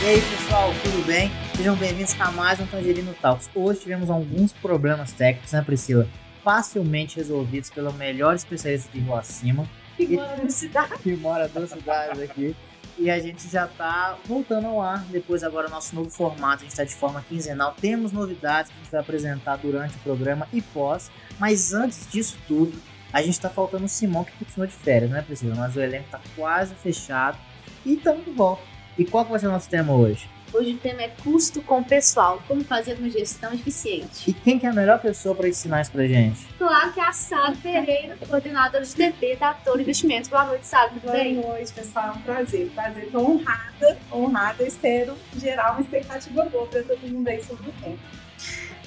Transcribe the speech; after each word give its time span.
E 0.00 0.06
aí 0.06 0.20
pessoal, 0.20 0.70
tudo 0.84 1.04
bem? 1.04 1.28
Sejam 1.56 1.74
bem-vindos 1.74 2.18
a 2.20 2.30
mais 2.30 2.60
um 2.60 2.66
Tangerino 2.66 3.12
Talks. 3.14 3.50
Hoje 3.52 3.80
tivemos 3.80 4.08
alguns 4.08 4.52
problemas 4.52 5.10
técnicos, 5.10 5.50
né 5.50 5.60
Priscila? 5.60 6.06
Facilmente 6.44 7.16
resolvidos 7.16 7.68
pelo 7.68 7.92
melhor 7.92 8.36
especialista 8.36 8.88
de 8.92 9.00
Rua 9.00 9.18
Acima. 9.18 9.68
Que 9.96 10.06
mora 10.06 10.36
na 10.36 10.48
cidade. 10.50 10.98
Que 11.02 11.16
mora 11.16 11.48
duas 11.48 11.70
cidades 11.70 12.22
aqui. 12.22 12.54
E 12.96 13.10
a 13.10 13.18
gente 13.18 13.50
já 13.50 13.66
tá 13.66 14.16
voltando 14.24 14.68
ao 14.68 14.80
ar. 14.80 15.04
Depois 15.06 15.42
agora 15.42 15.68
nosso 15.68 15.96
novo 15.96 16.10
formato, 16.10 16.58
a 16.58 16.60
gente 16.60 16.70
está 16.70 16.84
de 16.84 16.94
forma 16.94 17.20
quinzenal. 17.28 17.74
Temos 17.80 18.12
novidades 18.12 18.70
que 18.70 18.78
a 18.78 18.82
gente 18.82 18.92
vai 18.92 19.00
apresentar 19.00 19.56
durante 19.56 19.96
o 19.96 19.98
programa 19.98 20.46
e 20.52 20.62
pós. 20.62 21.10
Mas 21.40 21.74
antes 21.74 22.08
disso 22.10 22.38
tudo, 22.46 22.72
a 23.12 23.20
gente 23.20 23.38
tá 23.40 23.50
faltando 23.50 23.84
o 23.84 23.88
Simão 23.88 24.22
que 24.22 24.32
continua 24.38 24.68
de 24.68 24.74
férias, 24.74 25.10
né 25.10 25.22
Priscila? 25.22 25.56
Mas 25.56 25.74
o 25.74 25.80
elenco 25.80 26.08
tá 26.08 26.20
quase 26.36 26.72
fechado. 26.76 27.36
E 27.84 27.94
estamos 27.94 28.24
de 28.24 28.30
volta. 28.30 28.77
E 28.98 29.04
qual 29.04 29.24
que 29.24 29.30
vai 29.30 29.38
ser 29.38 29.46
o 29.46 29.52
nosso 29.52 29.70
tema 29.70 29.92
hoje? 29.92 30.28
Hoje 30.52 30.72
o 30.72 30.78
tema 30.78 31.02
é 31.02 31.08
custo 31.22 31.62
com 31.62 31.78
o 31.78 31.84
pessoal, 31.84 32.42
como 32.48 32.64
fazer 32.64 32.94
uma 32.94 33.08
gestão 33.10 33.52
eficiente. 33.52 34.30
E 34.30 34.32
quem 34.32 34.58
que 34.58 34.66
é 34.66 34.70
a 34.70 34.72
melhor 34.72 34.98
pessoa 34.98 35.34
para 35.34 35.46
ensinar 35.46 35.82
isso 35.82 35.92
pra 35.92 36.06
gente? 36.06 36.46
Claro 36.56 36.92
que 36.92 36.98
é 36.98 37.04
a 37.04 37.12
Sara 37.12 37.54
Ferreira, 37.54 38.16
coordenadora 38.26 38.82
de 38.84 38.92
TP 38.94 39.36
da 39.36 39.52
Toro 39.54 39.80
Investimentos. 39.80 40.28
Boa 40.30 40.46
noite, 40.46 40.66
Sara, 40.66 40.88
tudo 40.88 41.02
Boa 41.02 41.12
bem? 41.12 41.34
noite, 41.34 41.72
pessoal. 41.72 42.08
É 42.08 42.10
um 42.12 42.22
prazer. 42.22 42.70
Prazer. 42.74 43.08
Tô 43.12 43.20
honrada, 43.20 43.98
honrada. 44.10 44.64
Espero 44.64 45.14
gerar 45.36 45.72
uma 45.72 45.82
expectativa 45.82 46.44
boa 46.46 46.66
para 46.66 46.82
todo 46.82 47.06
mundo 47.08 47.28
aí 47.28 47.42
sobre 47.44 47.68
o 47.68 47.72
tempo. 47.74 47.98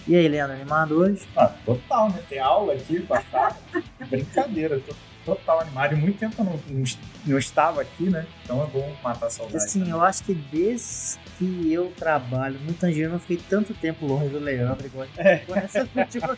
E 0.08 0.16
aí, 0.16 0.28
Leandro, 0.28 0.56
animado 0.56 0.98
hoje? 0.98 1.22
Ah, 1.38 1.54
total, 1.64 2.10
né? 2.10 2.24
Tem 2.28 2.40
aula 2.40 2.74
aqui, 2.74 3.00
passar. 3.02 3.56
Brincadeira, 4.10 4.80
tô 4.80 4.94
total 5.26 5.62
animado. 5.62 5.94
E 5.94 5.96
muito 5.98 6.18
tempo 6.18 6.36
eu 6.40 6.46
não, 6.46 6.54
não, 6.54 6.84
não 7.26 7.38
estava 7.38 7.82
aqui, 7.82 8.10
né? 8.10 8.26
Então 8.44 8.64
é 8.64 8.68
bom 8.68 8.96
matar 9.04 9.28
a 9.28 9.30
saudade. 9.30 9.58
Assim, 9.58 9.90
eu 9.90 10.02
acho 10.04 10.24
que 10.24 10.34
desde 10.34 11.20
que 11.38 11.72
eu 11.72 11.92
trabalho 11.98 12.60
no 12.60 12.74
Tangerino, 12.74 13.16
eu 13.16 13.20
fiquei 13.20 13.38
tanto 13.50 13.74
tempo 13.74 14.06
longe 14.06 14.30
do 14.30 14.40
Leandro, 14.40 14.86
igual 14.86 15.08
É. 15.18 15.44
nessas 15.48 15.88
últimas... 15.96 16.38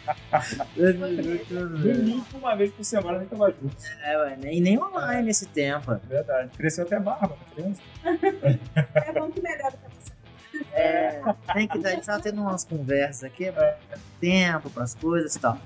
No 1.49 1.69
mínimo, 1.79 2.25
uma 2.33 2.55
vez 2.55 2.71
por 2.71 2.83
semana 2.83 3.17
a 3.17 3.21
gente 3.21 3.29
tava 3.29 3.51
junto. 3.51 3.75
É, 4.03 4.17
ué, 4.17 4.37
e 4.51 4.61
nem 4.61 4.81
online 4.81 5.29
esse 5.29 5.45
tempo. 5.47 5.99
Verdade. 6.07 6.49
Cresceu 6.57 6.85
até 6.85 6.99
barba, 6.99 7.37
criança. 7.53 7.81
É 8.03 9.11
bom 9.13 9.29
que 9.31 9.41
melhora 9.41 9.71
para 9.71 9.89
você. 9.89 10.11
É, 10.71 11.21
tem 11.53 11.67
que 11.67 11.79
dar, 11.79 11.89
a 11.89 11.91
gente 11.93 12.05
tava 12.05 12.21
tendo 12.21 12.41
umas 12.41 12.63
conversas 12.63 13.23
aqui, 13.23 13.45
é, 13.45 13.77
tempo 14.19 14.69
pras 14.69 14.95
coisas 14.95 15.35
e 15.35 15.39
tal. 15.39 15.59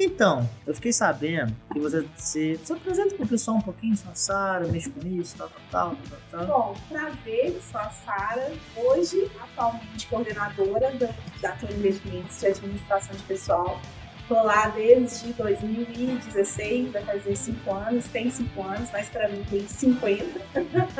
Então, 0.00 0.48
eu 0.64 0.72
fiquei 0.74 0.92
sabendo 0.92 1.54
que 1.72 1.80
você 1.80 2.06
se, 2.16 2.60
se 2.62 2.72
apresenta 2.72 3.16
pro 3.16 3.26
pessoal 3.26 3.56
um 3.56 3.60
pouquinho, 3.60 3.96
sua 3.96 4.14
Sara, 4.14 4.66
mexe 4.68 4.88
com 4.90 5.04
isso, 5.08 5.36
tal, 5.36 5.50
tal, 5.70 5.96
tal, 6.08 6.18
tal. 6.30 6.46
Bom, 6.46 6.76
prazer. 6.88 7.60
Sou 7.60 7.80
a 7.80 7.90
Sara. 7.90 8.52
Hoje, 8.76 9.28
atualmente 9.40 10.06
coordenadora 10.06 10.92
da, 10.92 11.08
da 11.40 11.52
Toro 11.56 11.72
Investimentos 11.72 12.38
de 12.38 12.46
Administração 12.46 13.16
de 13.16 13.22
Pessoal. 13.24 13.80
Tô 14.28 14.34
lá 14.42 14.68
desde 14.68 15.32
2016, 15.32 16.92
vai 16.92 17.02
fazer 17.02 17.34
5 17.34 17.74
anos. 17.74 18.06
Tem 18.06 18.30
5 18.30 18.62
anos, 18.62 18.90
mas 18.92 19.08
para 19.08 19.28
mim 19.28 19.42
tem 19.50 19.66
50. 19.66 20.40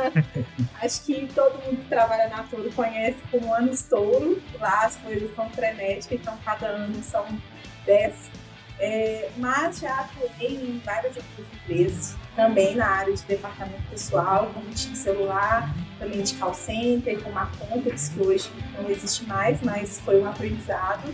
Acho 0.82 1.04
que 1.04 1.28
todo 1.34 1.62
mundo 1.62 1.76
que 1.82 1.88
trabalha 1.88 2.28
na 2.30 2.42
Toro 2.44 2.72
conhece 2.72 3.18
como 3.30 3.54
anos 3.54 3.82
touro. 3.82 4.42
Lá 4.58 4.86
as 4.86 4.96
coisas 4.96 5.32
são 5.36 5.48
frenéticas, 5.50 6.18
então 6.18 6.36
cada 6.44 6.66
ano 6.68 7.00
são 7.02 7.26
10 7.84 8.47
é, 8.78 9.30
mas 9.36 9.80
já 9.80 10.00
atuei 10.00 10.56
em 10.56 10.80
várias 10.84 11.16
outras 11.16 11.46
empresas, 11.54 12.16
também 12.36 12.76
na 12.76 12.86
área 12.86 13.12
de 13.12 13.22
departamento 13.24 13.82
pessoal, 13.90 14.50
como 14.54 14.70
time 14.70 14.94
celular, 14.94 15.74
também 15.98 16.22
de 16.22 16.34
call 16.34 16.54
center, 16.54 17.20
como 17.22 17.38
a 17.38 17.46
Contex, 17.58 18.10
que 18.10 18.20
hoje 18.20 18.50
não 18.80 18.88
existe 18.88 19.24
mais, 19.26 19.60
mas 19.62 19.98
foi 20.00 20.20
um 20.20 20.28
aprendizado. 20.28 21.12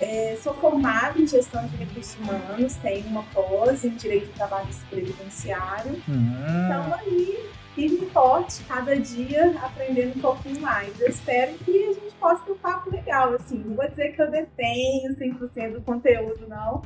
É, 0.00 0.36
sou 0.42 0.52
formada 0.54 1.18
em 1.20 1.26
gestão 1.26 1.64
de 1.68 1.76
recursos 1.76 2.16
humanos, 2.16 2.74
tenho 2.76 3.06
uma 3.06 3.22
pós 3.32 3.84
em 3.84 3.90
direito 3.90 4.26
do 4.26 4.32
trabalho 4.32 4.66
previdenciário. 4.90 5.92
Hum, 6.08 6.34
Então 6.66 6.94
aí, 6.94 7.48
firme 7.76 8.06
e 8.06 8.10
forte, 8.10 8.62
cada 8.64 8.96
dia 8.96 9.54
aprendendo 9.62 10.16
um 10.18 10.20
pouquinho 10.20 10.60
mais. 10.60 11.00
Eu 11.00 11.08
espero 11.08 11.54
que 11.58 11.84
a 11.84 11.92
gente 11.92 12.14
possa 12.18 12.44
ter 12.44 12.52
um 12.52 12.58
papo 12.58 12.90
legal, 12.90 13.34
assim. 13.34 13.58
Não 13.58 13.76
vou 13.76 13.88
dizer 13.88 14.14
que 14.14 14.20
eu 14.20 14.30
detenho 14.30 15.14
100% 15.16 15.74
do 15.74 15.80
conteúdo, 15.82 16.46
não. 16.48 16.82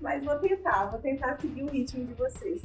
Mas 0.00 0.24
vou 0.24 0.36
tentar, 0.36 0.86
vou 0.86 1.00
tentar 1.00 1.38
seguir 1.40 1.62
o 1.62 1.70
ritmo 1.70 2.04
de 2.04 2.14
vocês. 2.14 2.62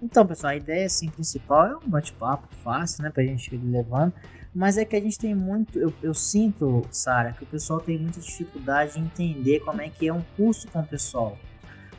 Então, 0.00 0.24
pessoal, 0.24 0.52
a 0.52 0.56
ideia 0.56 0.86
assim, 0.86 1.08
principal 1.08 1.66
é 1.66 1.76
um 1.76 1.88
bate-papo 1.88 2.46
fácil, 2.62 3.02
né, 3.02 3.10
pra 3.10 3.24
gente 3.24 3.52
ir 3.54 3.58
levando. 3.58 4.12
Mas 4.54 4.78
é 4.78 4.84
que 4.84 4.96
a 4.96 5.00
gente 5.00 5.18
tem 5.18 5.34
muito. 5.34 5.78
Eu, 5.78 5.92
eu 6.02 6.14
sinto, 6.14 6.86
Sara, 6.90 7.32
que 7.32 7.42
o 7.42 7.46
pessoal 7.46 7.80
tem 7.80 7.98
muita 7.98 8.20
dificuldade 8.20 8.94
de 8.94 9.00
entender 9.00 9.60
como 9.60 9.82
é 9.82 9.88
que 9.88 10.08
é 10.08 10.12
um 10.12 10.22
custo 10.36 10.68
com 10.68 10.80
o 10.80 10.86
pessoal. 10.86 11.36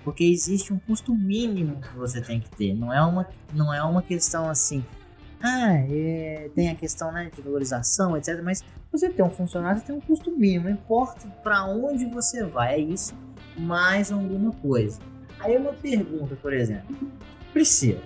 Porque 0.03 0.23
existe 0.23 0.73
um 0.73 0.79
custo 0.79 1.13
mínimo 1.13 1.79
que 1.81 1.95
você 1.95 2.22
tem 2.22 2.39
que 2.39 2.50
ter. 2.50 2.73
Não 2.73 2.94
é 2.94 3.01
uma, 3.01 3.28
não 3.53 3.73
é 3.73 3.84
uma 3.84 4.01
questão 4.01 4.50
assim. 4.50 4.84
Ah, 5.41 5.73
é, 5.89 6.50
tem 6.56 6.69
a 6.69 6.75
questão 6.75 7.12
né, 7.12 7.29
de 7.34 7.41
valorização, 7.41 8.18
etc. 8.18 8.41
Mas 8.44 8.63
você 8.91 9.09
tem 9.09 9.23
um 9.23 9.29
funcionário, 9.29 9.79
você 9.79 9.88
tem 9.88 9.95
um 9.95 10.01
custo 10.01 10.31
mínimo. 10.31 10.66
Não 10.66 10.72
importa 10.72 11.28
para 11.44 11.66
onde 11.66 12.06
você 12.06 12.44
vai, 12.45 12.75
é 12.75 12.79
isso 12.79 13.13
mais 13.59 14.11
alguma 14.11 14.51
coisa. 14.53 14.99
Aí 15.39 15.55
uma 15.57 15.73
pergunta, 15.73 16.35
por 16.35 16.53
exemplo. 16.53 16.95
Priscila. 17.53 18.01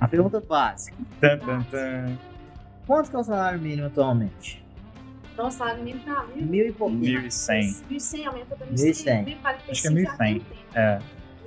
A 0.00 0.08
pergunta 0.08 0.40
básica. 0.40 0.96
Tan, 1.20 1.38
tan, 1.38 1.62
tan. 1.64 2.18
Quanto 2.86 3.10
que 3.10 3.16
é 3.16 3.18
o 3.18 3.24
salário 3.24 3.60
mínimo 3.60 3.86
atualmente? 3.86 4.62
Então, 5.32 5.48
o 5.48 5.50
salário 5.50 5.82
mínimo 5.82 6.04
tá 6.04 6.24
mil. 6.34 6.46
Mil 6.46 6.66
e 6.68 6.72
pouquinho. 6.72 7.22
1.100. 7.22 7.84
1.100 7.90 8.26
aumenta 8.26 8.56
para 8.56 8.66
1.100. 8.68 9.24
1.100. 9.24 9.36
Acho 9.70 9.82
que 9.82 9.88
é 9.88 9.90
1.100. 9.90 10.42
É. 10.74 10.98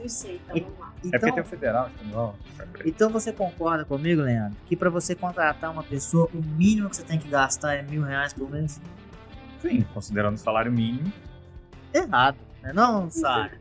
1.100, 0.03 0.35
então 0.43 0.57
E- 0.57 0.59
vamos 0.61 0.79
lá. 0.79 0.87
É 0.87 0.99
porque 1.01 1.15
Então, 1.17 1.31
tem 1.31 1.41
o 1.43 1.45
federal, 1.45 1.87
estadual. 1.89 2.35
então 2.83 3.09
você 3.11 3.31
concorda 3.31 3.85
comigo, 3.85 4.21
Leandro? 4.23 4.57
Que 4.65 4.75
para 4.75 4.89
você 4.89 5.13
contratar 5.15 5.71
uma 5.71 5.83
pessoa, 5.83 6.27
o 6.33 6.41
mínimo 6.41 6.89
que 6.89 6.95
você 6.97 7.03
tem 7.03 7.19
que 7.19 7.27
gastar 7.29 7.75
é 7.75 7.81
mil 7.83 8.01
reais 8.01 8.33
por 8.33 8.49
mês? 8.49 8.81
Sim, 9.61 9.83
considerando 9.93 10.35
o 10.35 10.37
salário 10.37 10.71
mínimo. 10.71 11.11
Errado, 11.97 12.37
né? 12.61 12.71
Não, 12.73 13.09
Sara. 13.09 13.57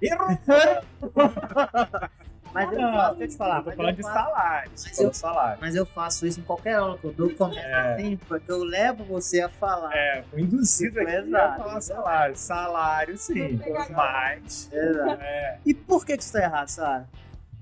Mas 2.52 2.72
eu 2.72 2.80
Não, 2.80 2.92
faço, 2.92 3.14
deixa 3.14 3.24
eu 3.24 3.28
te 3.28 3.36
falar. 3.36 3.56
Eu 3.58 3.62
tô 3.62 3.66
mas 3.68 3.76
falando 3.76 3.90
eu 3.90 3.96
de 3.96 4.02
faço- 4.02 4.14
salário. 4.14 4.70
Mas 4.72 4.98
eu... 4.98 5.14
salário. 5.14 5.58
Mas 5.60 5.76
eu 5.76 5.86
faço 5.86 6.26
isso 6.26 6.40
em 6.40 6.42
qualquer 6.42 6.74
aula 6.74 6.98
que 6.98 7.04
eu 7.04 7.12
dou, 7.12 7.30
começa 7.30 7.60
É. 7.60 7.94
assim, 7.94 8.16
porque 8.26 8.50
eu 8.50 8.64
levo 8.64 9.04
você 9.04 9.40
a 9.40 9.48
falar. 9.48 9.94
É, 9.96 10.24
fui 10.28 10.42
induzido 10.42 10.98
aqui 11.00 11.10
a 11.10 11.20
Exato. 11.20 11.62
falar 11.62 11.80
salário. 11.80 12.36
Salário, 12.36 13.16
sim. 13.18 13.60
Mas. 13.90 14.68
Exato. 14.72 15.22
É, 15.22 15.58
E 15.64 15.72
por 15.72 16.04
que 16.04 16.16
que 16.16 16.22
isso 16.24 16.32
tá 16.32 16.42
errado, 16.42 16.68
Sara? 16.68 17.08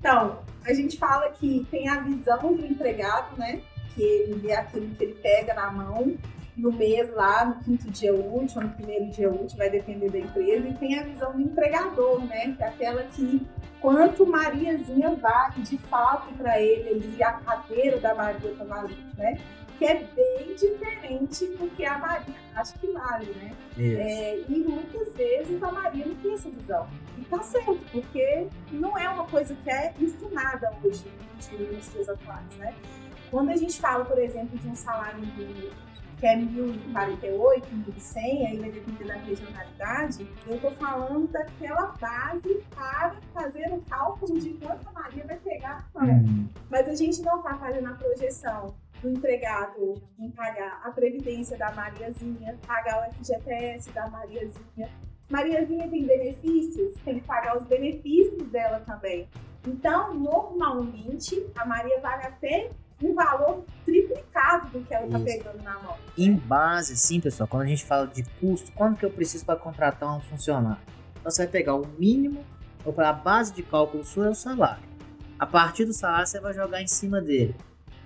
Então, 0.01 0.39
a 0.65 0.73
gente 0.73 0.97
fala 0.97 1.29
que 1.33 1.67
tem 1.71 1.87
a 1.91 2.01
visão 2.01 2.55
do 2.55 2.65
empregado, 2.65 3.37
né? 3.37 3.61
Que 3.95 4.03
ele 4.03 4.41
vê 4.41 4.55
aquilo 4.55 4.89
que 4.95 5.05
ele 5.05 5.15
pega 5.17 5.53
na 5.53 5.71
mão 5.71 6.17
no 6.59 6.73
mês 6.73 7.09
lá, 7.15 7.45
no 7.45 7.55
quinto 7.63 7.89
dia 7.91 8.13
útil, 8.13 8.61
ou 8.61 8.63
no 8.65 8.71
primeiro 8.71 9.07
dia 9.07 9.31
útil, 9.31 9.57
vai 9.57 9.71
depender 9.71 10.11
da 10.11 10.19
empresa, 10.19 10.69
e 10.69 10.75
tem 10.75 10.99
a 10.99 11.05
visão 11.05 11.33
do 11.33 11.41
empregador, 11.41 12.25
né? 12.25 12.55
Que 12.57 12.63
é 12.63 12.67
aquela 12.67 13.03
que 13.05 13.47
quanto 13.81 14.27
Mariazinha 14.27 15.15
vale 15.15 15.63
de 15.63 15.79
fato 15.79 16.35
para 16.35 16.61
ele 16.61 16.89
ali, 16.89 17.23
a 17.23 17.33
cadeira 17.33 17.99
da 17.99 18.15
Maria 18.15 18.55
valendo, 18.55 19.17
né? 19.17 19.39
Que 19.79 19.85
é 19.85 19.95
bem 19.95 20.57
diferente 20.57 21.47
do 21.57 21.71
que 21.77 21.85
a 21.85 21.97
Maria 21.99 22.35
acha 22.57 22.77
que 22.77 22.89
vale, 22.89 23.27
né? 23.35 23.53
É, 23.79 24.41
e 24.49 24.59
muitas 24.59 25.15
vezes 25.15 25.63
a 25.63 25.71
Maria 25.71 26.05
não 26.05 26.17
tem 26.17 26.35
essa 26.35 26.51
visão. 26.51 26.89
E 27.17 27.25
tá 27.25 27.41
certo, 27.43 27.79
porque 27.93 28.49
não 28.73 28.99
é 28.99 29.09
uma 29.09 29.25
coisa 29.27 29.55
que 29.55 29.71
é 29.71 29.95
ensinada 30.01 30.73
hoje 30.83 31.05
nos 31.37 31.93
dias 31.93 32.09
atuais, 32.09 32.57
né? 32.57 32.75
Quando 33.31 33.51
a 33.51 33.57
gente 33.57 33.81
fala, 33.81 34.05
por 34.05 34.19
exemplo, 34.19 34.59
de 34.59 34.67
um 34.67 34.75
salário 34.75 35.21
mínimo 35.21 35.71
que 36.19 36.27
é 36.27 36.37
1.048, 36.37 37.63
1.100, 37.97 38.47
aí 38.47 38.59
vai 38.59 38.71
depender 38.71 39.05
da 39.05 39.15
regionalidade, 39.15 40.29
eu 40.47 40.57
estou 40.57 40.71
falando 40.73 41.29
daquela 41.29 41.95
base 42.01 42.63
para 42.75 43.17
fazer 43.33 43.73
o 43.73 43.81
cálculo 43.83 44.41
de 44.41 44.51
quanto 44.55 44.89
a 44.89 44.93
Maria 44.93 45.25
vai 45.27 45.37
pegar 45.37 45.89
hum, 45.95 46.49
Mas 46.69 46.89
a 46.89 46.95
gente 46.95 47.23
não 47.23 47.39
está 47.39 47.57
fazendo 47.57 47.89
a 47.89 47.93
projeção 47.93 48.75
do 49.01 49.11
empregado 49.11 49.95
em 50.19 50.31
pagar 50.31 50.81
a 50.85 50.91
previdência 50.91 51.57
da 51.57 51.73
Mariazinha, 51.73 52.59
pagar 52.67 53.09
o 53.09 53.15
FGTS 53.15 53.93
da 53.93 54.09
Mariazinha. 54.11 54.91
Mariazinha 55.31 55.89
tem 55.89 56.05
benefícios, 56.05 56.95
tem 57.05 57.21
que 57.21 57.27
pagar 57.27 57.57
os 57.59 57.65
benefícios 57.65 58.43
dela 58.51 58.81
também. 58.81 59.29
Então, 59.67 60.15
normalmente, 60.15 61.47
a 61.57 61.65
Maria 61.65 62.01
vale 62.01 62.25
até 62.25 62.71
um 63.03 63.15
valor 63.15 63.65
triplicado 63.85 64.71
do 64.71 64.85
que 64.85 64.93
ela 64.93 65.07
está 65.07 65.21
pegando 65.21 65.63
na 65.63 65.79
mão. 65.79 65.97
Em 66.17 66.35
base, 66.35 66.97
sim, 66.97 67.21
pessoal, 67.21 67.49
quando 67.49 67.63
a 67.63 67.67
gente 67.67 67.85
fala 67.85 68.07
de 68.07 68.25
custo, 68.41 68.73
quanto 68.73 68.99
que 68.99 69.05
eu 69.05 69.11
preciso 69.11 69.45
para 69.45 69.59
contratar 69.59 70.17
um 70.17 70.21
funcionário? 70.21 70.83
Então 71.21 71.31
você 71.31 71.43
vai 71.43 71.53
pegar 71.53 71.75
o 71.75 71.87
mínimo, 71.99 72.45
ou 72.85 72.93
para 72.93 73.11
a 73.11 73.13
base 73.13 73.53
de 73.53 73.63
cálculo 73.63 74.05
sua 74.05 74.27
é 74.27 74.31
o 74.31 74.35
salário. 74.35 74.83
A 75.39 75.47
partir 75.47 75.85
do 75.85 75.93
salário 75.93 76.27
você 76.27 76.41
vai 76.41 76.53
jogar 76.53 76.83
em 76.83 76.87
cima 76.87 77.21
dele 77.21 77.55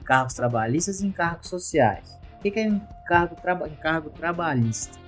encargos 0.02 0.34
trabalhistas 0.34 1.00
e 1.00 1.06
encargos 1.06 1.48
sociais. 1.48 2.18
O 2.38 2.42
que, 2.42 2.58
é 2.58 2.64
encargo, 2.64 3.36
traba, 3.36 3.68
encargo 3.68 4.10
trabalhista? 4.10 4.98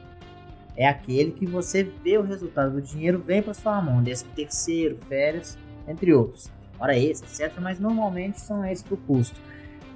É 0.77 0.89
aquele 0.89 1.33
que 1.33 1.47
você 1.47 1.83
vê 1.83 2.17
o 2.17 2.23
resultado 2.23 2.73
do 2.73 2.83
dinheiro, 2.83 3.19
vem 3.19 3.43
para 3.43 3.55
sua 3.55 3.81
mão, 3.81 4.03
décimo 4.03 4.33
terceiro, 4.35 4.99
férias, 5.09 5.59
entre 5.87 6.13
outros. 6.13 6.51
Hora 6.79 6.97
extra, 6.97 7.29
etc. 7.29 7.61
Mas 7.61 7.79
normalmente 7.79 8.41
são 8.41 8.65
esses 8.65 8.85
o 8.91 8.97
custo. 8.97 9.39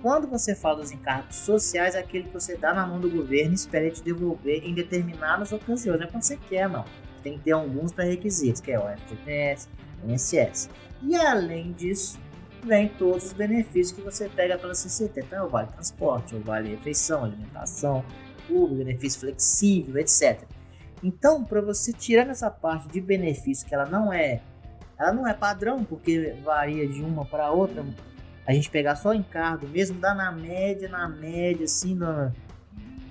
Quando 0.01 0.29
você 0.29 0.55
fala 0.55 0.77
dos 0.77 0.93
encargos 0.93 1.35
sociais, 1.37 1.95
é 1.97 1.99
aquele 1.99 2.25
que 2.25 2.33
você 2.33 2.57
dá 2.57 2.73
na 2.73 2.87
mão 2.87 3.01
do 3.01 3.11
governo 3.11 3.51
e 3.51 3.55
espera 3.55 3.91
te 3.91 4.03
devolver 4.03 4.65
em 4.65 4.73
determinadas 4.73 5.51
ocasiões. 5.51 5.99
Não 5.99 6.07
é 6.07 6.11
quando 6.11 6.23
você 6.23 6.37
quer, 6.37 6.69
não. 6.69 6.85
Tem 7.23 7.37
que 7.37 7.45
ter 7.45 7.51
alguns 7.51 7.93
pré-requisitos, 7.93 8.61
que 8.61 8.71
é 8.71 8.79
o 8.79 8.85
FGTS, 8.97 9.69
INSS. 10.07 10.71
E 11.03 11.17
além 11.17 11.73
disso, 11.73 12.19
vem 12.65 12.89
todos 12.89 13.27
os 13.27 13.33
benefícios 13.33 13.93
que 13.93 14.01
você 14.01 14.29
pega 14.29 14.57
pela 14.57 14.75
CCT. 14.75 15.21
Então, 15.21 15.47
o 15.47 15.49
vale 15.49 15.69
transporte, 15.69 16.37
o 16.37 16.41
vale 16.41 16.71
refeição, 16.71 17.25
alimentação, 17.25 18.05
o 18.49 18.69
benefício 18.69 19.21
flexível, 19.21 19.99
etc. 19.99 20.43
Então, 21.03 21.43
para 21.43 21.61
você 21.61 21.93
tirar 21.93 22.29
essa 22.29 22.51
parte 22.51 22.89
de 22.89 23.01
benefício 23.01 23.67
que 23.67 23.75
ela 23.75 23.87
não 23.87 24.13
é, 24.13 24.41
ela 24.97 25.13
não 25.13 25.27
é 25.27 25.35
padrão, 25.35 25.83
porque 25.85 26.37
varia 26.45 26.87
de 26.87 27.03
uma 27.03 27.25
para 27.25 27.51
outra, 27.51 27.85
a 28.49 28.55
gente 28.55 28.71
pegar 28.71 28.97
só 28.97 29.13
encargo 29.13 29.69
mesmo, 29.69 30.01
dá 30.01 30.15
na 30.15 30.33
média, 30.33 30.89
na 30.89 31.07
média, 31.07 31.67
assim, 31.67 31.95
na, 31.95 32.33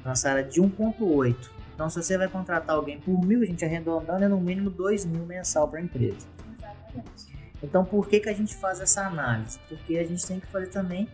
nossa 0.04 0.32
área 0.32 0.44
de 0.44 0.60
1.8. 0.60 1.36
Então, 1.76 1.88
se 1.92 2.02
você 2.02 2.18
vai 2.18 2.28
contratar 2.28 2.76
alguém 2.76 3.00
por 3.00 3.24
mil, 3.24 3.44
a 3.44 3.46
gente 3.46 3.64
arredondando, 3.64 4.24
é 4.24 4.28
no 4.28 4.42
mínimo 4.42 4.72
2 4.72 5.06
mil 5.06 5.28
mensal 5.28 5.68
para 5.68 5.80
a 5.80 5.84
empresa. 5.84 6.28
Exatamente. 6.58 7.38
Então, 7.62 7.86
por 7.86 8.08
que, 8.08 8.20
que 8.20 8.30
a 8.30 8.34
gente 8.34 8.56
faz 8.56 8.82
essa 8.82 9.06
análise? 9.06 9.60
Porque 9.70 10.00
a 10.00 10.04
gente 10.04 10.26
tem 10.26 10.40
que 10.40 10.48
fazer 10.48 10.68
também 10.68 11.08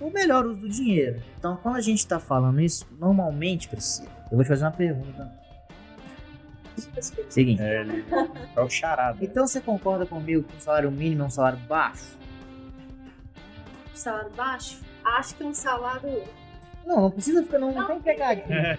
o 0.00 0.08
melhor 0.08 0.46
uso 0.46 0.60
do 0.60 0.68
dinheiro. 0.68 1.22
Então, 1.38 1.58
quando 1.62 1.76
a 1.76 1.82
gente 1.82 1.98
está 1.98 2.18
falando 2.18 2.62
isso, 2.62 2.86
normalmente, 2.98 3.68
Priscila, 3.68 4.08
eu 4.30 4.38
vou 4.38 4.42
te 4.42 4.48
fazer 4.48 4.64
uma 4.64 4.70
pergunta. 4.70 5.30
Seguinte. 7.28 7.60
É, 7.60 7.84
é 8.56 8.60
o 8.62 8.70
charada. 8.70 9.18
Então, 9.20 9.46
você 9.46 9.60
concorda 9.60 10.06
comigo 10.06 10.44
que 10.44 10.56
um 10.56 10.60
salário 10.60 10.90
mínimo 10.90 11.24
é 11.24 11.26
um 11.26 11.30
salário 11.30 11.58
baixo? 11.68 12.23
Salário 13.98 14.30
baixo? 14.30 14.80
Acho 15.04 15.34
que 15.34 15.42
é 15.42 15.46
um 15.46 15.54
salário. 15.54 16.22
Não, 16.86 17.02
não 17.02 17.10
precisa 17.10 17.42
ficar, 17.42 17.58
não, 17.58 17.72
não 17.72 17.86
tem 17.86 18.00
pegadinha. 18.00 18.78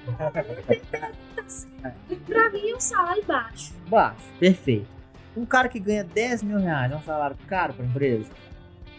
pra 2.27 2.50
mim 2.51 2.69
é 2.69 2.75
um 2.75 2.79
salário 2.79 3.23
baixo. 3.25 3.73
Baixo, 3.88 4.21
perfeito. 4.39 4.88
Um 5.35 5.45
cara 5.45 5.67
que 5.67 5.79
ganha 5.79 6.03
10 6.03 6.44
mil 6.44 6.59
reais 6.59 6.91
é 6.91 6.95
um 6.95 7.01
salário 7.01 7.35
caro 7.47 7.73
pra 7.73 7.85
empresa? 7.85 8.31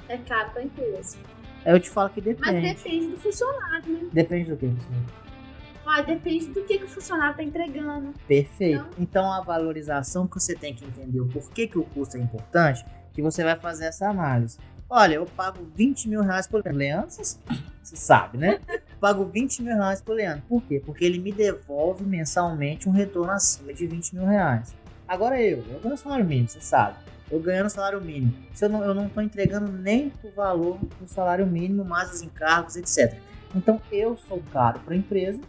É 0.08 0.18
caro 0.18 0.50
pra 0.50 0.62
empresa. 0.62 1.18
Eu 1.64 1.80
te 1.80 1.90
falo 1.90 2.10
que 2.10 2.20
depende. 2.20 2.52
Mas 2.52 2.76
depende 2.76 3.06
do 3.08 3.16
funcionário, 3.16 3.92
né? 3.92 4.08
Depende 4.12 4.50
do 4.50 4.56
que? 4.56 4.72
Ah, 5.84 6.02
depende 6.02 6.46
do 6.46 6.62
que, 6.64 6.78
que 6.78 6.84
o 6.84 6.88
funcionário 6.88 7.36
tá 7.36 7.42
entregando. 7.42 8.12
Perfeito. 8.26 8.86
Então, 8.90 8.90
então 8.98 9.32
a 9.32 9.40
valorização 9.40 10.26
que 10.26 10.34
você 10.34 10.54
tem 10.54 10.74
que 10.74 10.84
entender 10.84 11.20
o 11.20 11.26
porquê 11.26 11.66
que 11.66 11.78
o 11.78 11.84
custo 11.84 12.16
é 12.16 12.20
importante, 12.20 12.84
que 13.12 13.22
você 13.22 13.42
vai 13.42 13.56
fazer 13.56 13.86
essa 13.86 14.08
análise. 14.08 14.58
Olha, 14.88 15.14
eu 15.14 15.26
pago 15.26 15.66
20 15.74 16.08
mil 16.08 16.22
reais 16.22 16.46
por 16.46 16.64
Leandro. 16.64 17.10
Você 17.10 17.96
sabe, 17.96 18.38
né? 18.38 18.60
pago 19.00 19.24
20 19.24 19.62
mil 19.62 19.74
reais 19.74 20.00
por 20.00 20.14
Leandro. 20.14 20.44
Por 20.48 20.62
quê? 20.62 20.80
Porque 20.84 21.04
ele 21.04 21.18
me 21.18 21.32
devolve 21.32 22.04
mensalmente 22.04 22.88
um 22.88 22.92
retorno 22.92 23.32
acima 23.32 23.72
de 23.72 23.86
20 23.86 24.14
mil 24.14 24.26
reais. 24.26 24.74
Agora 25.08 25.40
eu, 25.40 25.64
eu 25.70 25.80
ganho 25.80 25.96
salário 25.96 26.24
mínimo, 26.24 26.48
você 26.48 26.60
sabe. 26.60 26.98
Eu 27.28 27.40
ganhando 27.40 27.68
salário 27.68 28.00
mínimo. 28.00 28.32
Se 28.54 28.64
eu 28.64 28.68
não, 28.68 28.84
eu 28.84 28.94
não 28.94 29.08
tô 29.08 29.20
entregando 29.20 29.70
nem 29.70 30.12
o 30.22 30.30
valor 30.30 30.78
do 31.00 31.08
salário 31.08 31.46
mínimo, 31.46 31.84
mais 31.84 32.12
os 32.12 32.22
encargos, 32.22 32.76
etc. 32.76 33.18
Então 33.54 33.80
eu 33.90 34.16
sou 34.16 34.40
caro 34.52 34.78
para 34.80 34.94
a 34.94 34.96
empresa 34.96 35.40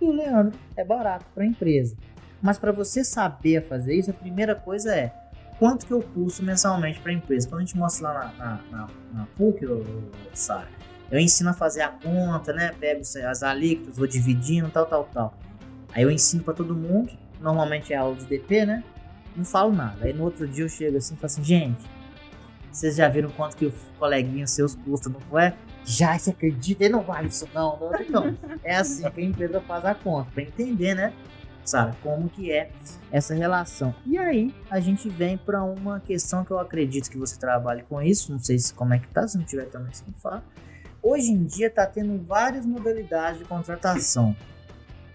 e 0.00 0.04
o 0.04 0.10
Leandro 0.10 0.58
é 0.76 0.82
barato 0.82 1.26
para 1.34 1.44
a 1.44 1.46
empresa. 1.46 1.94
Mas 2.40 2.58
para 2.58 2.72
você 2.72 3.04
saber 3.04 3.66
fazer 3.68 3.94
isso, 3.94 4.10
a 4.10 4.14
primeira 4.14 4.54
coisa 4.54 4.94
é 4.94 5.12
quanto 5.62 5.86
que 5.86 5.92
eu 5.92 6.02
custo 6.02 6.42
mensalmente 6.42 6.98
para 6.98 7.12
a 7.12 7.14
empresa. 7.14 7.48
Quando 7.48 7.60
a 7.60 7.64
gente 7.64 7.78
mostra 7.78 8.08
lá 8.08 8.14
na, 8.14 8.32
na, 8.32 8.60
na, 8.68 8.88
na 9.14 9.26
PUC, 9.36 9.62
eu, 9.62 9.86
eu 11.08 11.20
ensino 11.20 11.50
a 11.50 11.52
fazer 11.52 11.82
a 11.82 11.88
conta, 11.88 12.52
né? 12.52 12.74
Pego 12.80 13.00
as 13.00 13.42
alíquotas, 13.44 13.96
vou 13.96 14.08
dividindo, 14.08 14.68
tal, 14.70 14.86
tal, 14.86 15.08
tal. 15.14 15.38
Aí 15.94 16.02
eu 16.02 16.10
ensino 16.10 16.42
para 16.42 16.52
todo 16.52 16.74
mundo, 16.74 17.12
normalmente 17.40 17.92
é 17.92 17.96
aula 17.96 18.16
de 18.16 18.24
DP, 18.24 18.66
né? 18.66 18.82
Não 19.36 19.44
falo 19.44 19.72
nada. 19.72 20.04
Aí 20.04 20.12
no 20.12 20.24
outro 20.24 20.48
dia 20.48 20.64
eu 20.64 20.68
chego 20.68 20.96
assim 20.96 21.14
e 21.14 21.16
falo 21.16 21.26
assim, 21.26 21.44
gente, 21.44 21.84
vocês 22.72 22.96
já 22.96 23.08
viram 23.08 23.30
quanto 23.30 23.56
que 23.56 23.66
o 23.66 23.72
coleguinha 24.00 24.48
seus 24.48 24.74
custa, 24.74 25.08
não 25.08 25.38
é? 25.38 25.54
Já, 25.84 26.18
você 26.18 26.30
acredita? 26.30 26.82
Ele 26.82 26.94
não 26.94 27.02
vale 27.02 27.28
isso 27.28 27.48
não. 27.54 27.78
Não, 27.78 27.92
não. 28.10 28.38
É 28.64 28.74
assim 28.74 29.08
que 29.08 29.20
a 29.20 29.24
empresa 29.24 29.60
faz 29.60 29.84
a 29.84 29.94
conta, 29.94 30.28
para 30.34 30.42
entender, 30.42 30.96
né? 30.96 31.12
Sabe? 31.64 31.96
Como 32.02 32.28
que 32.28 32.50
é 32.50 32.70
essa 33.10 33.34
relação. 33.34 33.94
E 34.06 34.18
aí 34.18 34.54
a 34.70 34.80
gente 34.80 35.08
vem 35.08 35.36
para 35.36 35.62
uma 35.62 36.00
questão 36.00 36.44
que 36.44 36.50
eu 36.50 36.58
acredito 36.58 37.10
que 37.10 37.18
você 37.18 37.38
trabalhe 37.38 37.82
com 37.82 38.00
isso, 38.00 38.32
não 38.32 38.38
sei 38.38 38.58
se 38.58 38.72
como 38.74 38.94
é 38.94 38.98
que 38.98 39.08
tá, 39.08 39.26
se 39.26 39.38
não 39.38 39.44
tiver 39.44 39.66
também 39.66 39.92
você 39.92 40.04
me 40.06 40.14
fala. 40.18 40.42
Hoje 41.02 41.30
em 41.30 41.44
dia 41.44 41.68
tá 41.68 41.86
tendo 41.86 42.22
várias 42.24 42.64
modalidades 42.64 43.38
de 43.38 43.44
contratação. 43.44 44.36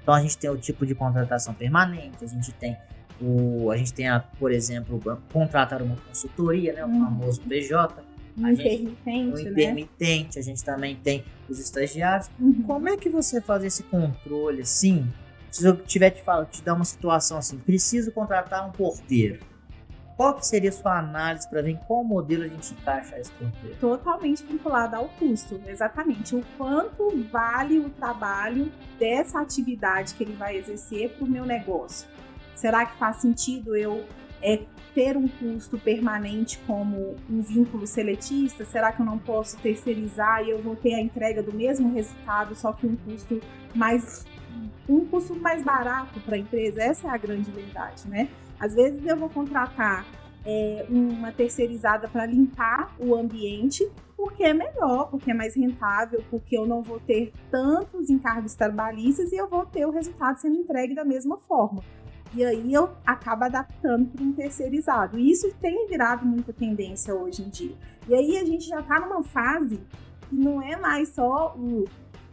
Então 0.01 0.13
a 0.13 0.21
gente 0.21 0.37
tem 0.37 0.49
o 0.49 0.57
tipo 0.57 0.85
de 0.85 0.95
contratação 0.95 1.53
permanente, 1.53 2.23
a 2.23 2.27
gente 2.27 2.51
tem 2.53 2.77
o, 3.19 3.71
a 3.71 3.77
gente 3.77 3.93
tem 3.93 4.07
a, 4.07 4.19
por 4.19 4.51
exemplo, 4.51 5.01
contratar 5.33 5.81
uma 5.81 5.95
consultoria, 5.95 6.73
né, 6.73 6.85
o 6.85 6.87
uhum. 6.87 7.03
famoso 7.03 7.41
PJ. 7.41 8.03
A 8.43 8.51
intermitente, 8.51 9.35
o 9.35 9.39
intermitente, 9.39 10.35
né? 10.35 10.41
a 10.41 10.43
gente 10.43 10.63
também 10.63 10.95
tem 10.95 11.25
os 11.49 11.57
estagiários. 11.57 12.29
Uhum. 12.39 12.61
Como 12.61 12.87
é 12.87 12.95
que 12.95 13.09
você 13.09 13.41
faz 13.41 13.63
esse 13.63 13.81
controle 13.83 14.61
assim 14.61 15.07
se 15.57 15.67
eu 15.67 15.75
tiver 15.75 16.11
te 16.11 16.21
falar, 16.21 16.45
te 16.45 16.61
dar 16.61 16.73
uma 16.73 16.85
situação 16.85 17.37
assim, 17.37 17.57
preciso 17.57 18.11
contratar 18.11 18.67
um 18.67 18.71
porteiro. 18.71 19.39
Qual 20.15 20.33
que 20.33 20.47
seria 20.47 20.69
a 20.69 20.73
sua 20.73 20.97
análise 20.97 21.47
para 21.47 21.61
ver 21.61 21.71
em 21.71 21.75
qual 21.75 22.03
modelo 22.03 22.43
a 22.43 22.47
gente 22.47 22.73
encaixa 22.73 23.19
esse 23.19 23.31
porteiro? 23.33 23.75
Totalmente 23.79 24.43
vinculado 24.43 24.95
ao 24.95 25.09
custo, 25.09 25.61
exatamente. 25.67 26.35
O 26.35 26.43
quanto 26.57 27.23
vale 27.31 27.79
o 27.79 27.89
trabalho 27.89 28.71
dessa 28.99 29.39
atividade 29.39 30.15
que 30.15 30.23
ele 30.23 30.33
vai 30.33 30.57
exercer 30.57 31.11
para 31.11 31.23
o 31.23 31.29
meu 31.29 31.45
negócio. 31.45 32.07
Será 32.55 32.85
que 32.85 32.97
faz 32.97 33.17
sentido 33.17 33.75
eu 33.75 34.03
é, 34.41 34.61
ter 34.95 35.15
um 35.15 35.27
custo 35.27 35.77
permanente 35.77 36.57
como 36.65 37.15
um 37.29 37.41
vínculo 37.41 37.85
seletista? 37.85 38.65
Será 38.65 38.91
que 38.91 38.99
eu 38.99 39.05
não 39.05 39.19
posso 39.19 39.57
terceirizar 39.57 40.43
e 40.43 40.49
eu 40.49 40.61
vou 40.61 40.75
ter 40.75 40.95
a 40.95 40.99
entrega 40.99 41.43
do 41.43 41.53
mesmo 41.53 41.93
resultado, 41.93 42.55
só 42.55 42.73
que 42.73 42.87
um 42.87 42.95
custo 42.95 43.39
mais 43.75 44.25
um 44.87 45.05
custo 45.05 45.35
mais 45.35 45.63
barato 45.63 46.19
para 46.21 46.35
a 46.35 46.39
empresa, 46.39 46.81
essa 46.81 47.07
é 47.07 47.11
a 47.11 47.17
grande 47.17 47.51
verdade, 47.51 48.07
né? 48.07 48.29
Às 48.59 48.73
vezes 48.73 49.05
eu 49.05 49.17
vou 49.17 49.29
contratar 49.29 50.05
é, 50.45 50.85
uma 50.89 51.31
terceirizada 51.31 52.07
para 52.07 52.25
limpar 52.25 52.95
o 52.99 53.13
ambiente, 53.15 53.87
porque 54.15 54.43
é 54.43 54.53
melhor, 54.53 55.09
porque 55.09 55.29
é 55.29 55.33
mais 55.33 55.55
rentável, 55.55 56.23
porque 56.29 56.57
eu 56.57 56.65
não 56.65 56.81
vou 56.81 56.99
ter 56.99 57.33
tantos 57.51 58.09
encargos 58.09 58.55
trabalhistas 58.55 59.31
e 59.31 59.35
eu 59.35 59.47
vou 59.47 59.65
ter 59.65 59.85
o 59.85 59.91
resultado 59.91 60.39
sendo 60.39 60.55
entregue 60.55 60.95
da 60.95 61.05
mesma 61.05 61.37
forma. 61.37 61.83
E 62.33 62.43
aí 62.43 62.73
eu 62.73 62.89
acabo 63.05 63.45
adaptando 63.45 64.09
para 64.09 64.23
um 64.23 64.33
terceirizado. 64.33 65.17
E 65.17 65.31
isso 65.31 65.53
tem 65.61 65.87
virado 65.87 66.25
muita 66.25 66.51
tendência 66.51 67.13
hoje 67.13 67.43
em 67.43 67.49
dia. 67.49 67.75
E 68.07 68.15
aí 68.15 68.37
a 68.37 68.45
gente 68.45 68.67
já 68.67 68.79
está 68.79 68.99
numa 68.99 69.23
fase 69.23 69.79
que 70.29 70.35
não 70.35 70.61
é 70.61 70.75
mais 70.75 71.09
só 71.09 71.55
o 71.57 71.85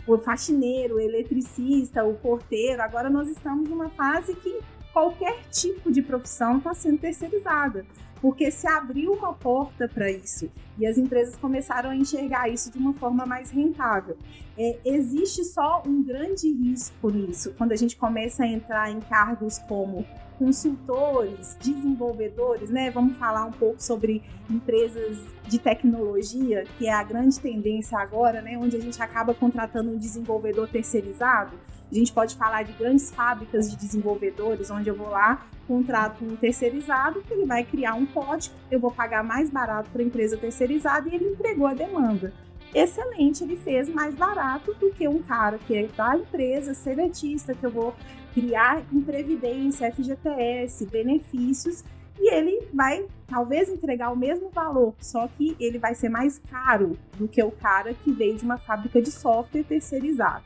o 0.06 0.18
faxineiro, 0.18 0.96
o 0.96 1.00
eletricista, 1.00 2.04
o 2.04 2.14
porteiro. 2.14 2.82
Agora 2.82 3.08
nós 3.08 3.28
estamos 3.28 3.68
numa 3.68 3.88
fase 3.90 4.34
que 4.34 4.60
qualquer 4.92 5.42
tipo 5.50 5.90
de 5.90 6.02
profissão 6.02 6.58
está 6.58 6.72
sendo 6.72 6.98
terceirizada, 6.98 7.84
porque 8.20 8.50
se 8.50 8.66
abriu 8.66 9.12
uma 9.12 9.34
porta 9.34 9.88
para 9.88 10.10
isso 10.10 10.48
e 10.78 10.86
as 10.86 10.96
empresas 10.96 11.36
começaram 11.36 11.90
a 11.90 11.96
enxergar 11.96 12.48
isso 12.48 12.70
de 12.70 12.78
uma 12.78 12.94
forma 12.94 13.26
mais 13.26 13.50
rentável. 13.50 14.16
É, 14.56 14.78
existe 14.84 15.44
só 15.44 15.82
um 15.84 16.02
grande 16.02 16.48
risco 16.48 17.10
nisso, 17.10 17.52
quando 17.58 17.72
a 17.72 17.76
gente 17.76 17.96
começa 17.96 18.44
a 18.44 18.46
entrar 18.46 18.90
em 18.90 19.00
cargos 19.00 19.58
como 19.58 20.06
consultores, 20.38 21.56
desenvolvedores, 21.60 22.70
né? 22.70 22.90
Vamos 22.90 23.16
falar 23.16 23.44
um 23.44 23.52
pouco 23.52 23.82
sobre 23.82 24.22
empresas 24.50 25.18
de 25.48 25.58
tecnologia, 25.58 26.64
que 26.78 26.86
é 26.86 26.92
a 26.92 27.02
grande 27.02 27.38
tendência 27.40 27.98
agora, 27.98 28.40
né? 28.40 28.58
Onde 28.58 28.76
a 28.76 28.80
gente 28.80 29.00
acaba 29.02 29.34
contratando 29.34 29.90
um 29.90 29.98
desenvolvedor 29.98 30.68
terceirizado. 30.68 31.58
A 31.90 31.94
gente 31.94 32.12
pode 32.12 32.36
falar 32.36 32.62
de 32.62 32.72
grandes 32.72 33.10
fábricas 33.10 33.70
de 33.70 33.76
desenvolvedores, 33.76 34.70
onde 34.70 34.88
eu 34.88 34.96
vou 34.96 35.10
lá, 35.10 35.46
contrato 35.66 36.24
um 36.24 36.34
terceirizado, 36.36 37.22
que 37.22 37.32
ele 37.32 37.46
vai 37.46 37.64
criar 37.64 37.94
um 37.94 38.06
código, 38.06 38.54
eu 38.70 38.80
vou 38.80 38.90
pagar 38.90 39.22
mais 39.22 39.50
barato 39.50 39.90
para 39.90 40.02
a 40.02 40.04
empresa 40.04 40.36
terceirizada 40.36 41.08
e 41.08 41.14
ele 41.14 41.26
entregou 41.26 41.66
a 41.66 41.74
demanda 41.74 42.32
excelente, 42.74 43.44
ele 43.44 43.56
fez 43.56 43.88
mais 43.88 44.14
barato 44.14 44.74
do 44.74 44.90
que 44.90 45.06
um 45.06 45.22
cara 45.22 45.58
que 45.58 45.76
é 45.76 45.86
da 45.86 46.16
empresa, 46.16 46.74
seletista, 46.74 47.54
que 47.54 47.64
eu 47.64 47.70
vou 47.70 47.94
criar 48.32 48.82
em 48.92 49.00
previdência, 49.00 49.90
FGTS, 49.92 50.86
benefícios, 50.86 51.84
e 52.18 52.32
ele 52.32 52.68
vai 52.72 53.06
talvez 53.26 53.68
entregar 53.68 54.10
o 54.12 54.16
mesmo 54.16 54.50
valor, 54.50 54.94
só 55.00 55.28
que 55.28 55.56
ele 55.58 55.78
vai 55.78 55.94
ser 55.94 56.08
mais 56.08 56.38
caro 56.38 56.96
do 57.16 57.26
que 57.28 57.42
o 57.42 57.50
cara 57.50 57.94
que 57.94 58.12
veio 58.12 58.36
de 58.36 58.44
uma 58.44 58.58
fábrica 58.58 59.00
de 59.00 59.10
software 59.10 59.64
terceirizado. 59.64 60.44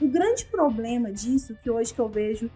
O 0.00 0.08
grande 0.08 0.44
problema 0.46 1.12
disso, 1.12 1.56
que 1.62 1.70
hoje 1.70 1.92
que 1.92 2.00
eu 2.00 2.08
vejo 2.08 2.50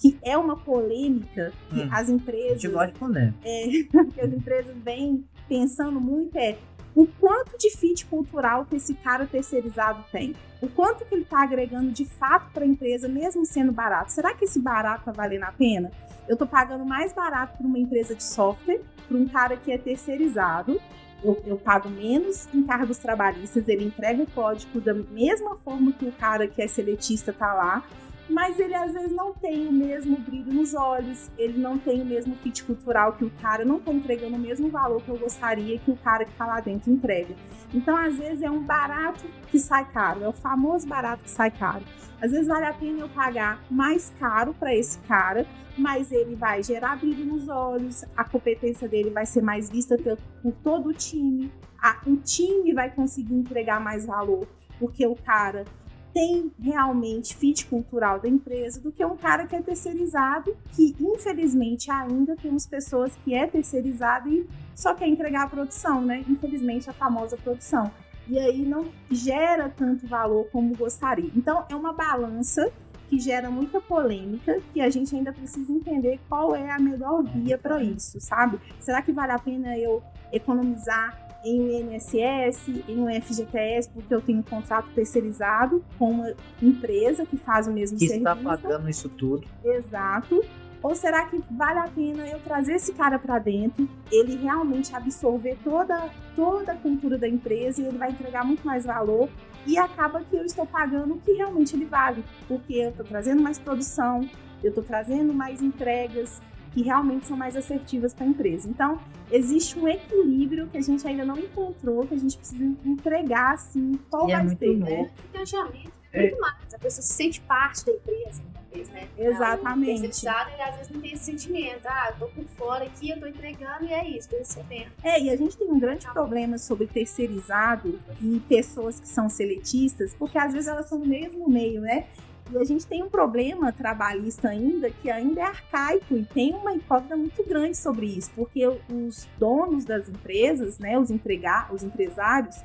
que 0.00 0.16
é 0.22 0.36
uma 0.38 0.56
polêmica 0.56 1.52
que 1.70 1.80
Hum, 1.80 1.88
as 1.90 2.08
empresas 2.08 2.60
gente 2.62 2.72
gosta 2.72 2.92
de 2.92 2.98
polêmica. 2.98 3.36
é, 3.44 3.66
que 4.14 4.20
as 4.20 4.32
empresas 4.32 4.76
vêm 4.78 5.24
pensando 5.48 6.00
muito 6.00 6.36
é 6.36 6.56
o 6.98 7.06
quanto 7.06 7.56
de 7.56 7.70
fit 7.70 8.04
cultural 8.06 8.64
que 8.64 8.74
esse 8.74 8.92
cara 8.92 9.24
terceirizado 9.24 10.04
tem. 10.10 10.34
O 10.60 10.68
quanto 10.68 11.04
que 11.04 11.14
ele 11.14 11.22
está 11.22 11.44
agregando 11.44 11.92
de 11.92 12.04
fato 12.04 12.50
para 12.52 12.64
a 12.64 12.66
empresa, 12.66 13.06
mesmo 13.06 13.46
sendo 13.46 13.70
barato. 13.70 14.10
Será 14.10 14.34
que 14.34 14.44
esse 14.44 14.58
barato 14.58 15.08
está 15.08 15.12
valendo 15.12 15.44
a 15.44 15.52
pena? 15.52 15.92
Eu 16.26 16.32
estou 16.32 16.48
pagando 16.48 16.84
mais 16.84 17.12
barato 17.12 17.56
para 17.56 17.66
uma 17.68 17.78
empresa 17.78 18.16
de 18.16 18.24
software, 18.24 18.80
para 19.06 19.16
um 19.16 19.28
cara 19.28 19.56
que 19.56 19.70
é 19.70 19.78
terceirizado. 19.78 20.80
Eu, 21.22 21.40
eu 21.46 21.56
pago 21.56 21.88
menos 21.88 22.48
em 22.52 22.64
cargos 22.64 22.98
trabalhistas, 22.98 23.68
ele 23.68 23.84
entrega 23.84 24.20
o 24.20 24.30
código 24.32 24.80
da 24.80 24.92
mesma 24.92 25.54
forma 25.58 25.92
que 25.92 26.04
o 26.04 26.10
cara 26.10 26.48
que 26.48 26.60
é 26.60 26.66
seletista 26.66 27.30
está 27.30 27.54
lá 27.54 27.84
mas 28.28 28.58
ele 28.58 28.74
às 28.74 28.92
vezes 28.92 29.12
não 29.12 29.32
tem 29.32 29.66
o 29.66 29.72
mesmo 29.72 30.18
brilho 30.18 30.52
nos 30.52 30.74
olhos, 30.74 31.30
ele 31.38 31.58
não 31.58 31.78
tem 31.78 32.02
o 32.02 32.04
mesmo 32.04 32.34
fit 32.36 32.62
cultural 32.64 33.14
que 33.14 33.24
o 33.24 33.30
cara, 33.40 33.64
não 33.64 33.78
está 33.78 33.92
entregando 33.92 34.36
o 34.36 34.38
mesmo 34.38 34.68
valor 34.68 35.02
que 35.02 35.08
eu 35.08 35.18
gostaria 35.18 35.78
que 35.78 35.90
o 35.90 35.96
cara 35.96 36.24
que 36.24 36.32
está 36.32 36.46
lá 36.46 36.60
dentro 36.60 36.90
entrega. 36.90 37.34
Então, 37.72 37.96
às 37.96 38.16
vezes, 38.16 38.42
é 38.42 38.50
um 38.50 38.62
barato 38.62 39.24
que 39.50 39.58
sai 39.58 39.90
caro, 39.90 40.22
é 40.22 40.28
o 40.28 40.32
famoso 40.32 40.86
barato 40.86 41.24
que 41.24 41.30
sai 41.30 41.50
caro. 41.50 41.84
Às 42.20 42.32
vezes 42.32 42.48
vale 42.48 42.66
a 42.66 42.72
pena 42.72 43.00
eu 43.00 43.08
pagar 43.08 43.62
mais 43.70 44.12
caro 44.18 44.52
para 44.52 44.74
esse 44.74 44.98
cara, 45.00 45.46
mas 45.76 46.10
ele 46.10 46.34
vai 46.34 46.62
gerar 46.62 46.96
brilho 46.96 47.24
nos 47.24 47.48
olhos, 47.48 48.04
a 48.16 48.24
competência 48.24 48.88
dele 48.88 49.10
vai 49.10 49.24
ser 49.24 49.40
mais 49.40 49.70
vista 49.70 49.96
por 50.42 50.52
todo 50.64 50.88
o 50.88 50.92
time, 50.92 51.52
a, 51.80 52.00
o 52.06 52.16
time 52.16 52.74
vai 52.74 52.90
conseguir 52.90 53.34
entregar 53.34 53.80
mais 53.80 54.04
valor, 54.04 54.48
porque 54.80 55.06
o 55.06 55.14
cara 55.14 55.64
tem 56.12 56.50
realmente 56.58 57.34
fit 57.34 57.66
cultural 57.66 58.20
da 58.20 58.28
empresa 58.28 58.80
do 58.80 58.90
que 58.90 59.04
um 59.04 59.16
cara 59.16 59.46
que 59.46 59.54
é 59.54 59.62
terceirizado, 59.62 60.56
que 60.72 60.96
infelizmente 61.00 61.90
ainda 61.90 62.36
temos 62.36 62.66
pessoas 62.66 63.14
que 63.24 63.34
é 63.34 63.46
terceirizado 63.46 64.28
e 64.28 64.48
só 64.74 64.94
quer 64.94 65.08
entregar 65.08 65.44
a 65.44 65.48
produção, 65.48 66.00
né? 66.02 66.24
Infelizmente 66.28 66.88
a 66.88 66.92
famosa 66.92 67.36
produção. 67.36 67.90
E 68.28 68.38
aí 68.38 68.64
não 68.64 68.86
gera 69.10 69.68
tanto 69.68 70.06
valor 70.06 70.48
como 70.50 70.76
gostaria. 70.76 71.30
Então 71.34 71.64
é 71.68 71.74
uma 71.74 71.92
balança 71.92 72.70
que 73.08 73.18
gera 73.18 73.50
muita 73.50 73.80
polêmica, 73.80 74.60
que 74.72 74.80
a 74.80 74.90
gente 74.90 75.16
ainda 75.16 75.32
precisa 75.32 75.72
entender 75.72 76.20
qual 76.28 76.54
é 76.54 76.70
a 76.70 76.78
melhor 76.78 77.22
via 77.22 77.56
para 77.56 77.82
isso, 77.82 78.20
sabe? 78.20 78.60
Será 78.80 79.00
que 79.00 79.12
vale 79.12 79.32
a 79.32 79.38
pena 79.38 79.78
eu 79.78 80.02
economizar 80.30 81.27
em 81.44 81.60
um 81.60 81.94
INSS, 81.94 82.68
em 82.88 82.98
um 82.98 83.20
FGTS, 83.20 83.88
porque 83.90 84.14
eu 84.14 84.20
tenho 84.20 84.40
um 84.40 84.42
contrato 84.42 84.88
terceirizado 84.94 85.84
com 85.98 86.10
uma 86.10 86.34
empresa 86.62 87.24
que 87.24 87.36
faz 87.36 87.66
o 87.66 87.72
mesmo 87.72 87.98
Que 87.98 88.08
serviço? 88.08 88.30
está 88.30 88.36
pagando 88.36 88.88
isso 88.88 89.08
tudo. 89.08 89.46
Exato. 89.64 90.44
Ou 90.82 90.94
será 90.94 91.26
que 91.26 91.42
vale 91.50 91.80
a 91.80 91.88
pena 91.88 92.26
eu 92.28 92.38
trazer 92.40 92.74
esse 92.74 92.92
cara 92.92 93.18
para 93.18 93.38
dentro, 93.38 93.88
ele 94.12 94.36
realmente 94.36 94.94
absorver 94.94 95.56
toda, 95.64 96.08
toda 96.36 96.72
a 96.72 96.76
cultura 96.76 97.18
da 97.18 97.28
empresa 97.28 97.82
e 97.82 97.86
ele 97.86 97.98
vai 97.98 98.10
entregar 98.10 98.44
muito 98.44 98.64
mais 98.64 98.84
valor 98.84 99.28
e 99.66 99.76
acaba 99.76 100.20
que 100.20 100.36
eu 100.36 100.44
estou 100.44 100.64
pagando 100.64 101.14
o 101.14 101.18
que 101.18 101.32
realmente 101.32 101.74
ele 101.74 101.84
vale, 101.84 102.24
porque 102.46 102.74
eu 102.74 102.90
estou 102.90 103.04
trazendo 103.04 103.42
mais 103.42 103.58
produção, 103.58 104.28
eu 104.62 104.68
estou 104.68 104.84
trazendo 104.84 105.34
mais 105.34 105.60
entregas 105.60 106.40
que 106.72 106.82
realmente 106.82 107.26
são 107.26 107.36
mais 107.36 107.56
assertivas 107.56 108.14
para 108.14 108.24
a 108.24 108.28
empresa. 108.28 108.68
Então, 108.68 109.00
existe 109.30 109.78
um 109.78 109.86
equilíbrio 109.88 110.66
que 110.68 110.78
a 110.78 110.82
gente 110.82 111.06
ainda 111.06 111.24
não 111.24 111.38
encontrou, 111.38 112.06
que 112.06 112.14
a 112.14 112.18
gente 112.18 112.36
precisa 112.36 112.64
entregar 112.84 113.54
assim, 113.54 113.98
qual 114.10 114.28
E 114.28 114.32
é 114.32 114.36
vai 114.36 114.44
muito 114.44 114.58
ser, 114.58 114.76
novo. 114.76 114.84
né? 114.90 115.10
Engajamento 115.34 115.92
é 116.12 116.18
É. 116.18 116.22
muito 116.22 116.40
mais. 116.40 116.74
A 116.74 116.78
pessoa 116.78 117.02
se 117.02 117.12
sente 117.12 117.40
parte 117.42 117.84
da 117.84 117.92
empresa, 117.92 118.42
talvez, 118.54 118.88
né? 118.90 119.08
Exatamente. 119.18 119.98
O 119.98 120.00
terceirizado, 120.02 120.50
ele 120.52 120.62
às 120.62 120.76
vezes 120.76 120.92
não 120.92 121.00
tem 121.00 121.12
esse 121.12 121.24
sentimento. 121.24 121.80
Ah, 121.86 122.10
eu 122.12 122.18
tô 122.18 122.26
por 122.34 122.44
fora 122.44 122.84
aqui, 122.84 123.10
eu 123.10 123.18
tô 123.20 123.26
entregando 123.26 123.84
e 123.84 123.92
é 123.92 124.08
isso, 124.08 124.28
tô 124.30 124.36
recebendo. 124.38 124.90
É, 125.02 125.20
e 125.20 125.28
a 125.30 125.36
gente 125.36 125.56
tem 125.56 125.68
um 125.70 125.78
grande 125.78 126.06
problema 126.12 126.56
sobre 126.58 126.86
terceirizado 126.86 127.98
e 128.22 128.40
pessoas 128.48 129.00
que 129.00 129.08
são 129.08 129.28
seletistas, 129.28 130.14
porque 130.14 130.38
às 130.38 130.52
vezes 130.52 130.68
elas 130.68 130.88
são 130.88 130.98
no 130.98 131.06
mesmo 131.06 131.48
meio, 131.48 131.80
né? 131.80 132.06
E 132.50 132.56
a 132.58 132.64
gente 132.64 132.86
tem 132.86 133.02
um 133.02 133.10
problema 133.10 133.72
trabalhista 133.72 134.48
ainda 134.48 134.90
que 134.90 135.10
ainda 135.10 135.40
é 135.40 135.44
arcaico 135.44 136.16
e 136.16 136.24
tem 136.24 136.54
uma 136.54 136.72
incógnita 136.72 137.16
muito 137.16 137.44
grande 137.44 137.76
sobre 137.76 138.06
isso, 138.06 138.30
porque 138.34 138.66
os 138.66 139.28
donos 139.38 139.84
das 139.84 140.08
empresas, 140.08 140.78
né, 140.78 140.98
os, 140.98 141.10
empregar, 141.10 141.72
os 141.74 141.82
empresários, 141.82 142.56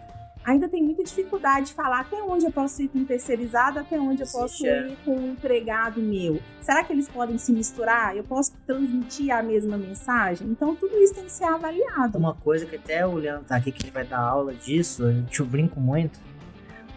ainda 0.46 0.68
tem 0.68 0.84
muita 0.84 1.04
dificuldade 1.04 1.68
de 1.68 1.74
falar 1.74 2.02
até 2.02 2.22
onde 2.22 2.46
eu 2.46 2.52
posso 2.52 2.82
ir 2.82 2.90
com 2.90 3.04
terceirizado, 3.06 3.80
até 3.80 4.00
onde 4.00 4.22
eu 4.22 4.28
Sim, 4.28 4.38
posso 4.38 4.58
chefe. 4.58 4.92
ir 4.92 4.98
com 5.06 5.16
um 5.16 5.32
empregado 5.32 6.02
meu. 6.02 6.40
Será 6.62 6.84
que 6.84 6.94
eles 6.94 7.08
podem 7.10 7.38
se 7.38 7.52
misturar? 7.52 8.16
Eu 8.16 8.24
posso 8.24 8.54
transmitir 8.66 9.34
a 9.34 9.42
mesma 9.42 9.78
mensagem? 9.78 10.48
Então 10.48 10.75
tudo 10.75 10.96
isso 10.98 11.16
tem 11.16 11.25
que 11.25 11.32
ser 11.32 11.46
avaliado. 11.46 12.18
Uma 12.18 12.34
coisa 12.34 12.66
que 12.66 12.75
até 12.75 13.06
o 13.06 13.16
Leandro 13.16 13.46
tá 13.46 13.56
aqui, 13.56 13.72
que 13.72 13.84
ele 13.84 13.92
vai 13.92 14.06
dar 14.06 14.20
aula 14.20 14.54
disso, 14.54 15.04
eu 15.04 15.25
te 15.25 15.42
brinco 15.44 15.80
muito. 15.80 16.20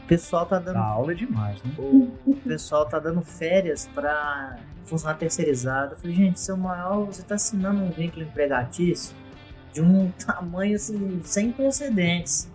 O 0.06 0.08
pessoal 0.08 0.46
tá 0.46 0.60
dando. 0.60 0.74
Da 0.74 0.84
aula 0.84 1.10
é 1.10 1.14
demais, 1.16 1.60
né? 1.64 1.72
O 1.78 2.36
pessoal 2.44 2.86
tá 2.86 3.00
dando 3.00 3.22
férias 3.22 3.90
pra 3.92 4.56
funcionário 4.84 5.18
terceirizado. 5.18 5.94
Eu 5.94 5.98
falei, 5.98 6.14
gente, 6.14 6.38
seu 6.38 6.56
maior, 6.56 7.06
você 7.06 7.24
tá 7.24 7.34
assinando 7.34 7.82
um 7.82 7.90
vínculo 7.90 8.22
empregatício 8.24 9.16
de 9.72 9.82
um 9.82 10.08
tamanho 10.24 10.76
assim, 10.76 11.20
sem 11.24 11.50
precedentes. 11.50 12.48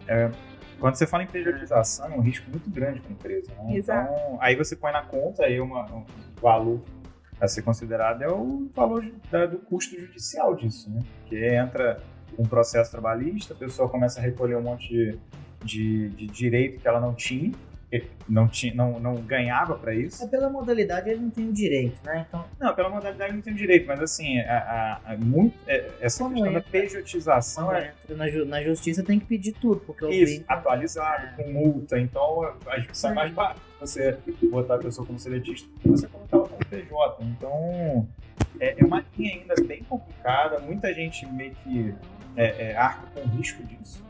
Quando 0.80 0.96
você 0.96 1.06
fala 1.06 1.24
em 1.24 1.28
periodização, 1.28 2.06
é 2.06 2.16
um 2.16 2.22
risco 2.22 2.50
muito 2.50 2.70
grande 2.70 3.02
para 3.02 3.10
a 3.10 3.14
empresa. 3.14 3.52
Né? 3.64 3.76
Exato. 3.76 4.14
Então, 4.14 4.38
aí 4.42 4.56
você 4.56 4.74
põe 4.76 4.94
na 4.94 5.04
conta 5.04 5.44
aí 5.44 5.60
uma, 5.60 5.84
um 5.94 6.06
valor 6.42 6.82
a 7.40 7.48
ser 7.50 7.64
considerado 7.64 8.22
é 8.22 8.30
o 8.30 8.70
valor 8.74 9.04
da- 9.30 9.46
do 9.46 9.58
custo 9.60 10.00
judicial 10.00 10.56
disso, 10.56 10.90
né? 10.90 11.02
Que 11.26 11.44
entra 11.54 12.02
um 12.40 12.44
processo 12.44 12.90
trabalhista, 12.92 13.54
a 13.54 13.58
pessoa 13.58 13.90
começa 13.90 14.20
a 14.22 14.24
recolher 14.24 14.56
um 14.56 14.62
monte 14.62 14.88
de, 14.88 15.20
de, 15.64 16.10
de 16.10 16.28
direito 16.28 16.80
que 16.82 16.88
ela 16.88 17.00
não 17.00 17.14
tinha, 17.14 17.52
não, 18.28 18.48
tinha, 18.48 18.74
não, 18.74 18.98
não 19.02 19.16
ganhava 19.16 19.76
para 19.76 19.94
isso. 19.94 20.24
É 20.24 20.28
pela 20.28 20.50
modalidade 20.50 21.10
ele 21.10 21.20
não 21.20 21.30
tem 21.30 21.50
o 21.50 21.52
direito, 21.52 21.98
né? 22.06 22.26
Então, 22.28 22.46
Não, 22.58 22.74
pela 22.74 22.90
modalidade 22.90 23.34
não 23.34 23.42
tem 23.42 23.54
direito, 23.54 23.86
mas 23.86 24.00
assim, 24.02 24.40
a, 24.40 24.58
a- 25.06 25.12
a- 25.12 25.18
muito, 25.18 25.54
é, 25.68 25.92
essa 26.00 26.24
Como 26.24 26.36
questão 26.36 26.54
da 26.54 26.60
entra? 26.60 26.72
pejotização 26.72 27.66
quando 27.66 27.78
é 27.78 27.94
na, 28.16 28.30
ju- 28.30 28.46
na 28.46 28.64
justiça 28.64 29.04
tem 29.04 29.20
que 29.20 29.26
pedir 29.26 29.52
tudo, 29.54 29.82
porque 29.82 30.06
o 30.06 30.10
Isso, 30.10 30.38
vínculo- 30.40 30.58
atualizado, 30.60 31.36
com 31.36 31.52
multa. 31.52 32.00
Então, 32.00 32.56
sai 32.94 33.14
mais 33.14 33.34
barato 33.34 33.60
você 33.80 34.18
botar 34.50 34.76
a 34.76 34.80
pessoa 34.80 35.06
como 35.06 35.20
seletista 35.20 35.68
você 35.84 36.08
colocar 36.08 36.38
ela 36.38 36.48
como 36.48 36.66
PJ. 36.70 37.24
Então, 37.26 38.08
é, 38.60 38.76
é 38.82 38.86
uma 38.86 39.04
linha 39.18 39.34
ainda 39.42 39.56
bem 39.68 39.84
complicada. 39.84 40.60
Muita 40.60 40.94
gente 40.94 41.26
meio 41.26 41.54
que 41.56 41.94
é, 42.38 42.70
é, 42.72 42.76
arca 42.78 43.06
com 43.14 43.20
o 43.20 43.26
risco 43.36 43.62
disso. 43.64 44.02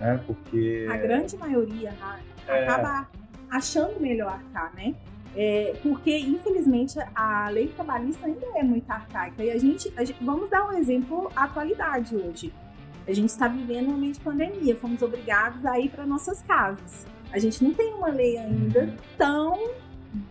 Né? 0.00 0.20
Porque. 0.26 0.86
A 0.90 0.96
grande 0.96 1.36
maioria 1.36 1.92
a- 2.00 2.18
É. 2.46 2.64
acaba 2.64 3.08
achando 3.50 4.00
melhor 4.00 4.28
arcar, 4.32 4.72
né? 4.74 4.94
É, 5.36 5.74
porque, 5.82 6.16
infelizmente, 6.18 6.98
a 7.14 7.48
lei 7.50 7.68
trabalhista 7.68 8.26
ainda 8.26 8.46
é 8.56 8.62
muito 8.62 8.90
arcaica. 8.90 9.44
E 9.44 9.50
a 9.50 9.58
gente, 9.58 9.92
a 9.96 10.04
gente- 10.04 10.22
vamos 10.24 10.48
dar 10.50 10.66
um 10.68 10.72
exemplo 10.72 11.30
à 11.36 11.44
atualidade 11.44 12.16
hoje. 12.16 12.52
A 13.06 13.12
gente 13.12 13.28
está 13.30 13.46
vivendo 13.48 13.88
um 13.88 13.92
momento 13.92 14.14
de 14.14 14.20
pandemia, 14.20 14.76
fomos 14.76 15.00
obrigados 15.02 15.64
a 15.64 15.78
ir 15.78 15.90
para 15.90 16.04
nossas 16.06 16.42
casas. 16.42 17.06
A 17.32 17.38
gente 17.38 17.62
não 17.62 17.72
tem 17.72 17.92
uma 17.94 18.08
lei 18.08 18.36
ainda 18.38 18.94
tão 19.16 19.70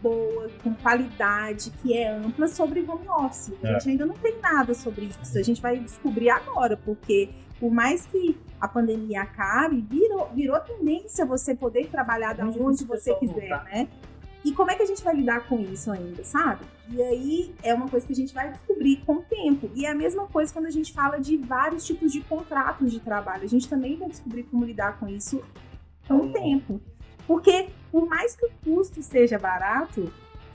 boa, 0.01 0.49
com 0.63 0.73
qualidade, 0.75 1.71
que 1.81 1.93
é 1.95 2.09
ampla 2.11 2.47
sobre 2.47 2.81
home 2.81 3.07
office. 3.07 3.53
A 3.63 3.67
É. 3.67 3.73
gente 3.73 3.89
ainda 3.91 4.05
não 4.05 4.15
tem 4.15 4.35
nada 4.41 4.73
sobre 4.73 5.05
isso. 5.05 5.37
A 5.37 5.43
gente 5.43 5.61
vai 5.61 5.77
descobrir 5.77 6.29
agora, 6.31 6.75
porque 6.75 7.29
por 7.59 7.71
mais 7.71 8.05
que 8.05 8.37
a 8.59 8.67
pandemia 8.67 9.21
acabe, 9.21 9.81
virou, 9.81 10.29
virou 10.33 10.59
tendência 10.59 11.25
você 11.25 11.55
poder 11.55 11.87
trabalhar 11.89 12.33
da 12.33 12.45
onde 12.45 12.83
você 12.85 13.13
quiser, 13.15 13.49
voltar. 13.49 13.63
né? 13.65 13.87
E 14.43 14.51
como 14.53 14.71
é 14.71 14.75
que 14.75 14.83
a 14.83 14.85
gente 14.85 15.03
vai 15.03 15.15
lidar 15.15 15.47
com 15.47 15.59
isso 15.59 15.91
ainda, 15.91 16.23
sabe? 16.23 16.63
E 16.89 17.01
aí 17.01 17.55
é 17.61 17.73
uma 17.73 17.89
coisa 17.89 18.05
que 18.05 18.13
a 18.13 18.15
gente 18.15 18.33
vai 18.33 18.51
descobrir 18.51 19.03
com 19.05 19.15
o 19.15 19.21
tempo. 19.23 19.69
E 19.75 19.85
é 19.85 19.91
a 19.91 19.95
mesma 19.95 20.25
coisa 20.27 20.53
quando 20.53 20.67
a 20.67 20.71
gente 20.71 20.93
fala 20.93 21.19
de 21.19 21.35
vários 21.35 21.85
tipos 21.85 22.13
de 22.13 22.21
contratos 22.21 22.91
de 22.91 22.99
trabalho. 22.99 23.43
A 23.43 23.47
gente 23.47 23.67
também 23.67 23.97
vai 23.97 24.07
descobrir 24.07 24.43
como 24.43 24.63
lidar 24.63 24.99
com 24.99 25.07
isso 25.07 25.43
com 26.07 26.15
o 26.15 26.31
tempo. 26.31 26.79
Porque 27.27 27.67
por 27.91 28.07
mais 28.07 28.35
que 28.35 28.45
o 28.45 28.51
custo 28.63 29.01
seja 29.01 29.37
barato, 29.37 30.11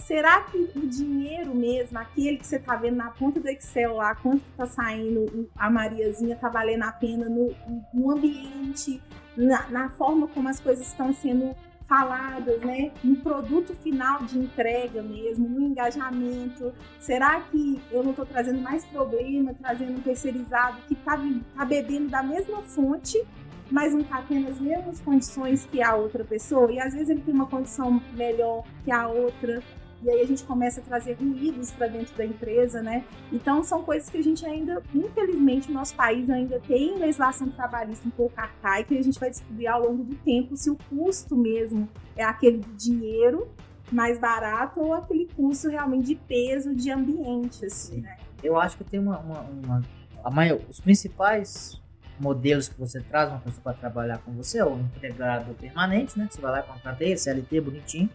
será 0.07 0.43
que 0.43 0.59
o 0.77 0.87
dinheiro 0.87 1.55
mesmo, 1.55 1.99
aquele 1.99 2.37
que 2.37 2.47
você 2.47 2.59
tá 2.59 2.77
vendo 2.77 2.97
na 2.97 3.11
ponta 3.11 3.41
do 3.41 3.49
Excel 3.49 3.95
lá, 3.95 4.15
quanto 4.15 4.41
que 4.41 4.57
tá 4.57 4.67
saindo 4.67 5.51
a 5.57 5.71
Mariazinha, 5.71 6.37
tá 6.37 6.49
valendo 6.49 6.83
a 6.83 6.93
pena 6.93 7.29
no, 7.29 7.55
no 7.93 8.11
ambiente, 8.11 9.03
na, 9.37 9.69
na 9.71 9.89
forma 9.91 10.29
como 10.29 10.49
as 10.49 10.61
coisas 10.61 10.87
estão 10.87 11.13
sendo 11.13 11.55
faladas, 11.93 12.63
né? 12.63 12.91
No 13.05 13.17
produto 13.17 13.75
final 13.75 14.23
de 14.23 14.39
entrega 14.39 15.03
mesmo, 15.03 15.49
no 15.49 15.61
engajamento. 15.61 16.73
Será 16.99 17.41
que 17.41 17.81
eu 17.91 18.03
não 18.03 18.11
estou 18.11 18.25
trazendo 18.25 18.61
mais 18.61 18.85
problema, 18.87 19.55
trazendo 19.55 19.99
um 19.99 20.01
terceirizado 20.01 20.79
que 20.89 20.95
está 20.95 21.19
tá 21.55 21.65
bebendo 21.65 22.09
da 22.09 22.23
mesma 22.23 22.63
fonte, 22.63 23.23
mas 23.71 23.93
não 23.93 24.01
está 24.01 24.23
tendo 24.23 24.49
as 24.49 24.59
mesmas 24.61 25.01
condições 25.01 25.67
que 25.67 25.83
a 25.83 25.95
outra 25.95 26.25
pessoa, 26.25 26.71
e 26.73 26.79
às 26.79 26.93
vezes 26.93 27.09
ele 27.09 27.21
tem 27.21 27.35
uma 27.35 27.47
condição 27.47 28.03
melhor 28.15 28.65
que 28.85 28.91
a 28.91 29.09
outra, 29.09 29.63
e 30.03 30.11
aí 30.11 30.21
a 30.21 30.27
gente 30.27 30.43
começa 30.45 30.81
a 30.81 30.85
trazer 30.85 31.15
ruídos 31.15 31.71
para 31.71 31.87
dentro 31.87 32.17
da 32.17 32.25
empresa, 32.25 32.83
né? 32.83 33.05
Então 33.33 33.63
são 33.63 33.83
coisas 33.83 34.09
que 34.11 34.19
a 34.19 34.23
gente 34.23 34.45
ainda, 34.45 34.83
infelizmente, 34.95 35.71
o 35.71 35.75
nosso 35.75 35.95
país 35.95 36.29
ainda 36.29 36.61
tem 36.61 36.99
legislação 36.99 37.49
trabalhista 37.51 38.07
um 38.07 38.11
pouco 38.11 38.39
arcaica 38.39 38.95
e 38.95 38.99
a 38.99 39.03
gente 39.03 39.19
vai 39.19 39.31
descobrir 39.31 39.67
ao 39.67 39.83
longo 39.83 40.03
do 40.03 40.15
tempo 40.17 40.57
se 40.57 40.71
o 40.71 40.77
custo 40.89 41.37
mesmo 41.37 41.89
é 42.17 42.25
aquele 42.25 42.59
do 42.59 42.73
dinheiro 42.75 43.49
mais 43.91 44.19
barato 44.19 44.81
ou 44.81 44.95
aquele 44.95 45.29
custo 45.37 45.69
realmente 45.69 46.07
de 46.07 46.15
peso 46.15 46.75
de 46.75 46.91
ambiente, 46.91 47.65
assim, 47.67 48.01
né? 48.01 48.17
Eu 48.43 48.59
acho 48.59 48.77
que 48.77 48.85
tem 48.85 48.99
uma, 48.99 49.19
uma, 49.19 49.41
uma 49.43 49.83
a 50.25 50.31
maior, 50.31 50.61
os 50.69 50.81
principais 50.81 51.81
modelos 52.19 52.69
que 52.69 52.79
você 52.79 53.01
traz 53.01 53.29
uma 53.29 53.41
pessoa 53.41 53.63
para 53.63 53.75
trabalhar 53.75 54.19
com 54.19 54.33
você 54.33 54.59
é 54.59 54.65
o 54.65 54.79
empregado 54.79 55.55
permanente, 55.55 56.19
né? 56.19 56.29
Você 56.31 56.41
vai 56.41 56.53
lá 56.53 56.61
e 56.61 56.63
contrata 56.63 57.05
ele, 57.05 57.17
CLT, 57.17 57.61
bonitinho. 57.61 58.09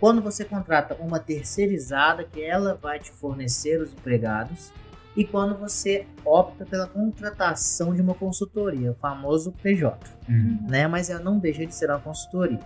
Quando 0.00 0.22
você 0.22 0.44
contrata 0.44 0.94
uma 0.94 1.20
terceirizada, 1.20 2.24
que 2.24 2.42
ela 2.42 2.74
vai 2.74 2.98
te 2.98 3.10
fornecer 3.12 3.80
os 3.80 3.92
empregados, 3.92 4.72
e 5.14 5.24
quando 5.24 5.58
você 5.58 6.06
opta 6.24 6.64
pela 6.64 6.86
contratação 6.86 7.94
de 7.94 8.00
uma 8.00 8.14
consultoria, 8.14 8.92
o 8.92 8.94
famoso 8.94 9.52
PJ, 9.62 9.98
Uhum. 10.28 10.66
né? 10.68 10.86
Mas 10.88 11.10
ela 11.10 11.20
não 11.20 11.38
deixa 11.38 11.66
de 11.66 11.74
ser 11.74 11.90
uma 11.90 11.98
consultoria. 12.00 12.60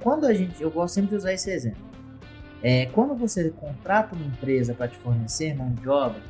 Quando 0.00 0.26
a 0.26 0.34
gente, 0.34 0.60
eu 0.62 0.70
gosto 0.70 0.94
sempre 0.96 1.10
de 1.10 1.16
usar 1.16 1.32
esse 1.32 1.50
exemplo. 1.50 1.82
É, 2.62 2.86
quando 2.86 3.14
você 3.14 3.50
contrata 3.50 4.14
uma 4.14 4.24
empresa 4.26 4.74
para 4.74 4.88
te 4.88 4.96
fornecer 4.98 5.54
mão 5.54 5.70
de 5.70 5.88
obra, 5.88 6.20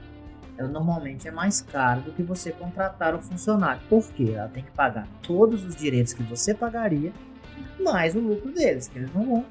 ela 0.56 0.68
normalmente 0.68 1.26
é 1.26 1.30
mais 1.33 1.61
caro 1.61 2.02
do 2.02 2.12
que 2.12 2.23
você 2.23 2.52
contratar 2.52 3.14
um 3.14 3.21
funcionário. 3.23 3.80
Por 3.88 4.06
quê? 4.12 4.35
Ela 4.37 4.49
tem 4.49 4.62
que 4.62 4.71
pagar 4.71 5.09
todos 5.23 5.64
os 5.64 5.75
direitos 5.75 6.12
que 6.12 6.23
você 6.23 6.54
pagaria, 6.54 7.12
mais 7.83 8.14
o 8.14 8.21
lucro 8.21 8.52
deles, 8.52 8.87
que 8.87 8.99
eles 8.99 9.12
não 9.12 9.25
vão 9.25 9.44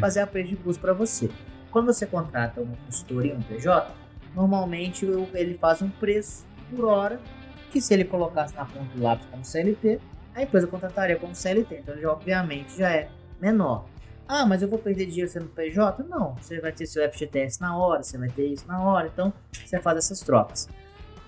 fazer 0.00 0.20
a 0.20 0.26
preço 0.26 0.50
de 0.50 0.56
custo 0.56 0.80
para 0.80 0.92
você. 0.92 1.30
Quando 1.70 1.86
você 1.86 2.06
contrata 2.06 2.60
uma 2.60 2.76
consultoria, 2.86 3.34
um 3.34 3.42
PJ, 3.42 3.90
normalmente 4.34 5.06
ele 5.34 5.58
faz 5.58 5.82
um 5.82 5.90
preço 5.90 6.46
por 6.70 6.84
hora, 6.86 7.20
que 7.70 7.80
se 7.80 7.92
ele 7.92 8.04
colocasse 8.04 8.54
na 8.54 8.64
ponta 8.64 8.94
do 8.94 9.02
lápis 9.02 9.26
como 9.30 9.44
CLT, 9.44 10.00
a 10.34 10.42
empresa 10.42 10.66
contrataria 10.66 11.16
como 11.16 11.34
CLT. 11.34 11.78
Então, 11.78 11.96
já, 11.98 12.10
obviamente, 12.10 12.76
já 12.76 12.90
é 12.90 13.08
menor. 13.40 13.86
Ah, 14.28 14.44
mas 14.44 14.60
eu 14.60 14.68
vou 14.68 14.78
perder 14.78 15.06
dinheiro 15.06 15.30
sendo 15.30 15.46
PJ? 15.46 16.02
Não, 16.04 16.34
você 16.34 16.60
vai 16.60 16.72
ter 16.72 16.86
seu 16.86 17.08
FGTS 17.10 17.60
na 17.60 17.76
hora, 17.76 18.02
você 18.02 18.18
vai 18.18 18.28
ter 18.28 18.46
isso 18.46 18.66
na 18.66 18.82
hora, 18.82 19.06
então 19.12 19.32
você 19.52 19.80
faz 19.80 19.98
essas 19.98 20.20
trocas. 20.20 20.68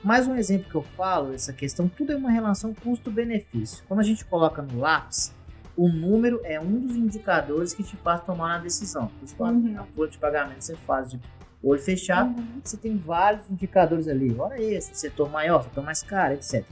Mais 0.03 0.27
um 0.27 0.37
exemplo 0.37 0.69
que 0.69 0.75
eu 0.75 0.83
falo, 0.83 1.33
essa 1.33 1.53
questão, 1.53 1.89
tudo 1.89 2.13
é 2.13 2.17
uma 2.17 2.31
relação 2.31 2.75
custo-benefício. 2.75 3.85
Quando 3.87 4.01
a 4.01 4.05
gente 4.05 4.25
coloca 4.25 4.63
no 4.63 4.81
lápis, 4.81 5.35
o 5.79 5.89
número 5.89 6.41
é 6.45 6.59
um 6.61 6.81
dos 6.81 6.97
indicadores 6.97 7.73
que 7.73 7.85
te 7.85 7.97
faz 7.97 8.21
tomar 8.25 8.57
uma 8.57 8.59
decisão. 8.59 9.07
Por 9.07 9.25
isso, 9.25 9.37
quando 9.37 9.65
Uhum. 9.65 9.81
a 9.81 9.85
folha 9.85 10.11
de 10.11 10.19
pagamento 10.19 10.61
você 10.61 10.75
faz 10.75 11.11
de 11.13 11.21
olho 11.63 11.81
fechado, 11.81 12.31
Uhum. 12.37 12.61
você 12.63 12.77
tem 12.77 12.97
vários 12.97 13.49
indicadores 13.49 14.09
ali. 14.09 14.35
Hora 14.37 14.61
extra, 14.61 14.95
setor 14.97 15.31
maior, 15.31 15.63
setor 15.63 15.85
mais 15.85 16.03
caro, 16.03 16.35
etc. 16.35 16.65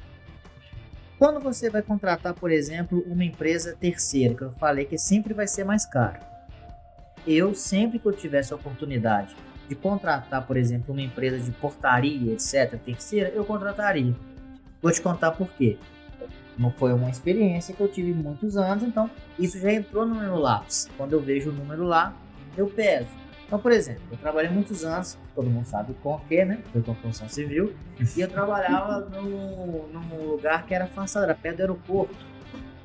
Quando 1.19 1.41
você 1.41 1.71
vai 1.71 1.83
contratar, 1.83 2.35
por 2.35 2.51
exemplo, 2.51 3.03
uma 3.07 3.25
empresa 3.25 3.75
terceira, 3.81 4.35
que 4.35 4.43
eu 4.43 4.53
falei 4.55 4.85
que 4.85 4.99
sempre 4.99 5.33
vai 5.33 5.47
ser 5.47 5.65
mais 5.65 5.87
caro. 5.87 6.19
Eu, 7.27 7.55
sempre 7.55 7.99
que 7.99 8.07
eu 8.07 8.13
tivesse 8.13 8.53
a 8.53 8.57
oportunidade 8.57 9.35
de 9.69 9.75
contratar, 9.75 10.47
por 10.47 10.57
exemplo, 10.57 10.93
uma 10.93 11.03
empresa 11.03 11.39
de 11.39 11.51
portaria, 11.53 12.33
etc., 12.33 12.79
terceira, 12.85 13.29
eu 13.31 13.45
contrataria. 13.45 14.15
Vou 14.83 14.93
te 14.93 15.01
contar 15.01 15.31
por 15.33 15.49
quê. 15.51 15.79
Não 16.59 16.71
foi 16.71 16.93
uma 16.93 17.11
experiência 17.11 17.75
que 17.75 17.81
eu 17.81 17.89
tive 17.89 18.13
muitos 18.15 18.57
anos, 18.57 18.83
então 18.83 19.11
isso 19.39 19.59
já 19.59 19.73
entrou 19.73 20.07
no 20.07 20.15
meu 20.15 20.37
lápis. 20.37 20.89
Quando 20.97 21.13
eu 21.13 21.21
vejo 21.21 21.51
o 21.51 21.53
número 21.53 21.85
lá, 21.85 22.15
eu 22.57 22.67
peso. 22.67 23.09
Então, 23.47 23.59
por 23.61 23.71
exemplo, 23.71 24.03
eu 24.11 24.17
trabalhei 24.17 24.51
muitos 24.51 24.85
anos, 24.85 25.17
todo 25.35 25.49
mundo 25.49 25.67
sabe 25.67 25.95
com 26.03 26.15
o 26.15 26.19
que, 26.21 26.45
né? 26.45 26.61
Foi 26.73 26.83
com 26.83 26.93
a 26.93 26.95
construção 26.97 27.29
civil, 27.29 27.75
e 28.17 28.21
eu 28.21 28.29
trabalhava 28.29 29.01
num 29.23 30.27
lugar 30.31 30.67
que 30.67 30.75
era 30.75 30.85
afastado, 30.85 31.25
era 31.25 31.35
perto 31.35 31.57
do 31.59 31.61
aeroporto. 31.61 32.15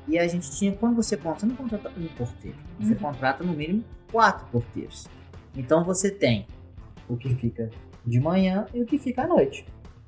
E 0.06 0.18
a 0.18 0.28
gente 0.28 0.50
tinha, 0.52 0.72
quando 0.72 0.96
você 0.96 1.16
contrata, 1.16 1.40
você 1.40 1.46
não 1.46 1.56
contrata 1.56 1.90
um 1.96 2.06
porteiro, 2.08 2.56
você 2.78 2.92
Uhum. 2.92 2.98
contrata 2.98 3.42
no 3.44 3.52
mínimo 3.54 3.84
quatro 4.10 4.46
porteiros. 4.52 5.08
Então 5.56 5.82
você 5.84 6.10
tem 6.10 6.46
o 7.08 7.16
que 7.16 7.34
fica 7.34 7.70
de 8.04 8.20
manhã 8.20 8.66
e 8.74 8.82
o 8.82 8.86
que 8.86 8.98
fica 8.98 9.22
à 9.22 9.26
noite. 9.26 9.64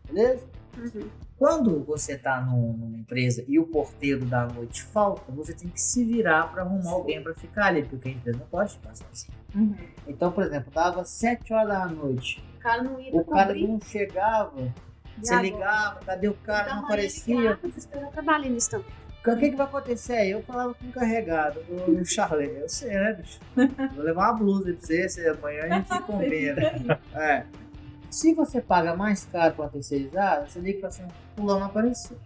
Beleza? 0.06 0.44
Uhum. 0.76 1.08
Quando 1.38 1.82
você 1.84 2.12
está 2.12 2.40
numa 2.40 2.96
empresa 2.96 3.44
e 3.48 3.58
o 3.58 3.66
porteiro 3.66 4.24
da 4.24 4.46
noite 4.46 4.82
falta, 4.84 5.32
você 5.32 5.52
tem 5.52 5.68
que 5.68 5.80
se 5.80 6.04
virar 6.04 6.50
para 6.52 6.62
arrumar 6.62 6.90
alguém 6.92 7.22
para 7.22 7.34
ficar 7.34 7.66
ali, 7.66 7.82
porque 7.84 8.08
a 8.08 8.12
empresa 8.12 8.38
não 8.38 8.46
pode 8.46 8.72
ficar 8.74 8.94
sozinha. 8.94 9.36
Uhum. 9.54 9.74
Então, 10.06 10.30
por 10.32 10.44
exemplo, 10.44 10.70
dava 10.72 11.04
7 11.04 11.52
horas 11.52 11.68
da 11.68 11.86
noite, 11.86 12.42
O 12.56 12.60
cara 12.60 12.82
não 12.82 13.00
ia 13.00 13.14
o 13.14 13.24
cara 13.24 13.54
não 13.54 13.80
chegava, 13.80 14.52
E 15.18 15.26
você 15.26 15.34
agora? 15.34 15.48
ligava, 15.48 16.00
cadê 16.06 16.28
o 16.28 16.34
cara, 16.34 16.62
Então, 16.66 16.76
não 16.76 16.84
aparecia. 16.84 17.36
ligava, 17.36 17.68
desesperado, 17.68 18.12
trabalha 18.12 18.48
nisso 18.48 18.70
também. 18.70 18.86
O 19.26 19.36
que, 19.38 19.50
que 19.50 19.56
vai 19.56 19.66
acontecer? 19.66 20.26
Eu 20.28 20.42
falava 20.42 20.74
com 20.74 20.84
o 20.84 20.88
encarregado, 20.88 21.58
o 21.88 22.04
Charlie, 22.04 22.46
eu 22.60 22.68
sei, 22.68 22.90
né, 22.90 23.14
bicho? 23.14 23.40
Vou 23.96 24.04
levar 24.04 24.30
uma 24.30 24.38
blusa 24.38 24.64
pra 24.72 24.74
você, 24.86 25.08
se 25.08 25.26
amanhã 25.26 25.62
a 25.64 25.68
gente 25.80 26.00
combina. 26.04 27.00
É. 27.14 27.44
Se 28.14 28.32
você 28.32 28.60
paga 28.60 28.94
mais 28.94 29.24
caro 29.24 29.56
pra 29.56 29.68
terceirizar, 29.68 30.48
você 30.48 30.60
liga 30.60 30.82
fala 30.82 30.86
assim, 30.86 31.02
fulano 31.34 31.58
não 31.58 31.66
apareceu. 31.66 32.16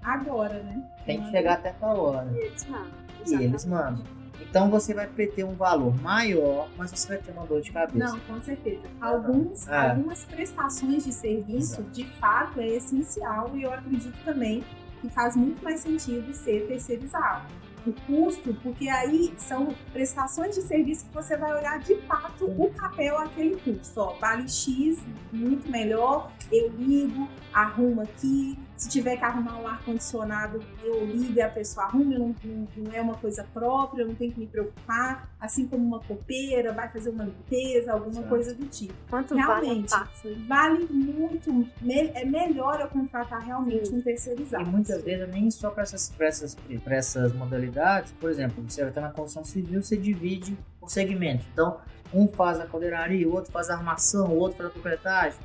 Agora, 0.00 0.62
né? 0.62 0.88
Tem 1.04 1.20
que 1.20 1.28
chegar 1.32 1.54
até 1.54 1.72
tal 1.72 1.98
hora. 1.98 2.30
E 2.32 2.38
eles 2.38 2.64
mandam. 2.66 2.92
E 3.26 3.34
eles 3.34 3.66
mandam. 3.66 4.04
Então 4.40 4.70
você 4.70 4.94
vai 4.94 5.08
ter 5.08 5.42
um 5.42 5.56
valor 5.56 6.00
maior, 6.00 6.68
mas 6.76 6.92
você 6.92 7.08
vai 7.08 7.18
ter 7.18 7.32
uma 7.32 7.44
dor 7.46 7.60
de 7.60 7.72
cabeça. 7.72 8.12
Não, 8.12 8.20
com 8.20 8.40
certeza. 8.42 8.82
Algumas, 9.00 9.66
É. 9.66 9.90
algumas 9.90 10.24
prestações 10.24 11.04
de 11.04 11.12
serviço, 11.12 11.82
de 11.82 12.04
fato, 12.04 12.60
é 12.60 12.68
essencial 12.68 13.50
e 13.56 13.64
eu 13.64 13.72
acredito 13.72 14.16
também 14.24 14.62
que 15.00 15.08
faz 15.08 15.34
muito 15.34 15.64
mais 15.64 15.80
sentido 15.80 16.32
ser 16.32 16.68
terceirizado. 16.68 17.42
O 17.86 17.92
custo, 18.06 18.54
porque 18.62 18.88
aí 18.88 19.34
são 19.36 19.74
prestações 19.92 20.54
de 20.54 20.62
serviço 20.62 21.06
que 21.06 21.14
você 21.14 21.36
vai 21.36 21.52
olhar 21.54 21.78
de 21.80 21.96
fato 22.02 22.46
o 22.46 22.72
papel 22.72 23.18
aquele 23.18 23.56
custo. 23.56 24.00
Ó, 24.00 24.14
vale 24.14 24.48
X, 24.48 25.02
muito 25.30 25.70
melhor, 25.70 26.32
eu 26.50 26.70
ligo, 26.70 27.28
arrumo 27.52 28.00
aqui. 28.00 28.58
Se 28.76 28.88
tiver 28.88 29.16
que 29.16 29.24
arrumar 29.24 29.58
um 29.60 29.66
ar-condicionado, 29.68 30.60
eu 30.82 31.06
ligo 31.06 31.32
e 31.32 31.40
a 31.40 31.48
pessoa 31.48 31.86
arruma, 31.86 32.18
não, 32.18 32.34
não, 32.44 32.68
não 32.76 32.92
é 32.92 33.00
uma 33.00 33.14
coisa 33.14 33.46
própria, 33.54 34.02
eu 34.02 34.08
não 34.08 34.14
tenho 34.16 34.32
que 34.32 34.40
me 34.40 34.46
preocupar. 34.48 35.30
Assim 35.40 35.66
como 35.68 35.84
uma 35.86 36.00
copeira 36.00 36.72
vai 36.72 36.88
fazer 36.90 37.10
uma 37.10 37.24
limpeza, 37.24 37.92
alguma 37.92 38.14
Certo. 38.14 38.28
coisa 38.28 38.54
do 38.54 38.66
tipo. 38.66 38.92
Quanto 39.08 39.34
Realmente. 39.34 39.90
vale? 39.90 40.44
Vale 40.48 40.86
muito, 40.90 41.52
me- 41.52 42.10
é 42.14 42.24
melhor 42.24 42.80
eu 42.80 42.88
contratar 42.88 43.40
realmente 43.42 43.94
um 43.94 44.02
terceirizado. 44.02 44.64
E 44.64 44.66
muitas 44.66 45.02
vezes 45.02 45.28
nem 45.28 45.50
só 45.50 45.70
para 45.70 45.84
essas, 45.84 46.10
pra 46.10 46.26
essas, 46.26 46.54
pra 46.82 46.96
essas 46.96 47.32
modalidades, 47.32 48.12
por 48.20 48.28
exemplo, 48.28 48.62
você 48.68 48.80
vai 48.80 48.90
estar 48.90 49.00
na 49.02 49.10
construção 49.10 49.44
civil, 49.44 49.82
você 49.82 49.96
divide 49.96 50.58
por 50.80 50.90
segmento. 50.90 51.44
Então, 51.52 51.78
um 52.12 52.26
faz 52.28 52.58
a 52.60 52.66
caldeiraria, 52.66 53.28
o 53.28 53.32
outro 53.32 53.52
faz 53.52 53.70
a 53.70 53.74
armação, 53.76 54.28
o 54.30 54.36
outro 54.38 54.58
faz 54.58 54.70
a 54.70 54.72
concretagem. 54.72 55.38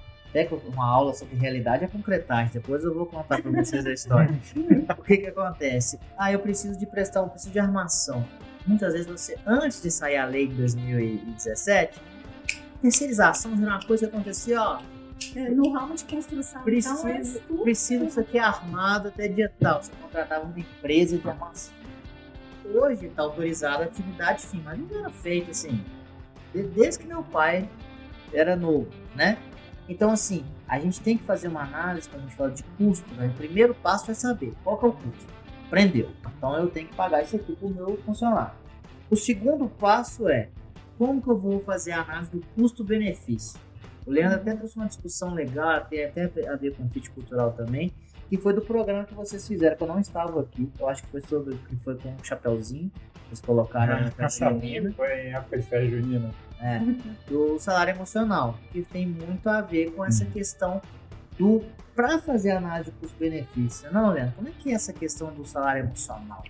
Uma 0.67 0.85
aula 0.87 1.13
sobre 1.13 1.35
realidade 1.37 1.83
a 1.85 1.87
concretagem, 1.87 2.51
depois 2.53 2.83
eu 2.83 2.93
vou 2.93 3.05
contar 3.07 3.41
para 3.41 3.51
vocês 3.51 3.85
a 3.85 3.91
história. 3.91 4.31
o 4.97 5.01
que 5.03 5.17
que 5.17 5.27
acontece? 5.27 5.99
Ah, 6.17 6.31
eu 6.31 6.39
preciso 6.39 6.77
de 6.77 6.85
prestar, 6.85 7.21
eu 7.21 7.27
preciso 7.29 7.51
de 7.51 7.59
armação. 7.59 8.23
Muitas 8.67 8.93
vezes 8.93 9.07
você, 9.07 9.35
antes 9.45 9.81
de 9.81 9.89
sair 9.89 10.17
a 10.17 10.25
lei 10.25 10.47
de 10.47 10.53
2017, 10.55 11.99
terceirização 12.81 13.53
era 13.53 13.61
uma 13.61 13.83
coisa 13.83 14.07
que 14.07 14.15
acontecia, 14.15 14.61
ó, 14.61 14.79
É, 15.35 15.49
no 15.49 15.69
ramo 15.73 15.95
de 15.95 16.05
construção, 16.05 16.61
então 16.61 17.07
é 17.09 17.21
precisa 17.63 18.05
disso 18.05 18.19
aqui 18.21 18.39
armado 18.39 19.09
até 19.09 19.27
dia 19.27 19.51
tal. 19.59 19.81
Você 19.83 19.91
contratava 20.01 20.45
uma 20.45 20.57
empresa 20.59 21.17
de 21.17 21.27
armação. 21.27 21.73
Hoje 22.73 23.07
está 23.07 23.23
autorizada 23.23 23.83
a 23.83 23.87
atividade 23.87 24.45
fim, 24.45 24.61
mas 24.63 24.77
não 24.79 24.99
era 24.99 25.09
feito 25.09 25.51
assim. 25.51 25.83
de- 26.53 26.63
Desde 26.63 26.99
que 27.01 27.07
meu 27.07 27.21
pai 27.23 27.67
era 28.31 28.55
novo, 28.55 28.87
né? 29.15 29.37
Então, 29.89 30.11
assim, 30.11 30.45
a 30.67 30.79
gente 30.79 31.01
tem 31.01 31.17
que 31.17 31.23
fazer 31.23 31.47
uma 31.47 31.63
análise 31.63 32.07
quando 32.07 32.21
a 32.21 32.25
gente 32.27 32.35
fala 32.35 32.51
de 32.51 32.63
custo. 32.77 33.11
Né? 33.15 33.27
O 33.27 33.33
primeiro 33.33 33.73
passo 33.73 34.11
é 34.11 34.13
saber 34.13 34.53
qual 34.63 34.77
que 34.77 34.85
é 34.85 34.87
o 34.87 34.93
custo. 34.93 35.33
Prendeu. 35.67 36.11
Então, 36.37 36.55
eu 36.55 36.69
tenho 36.69 36.87
que 36.87 36.95
pagar 36.95 37.23
isso 37.23 37.35
aqui 37.35 37.55
para 37.55 37.67
o 37.67 37.73
meu 37.73 37.97
funcionário. 38.05 38.53
O 39.09 39.15
segundo 39.15 39.67
passo 39.67 40.29
é 40.29 40.49
como 40.95 41.19
que 41.21 41.27
eu 41.27 41.37
vou 41.37 41.59
fazer 41.61 41.93
a 41.93 42.01
análise 42.01 42.31
do 42.31 42.41
custo-benefício. 42.55 43.59
O 44.05 44.11
Leandro 44.11 44.39
até 44.39 44.55
trouxe 44.55 44.75
uma 44.75 44.87
discussão 44.87 45.33
legal, 45.33 45.83
tem 45.85 46.05
até 46.05 46.23
a 46.47 46.55
ver 46.55 46.75
com 46.75 46.87
fit 46.89 47.09
cultural 47.09 47.51
também, 47.53 47.91
que 48.29 48.37
foi 48.37 48.53
do 48.53 48.61
programa 48.61 49.05
que 49.05 49.13
vocês 49.15 49.47
fizeram, 49.47 49.75
que 49.75 49.83
eu 49.83 49.87
não 49.87 49.99
estava 49.99 50.41
aqui. 50.41 50.71
Eu 50.79 50.87
acho 50.87 51.01
que 51.03 51.09
foi 51.09 51.21
sobre 51.21 51.55
que 51.55 51.75
foi 51.77 51.95
com 51.97 52.09
o 52.09 52.23
Chapeuzinho. 52.23 52.91
Eles 53.27 53.41
colocaram 53.41 54.01
na 54.01 54.11
festa 54.11 54.49
junina. 54.49 54.91
Foi 54.91 55.27
em 55.27 55.33
época 55.33 55.57
de 55.57 55.63
festa 55.63 55.87
junina. 55.87 56.31
É, 56.61 56.81
do 57.27 57.57
salário 57.59 57.93
emocional, 57.95 58.57
que 58.71 58.81
tem 58.81 59.07
muito 59.07 59.47
a 59.49 59.61
ver 59.61 59.91
com 59.91 60.03
essa 60.03 60.25
Uhum. 60.25 60.31
questão 60.31 60.81
do 61.37 61.63
para 61.95 62.19
fazer 62.19 62.51
a 62.51 62.57
análise 62.57 62.91
custo-benefício. 62.91 63.91
Não, 63.91 64.11
Leandro, 64.11 64.33
como 64.35 64.47
é 64.47 64.51
que 64.57 64.71
é 64.71 64.73
essa 64.73 64.91
questão 64.93 65.31
do 65.33 65.45
salário 65.45 65.83
emocional? 65.83 66.43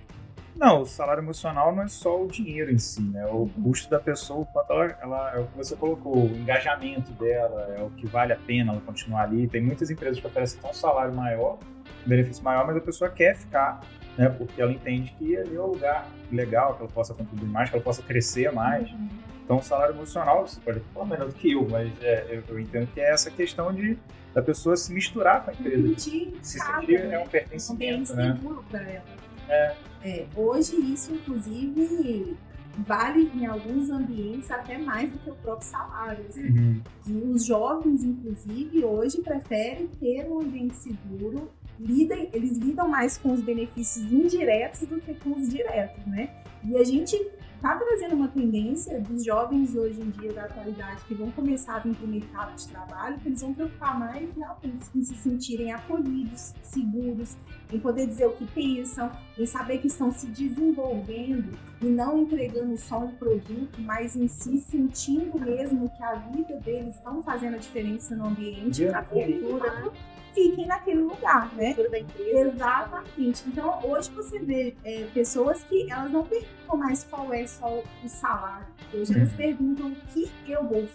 Não, 0.55 0.81
o 0.81 0.85
salário 0.85 1.21
emocional 1.23 1.73
não 1.73 1.83
é 1.83 1.87
só 1.87 2.21
o 2.23 2.27
dinheiro 2.27 2.69
em 2.71 2.77
si, 2.77 3.01
né? 3.01 3.25
O 3.27 3.47
custo 3.63 3.89
da 3.89 3.99
pessoa, 3.99 4.41
o 4.41 4.45
quanto 4.45 4.73
ela, 4.73 4.97
ela, 5.01 5.31
é 5.35 5.39
o 5.39 5.45
que 5.47 5.57
você 5.57 5.75
colocou, 5.75 6.17
o 6.17 6.35
engajamento 6.35 7.11
dela, 7.13 7.73
é 7.77 7.81
o 7.81 7.89
que 7.91 8.05
vale 8.05 8.33
a 8.33 8.35
pena 8.35 8.73
ela 8.73 8.81
continuar 8.81 9.23
ali. 9.23 9.47
Tem 9.47 9.61
muitas 9.61 9.89
empresas 9.89 10.19
que 10.19 10.27
oferecem 10.27 10.59
um 10.69 10.73
salário 10.73 11.13
maior, 11.15 11.57
um 12.05 12.09
benefício 12.09 12.43
maior, 12.43 12.67
mas 12.67 12.75
a 12.75 12.81
pessoa 12.81 13.09
quer 13.09 13.37
ficar, 13.37 13.79
né? 14.19 14.27
Porque 14.27 14.61
ela 14.61 14.71
entende 14.71 15.15
que 15.17 15.37
ali 15.37 15.55
é 15.55 15.61
um 15.61 15.67
lugar 15.67 16.05
legal, 16.29 16.75
que 16.75 16.81
ela 16.81 16.91
possa 16.91 17.13
contribuir 17.13 17.47
mais, 17.47 17.69
que 17.69 17.75
ela 17.77 17.83
possa 17.83 18.03
crescer 18.03 18.51
mais. 18.51 18.91
Uhum. 18.91 19.07
Então, 19.45 19.57
o 19.57 19.63
salário 19.63 19.95
emocional, 19.95 20.45
você 20.45 20.59
pode 20.59 20.81
falar 20.93 21.05
melhor 21.05 21.29
do 21.29 21.33
que 21.33 21.53
eu, 21.53 21.65
mas 21.69 21.89
é, 22.01 22.27
eu, 22.29 22.43
eu, 22.49 22.59
entendo 22.59 22.87
que 22.93 22.99
é 22.99 23.11
essa 23.11 23.31
questão 23.31 23.73
de 23.73 23.97
da 24.33 24.41
pessoa 24.43 24.75
se 24.75 24.93
misturar 24.93 25.43
com 25.43 25.51
a 25.51 25.53
empresa. 25.53 25.97
Se 25.97 26.59
sentir 26.59 26.99
é 26.99 27.17
um 27.17 27.27
pertencimento, 27.27 28.13
né? 28.13 28.37
para 28.69 28.81
ela. 28.81 29.05
É. 29.47 29.75
é. 30.03 30.25
Hoje, 30.35 30.75
isso, 30.75 31.13
inclusive, 31.13 32.37
vale 32.85 33.31
em 33.33 33.45
alguns 33.47 33.89
ambientes 33.89 34.51
até 34.51 34.77
mais 34.77 35.11
do 35.11 35.17
que 35.17 35.31
o 35.31 35.35
próprio 35.35 35.67
salário. 35.67 36.25
Assim. 36.27 36.45
Uhum. 36.45 36.81
E 37.07 37.13
os 37.33 37.45
jovens, 37.45 38.03
inclusive, 38.03 38.83
hoje 38.83 39.21
preferem 39.21 39.87
ter 39.87 40.27
um 40.29 40.41
ambiente 40.41 40.75
seguro. 40.75 41.49
Lidem, 41.79 42.29
eles 42.33 42.57
lidam 42.57 42.87
mais 42.87 43.17
com 43.17 43.31
os 43.31 43.41
benefícios 43.41 44.11
indiretos 44.11 44.81
do 44.81 44.99
que 44.99 45.13
com 45.13 45.31
os 45.31 45.47
diretos, 45.47 46.05
né? 46.05 46.29
E 46.63 46.75
a 46.75 46.83
gente 46.83 47.15
está 47.59 47.75
trazendo 47.75 48.15
uma 48.15 48.29
tendência 48.29 49.01
dos 49.01 49.23
jovens 49.23 49.75
hoje 49.75 50.01
em 50.01 50.09
dia 50.11 50.31
da 50.31 50.45
atualidade 50.45 51.01
que 51.05 51.13
vão 51.13 51.29
começar 51.31 51.75
a 51.75 51.79
vir 51.79 51.93
para 51.93 52.05
o 52.05 52.07
mercado 52.07 52.55
de 52.55 52.67
trabalho, 52.69 53.19
que 53.19 53.27
eles 53.27 53.41
vão 53.41 53.53
preocupar 53.53 53.99
mais 53.99 54.29
realmente 54.33 54.85
em 54.95 55.03
se 55.03 55.15
sentirem 55.15 55.73
acolhidos, 55.73 56.53
seguros, 56.63 57.35
em 57.71 57.79
poder 57.79 58.07
dizer 58.07 58.27
o 58.27 58.31
que 58.31 58.45
pensam, 58.47 59.11
em 59.37 59.45
saber 59.45 59.79
que 59.79 59.87
estão 59.87 60.09
se 60.09 60.27
desenvolvendo 60.27 61.57
e 61.81 61.85
não 61.85 62.19
entregando 62.19 62.77
só 62.77 62.99
um 62.99 63.11
produto, 63.11 63.81
mas 63.81 64.15
em 64.15 64.27
si 64.29 64.59
sentindo 64.59 65.37
mesmo 65.37 65.89
que 65.89 66.03
a 66.03 66.15
vida 66.15 66.55
deles 66.61 66.95
estão 66.95 67.21
fazendo 67.21 67.55
a 67.55 67.59
diferença 67.59 68.15
no 68.15 68.27
ambiente, 68.27 68.85
na 68.85 69.03
cultura 69.03 69.91
fiquem 70.39 70.65
naquele 70.65 71.01
lugar, 71.01 71.53
né? 71.55 71.75
Exatamente. 72.17 73.43
Então, 73.47 73.79
hoje 73.83 74.09
você 74.11 74.39
vê 74.39 74.75
é, 74.85 75.07
pessoas 75.13 75.63
que 75.63 75.91
elas 75.91 76.11
não 76.11 76.23
perguntam 76.23 76.77
mais 76.77 77.03
qual 77.03 77.33
é 77.33 77.45
só 77.45 77.83
o 78.03 78.09
salário. 78.09 78.67
Hoje 78.93 79.13
elas 79.13 79.31
uhum. 79.31 79.37
perguntam 79.37 79.91
o 79.91 79.95
que 80.13 80.31
eu 80.47 80.63
vou 80.63 80.87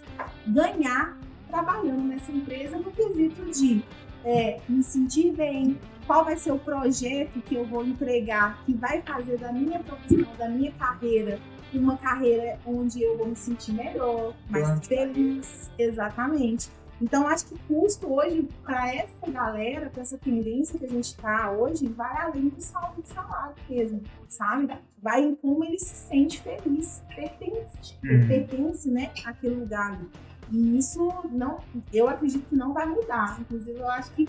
ganhar 0.47 1.19
trabalhando 1.49 2.03
nessa 2.03 2.33
empresa 2.33 2.79
no 2.79 2.91
quesito 2.91 3.45
de 3.51 3.85
é, 4.25 4.61
me 4.69 4.83
sentir 4.83 5.33
bem, 5.33 5.79
qual 6.07 6.25
vai 6.25 6.37
ser 6.37 6.53
o 6.53 6.59
projeto 6.59 7.41
que 7.43 7.55
eu 7.55 7.65
vou 7.67 7.85
entregar, 7.85 8.65
que 8.65 8.73
vai 8.73 9.03
fazer 9.03 9.39
da 9.39 9.53
minha 9.53 9.79
profissão, 9.81 10.27
da 10.39 10.49
minha 10.49 10.73
carreira, 10.73 11.39
uma 11.73 11.97
carreira 11.97 12.59
onde 12.65 13.03
eu 13.03 13.19
vou 13.19 13.27
me 13.27 13.37
sentir 13.37 13.73
melhor, 13.73 14.35
mais 14.49 14.87
feliz. 14.87 15.71
Exatamente. 15.79 16.69
Então, 17.01 17.27
acho 17.27 17.47
que 17.47 17.59
custo 17.67 18.13
hoje, 18.13 18.49
para 18.63 18.95
essa 18.95 19.31
galera, 19.31 19.91
para 19.91 20.03
essa 20.03 20.17
tendência 20.17 20.79
que 20.79 20.85
a 20.85 20.89
gente 20.89 21.07
está 21.07 21.51
hoje, 21.51 21.87
vai 21.89 22.17
além 22.23 22.49
do 22.49 22.61
salário, 22.61 23.03
do 23.03 23.07
salário 23.07 23.55
mesmo, 23.69 24.03
sabe? 24.29 24.73
Vai 25.03 25.23
em 25.23 25.35
como 25.35 25.65
ele 25.65 25.79
se 25.79 25.95
sente 25.95 26.41
feliz, 26.41 27.03
pertence, 27.15 27.97
uhum. 28.05 28.29
pertence, 28.29 28.91
né, 28.91 29.11
àquele 29.25 29.57
lugar. 29.57 30.01
E 30.53 30.79
isso 30.79 31.13
não, 31.31 31.59
eu 31.93 32.09
acredito 32.09 32.49
que 32.49 32.57
não 32.57 32.73
vai 32.73 32.87
mudar. 32.87 33.41
Inclusive, 33.41 33.79
eu 33.79 33.91
acho 33.91 34.13
que 34.13 34.29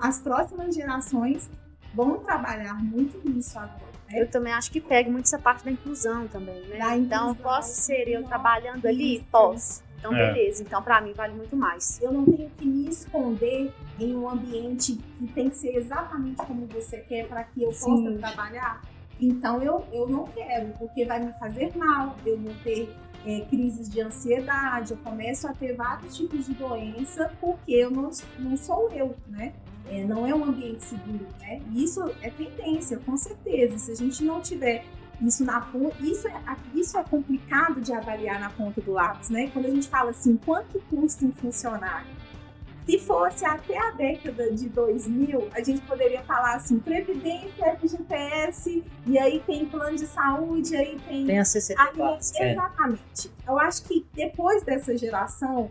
as 0.00 0.20
próximas 0.20 0.74
gerações 0.74 1.50
vão 1.94 2.18
trabalhar 2.18 2.74
muito 2.82 3.20
nisso 3.28 3.58
agora. 3.58 3.90
Né? 4.08 4.22
Eu 4.22 4.30
também 4.30 4.52
acho 4.52 4.70
que 4.70 4.80
pega 4.80 5.10
muito 5.10 5.26
essa 5.26 5.38
parte 5.38 5.64
da 5.64 5.70
inclusão 5.70 6.26
também, 6.28 6.60
né? 6.66 6.78
Da 6.78 6.96
então, 6.96 7.34
posso 7.34 7.80
ser 7.82 8.08
eu 8.08 8.24
trabalhando 8.24 8.86
ali? 8.86 9.24
Posso 9.30 9.82
então, 10.00 10.16
é. 10.16 10.32
beleza. 10.32 10.62
Então, 10.62 10.82
para 10.82 11.00
mim, 11.00 11.12
vale 11.12 11.34
muito 11.34 11.54
mais. 11.54 12.00
Eu 12.02 12.10
não 12.10 12.24
tenho 12.24 12.50
que 12.50 12.66
me 12.66 12.88
esconder 12.88 13.72
em 13.98 14.16
um 14.16 14.28
ambiente 14.28 14.98
que 15.18 15.26
tem 15.28 15.48
que 15.48 15.56
ser 15.56 15.76
exatamente 15.76 16.36
como 16.36 16.66
você 16.66 16.98
quer 16.98 17.28
para 17.28 17.44
que 17.44 17.62
eu 17.62 17.72
Sim. 17.72 17.84
possa 17.84 18.18
trabalhar. 18.18 18.80
Então, 19.20 19.62
eu, 19.62 19.84
eu 19.92 20.08
não 20.08 20.24
quero, 20.24 20.72
porque 20.78 21.04
vai 21.04 21.20
me 21.20 21.32
fazer 21.34 21.76
mal. 21.76 22.16
Eu 22.24 22.38
vou 22.38 22.52
ter 22.64 22.90
é, 23.26 23.40
crises 23.42 23.90
de 23.90 24.00
ansiedade, 24.00 24.92
eu 24.92 24.96
começo 24.98 25.46
a 25.46 25.52
ter 25.52 25.74
vários 25.74 26.16
tipos 26.16 26.46
de 26.46 26.54
doença 26.54 27.30
porque 27.38 27.72
eu 27.72 27.90
não, 27.90 28.10
não 28.38 28.56
sou 28.56 28.90
eu, 28.92 29.14
né? 29.28 29.52
É, 29.90 30.04
não 30.04 30.26
é 30.26 30.34
um 30.34 30.44
ambiente 30.44 30.84
seguro, 30.84 31.26
né? 31.40 31.60
E 31.72 31.84
isso 31.84 32.02
é 32.22 32.30
tendência, 32.30 32.98
com 32.98 33.16
certeza. 33.16 33.76
Se 33.76 33.92
a 33.92 33.94
gente 33.94 34.24
não 34.24 34.40
tiver 34.40 34.84
isso 35.22 35.44
na 35.44 35.66
isso 36.00 36.26
é, 36.28 36.40
isso 36.74 36.98
é 36.98 37.04
complicado 37.04 37.80
de 37.80 37.92
avaliar 37.92 38.40
na 38.40 38.50
ponta 38.50 38.80
do 38.80 38.92
lápis, 38.92 39.30
né? 39.30 39.50
Quando 39.52 39.66
a 39.66 39.70
gente 39.70 39.88
fala 39.88 40.10
assim, 40.10 40.36
quanto 40.36 40.80
custa 40.88 41.24
um 41.24 41.32
funcionário? 41.32 42.20
Se 42.86 42.98
fosse 42.98 43.44
até 43.44 43.78
a 43.78 43.92
década 43.92 44.50
de 44.50 44.68
2000, 44.68 45.50
a 45.52 45.62
gente 45.62 45.80
poderia 45.82 46.22
falar 46.22 46.56
assim, 46.56 46.78
previdência, 46.78 47.76
FGTS, 47.76 48.82
e 49.06 49.18
aí 49.18 49.40
tem 49.46 49.66
plano 49.66 49.96
de 49.96 50.06
saúde, 50.06 50.74
aí 50.74 50.98
tem... 51.06 51.26
Tem 51.26 51.38
a 51.38 51.44
CCT 51.44 51.80
Exatamente. 52.40 53.30
Eu 53.46 53.58
acho 53.60 53.84
que 53.84 54.06
depois 54.12 54.64
dessa 54.64 54.96
geração, 54.96 55.70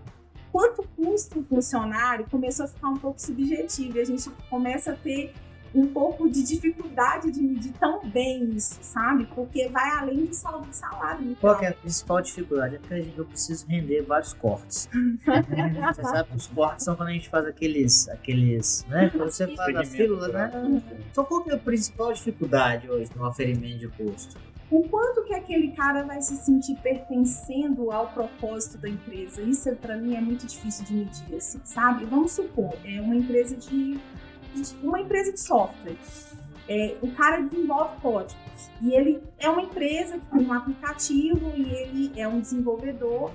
quanto 0.51 0.87
custa 0.95 1.37
um 1.37 1.43
funcionário 1.43 2.25
começou 2.29 2.65
a 2.65 2.67
ficar 2.69 2.87
um 2.87 2.97
pouco 2.97 3.19
subjetivo, 3.19 3.97
e 3.97 4.01
a 4.01 4.05
gente 4.05 4.29
começa 4.49 4.93
a 4.93 4.95
ter 4.95 5.33
um 5.73 5.87
pouco 5.87 6.29
de 6.29 6.43
dificuldade 6.43 7.31
de 7.31 7.41
medir 7.41 7.73
tão 7.79 8.07
bem 8.07 8.49
isso, 8.51 8.77
sabe? 8.81 9.25
Porque 9.35 9.67
vai 9.69 9.89
além 9.97 10.25
de 10.25 10.35
só 10.35 10.57
do 10.57 10.73
salário. 10.73 11.35
Qual 11.39 11.59
é 11.61 11.67
a 11.67 11.73
principal 11.73 12.21
dificuldade? 12.21 12.79
É 12.89 13.01
que 13.01 13.17
eu 13.17 13.25
preciso 13.25 13.67
render 13.67 14.01
vários 14.01 14.33
cortes. 14.33 14.89
você 15.23 16.03
sabe, 16.03 16.29
os 16.35 16.47
cortes 16.47 16.85
são 16.85 16.95
quando 16.95 17.09
a 17.09 17.13
gente 17.13 17.29
faz 17.29 17.45
aqueles, 17.45 18.09
aqueles, 18.09 18.85
né? 18.89 19.09
Quando 19.09 19.29
você 19.29 19.47
faz 19.55 19.75
a 19.75 19.83
fila, 19.83 20.27
né? 20.27 20.81
Então 21.11 21.23
qual 21.23 21.43
que 21.43 21.51
é 21.51 21.53
a 21.53 21.57
principal 21.57 22.11
dificuldade 22.13 22.89
hoje 22.89 23.09
no 23.15 23.25
aferimento 23.25 23.79
de 23.79 23.87
custo? 23.89 24.49
o 24.71 24.87
quanto 24.87 25.23
que 25.23 25.33
aquele 25.33 25.71
cara 25.71 26.03
vai 26.03 26.21
se 26.21 26.35
sentir 26.37 26.75
pertencendo 26.75 27.91
ao 27.91 28.07
propósito 28.09 28.77
da 28.77 28.87
empresa. 28.87 29.41
Isso 29.41 29.75
para 29.77 29.97
mim 29.97 30.15
é 30.15 30.21
muito 30.21 30.45
difícil 30.45 30.85
de 30.85 30.93
medir, 30.93 31.35
assim, 31.35 31.59
sabe? 31.63 32.05
Vamos 32.05 32.33
supor, 32.33 32.75
é 32.85 33.01
uma 33.01 33.15
empresa 33.15 33.55
de 33.55 33.99
uma 34.81 34.99
empresa 34.99 35.31
de 35.31 35.39
software. 35.39 35.95
É, 36.67 36.95
o 37.01 37.11
cara 37.13 37.41
desenvolve 37.41 37.99
códigos 37.99 38.69
e 38.79 38.93
ele 38.93 39.19
é 39.39 39.49
uma 39.49 39.63
empresa 39.63 40.19
que 40.19 40.25
tem 40.27 40.45
um 40.45 40.53
aplicativo 40.53 41.51
e 41.55 41.63
ele 41.63 42.11
é 42.15 42.27
um 42.27 42.39
desenvolvedor 42.39 43.31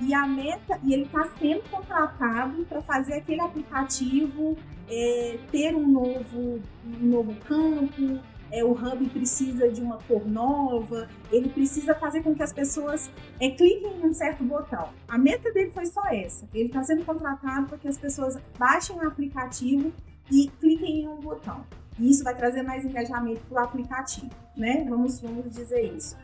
e 0.00 0.14
a 0.14 0.26
meta 0.26 0.78
e 0.82 0.92
ele 0.92 1.02
está 1.02 1.28
sendo 1.38 1.62
contratado 1.70 2.64
para 2.66 2.80
fazer 2.82 3.14
aquele 3.14 3.40
aplicativo 3.40 4.56
é, 4.88 5.38
ter 5.50 5.74
um 5.74 5.86
novo, 5.86 6.60
um 6.84 7.06
novo 7.06 7.34
campo. 7.46 8.20
É, 8.52 8.62
o 8.62 8.70
hub 8.70 9.08
precisa 9.08 9.68
de 9.68 9.82
uma 9.82 9.98
cor 10.06 10.24
nova, 10.24 11.08
ele 11.32 11.48
precisa 11.48 11.96
fazer 11.96 12.22
com 12.22 12.32
que 12.32 12.44
as 12.44 12.52
pessoas 12.52 13.10
é, 13.40 13.50
cliquem 13.50 13.98
em 13.98 14.06
um 14.06 14.14
certo 14.14 14.44
botão. 14.44 14.90
A 15.08 15.18
meta 15.18 15.52
dele 15.52 15.72
foi 15.72 15.84
só 15.86 16.00
essa. 16.12 16.48
Ele 16.54 16.68
está 16.68 16.80
sendo 16.84 17.04
contratado 17.04 17.66
para 17.66 17.76
que 17.76 17.88
as 17.88 17.98
pessoas 17.98 18.38
baixem 18.56 18.94
o 18.94 19.04
aplicativo 19.04 19.92
e 20.30 20.48
cliquem 20.60 21.02
em 21.02 21.08
um 21.08 21.16
botão. 21.16 21.64
E 21.98 22.10
isso 22.10 22.22
vai 22.22 22.34
trazer 22.34 22.62
mais 22.62 22.84
engajamento 22.84 23.40
para 23.48 23.62
o 23.62 23.64
aplicativo, 23.64 24.30
né? 24.56 24.84
Vamos, 24.88 25.20
vamos 25.20 25.50
dizer 25.54 25.94
isso. 25.94 26.16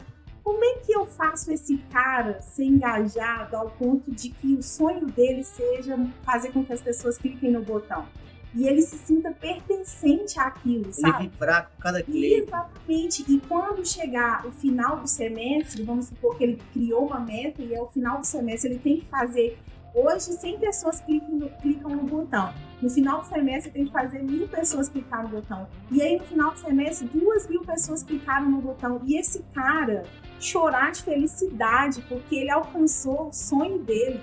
Como 0.42 0.62
é 0.64 0.74
que 0.80 0.92
eu 0.92 1.06
faço 1.06 1.52
esse 1.52 1.78
cara 1.90 2.42
ser 2.42 2.64
engajado 2.64 3.56
ao 3.56 3.70
ponto 3.70 4.10
de 4.10 4.30
que 4.30 4.54
o 4.54 4.62
sonho 4.62 5.06
dele 5.06 5.44
seja 5.44 5.96
fazer 6.24 6.52
com 6.52 6.64
que 6.64 6.72
as 6.72 6.82
pessoas 6.82 7.16
cliquem 7.16 7.52
no 7.52 7.62
botão? 7.62 8.06
E 8.54 8.66
ele 8.66 8.82
se 8.82 8.98
sinta 8.98 9.30
pertencente 9.30 10.38
àquilo, 10.38 10.92
sabe? 10.92 11.24
Ele 11.24 11.28
vibrar 11.30 11.70
com 11.70 11.80
cada 11.80 12.02
clique. 12.02 12.42
Exatamente. 12.42 13.24
E 13.26 13.40
quando 13.48 13.86
chegar 13.86 14.44
o 14.46 14.52
final 14.52 15.00
do 15.00 15.08
semestre, 15.08 15.82
vamos 15.84 16.06
supor 16.06 16.36
que 16.36 16.44
ele 16.44 16.62
criou 16.72 17.06
uma 17.06 17.20
meta 17.20 17.62
e 17.62 17.72
é 17.72 17.80
o 17.80 17.86
final 17.86 18.18
do 18.18 18.26
semestre, 18.26 18.72
ele 18.72 18.78
tem 18.78 19.00
que 19.00 19.06
fazer 19.06 19.58
Hoje, 19.94 20.32
100 20.32 20.58
pessoas 20.58 21.00
clicam 21.00 21.28
no, 21.30 21.50
clicam 21.50 21.90
no 21.90 22.04
botão. 22.04 22.52
No 22.80 22.88
final 22.88 23.20
do 23.20 23.26
semestre, 23.26 23.70
tem 23.70 23.84
que 23.84 23.92
fazer 23.92 24.22
mil 24.22 24.48
pessoas 24.48 24.88
clicar 24.88 25.22
no 25.22 25.28
botão. 25.28 25.68
E 25.90 26.00
aí, 26.00 26.18
no 26.18 26.24
final 26.24 26.50
do 26.52 26.58
semestre, 26.58 27.08
duas 27.08 27.46
mil 27.46 27.60
pessoas 27.60 28.02
clicaram 28.02 28.50
no 28.50 28.60
botão. 28.60 29.00
E 29.04 29.18
esse 29.18 29.42
cara 29.54 30.04
chorar 30.40 30.92
de 30.92 31.02
felicidade 31.02 32.02
porque 32.08 32.36
ele 32.36 32.50
alcançou 32.50 33.28
o 33.28 33.32
sonho 33.32 33.78
dele. 33.78 34.20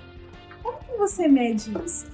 Como 0.62 0.78
que 0.78 0.96
você 0.98 1.26
mede 1.26 1.72
isso? 1.84 2.06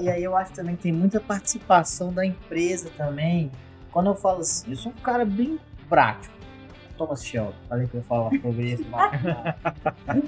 E 0.00 0.08
aí 0.10 0.22
eu 0.22 0.36
acho 0.36 0.52
também 0.52 0.76
que 0.76 0.82
tem 0.82 0.92
muita 0.92 1.20
participação 1.20 2.12
da 2.12 2.24
empresa 2.24 2.90
também. 2.96 3.50
Quando 3.92 4.06
eu 4.06 4.14
falo 4.14 4.40
assim, 4.40 4.70
eu 4.70 4.76
sou 4.76 4.92
um 4.92 4.96
cara 4.96 5.24
bem 5.24 5.58
prático. 5.88 6.34
Thomas 6.96 7.24
Shelby. 7.24 7.54
Falei 7.68 7.86
que 7.86 7.94
eu 7.94 8.00
ia 8.00 8.06
falar 8.06 8.30
sobre 8.40 8.72
isso. 8.72 8.84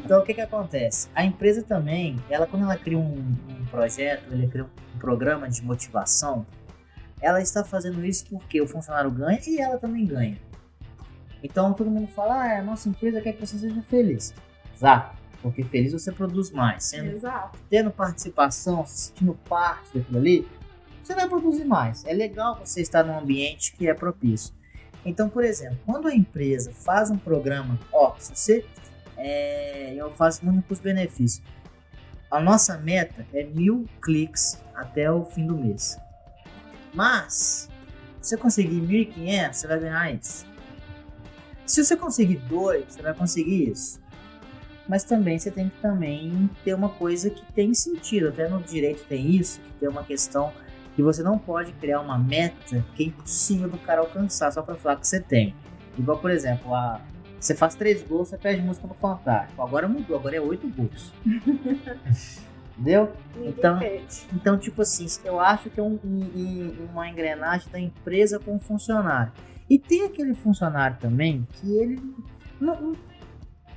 então, 0.05 0.21
o 0.21 0.25
que 0.25 0.35
que 0.35 0.41
acontece? 0.41 1.09
A 1.15 1.25
empresa 1.25 1.63
também, 1.63 2.17
ela 2.29 2.47
quando 2.47 2.65
ela 2.65 2.77
cria 2.77 2.99
um, 2.99 3.37
um 3.49 3.67
projeto, 3.71 4.33
ela 4.33 4.47
cria 4.49 4.65
um 4.65 4.99
programa 4.99 5.49
de 5.49 5.63
motivação, 5.63 6.47
ela 7.21 7.41
está 7.41 7.65
fazendo 7.65 8.05
isso 8.05 8.27
porque 8.27 8.61
o 8.61 8.67
funcionário 8.67 9.11
ganha 9.11 9.41
e 9.47 9.61
ela 9.61 9.79
também 9.79 10.05
ganha. 10.07 10.39
Então 11.43 11.73
todo 11.73 11.91
mundo 11.91 12.09
fala, 12.09 12.35
ah, 12.35 12.59
a 12.59 12.63
nossa 12.63 12.89
empresa 12.89 13.21
quer 13.21 13.33
que 13.33 13.47
você 13.47 13.59
seja 13.59 13.83
feliz. 13.83 14.35
Exato. 14.75 15.17
Porque 15.43 15.63
feliz 15.63 15.93
você 15.93 16.11
produz 16.11 16.51
mais. 16.51 16.85
Sendo, 16.85 17.11
Exato. 17.11 17.59
tendo 17.71 17.91
participação, 17.91 18.85
se 18.85 19.09
sentindo 19.09 19.35
parte 19.49 19.97
daquilo 19.97 20.19
ali, 20.19 20.49
você 21.03 21.15
vai 21.15 21.29
produzir 21.29 21.65
mais. 21.65 22.05
É 22.05 22.13
legal 22.13 22.59
você 22.59 22.81
estar 22.83 23.05
num 23.05 23.17
ambiente 23.17 23.73
que 23.77 23.89
é 23.89 23.95
propício. 23.95 24.53
Então, 25.07 25.29
por 25.29 25.45
exemplo, 25.45 25.79
quando 25.87 26.09
a 26.09 26.15
empresa 26.15 26.73
faz 26.73 27.11
um 27.11 27.17
programa, 27.17 27.79
ó, 27.93 28.17
se 28.19 28.35
você. 28.35 28.67
É, 29.17 29.95
eu 29.95 30.13
faço 30.13 30.45
muito 30.45 30.67
custo-benefício. 30.67 31.43
A 32.31 32.39
nossa 32.39 32.77
meta 32.77 33.27
é 33.33 33.45
mil 33.45 33.89
cliques 34.03 34.61
até 34.75 35.11
o 35.11 35.25
fim 35.25 35.47
do 35.47 35.57
mês. 35.57 35.97
Mas, 36.93 37.71
se 38.21 38.31
você 38.31 38.37
conseguir 38.37 38.79
1.500, 38.83 39.53
você 39.55 39.67
vai 39.67 39.81
ganhar 39.81 40.13
isso. 40.13 40.45
Se 41.65 41.83
você 41.83 41.97
conseguir 41.97 42.37
dois, 42.37 42.85
você 42.89 43.01
vai 43.01 43.15
conseguir 43.15 43.71
isso. 43.71 44.01
Mas 44.87 45.03
também 45.03 45.39
você 45.39 45.51
tem 45.51 45.71
que 45.71 45.81
também 45.81 46.51
ter 46.63 46.75
uma 46.75 46.91
coisa 46.91 47.31
que 47.31 47.43
tem 47.53 47.73
sentido. 47.73 48.29
Até 48.29 48.49
no 48.49 48.63
direito 48.63 49.05
tem 49.07 49.31
isso, 49.31 49.61
que 49.61 49.73
tem 49.81 49.89
uma 49.89 50.05
questão 50.05 50.53
que 50.97 51.03
você 51.03 51.23
não 51.23 51.39
pode 51.39 51.73
criar 51.75 52.01
uma 52.01 52.19
meta 52.19 52.83
que 52.95 53.05
é 53.05 53.07
impossível 53.09 53.69
do 53.69 53.77
cara 53.77 54.01
alcançar 54.01 54.51
só 54.51 54.63
para 54.63 54.75
falar 54.77 54.97
que 54.97 55.07
você 55.07 55.21
tem. 55.21 55.55
Igual, 55.99 56.19
por 56.19 56.31
exemplo, 56.31 56.75
a, 56.75 57.01
você 57.39 57.55
faz 57.55 57.75
três 57.75 58.03
gols, 58.03 58.29
você 58.29 58.39
pede 58.39 58.63
música 58.63 58.87
no 58.87 58.95
Fantástico. 58.95 59.63
Agora 59.63 59.87
mudou, 59.87 60.17
agora 60.17 60.37
é 60.37 60.41
oito 60.41 60.67
gols. 60.69 61.13
Entendeu? 62.79 63.13
Então, 63.43 63.79
então, 64.35 64.59
tipo 64.59 64.83
assim, 64.83 65.07
eu 65.25 65.39
acho 65.39 65.71
que 65.71 65.79
é 65.79 65.83
um, 65.83 65.99
um, 66.03 66.89
uma 66.93 67.09
engrenagem 67.09 67.71
da 67.71 67.79
empresa 67.79 68.39
com 68.39 68.57
o 68.57 68.59
funcionário. 68.59 69.33
E 69.69 69.79
tem 69.79 70.05
aquele 70.05 70.35
funcionário 70.35 70.97
também 70.99 71.47
que 71.53 71.77
ele. 71.77 72.01
Não, 72.61 72.81
não, 72.81 72.97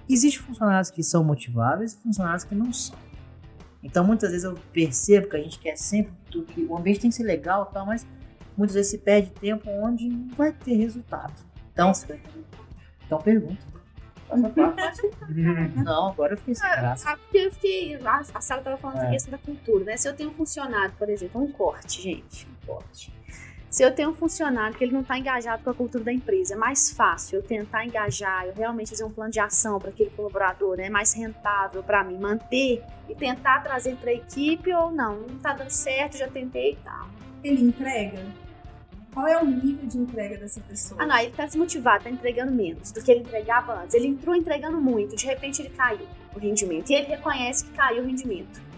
Existem 0.09 0.41
funcionários 0.41 0.89
que 0.89 1.03
são 1.03 1.23
motiváveis 1.23 1.93
e 1.93 1.97
funcionários 2.01 2.43
que 2.43 2.55
não 2.55 2.73
são. 2.73 2.97
Então 3.83 4.03
muitas 4.03 4.31
vezes 4.31 4.43
eu 4.43 4.55
percebo 4.73 5.29
que 5.29 5.35
a 5.35 5.39
gente 5.39 5.59
quer 5.59 5.77
sempre 5.77 6.13
que 6.29 6.63
o 6.63 6.77
ambiente 6.77 7.01
tem 7.01 7.09
que 7.09 7.15
ser 7.15 7.23
legal 7.23 7.65
tal, 7.67 7.85
mas 7.85 8.05
muitas 8.57 8.75
vezes 8.75 8.91
se 8.91 8.97
perde 8.97 9.31
tempo 9.31 9.69
onde 9.69 10.09
não 10.09 10.27
vai 10.35 10.51
ter 10.51 10.75
resultado. 10.75 11.33
Então, 11.73 11.91
então 13.05 13.19
pergunta. 13.19 13.69
Não, 15.83 16.09
agora 16.09 16.33
eu 16.33 16.37
fiquei 16.37 16.53
sem 16.53 16.69
graça. 16.69 17.09
Ah, 17.09 17.17
porque 17.17 17.37
eu 17.37 17.51
fiquei. 17.51 17.95
A, 17.95 18.21
a 18.33 18.41
Sara 18.41 18.61
estava 18.61 18.77
falando 18.77 18.97
é. 18.97 19.05
da 19.05 19.09
questão 19.09 19.31
da 19.31 19.39
cultura, 19.39 19.85
né? 19.85 19.97
Se 19.97 20.07
eu 20.07 20.15
tenho 20.15 20.29
um 20.29 20.33
funcionário, 20.33 20.93
por 20.99 21.09
exemplo, 21.09 21.41
um 21.41 21.51
corte, 21.51 22.01
gente, 22.01 22.47
um 22.47 22.67
corte. 22.67 23.11
Se 23.69 23.83
eu 23.83 23.93
tenho 23.93 24.09
um 24.09 24.15
funcionário 24.15 24.75
que 24.75 24.83
ele 24.83 24.93
não 24.93 25.01
está 25.01 25.17
engajado 25.17 25.63
com 25.63 25.69
a 25.69 25.73
cultura 25.75 26.03
da 26.03 26.11
empresa, 26.11 26.55
é 26.55 26.57
mais 26.57 26.89
fácil 26.89 27.37
eu 27.37 27.43
tentar 27.43 27.85
engajar, 27.85 28.45
eu 28.47 28.53
realmente 28.53 28.89
fazer 28.89 29.03
um 29.03 29.11
plano 29.11 29.31
de 29.31 29.39
ação 29.39 29.77
para 29.77 29.89
aquele 29.89 30.09
colaborador, 30.09 30.77
né? 30.77 30.87
é 30.87 30.89
mais 30.89 31.13
rentável 31.13 31.83
para 31.83 32.03
mim 32.03 32.17
manter 32.17 32.83
e 33.07 33.13
tentar 33.13 33.61
trazer 33.61 33.95
para 33.97 34.09
a 34.09 34.13
equipe 34.13 34.73
ou 34.73 34.91
não, 34.91 35.17
não 35.17 35.35
está 35.35 35.53
dando 35.53 35.69
certo, 35.69 36.17
já 36.17 36.27
tentei 36.27 36.71
e 36.71 36.75
tal. 36.77 37.07
Ele 37.43 37.61
entrega? 37.61 38.25
Qual 39.13 39.27
é 39.27 39.39
o 39.39 39.45
nível 39.45 39.87
de 39.87 39.97
entrega 39.99 40.37
dessa 40.37 40.61
pessoa? 40.61 41.03
Ah, 41.03 41.05
não, 41.05 41.17
ele 41.17 41.29
está 41.29 41.45
desmotivado, 41.45 41.97
está 41.97 42.09
entregando 42.09 42.51
menos 42.51 42.91
do 42.91 43.03
que 43.03 43.11
ele 43.11 43.21
entregava 43.21 43.81
antes. 43.81 43.93
Ele 43.93 44.07
entrou 44.07 44.35
entregando 44.35 44.81
muito, 44.81 45.15
de 45.15 45.25
repente 45.25 45.61
ele 45.61 45.69
caiu 45.69 46.07
o 46.35 46.39
rendimento 46.39 46.89
e 46.89 46.95
ele 46.95 47.07
reconhece 47.07 47.65
que 47.65 47.71
caiu 47.71 48.03
o 48.03 48.05
rendimento. 48.05 48.68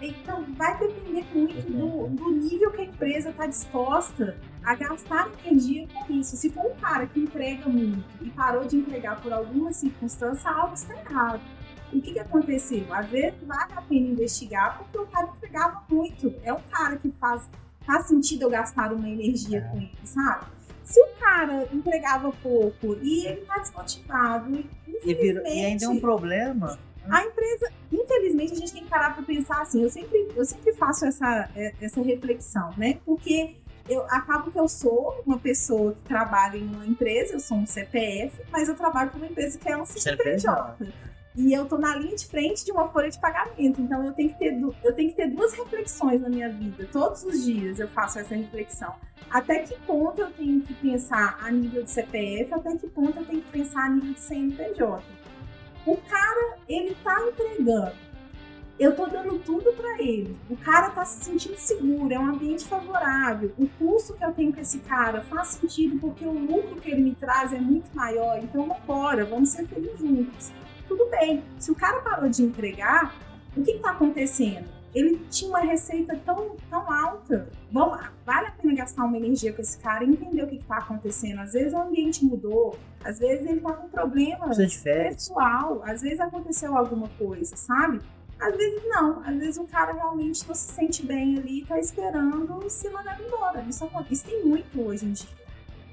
Então, 0.00 0.44
vai 0.54 0.78
depender 0.78 1.24
muito 1.34 1.72
do, 1.72 2.08
do 2.08 2.30
nível 2.32 2.70
que 2.70 2.82
a 2.82 2.84
empresa 2.84 3.30
está 3.30 3.46
disposta 3.46 4.36
a 4.62 4.74
gastar 4.74 5.30
energia 5.44 5.86
com 5.88 6.12
isso. 6.12 6.36
Se 6.36 6.50
for 6.50 6.66
um 6.66 6.74
cara 6.76 7.06
que 7.06 7.20
entrega 7.20 7.68
muito 7.68 8.04
e 8.20 8.30
parou 8.30 8.66
de 8.66 8.76
entregar 8.76 9.20
por 9.22 9.32
alguma 9.32 9.72
circunstância, 9.72 10.50
algo 10.50 10.74
está 10.74 10.94
errado. 10.94 11.40
O 11.92 12.00
que, 12.00 12.12
que 12.12 12.18
aconteceu? 12.18 12.92
Às 12.92 13.08
vezes 13.08 13.34
vale 13.46 13.72
a 13.74 13.82
pena 13.82 14.08
investigar 14.08 14.78
porque 14.78 14.98
o 14.98 15.06
cara 15.06 15.28
entregava 15.28 15.82
muito. 15.88 16.34
É 16.42 16.52
um 16.52 16.60
cara 16.70 16.96
que 16.96 17.10
faz, 17.12 17.48
faz 17.86 18.08
sentido 18.08 18.42
eu 18.42 18.50
gastar 18.50 18.92
uma 18.92 19.08
energia 19.08 19.58
é. 19.58 19.60
com 19.62 19.76
ele, 19.78 19.98
sabe? 20.04 20.46
Se 20.82 21.00
o 21.00 21.08
cara 21.18 21.68
entregava 21.72 22.30
pouco 22.42 22.96
e 23.02 23.26
ele 23.26 23.40
está 23.40 23.58
desmotivado, 23.58 24.64
e, 25.04 25.14
virou, 25.14 25.44
e 25.46 25.64
ainda 25.64 25.84
é 25.84 25.88
um 25.88 26.00
problema 26.00 26.78
a 27.10 27.24
empresa, 27.24 27.72
infelizmente, 27.92 28.52
a 28.52 28.56
gente 28.56 28.72
tem 28.72 28.82
que 28.82 28.88
parar 28.88 29.14
para 29.14 29.22
pensar 29.22 29.62
assim. 29.62 29.82
Eu 29.82 29.90
sempre, 29.90 30.28
eu 30.34 30.44
sempre 30.44 30.72
faço 30.74 31.04
essa, 31.04 31.48
é, 31.54 31.72
essa 31.80 32.00
reflexão, 32.02 32.70
né? 32.76 32.98
Porque 33.04 33.56
eu 33.88 34.02
acabo 34.08 34.50
que 34.50 34.58
eu 34.58 34.68
sou 34.68 35.22
uma 35.24 35.38
pessoa 35.38 35.92
que 35.92 36.08
trabalha 36.08 36.56
em 36.56 36.66
uma 36.66 36.86
empresa, 36.86 37.34
eu 37.34 37.40
sou 37.40 37.56
um 37.56 37.66
CPF, 37.66 38.42
mas 38.50 38.68
eu 38.68 38.74
trabalho 38.74 39.10
para 39.10 39.18
uma 39.18 39.26
empresa 39.26 39.58
que 39.58 39.68
é 39.68 39.76
um 39.76 39.84
CNPJ. 39.86 40.76
E 41.36 41.52
eu 41.52 41.66
tô 41.66 41.76
na 41.76 41.94
linha 41.94 42.16
de 42.16 42.26
frente 42.26 42.64
de 42.64 42.72
uma 42.72 42.88
folha 42.88 43.10
de 43.10 43.20
pagamento. 43.20 43.80
Então 43.80 44.04
eu 44.04 44.12
tenho 44.12 44.30
que 44.30 44.38
ter, 44.38 44.58
eu 44.82 44.92
tenho 44.94 45.10
que 45.10 45.16
ter 45.16 45.28
duas 45.28 45.52
reflexões 45.52 46.20
na 46.20 46.30
minha 46.30 46.48
vida. 46.48 46.88
Todos 46.90 47.22
os 47.24 47.44
dias 47.44 47.78
eu 47.78 47.88
faço 47.88 48.18
essa 48.18 48.34
reflexão. 48.34 48.94
Até 49.30 49.58
que 49.60 49.78
ponto 49.80 50.20
eu 50.20 50.30
tenho 50.30 50.62
que 50.62 50.72
pensar 50.74 51.38
a 51.42 51.50
nível 51.50 51.82
de 51.82 51.90
CPF, 51.90 52.54
até 52.54 52.76
que 52.76 52.88
ponto 52.88 53.18
eu 53.18 53.24
tenho 53.24 53.42
que 53.42 53.50
pensar 53.50 53.84
a 53.84 53.90
nível 53.90 54.14
de 54.14 54.20
CNPJ. 54.20 55.02
O 55.86 55.96
cara, 55.96 56.58
ele 56.68 56.96
tá 57.04 57.16
entregando. 57.22 57.92
Eu 58.78 58.94
tô 58.94 59.06
dando 59.06 59.38
tudo 59.38 59.72
para 59.72 60.02
ele. 60.02 60.36
O 60.50 60.56
cara 60.56 60.90
tá 60.90 61.04
se 61.04 61.24
sentindo 61.24 61.56
seguro, 61.56 62.12
é 62.12 62.18
um 62.18 62.26
ambiente 62.26 62.64
favorável. 62.66 63.52
O 63.56 63.66
custo 63.66 64.12
que 64.14 64.24
eu 64.24 64.32
tenho 64.32 64.52
com 64.52 64.60
esse 64.60 64.80
cara 64.80 65.22
faz 65.22 65.48
sentido 65.48 65.98
porque 65.98 66.26
o 66.26 66.32
lucro 66.32 66.76
que 66.80 66.90
ele 66.90 67.02
me 67.02 67.14
traz 67.14 67.52
é 67.54 67.58
muito 67.58 67.88
maior. 67.94 68.38
Então, 68.42 68.68
vambora, 68.68 69.24
vamos 69.24 69.48
ser 69.50 69.66
felizes 69.66 69.98
juntos. 69.98 70.52
Tudo 70.86 71.08
bem. 71.08 71.42
Se 71.58 71.70
o 71.70 71.74
cara 71.74 72.00
parou 72.00 72.28
de 72.28 72.42
entregar, 72.42 73.14
o 73.56 73.62
que, 73.62 73.78
tá 73.78 73.92
acontecendo? 73.92 74.75
Ele 74.96 75.18
tinha 75.28 75.50
uma 75.50 75.60
receita 75.60 76.18
tão, 76.24 76.56
tão 76.70 76.90
alta. 76.90 77.50
Vamos, 77.70 78.00
vale 78.24 78.46
a 78.46 78.50
pena 78.50 78.74
gastar 78.74 79.04
uma 79.04 79.18
energia 79.18 79.52
com 79.52 79.60
esse 79.60 79.78
cara 79.78 80.02
e 80.02 80.08
entender 80.08 80.42
o 80.42 80.46
que 80.48 80.56
está 80.56 80.78
acontecendo. 80.78 81.40
Às 81.40 81.52
vezes 81.52 81.74
o 81.74 81.76
ambiente 81.76 82.24
mudou, 82.24 82.78
às 83.04 83.18
vezes 83.18 83.46
ele 83.46 83.58
está 83.58 83.74
com 83.74 83.86
um 83.86 83.90
problema 83.90 84.48
pessoal, 84.48 85.82
às 85.84 86.00
vezes 86.00 86.18
aconteceu 86.18 86.74
alguma 86.74 87.08
coisa, 87.18 87.54
sabe? 87.56 88.00
Às 88.40 88.56
vezes 88.56 88.82
não, 88.88 89.20
às 89.20 89.36
vezes 89.36 89.58
o 89.58 89.64
cara 89.64 89.92
realmente 89.92 90.48
não 90.48 90.54
se 90.54 90.72
sente 90.72 91.04
bem 91.04 91.38
ali 91.38 91.58
e 91.58 91.62
está 91.62 91.78
esperando 91.78 92.68
se 92.70 92.88
mandar 92.88 93.20
embora. 93.20 93.60
Isso, 93.68 93.86
isso 94.10 94.24
tem 94.24 94.46
muito 94.46 94.80
hoje 94.80 95.04
em 95.04 95.12
dia. 95.12 95.45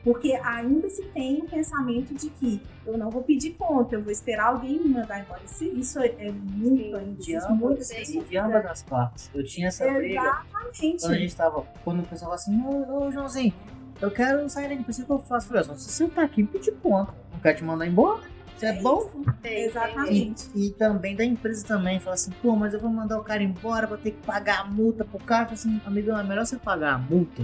Porque 0.03 0.33
ainda 0.33 0.89
se 0.89 1.03
tem 1.05 1.39
o 1.39 1.45
pensamento 1.45 2.13
de 2.13 2.29
que 2.29 2.61
eu 2.85 2.97
não 2.97 3.09
vou 3.09 3.23
pedir 3.23 3.51
conta, 3.51 3.95
eu 3.95 4.03
vou 4.03 4.11
esperar 4.11 4.47
alguém 4.47 4.77
me 4.77 4.89
mandar 4.89 5.21
embora. 5.21 5.41
Isso, 5.45 5.63
isso 5.63 5.99
é, 5.99 6.07
é 6.19 6.31
muito 6.31 6.97
ainda. 6.97 7.21
De 7.21 7.35
ambas, 7.35 7.87
de 8.29 8.37
ambas 8.37 8.65
as 8.65 8.83
partes. 8.83 9.31
Eu 9.33 9.43
tinha 9.45 9.69
essa 9.69 9.89
briga. 9.89 10.19
Exatamente. 10.19 11.01
Quando 11.01 11.13
a 11.13 11.17
gente 11.17 11.35
tava. 11.35 11.61
Quando 11.85 11.99
o 12.01 12.03
pessoal 12.03 12.37
falava 12.37 12.41
assim, 12.41 12.61
ô, 12.61 13.05
ô 13.05 13.11
Joãozinho, 13.11 13.53
eu 14.01 14.11
quero 14.11 14.49
sair 14.49 14.67
daqui, 14.67 14.83
precisa 14.83 15.07
que 15.07 15.13
eu 15.13 15.19
faço? 15.19 15.47
Eu 15.53 15.63
falei, 15.63 15.79
se 15.79 15.89
você 15.89 16.07
tá 16.09 16.23
aqui, 16.23 16.43
pedir 16.43 16.73
conta. 16.73 17.13
Não 17.31 17.39
quero 17.39 17.57
te 17.57 17.63
mandar 17.63 17.87
embora. 17.87 18.23
Você 18.57 18.65
é, 18.65 18.77
é 18.77 18.81
bom? 18.81 19.09
É, 19.41 19.65
exatamente. 19.65 20.49
E, 20.53 20.67
e, 20.67 20.71
também 20.71 21.15
da 21.15 21.23
empresa 21.23 21.65
também, 21.65 22.01
fala 22.01 22.15
assim, 22.15 22.31
pô, 22.41 22.55
mas 22.57 22.73
eu 22.73 22.79
vou 22.81 22.89
mandar 22.89 23.17
o 23.17 23.23
cara 23.23 23.41
embora, 23.41 23.87
vou 23.87 23.97
ter 23.97 24.11
que 24.11 24.25
pagar 24.25 24.59
a 24.61 24.65
multa 24.65 25.05
pro 25.05 25.19
cara. 25.19 25.49
Eu 25.49 25.53
assim, 25.53 25.81
amigão, 25.85 26.19
é 26.19 26.23
melhor 26.23 26.45
você 26.45 26.57
pagar 26.57 26.95
a 26.95 26.97
multa 26.97 27.43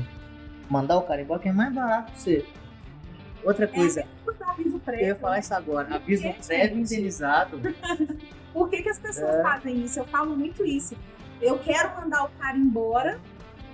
mandar 0.70 0.98
o 0.98 1.02
cara 1.02 1.22
embora, 1.22 1.40
que 1.40 1.50
é 1.50 1.54
mais 1.54 1.74
barato 1.74 2.12
pra 2.12 2.20
você. 2.20 2.46
Outra 3.44 3.68
coisa. 3.68 4.02
É, 4.02 4.08
prévio. 4.90 5.04
Eu 5.04 5.08
ia 5.08 5.16
falar 5.16 5.40
isso 5.40 5.54
agora. 5.54 5.96
Aviso 5.96 6.28
é, 6.28 6.34
prévio 6.34 6.80
indenizado. 6.80 7.60
Por 8.54 8.70
que, 8.70 8.82
que 8.82 8.90
as 8.90 9.00
pessoas 9.00 9.36
é. 9.36 9.44
fazem 9.44 9.84
isso? 9.84 10.00
Eu 10.00 10.06
falo 10.06 10.36
muito 10.36 10.66
isso. 10.66 10.96
Eu 11.42 11.58
quero 11.60 11.96
mandar 11.96 12.26
o 12.26 12.30
cara 12.38 12.58
embora, 12.58 13.20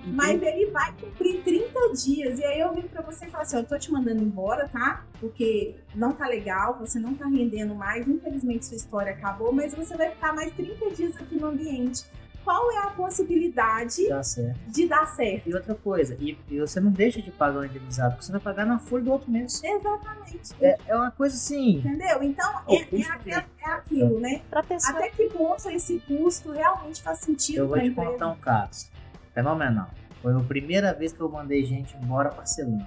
mas 0.04 0.40
ele 0.40 0.70
vai 0.70 0.92
cumprir 0.92 1.42
30 1.42 1.92
dias. 1.94 2.38
E 2.38 2.44
aí 2.44 2.60
eu 2.60 2.72
vim 2.72 2.82
pra 2.82 3.02
você 3.02 3.26
e 3.26 3.30
falo 3.30 3.42
assim: 3.42 3.56
eu 3.56 3.64
tô 3.64 3.78
te 3.78 3.90
mandando 3.90 4.22
embora, 4.22 4.68
tá? 4.68 5.04
Porque 5.18 5.74
não 5.94 6.12
tá 6.12 6.28
legal, 6.28 6.78
você 6.78 6.98
não 6.98 7.14
tá 7.14 7.26
rendendo 7.26 7.74
mais. 7.74 8.06
Infelizmente 8.06 8.66
sua 8.66 8.76
história 8.76 9.12
acabou, 9.12 9.52
mas 9.52 9.74
você 9.74 9.96
vai 9.96 10.10
ficar 10.10 10.32
mais 10.32 10.52
30 10.52 10.90
dias 10.90 11.16
aqui 11.16 11.36
no 11.40 11.48
ambiente 11.48 12.04
qual 12.46 12.70
é 12.70 12.78
a 12.78 12.90
possibilidade 12.90 14.08
Dá 14.08 14.20
de 14.68 14.86
dar 14.86 15.04
certo. 15.04 15.48
E 15.48 15.54
outra 15.54 15.74
coisa, 15.74 16.16
e, 16.20 16.38
e, 16.48 16.60
você 16.60 16.78
não 16.78 16.92
deixa 16.92 17.20
de 17.20 17.32
pagar 17.32 17.58
o 17.58 17.64
indenizado, 17.64 18.12
porque 18.12 18.24
você 18.24 18.30
vai 18.30 18.40
pagar 18.40 18.64
na 18.64 18.78
folha 18.78 19.02
do 19.02 19.10
outro 19.10 19.28
mês. 19.28 19.60
Exatamente. 19.64 20.54
É, 20.60 20.78
é 20.86 20.94
uma 20.94 21.10
coisa 21.10 21.34
assim. 21.34 21.78
Entendeu? 21.78 22.22
Então, 22.22 22.48
é, 22.68 22.76
é, 22.76 23.34
é, 23.34 23.44
é, 23.58 23.66
aquilo, 23.72 24.20
né? 24.20 24.42
Pra 24.48 24.62
pessoa... 24.62 24.96
Até 24.96 25.10
que 25.10 25.28
ponto 25.30 25.68
esse 25.68 25.98
custo 26.06 26.52
realmente 26.52 27.02
faz 27.02 27.18
sentido 27.18 27.58
Eu 27.58 27.68
vou 27.68 27.80
te 27.80 27.86
empresa? 27.86 28.12
contar 28.12 28.28
um 28.28 28.36
caso 28.36 28.86
fenomenal. 29.34 29.90
Foi 30.22 30.32
a 30.32 30.38
primeira 30.38 30.94
vez 30.94 31.12
que 31.12 31.20
eu 31.20 31.28
mandei 31.28 31.64
gente 31.64 31.96
embora 31.96 32.30
parcelando. 32.30 32.86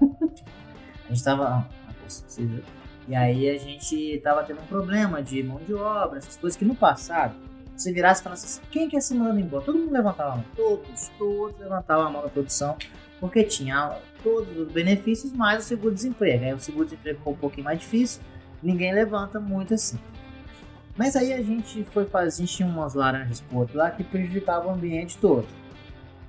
a 1.08 1.08
gente 1.08 1.22
tava. 1.22 1.44
Ah, 1.46 1.64
E 3.06 3.14
aí 3.14 3.48
a 3.48 3.56
gente 3.56 4.20
tava 4.24 4.42
tendo 4.42 4.60
um 4.60 4.66
problema 4.66 5.22
de 5.22 5.40
mão 5.40 5.58
de 5.58 5.72
obra, 5.72 6.18
essas 6.18 6.36
coisas 6.36 6.56
que 6.58 6.64
no 6.64 6.74
passado, 6.74 7.47
você 7.82 7.92
virasse 7.92 8.20
e 8.20 8.24
falasse 8.24 8.46
assim, 8.46 8.60
quem 8.70 8.88
quer 8.88 9.00
ser 9.00 9.14
mandado 9.14 9.38
embora? 9.38 9.64
Todo 9.64 9.78
mundo 9.78 9.92
levantava 9.92 10.32
a 10.32 10.36
mão. 10.36 10.44
Todos, 10.56 11.10
todos 11.18 11.58
levantavam 11.58 12.06
a 12.06 12.10
mão 12.10 12.22
na 12.22 12.28
produção, 12.28 12.76
porque 13.20 13.44
tinha 13.44 13.98
todos 14.22 14.56
os 14.56 14.72
benefícios 14.72 15.32
mais 15.32 15.64
o 15.64 15.66
seguro-desemprego. 15.66 16.44
Aí 16.44 16.52
o 16.52 16.58
seguro-desemprego 16.58 17.18
ficou 17.18 17.32
um 17.32 17.36
pouquinho 17.36 17.64
mais 17.64 17.78
difícil, 17.78 18.22
ninguém 18.62 18.92
levanta 18.92 19.38
muito 19.38 19.74
assim. 19.74 19.98
Mas 20.96 21.14
aí 21.14 21.32
a 21.32 21.40
gente 21.40 21.84
foi 21.84 22.04
fazer, 22.06 22.42
a 22.42 22.46
gente 22.46 22.56
tinha 22.56 22.68
umas 22.68 22.94
laranjas 22.94 23.40
podres 23.40 23.76
lá 23.76 23.90
que 23.90 24.02
prejudicavam 24.02 24.72
o 24.72 24.74
ambiente 24.74 25.16
todo. 25.18 25.46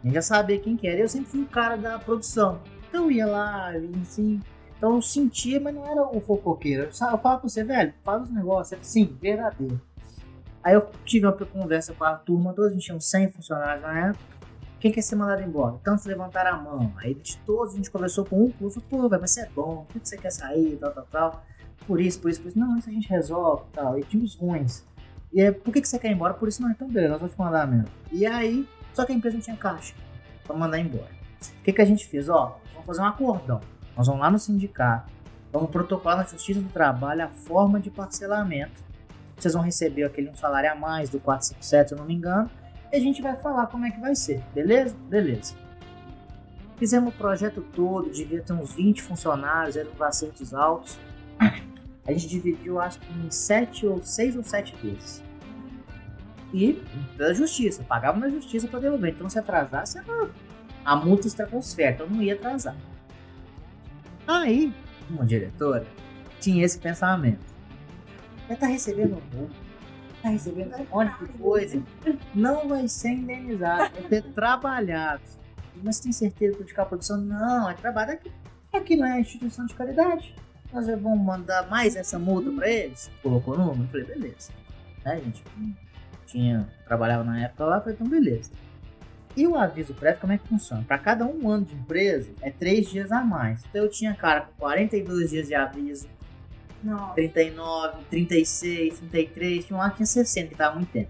A 0.04 0.06
gente 0.06 0.14
já 0.14 0.22
sabia 0.22 0.60
quem 0.60 0.78
que 0.78 0.88
era, 0.88 1.02
eu 1.02 1.10
sempre 1.10 1.30
fui 1.30 1.42
o 1.42 1.48
cara 1.48 1.76
da 1.76 1.98
produção. 1.98 2.62
Então 2.88 3.06
eu 3.06 3.12
ia 3.12 3.26
lá, 3.26 3.72
assim, 4.02 4.40
então 4.78 4.96
eu 4.96 5.02
sentia, 5.02 5.60
mas 5.60 5.76
não 5.76 5.86
era 5.86 6.04
o 6.04 6.22
fofoqueiro. 6.22 6.84
Eu 6.84 6.94
falava 6.94 7.18
pra 7.18 7.50
você, 7.50 7.64
velho, 7.64 7.94
faz 8.04 8.24
os 8.24 8.30
negócios, 8.30 8.80
assim, 8.80 9.18
verdadeiro. 9.20 9.82
Aí 10.64 10.74
eu 10.74 10.90
tive 11.06 11.26
uma 11.26 11.34
conversa 11.34 11.94
com 11.94 12.04
a 12.04 12.16
turma 12.16 12.54
toda, 12.54 12.68
a 12.68 12.72
gente 12.72 12.84
tinha 12.86 12.98
uns 12.98 13.06
100 13.10 13.32
funcionários 13.32 13.82
na 13.82 14.08
época. 14.10 14.40
Quem 14.80 14.92
quer 14.92 15.02
ser 15.02 15.16
mandado 15.16 15.42
embora? 15.42 15.78
Tantos 15.84 16.06
levantaram 16.06 16.58
a 16.58 16.62
mão. 16.62 16.94
Aí 16.98 17.14
de 17.14 17.38
todos 17.40 17.74
a 17.74 17.78
gente 17.78 17.92
conversou 17.92 18.26
com 18.26 18.46
um, 18.46 18.52
falou, 18.52 18.74
pô, 18.90 19.10
velho, 19.10 19.22
mas 19.22 19.32
você 19.32 19.42
é 19.42 19.50
bom, 19.50 19.86
por 19.86 20.02
que 20.02 20.08
você 20.08 20.18
quer 20.18 20.32
sair, 20.32 20.78
tal, 20.78 20.92
tal, 20.92 21.08
tal. 21.12 21.46
Por 21.86 22.00
isso, 22.00 22.20
por 22.20 22.30
isso, 22.30 22.42
por 22.42 22.50
isso. 22.50 22.60
Não, 22.60 22.78
isso 22.78 22.90
a 22.90 22.94
gente 22.94 23.10
resolve, 23.10 23.64
tal. 23.74 23.98
E 24.00 24.04
tinha 24.04 24.24
os 24.24 24.36
ruins. 24.36 24.86
E 25.32 25.42
aí, 25.42 25.52
por 25.52 25.74
que, 25.74 25.82
que 25.82 25.88
você 25.88 26.00
quer 26.00 26.10
ir 26.10 26.14
embora? 26.14 26.34
Por 26.34 26.48
isso 26.48 26.62
não, 26.62 26.72
então 26.72 26.88
beleza, 26.88 27.12
nós 27.12 27.20
vamos 27.20 27.36
te 27.36 27.40
mandar 27.40 27.68
mesmo. 27.68 27.90
E 28.12 28.26
aí, 28.26 28.68
só 28.94 29.06
que 29.06 29.12
a 29.12 29.16
empresa 29.16 29.36
não 29.36 29.44
tinha 29.44 29.58
caixa 29.58 29.94
pra 30.44 30.56
mandar 30.56 30.80
embora. 30.80 31.10
O 31.60 31.64
que, 31.64 31.74
que 31.74 31.82
a 31.82 31.86
gente 31.86 32.08
fez? 32.08 32.30
Ó, 32.30 32.58
vamos 32.74 32.86
fazer 32.86 33.02
um 33.02 33.06
acordão. 33.06 33.62
Nós 33.96 34.08
vamos 34.08 34.22
lá 34.22 34.32
no 34.32 34.40
sindicato, 34.40 35.12
vamos 35.52 35.70
protocolar 35.70 36.18
na 36.18 36.24
Justiça 36.24 36.62
do 36.62 36.70
Trabalho 36.70 37.26
a 37.26 37.28
forma 37.28 37.80
de 37.80 37.92
parcelamento. 37.92 38.89
Vocês 39.40 39.54
vão 39.54 39.64
receber 39.64 40.04
aquele 40.04 40.30
um 40.30 40.36
salário 40.36 40.72
a 40.72 40.76
mais 40.76 41.10
do 41.10 41.20
457, 41.20 41.90
se 41.90 41.96
eu 41.96 41.98
não 41.98 42.06
me 42.06 42.14
engano, 42.14 42.50
e 42.92 42.98
a 42.98 43.00
gente 43.00 43.22
vai 43.22 43.36
falar 43.38 43.68
como 43.68 43.86
é 43.86 43.92
que 43.92 44.00
vai 44.00 44.16
ser, 44.16 44.44
beleza? 44.54 44.96
Beleza. 45.08 45.56
Fizemos 46.78 47.14
o 47.14 47.18
projeto 47.18 47.62
todo, 47.74 48.10
devia 48.10 48.42
ter 48.42 48.54
uns 48.54 48.74
20 48.74 49.02
funcionários, 49.02 49.76
eram 49.76 49.92
acertos 50.02 50.54
altos. 50.54 50.98
A 52.08 52.12
gente 52.12 52.28
dividiu, 52.28 52.80
acho 52.80 53.00
que 53.00 53.14
em 53.14 53.30
7 53.30 53.86
ou 53.86 54.02
6 54.02 54.36
ou 54.38 54.44
7 54.44 54.76
vezes. 54.82 55.24
E 56.54 56.82
da 57.16 57.34
justiça, 57.34 57.84
pagava 57.84 58.18
na 58.18 58.30
justiça 58.30 58.68
para 58.68 58.80
devolver. 58.80 59.14
Então 59.14 59.30
se 59.30 59.38
atrasasse, 59.38 60.02
a 60.84 60.96
multa 60.96 61.28
estratosférica, 61.28 62.04
eu 62.04 62.10
não 62.10 62.22
ia 62.22 62.34
atrasar. 62.34 62.76
Aí, 64.28 64.74
uma 65.10 65.26
diretora 65.26 65.86
tinha 66.40 66.66
esse 66.66 66.80
pensamento. 66.80 67.49
Ela 68.50 68.58
tá 68.58 68.66
recebendo 68.66 69.22
muito, 69.32 69.56
tá 70.24 70.30
recebendo 70.30 70.76
um 70.76 70.86
monte 70.90 71.24
de 71.24 71.34
coisa, 71.34 71.84
não 72.34 72.68
vai 72.68 72.88
ser 72.88 73.12
indenizado, 73.12 73.94
vai 73.94 74.04
ter 74.10 74.24
trabalhado. 74.34 75.22
Mas 75.84 76.00
tem 76.00 76.12
certeza 76.12 76.54
que 76.54 76.64
dedicar 76.64 76.82
a 76.82 76.86
produção? 76.88 77.22
Não, 77.22 77.70
é 77.70 77.76
trabalho 77.76 78.14
aqui. 78.14 78.32
Aqui 78.74 78.96
não 78.96 79.06
é 79.06 79.20
instituição 79.20 79.68
de 79.68 79.76
caridade. 79.76 80.36
Nós 80.74 80.88
vamos 80.88 81.20
mandar 81.20 81.70
mais 81.70 81.96
essa 81.96 82.18
multa 82.18 82.52
para 82.52 82.68
eles? 82.68 83.10
Colocou 83.22 83.56
no 83.56 83.68
número, 83.68 83.88
falei, 83.88 84.06
beleza. 84.06 84.52
Né, 85.06 85.22
gente? 85.24 85.44
Tinha, 86.26 86.68
trabalhava 86.86 87.24
na 87.24 87.40
época 87.42 87.66
lá, 87.66 87.80
falei, 87.80 87.94
então 87.94 88.08
beleza. 88.08 88.52
E 89.38 89.46
o 89.46 89.56
aviso 89.56 89.94
prévio, 89.94 90.22
como 90.22 90.34
é 90.34 90.40
que 90.40 90.48
funciona? 90.48 90.84
Para 90.84 90.98
cada 90.98 91.26
um 91.26 91.50
ano 91.50 91.66
de 91.66 91.76
empresa, 91.76 92.32
é 92.42 92.50
três 92.50 92.90
dias 92.90 93.12
a 93.12 93.22
mais. 93.22 93.64
Então 93.70 93.84
eu 93.84 93.90
tinha 93.90 94.14
cara 94.16 94.42
com 94.42 94.54
42 94.58 95.30
dias 95.30 95.48
de 95.48 95.56
aviso, 95.56 96.08
Nossa. 96.84 97.14
39, 97.16 97.98
36, 98.10 99.00
33, 99.00 99.66
tinha 99.66 99.78
um 99.78 99.80
lá 99.82 99.90
que 99.90 99.98
tinha 99.98 100.06
60, 100.06 100.48
que 100.50 100.56
tava 100.56 100.76
muito 100.76 100.92
tempo. 100.92 101.10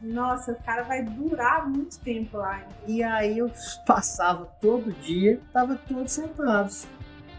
Nossa, 0.00 0.52
o 0.52 0.62
cara 0.64 0.82
vai 0.82 1.02
durar 1.04 1.68
muito 1.68 1.98
tempo 2.00 2.36
lá. 2.38 2.58
hein? 2.60 2.66
E 2.88 3.02
aí 3.02 3.38
eu 3.38 3.50
passava 3.86 4.46
todo 4.60 4.92
dia, 4.92 5.40
tava 5.52 5.76
todos 5.76 6.12
sentados, 6.12 6.86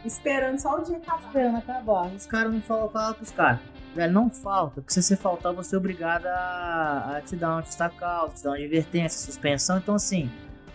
Esperando 0.05 0.59
só 0.59 0.79
o 0.79 0.83
dia 0.83 0.97
acabar. 0.97 1.27
esperando 1.27 1.57
acabar. 1.57 2.07
Os 2.07 2.25
caras 2.25 2.53
não 2.53 2.61
falavam 2.61 2.89
falavam 2.89 3.13
pros 3.15 3.31
caras. 3.31 3.59
Velho, 3.95 4.11
não 4.11 4.29
falta, 4.29 4.81
porque 4.81 4.91
se 4.91 5.01
você 5.03 5.15
faltar, 5.15 5.53
você 5.53 5.75
é 5.75 5.77
obrigado 5.77 6.25
a, 6.25 7.17
a 7.17 7.21
te 7.21 7.35
dar 7.35 7.51
uma 7.51 7.61
destacal, 7.61 8.29
te 8.29 8.43
dar 8.43 8.49
uma 8.49 8.57
advertência, 8.57 9.19
suspensão. 9.19 9.77
Então, 9.77 9.95
assim, 9.95 10.29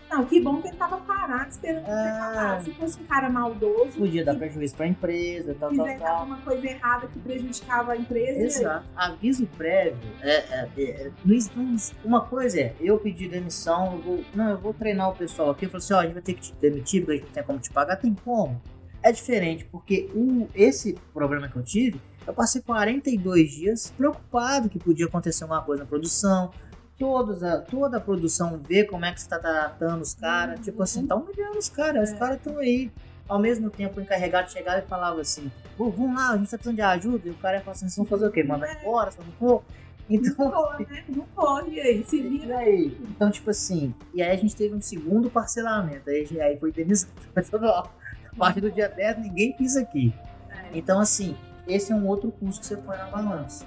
Não, 0.09 0.25
que 0.25 0.41
bom 0.41 0.61
que 0.61 0.67
ele 0.69 0.75
tava 0.77 0.97
parado 0.97 1.49
esperando 1.49 1.85
É. 1.87 2.09
acabar. 2.11 2.63
Se 2.63 2.71
fosse 2.71 2.99
um 2.99 3.05
cara 3.05 3.29
maldoso, 3.29 3.97
podia 3.97 4.25
dar 4.25 4.33
que 4.33 4.39
prejuízo 4.39 4.75
pra 4.75 4.87
empresa, 4.87 5.55
tal, 5.59 5.73
tal, 5.75 5.85
tal. 5.97 6.15
alguma 6.17 6.37
coisa 6.37 6.65
errada 6.67 7.07
que 7.07 7.19
prejudicava 7.19 7.91
a 7.93 7.97
empresa. 7.97 8.39
Exato. 8.61 8.85
Aviso 8.95 9.45
prévio. 9.57 9.97
É, 10.21 10.35
é, 10.35 10.69
é, 10.77 11.11
existe- 11.25 11.95
uma 12.03 12.21
coisa 12.21 12.59
é, 12.59 12.75
eu 12.81 12.97
pedi 12.97 13.27
demissão, 13.27 13.93
eu 13.93 14.01
vou, 14.01 14.25
não, 14.33 14.49
eu 14.49 14.57
vou 14.57 14.73
treinar 14.73 15.09
o 15.09 15.15
pessoal 15.15 15.51
aqui. 15.51 15.65
Eu 15.65 15.69
falei 15.69 15.83
assim: 15.85 15.93
ó, 15.93 15.99
a 15.99 16.03
gente 16.03 16.13
vai 16.13 16.21
ter 16.23 16.33
que 16.33 16.41
te 16.41 16.53
demitir, 16.55 17.01
porque 17.05 17.11
a 17.11 17.15
gente 17.17 17.25
não 17.27 17.33
tem 17.33 17.43
como 17.43 17.59
te 17.59 17.69
pagar. 17.71 17.95
Tem 17.97 18.13
como? 18.25 18.59
É 19.01 19.11
diferente, 19.11 19.63
porque 19.71 20.09
o, 20.13 20.47
esse 20.53 20.93
problema 21.13 21.47
que 21.47 21.55
eu 21.55 21.63
tive, 21.63 22.01
eu 22.27 22.33
passei 22.33 22.61
42 22.61 23.51
dias 23.51 23.93
preocupado 23.95 24.67
que 24.69 24.77
podia 24.77 25.05
acontecer 25.05 25.45
uma 25.45 25.61
coisa 25.61 25.83
na 25.83 25.87
produção. 25.89 26.51
Todos 26.99 27.41
a, 27.43 27.59
toda 27.61 27.97
a 27.97 27.99
produção 28.01 28.59
vê 28.67 28.83
como 28.83 29.05
é 29.05 29.13
que 29.13 29.21
você 29.21 29.29
tá 29.29 29.39
tratando 29.39 30.01
os 30.01 30.13
caras. 30.13 30.57
Uhum. 30.57 30.63
Tipo 30.65 30.83
assim, 30.83 31.07
tá 31.07 31.15
humilhando 31.15 31.57
os 31.57 31.69
caras, 31.69 32.09
os 32.09 32.15
É. 32.15 32.19
caras 32.19 32.37
estão 32.37 32.57
aí. 32.59 32.91
Ao 33.27 33.39
mesmo 33.39 33.69
tempo, 33.69 33.99
o 33.99 34.03
encarregado 34.03 34.51
chegava 34.51 34.79
e 34.79 34.81
falava 34.87 35.21
assim: 35.21 35.49
Pô, 35.77 35.89
vamos 35.89 36.15
lá, 36.15 36.31
a 36.31 36.37
gente 36.37 36.49
tá 36.51 36.57
precisando 36.57 36.75
de 36.75 36.81
ajuda. 36.81 37.27
E 37.27 37.31
o 37.31 37.35
cara 37.35 37.57
ia 37.57 37.61
falar 37.61 37.71
assim: 37.73 37.85
vocês 37.85 37.95
vão 37.95 38.05
fazer 38.05 38.27
o 38.27 38.31
quê? 38.31 38.43
Mandar 38.43 38.75
embora, 38.81 39.11
se 39.11 39.19
eu 39.19 39.23
não 39.25 39.31
for? 39.33 39.63
Não 40.09 40.15
Então, 40.17 40.51
pode, 40.51 40.87
né? 40.91 41.03
Não 41.07 41.23
pode. 41.35 41.69
E 41.71 41.79
aí, 41.79 42.03
se 42.03 42.21
vira. 42.21 42.57
aí? 42.57 42.97
Então, 43.11 43.29
tipo 43.29 43.49
assim, 43.51 43.93
e 44.13 44.21
aí 44.23 44.31
a 44.31 44.35
gente 44.35 44.55
teve 44.55 44.73
um 44.75 44.81
segundo 44.81 45.29
parcelamento. 45.29 46.09
Aí, 46.09 46.27
aí 46.41 46.57
foi 46.57 46.69
indenizado. 46.69 47.13
A 48.31 48.35
partir 48.37 48.61
do 48.61 48.71
dia 48.71 48.89
10, 48.89 49.19
ninguém 49.19 49.53
pisa 49.53 49.81
aqui. 49.81 50.13
É. 50.49 50.77
Então, 50.77 50.99
assim, 50.99 51.35
esse 51.67 51.91
é 51.91 51.95
um 51.95 52.07
outro 52.07 52.31
custo 52.31 52.61
que 52.61 52.65
você 52.67 52.77
põe 52.77 52.97
na 52.97 53.05
balança. 53.05 53.65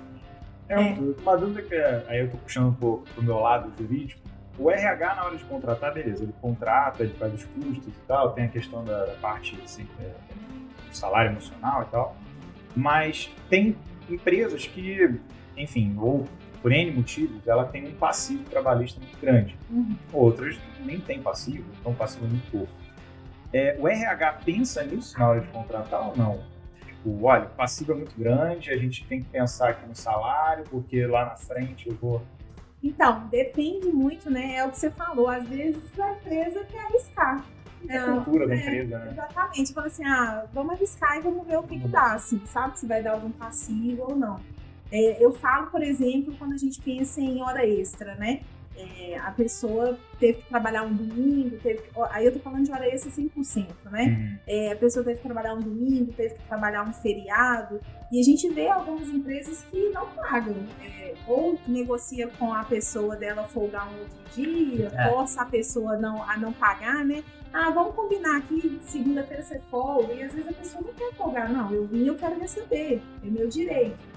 É, 0.73 0.79
um- 0.81 1.15
uma 1.21 1.37
dúvida 1.37 1.63
que 1.63 1.75
é- 1.75 2.05
aí 2.09 2.21
eu 2.21 2.31
tô 2.31 2.37
puxando 2.39 2.75
pro, 2.77 3.05
pro 3.15 3.23
meu 3.23 3.39
lado 3.39 3.71
jurídico. 3.79 4.21
O 4.59 4.71
RH, 4.71 5.15
na 5.15 5.25
hora 5.25 5.37
de 5.37 5.45
contratar, 5.45 5.93
beleza, 5.95 6.25
ele 6.25 6.35
contrata, 6.41 7.03
ele 7.03 7.15
faz 7.15 7.33
os 7.35 7.45
custos 7.45 7.89
e 7.89 8.07
tal, 8.07 8.33
tem 8.33 8.45
a 8.45 8.49
questão 8.49 8.85
da, 8.85 9.05
da 9.07 9.15
parte 9.15 9.59
assim, 9.65 9.87
é, 10.01 10.11
do 10.89 10.97
salário 10.97 11.31
emocional 11.33 11.83
e 11.83 11.87
tal. 11.87 12.17
Mas 12.77 13.31
tem 13.49 13.77
empresas 14.09 14.67
que, 14.67 15.19
enfim, 15.57 15.95
ou 15.99 16.27
por 16.61 16.71
N 16.73 16.91
motivos, 16.93 17.47
ela 17.47 17.65
tem 17.65 17.87
um 17.89 17.95
passivo 17.95 18.45
trabalhista 18.45 19.01
muito 19.01 19.19
grande. 19.21 19.57
Uhum. 19.71 19.97
Outras 20.13 20.57
nem 20.85 21.01
tem 21.01 21.21
passivo, 21.21 21.65
então 21.81 21.93
passivo 21.95 22.27
é 22.27 22.29
muito 22.29 22.51
pouco. 22.51 22.73
É, 23.53 23.77
o 23.79 23.87
RH 23.89 24.33
pensa 24.45 24.83
nisso 24.85 25.19
na 25.19 25.29
hora 25.29 25.41
de 25.41 25.49
contratar 25.49 26.09
ou 26.09 26.17
não? 26.17 26.41
Tipo, 27.03 27.25
olha, 27.25 27.47
o 27.47 27.51
passivo 27.51 27.93
é 27.93 27.95
muito 27.97 28.17
grande, 28.17 28.71
a 28.71 28.77
gente 28.77 29.05
tem 29.07 29.21
que 29.21 29.29
pensar 29.29 29.71
aqui 29.71 29.87
no 29.89 29.95
salário, 29.95 30.65
porque 30.71 31.05
lá 31.05 31.25
na 31.25 31.37
frente 31.37 31.89
eu 31.89 31.97
vou. 31.97 32.23
Então, 32.81 33.27
depende 33.27 33.89
muito, 33.89 34.31
né? 34.31 34.57
É 34.57 34.65
o 34.65 34.71
que 34.71 34.79
você 34.79 34.91
falou. 34.91 35.29
Às 35.29 35.47
vezes 35.49 35.83
a 35.99 36.13
empresa 36.13 36.65
quer 36.65 36.79
arriscar. 36.79 37.45
É 37.89 37.99
a 37.99 38.13
cultura 38.13 38.47
da 38.47 38.55
é, 38.55 38.59
empresa, 38.59 38.99
né? 38.99 39.11
Exatamente. 39.11 39.75
Fala 39.75 39.87
assim, 39.89 40.05
ah, 40.05 40.47
vamos 40.53 40.75
arriscar 40.75 41.19
e 41.19 41.21
vamos 41.21 41.45
ver 41.45 41.59
o 41.59 41.63
que, 41.65 41.81
que 41.81 41.89
dá, 41.89 42.15
assim, 42.15 42.41
sabe? 42.47 42.79
Se 42.79 42.87
vai 42.87 43.03
dar 43.03 43.13
algum 43.13 43.33
passivo 43.33 44.05
ou 44.11 44.17
não. 44.17 44.39
É, 44.91 45.25
eu 45.25 45.33
falo, 45.33 45.69
por 45.69 45.83
exemplo, 45.83 46.35
quando 46.39 46.53
a 46.53 46.57
gente 46.57 46.81
pensa 46.81 47.21
em 47.21 47.43
hora 47.43 47.67
extra, 47.67 48.15
né? 48.15 48.43
É, 48.77 49.19
a 49.19 49.31
pessoa 49.31 49.99
teve 50.19 50.39
que 50.39 50.49
trabalhar 50.49 50.83
um 50.83 50.95
domingo, 50.95 51.57
teve 51.59 51.83
que- 51.83 51.91
aí 52.11 52.25
eu 52.25 52.33
tô 52.33 52.39
falando 52.39 52.65
de 52.65 52.73
hora 52.73 52.87
extra 52.89 53.11
100%, 53.11 53.67
né? 53.91 54.05
Uhum. 54.05 54.39
É, 54.47 54.73
a 54.73 54.77
pessoa 54.77 55.05
teve 55.05 55.17
que 55.19 55.23
trabalhar 55.25 55.55
um 55.55 55.61
domingo, 55.61 56.13
teve 56.13 56.35
que 56.35 56.43
trabalhar 56.49 56.83
um 56.89 56.93
feriado, 56.93 57.81
e 58.11 58.19
a 58.19 58.23
gente 58.23 58.49
vê 58.49 58.69
algumas 58.69 59.09
empresas 59.09 59.63
que 59.71 59.91
não 59.91 60.07
pagam, 60.09 60.57
é, 60.83 61.15
ou 61.29 61.59
negocia 61.69 62.29
com 62.39 62.53
a 62.53 62.65
pessoa 62.65 63.15
dela 63.17 63.45
folgar 63.45 63.89
um 63.93 63.99
outro 64.01 64.19
dia, 64.35 64.91
É. 64.95 65.11
força 65.11 65.43
a 65.43 65.47
pessoa 65.47 65.97
não, 65.99 66.23
a 66.29 66.37
não 66.39 66.53
pagar, 66.53 67.05
né? 67.05 67.23
Ah, 67.53 67.69
vamos 67.69 67.95
combinar 67.95 68.39
aqui, 68.39 68.79
segunda-feira 68.83 69.43
você 69.43 69.61
folga, 69.71 70.15
e 70.15 70.23
às 70.23 70.33
vezes 70.33 70.49
a 70.49 70.53
pessoa 70.55 70.83
não 70.83 70.95
quer 70.95 71.13
folgar, 71.15 71.53
não, 71.53 71.71
eu 71.71 71.87
vim, 71.87 72.07
eu 72.07 72.15
quero 72.17 72.41
receber, 72.41 73.03
é 73.23 73.27
meu 73.29 73.47
direito. 73.49 74.12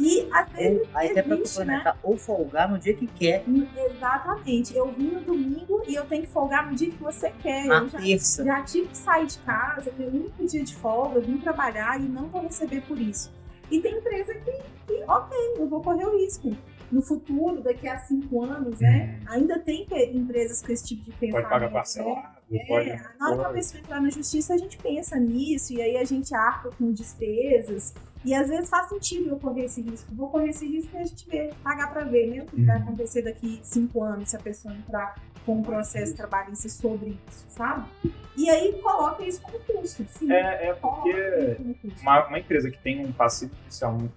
E 0.00 0.26
às 0.32 0.50
vezes 0.52 0.80
Ou, 0.80 0.88
aí 0.94 1.10
até 1.10 1.22
pra 1.22 1.36
existe, 1.36 1.58
né? 1.58 1.64
complementar, 1.64 1.98
ou 2.02 2.16
folgar 2.16 2.70
no 2.70 2.78
dia 2.78 2.94
que 2.94 3.06
quer, 3.06 3.44
Exatamente, 3.76 4.74
eu 4.74 4.90
vim 4.92 5.10
no 5.10 5.20
domingo 5.20 5.82
e 5.86 5.94
eu 5.94 6.06
tenho 6.06 6.22
que 6.22 6.28
folgar 6.28 6.68
no 6.70 6.74
dia 6.74 6.90
que 6.90 7.02
você 7.02 7.30
quer. 7.30 7.66
na 7.66 7.78
eu 7.80 7.88
já 7.88 7.98
terça. 8.00 8.44
já 8.44 8.62
tive 8.62 8.88
que 8.88 8.96
sair 8.96 9.26
de 9.26 9.38
casa, 9.40 9.90
ter 9.90 10.04
o 10.04 10.08
único 10.08 10.46
dia 10.46 10.64
de 10.64 10.74
folga, 10.74 11.20
vim 11.20 11.36
trabalhar 11.38 12.00
e 12.00 12.04
não 12.04 12.28
vou 12.28 12.42
receber 12.42 12.80
por 12.82 12.98
isso. 12.98 13.30
E 13.70 13.78
tem 13.80 13.98
empresa 13.98 14.34
que, 14.34 14.52
que 14.86 15.04
ok, 15.06 15.38
eu 15.58 15.68
vou 15.68 15.82
correr 15.82 16.06
o 16.06 16.16
risco. 16.18 16.50
No 16.90 17.00
futuro, 17.02 17.62
daqui 17.62 17.86
a 17.86 17.98
cinco 18.00 18.42
anos, 18.42 18.80
né? 18.80 19.20
Ainda 19.28 19.60
tem 19.60 19.86
empresas 20.12 20.60
com 20.60 20.72
esse 20.72 20.88
tipo 20.88 21.04
de 21.04 21.12
pensamento. 21.12 21.34
Pode 21.34 21.48
pagar 21.48 21.66
né? 21.66 21.72
parcelado, 21.72 22.28
pode. 22.66 22.90
É, 22.90 23.00
na 23.16 23.30
hora 23.30 23.38
que 23.38 23.44
a 23.44 23.50
pessoa 23.50 23.80
entrar 23.80 24.00
na 24.00 24.10
justiça, 24.10 24.54
a 24.54 24.58
gente 24.58 24.76
pensa 24.76 25.16
nisso, 25.16 25.72
e 25.72 25.80
aí 25.80 25.96
a 25.96 26.04
gente 26.04 26.34
arca 26.34 26.70
com 26.76 26.90
despesas. 26.92 27.94
E 28.24 28.34
às 28.34 28.48
vezes 28.48 28.68
faz 28.68 28.88
sentido 28.88 29.30
eu 29.30 29.38
correr 29.38 29.64
esse 29.64 29.80
risco. 29.80 30.14
Vou 30.14 30.28
correr 30.28 30.50
esse 30.50 30.66
risco 30.66 30.94
e 30.94 30.98
a 31.00 31.04
gente 31.04 31.26
vê, 31.28 31.50
pagar 31.62 31.90
para 31.92 32.04
ver, 32.04 32.26
né? 32.28 32.42
O 32.42 32.46
que 32.46 32.62
vai 32.64 32.76
Uhum. 32.76 32.82
acontecer 32.82 33.22
daqui 33.22 33.60
cinco 33.62 34.02
anos 34.04 34.28
se 34.30 34.36
a 34.36 34.40
pessoa 34.40 34.74
entrar 34.74 35.14
com 35.46 35.54
um 35.54 35.62
processo 35.62 36.14
trabalhista 36.14 36.68
sobre 36.68 37.18
isso, 37.28 37.44
sabe? 37.48 37.88
E 38.36 38.50
aí 38.50 38.74
coloca 38.82 39.22
isso 39.24 39.40
como 39.40 39.58
custo. 39.60 40.04
Sim, 40.10 40.30
É, 40.32 40.68
é 40.68 40.74
porque 40.74 41.56
uma, 42.02 42.26
uma 42.26 42.38
empresa 42.38 42.70
que 42.70 42.78
tem 42.78 43.04
um 43.06 43.10
passivo 43.12 43.54
fiscal 43.66 43.92
mu- 43.94 44.12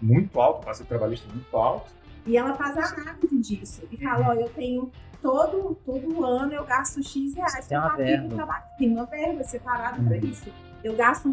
muito 0.00 0.40
alto, 0.40 0.60
um 0.62 0.64
passivo 0.64 0.88
trabalhista 0.88 1.26
muito 1.32 1.56
alto, 1.56 1.90
E 2.26 2.36
ela 2.36 2.54
faz 2.54 2.76
a 2.76 2.94
análise 3.00 3.38
disso. 3.40 3.82
E 3.90 3.96
fala, 3.96 4.28
ó, 4.28 4.34
eu 4.34 4.48
tenho 4.50 4.92
todo, 5.20 5.74
todo 5.84 6.24
ano 6.24 6.52
eu 6.52 6.64
gasto 6.64 7.02
X 7.02 7.34
reais 7.34 7.66
Tem 7.66 7.76
uma 7.78 7.96
verba. 7.96 8.34
trabalho. 8.36 8.64
Tem 8.78 8.88
uma 8.92 9.04
verba 9.06 9.42
separada 9.42 9.96
para 10.02 10.16
Uhum. 10.16 10.24
isso. 10.24 10.48
Eu 10.84 10.94
gasto 10.94 11.28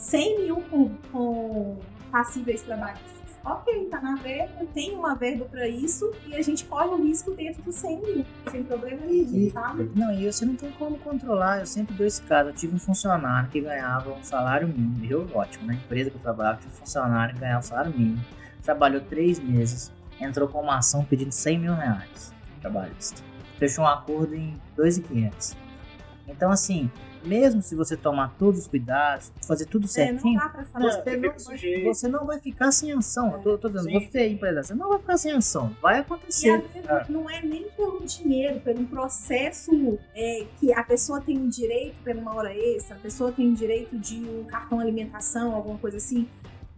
100 0.00 0.40
mil 0.40 0.56
com, 0.62 0.90
com 1.12 1.78
passíveis 2.10 2.62
trabalhistas. 2.62 3.20
Ok, 3.42 3.86
tá 3.90 4.00
na 4.02 4.16
verba, 4.16 4.66
tem 4.74 4.94
uma 4.94 5.14
verba 5.14 5.46
para 5.46 5.66
isso 5.66 6.12
e 6.26 6.34
a 6.34 6.42
gente 6.42 6.64
corre 6.66 6.88
o 6.88 7.02
risco 7.02 7.30
dentro 7.30 7.62
dos 7.62 7.74
100 7.76 8.00
mil, 8.00 8.26
sem 8.50 8.62
problema 8.62 9.00
nenhum, 9.06 9.50
sabe? 9.50 9.90
Não, 9.94 10.12
e 10.12 10.30
você 10.30 10.44
não 10.44 10.54
tem 10.54 10.70
como 10.72 10.98
controlar. 10.98 11.60
Eu 11.60 11.66
sempre 11.66 11.94
dou 11.94 12.06
esse 12.06 12.20
caso. 12.22 12.50
Eu 12.50 12.54
tive 12.54 12.74
um 12.74 12.78
funcionário 12.78 13.48
que 13.48 13.60
ganhava 13.60 14.12
um 14.12 14.22
salário 14.22 14.68
mínimo. 14.68 15.06
Eu, 15.06 15.26
ótimo, 15.34 15.66
na 15.66 15.74
empresa 15.74 16.10
que 16.10 16.16
eu 16.16 16.20
trabalhava, 16.20 16.58
tive 16.58 16.72
um 16.74 16.76
funcionário 16.76 17.34
que 17.34 17.40
ganhava 17.40 17.60
um 17.60 17.62
salário 17.62 17.92
mínimo. 17.92 18.24
Trabalhou 18.62 19.00
três 19.00 19.38
meses, 19.40 19.90
entrou 20.20 20.46
com 20.46 20.60
uma 20.60 20.76
ação 20.76 21.02
pedindo 21.02 21.32
100 21.32 21.58
mil 21.58 21.74
reais 21.74 22.34
trabalhista. 22.60 23.22
Fechou 23.58 23.84
um 23.84 23.88
acordo 23.88 24.34
em 24.34 24.54
2.500. 24.76 25.56
Então, 26.28 26.50
assim, 26.50 26.90
mesmo 27.24 27.62
se 27.62 27.74
você 27.74 27.96
tomar 27.96 28.34
todos 28.38 28.60
os 28.60 28.66
cuidados, 28.66 29.32
fazer 29.46 29.66
tudo 29.66 29.82
É, 29.96 30.12
não 30.12 30.20
certinho, 30.20 30.38
dá 30.40 30.48
pra 30.48 30.64
saber. 30.64 30.84
você, 30.90 31.16
não 31.16 31.20
vai, 31.20 31.84
você 31.84 32.08
não 32.08 32.26
vai 32.26 32.40
ficar 32.40 32.72
sem 32.72 32.92
ação. 32.92 33.32
Eu 33.32 33.38
tô, 33.40 33.58
tô 33.58 33.68
dizendo, 33.68 33.90
Sim. 34.00 34.08
você, 34.08 34.28
empresário, 34.28 34.66
você 34.66 34.74
não 34.74 34.88
vai 34.88 34.98
ficar 34.98 35.16
sem 35.16 35.32
ação. 35.32 35.76
Vai 35.82 35.96
E 35.96 36.00
acontecer. 36.00 36.50
às 36.50 36.72
vezes 36.72 37.08
não 37.08 37.28
é 37.28 37.42
nem 37.42 37.68
pelo 37.70 38.00
dinheiro, 38.04 38.60
pelo 38.60 38.84
processo 38.86 39.98
é, 40.14 40.46
que 40.58 40.72
a 40.72 40.82
pessoa 40.82 41.20
tem 41.20 41.38
um 41.38 41.48
direito 41.48 41.94
pela 42.04 42.20
uma 42.20 42.34
hora 42.34 42.54
extra, 42.54 42.96
a 42.96 42.98
pessoa 42.98 43.32
tem 43.32 43.48
um 43.48 43.54
direito 43.54 43.96
de 43.98 44.16
um 44.16 44.44
cartão 44.44 44.78
alimentação, 44.80 45.54
alguma 45.54 45.78
coisa 45.78 45.96
assim. 45.96 46.28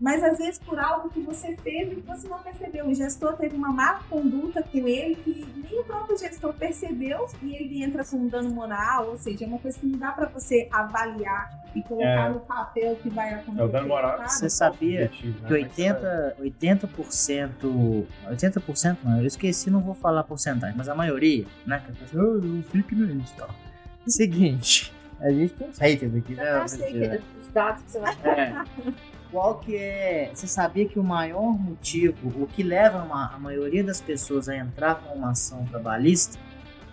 Mas 0.02 0.20
às 0.24 0.36
vezes 0.36 0.58
por 0.58 0.78
algo 0.80 1.08
que 1.10 1.20
você 1.20 1.56
fez 1.58 1.92
e 1.92 1.94
que 1.94 2.00
você 2.02 2.26
não 2.28 2.38
percebeu. 2.40 2.88
O 2.88 2.92
gestor 2.94 3.34
teve 3.36 3.54
uma 3.56 3.68
má 3.72 4.00
conduta 4.10 4.60
com 4.60 4.88
ele 4.88 5.14
que 5.14 5.46
nem 5.62 5.80
o 5.80 5.84
próprio 5.84 6.18
gestor 6.18 6.52
percebeu 6.54 7.24
e 7.40 7.54
ele 7.54 7.84
entra 7.84 8.04
com 8.04 8.16
um 8.16 8.26
dano 8.26 8.50
moral, 8.50 9.10
ou 9.10 9.16
seja, 9.16 9.44
é 9.44 9.46
uma 9.46 9.60
coisa 9.60 9.78
que 9.78 9.86
não 9.86 9.96
dá 9.98 10.10
para 10.10 10.26
você 10.26 10.68
avaliar 10.72 11.50
e 11.74 11.80
colocar 11.82 12.06
É. 12.26 12.28
no 12.30 12.40
papel 12.40 12.96
que 12.96 13.08
vai 13.10 13.32
acontecer. 13.32 13.60
É 13.60 13.64
o 13.64 13.68
dano 13.68 13.86
moral. 13.88 14.18
sabe? 14.18 14.30
Você 14.32 14.50
sabia 14.50 15.04
objetivo, 15.06 15.40
né? 15.42 15.46
que 15.48 15.54
80, 15.54 16.36
80%, 16.40 18.06
80% 18.28 18.96
não, 19.04 19.18
eu 19.20 19.26
esqueci, 19.26 19.70
não 19.70 19.80
vou 19.80 19.94
falar 19.94 20.24
porcentagem, 20.24 20.76
mas 20.76 20.88
a 20.88 20.94
maioria, 20.96 21.46
né? 21.64 21.80
Que 21.86 21.92
a 21.92 21.94
pessoa, 21.94 22.22
"Ah, 22.42 22.44
eu 22.44 22.62
fico 22.64 22.94
no 22.96 23.08
Insta. 23.12 23.46
Seguinte, 24.06 24.92
a 25.20 25.30
gente 25.30 25.54
tem 25.54 25.68
haters 25.78 26.14
aqui, 26.16 26.34
né? 26.34 26.50
Eu 26.50 26.62
achei 26.62 26.92
que 26.92 27.22
os 27.40 27.48
dados 27.52 27.82
que 27.84 27.90
você 27.92 28.00
vai 28.00 28.16
É. 28.24 28.64
Qual 29.32 29.58
que 29.58 29.74
é? 29.74 30.30
Você 30.32 30.46
sabia 30.46 30.86
que 30.86 30.98
o 30.98 31.02
maior 31.02 31.58
motivo, 31.58 32.42
o 32.42 32.46
que 32.46 32.62
leva 32.62 33.02
uma- 33.02 33.34
a 33.34 33.38
maioria 33.38 33.82
das 33.82 33.98
pessoas 34.00 34.46
a 34.46 34.54
entrar 34.54 34.96
com 34.96 35.14
uma 35.16 35.30
ação 35.30 35.64
trabalhista, 35.64 36.38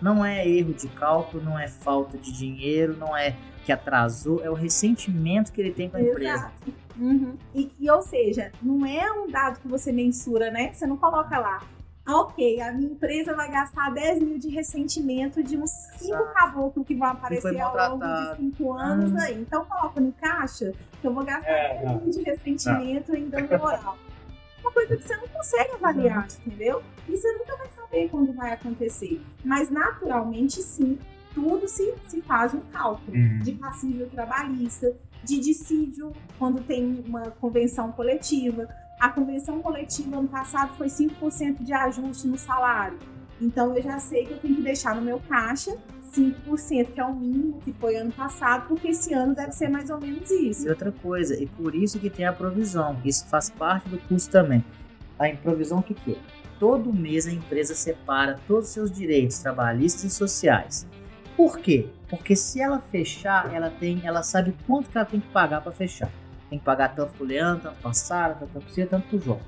não 0.00 0.24
é 0.24 0.48
erro 0.48 0.72
de 0.72 0.88
cálculo, 0.88 1.44
não 1.44 1.58
é 1.58 1.68
falta 1.68 2.16
de 2.16 2.32
dinheiro, 2.32 2.96
não 2.96 3.14
é 3.14 3.36
que 3.66 3.70
atrasou, 3.70 4.42
é 4.42 4.48
o 4.50 4.54
ressentimento 4.54 5.52
que 5.52 5.60
ele 5.60 5.70
tem 5.70 5.90
com 5.90 5.98
a 5.98 6.00
empresa. 6.00 6.32
Exato. 6.32 6.72
Uhum. 6.98 7.36
E, 7.54 7.70
e, 7.78 7.90
ou 7.90 8.00
seja, 8.00 8.50
não 8.62 8.86
é 8.86 9.12
um 9.12 9.30
dado 9.30 9.60
que 9.60 9.68
você 9.68 9.92
mensura, 9.92 10.50
né? 10.50 10.72
Você 10.72 10.86
não 10.86 10.96
coloca 10.96 11.38
lá. 11.38 11.62
Ah, 12.06 12.20
ok, 12.22 12.60
a 12.60 12.72
minha 12.72 12.90
empresa 12.92 13.34
vai 13.36 13.50
gastar 13.50 13.90
10 13.92 14.22
mil 14.22 14.38
de 14.38 14.48
ressentimento 14.48 15.42
de 15.42 15.56
uns 15.56 15.70
5 15.98 16.14
Exato. 16.14 16.34
caboclos 16.34 16.86
que 16.86 16.94
vão 16.94 17.08
aparecer 17.08 17.60
ao 17.60 17.76
longo 17.76 18.02
de 18.02 18.08
maltratado. 18.08 18.36
5 18.36 18.72
anos 18.72 19.12
Hum. 19.12 19.18
aí. 19.20 19.40
Então 19.40 19.64
coloca 19.66 20.00
no 20.00 20.12
caixa 20.12 20.72
que 21.00 21.06
eu 21.06 21.12
vou 21.14 21.24
gastar 21.24 21.48
É, 21.50 21.74
10 21.78 21.84
não. 21.84 22.00
mil 22.00 22.10
de 22.10 22.22
ressentimento 22.22 23.14
em 23.14 23.28
dano 23.28 23.48
moral. 23.58 23.96
Uma 24.60 24.72
coisa 24.72 24.96
que 24.96 25.02
você 25.02 25.16
não 25.16 25.28
consegue 25.28 25.72
avaliar, 25.74 26.26
entendeu? 26.46 26.82
E 27.08 27.16
você 27.16 27.32
nunca 27.32 27.56
vai 27.56 27.68
saber 27.70 28.08
quando 28.10 28.32
vai 28.34 28.52
acontecer. 28.52 29.20
Mas 29.44 29.70
naturalmente, 29.70 30.62
sim, 30.62 30.98
tudo 31.34 31.66
se, 31.68 31.94
se 32.08 32.20
faz 32.22 32.52
um 32.54 32.60
cálculo 32.72 33.16
Uhum. 33.16 33.38
de 33.38 33.52
passível 33.52 34.08
trabalhista, 34.10 34.92
de 35.22 35.38
dissídio, 35.38 36.12
quando 36.38 36.62
tem 36.62 37.04
uma 37.06 37.30
convenção 37.30 37.92
coletiva. 37.92 38.68
A 39.00 39.08
convenção 39.08 39.62
coletiva 39.62 40.18
ano 40.18 40.28
passado 40.28 40.76
foi 40.76 40.88
5% 40.88 41.64
de 41.64 41.72
ajuste 41.72 42.28
no 42.28 42.36
salário. 42.36 42.98
Então 43.40 43.74
eu 43.74 43.82
já 43.82 43.98
sei 43.98 44.26
que 44.26 44.32
eu 44.32 44.38
tenho 44.38 44.56
que 44.56 44.62
deixar 44.62 44.94
no 44.94 45.00
meu 45.00 45.18
caixa 45.20 45.74
5%, 46.14 46.92
que 46.92 47.00
é 47.00 47.04
o 47.04 47.14
mínimo 47.14 47.60
que 47.60 47.72
foi 47.72 47.96
ano 47.96 48.12
passado, 48.12 48.68
porque 48.68 48.88
esse 48.88 49.14
ano 49.14 49.34
deve 49.34 49.52
ser 49.52 49.68
mais 49.68 49.88
ou 49.88 49.98
menos 49.98 50.30
isso. 50.30 50.66
E 50.66 50.68
outra 50.68 50.92
coisa, 50.92 51.40
e 51.40 51.46
por 51.46 51.74
isso 51.74 51.98
que 51.98 52.10
tem 52.10 52.26
a 52.26 52.32
provisão, 52.32 53.00
isso 53.02 53.26
faz 53.28 53.48
parte 53.48 53.88
do 53.88 53.96
custo 54.00 54.30
também. 54.30 54.62
A 55.18 55.28
improvisão 55.28 55.78
o 55.78 55.82
que, 55.82 55.94
que 55.94 56.12
é? 56.12 56.16
Todo 56.58 56.92
mês 56.92 57.26
a 57.26 57.32
empresa 57.32 57.74
separa 57.74 58.38
todos 58.46 58.68
os 58.68 58.74
seus 58.74 58.92
direitos 58.92 59.38
trabalhistas 59.38 60.04
e 60.04 60.10
sociais. 60.10 60.86
Por 61.36 61.58
quê? 61.58 61.88
Porque 62.10 62.36
se 62.36 62.60
ela 62.60 62.80
fechar, 62.80 63.54
ela 63.54 63.70
tem, 63.70 64.02
ela 64.04 64.22
sabe 64.22 64.54
quanto 64.66 64.90
que 64.90 64.98
ela 64.98 65.06
tem 65.06 65.20
que 65.20 65.28
pagar 65.28 65.62
para 65.62 65.72
fechar. 65.72 66.10
Tem 66.50 66.58
que 66.58 66.64
pagar 66.64 66.94
tanto 66.94 67.12
pro 67.14 67.24
Leandro, 67.24 67.62
tanto 67.62 67.76
pra 67.80 67.92
Sara, 67.94 68.34
tanto 68.34 68.50
pra 68.50 68.60
você, 68.60 68.84
tanto 68.84 69.08
pro 69.08 69.18
João. 69.18 69.40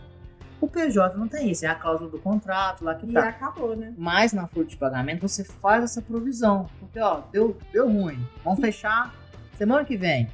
O 0.61 0.69
PJ 0.69 1.19
não 1.19 1.27
tem 1.27 1.51
isso, 1.51 1.67
é 1.67 1.69
a 1.69 1.75
cláusula 1.75 2.09
do 2.09 2.21
contrato 2.21 2.85
lá 2.85 2.95
que 2.95 3.05
E 3.05 3.13
tá. 3.13 3.29
acabou, 3.29 3.75
né? 3.77 3.93
Mas 3.99 4.33
na 4.33 4.47
folha 4.47 4.67
de 4.67 4.77
pagamento 4.77 5.27
você 5.29 5.43
faz 5.43 5.83
essa 5.83 6.01
provisão. 6.01 6.69
Porque, 6.79 7.01
ó, 7.01 7.23
deu, 7.33 7.59
deu 7.73 7.89
ruim. 7.91 8.25
Vamos 8.45 8.61
fechar 8.61 9.13
semana 9.57 9.85
que 9.85 9.97
vem. 9.97 10.29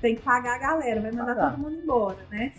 Tem 0.00 0.14
que 0.14 0.22
pagar 0.22 0.54
a 0.54 0.58
galera, 0.58 1.00
vai 1.00 1.10
mandar 1.10 1.34
Pagar. 1.34 1.50
todo 1.50 1.60
mundo 1.60 1.74
embora, 1.82 2.18
né? 2.30 2.52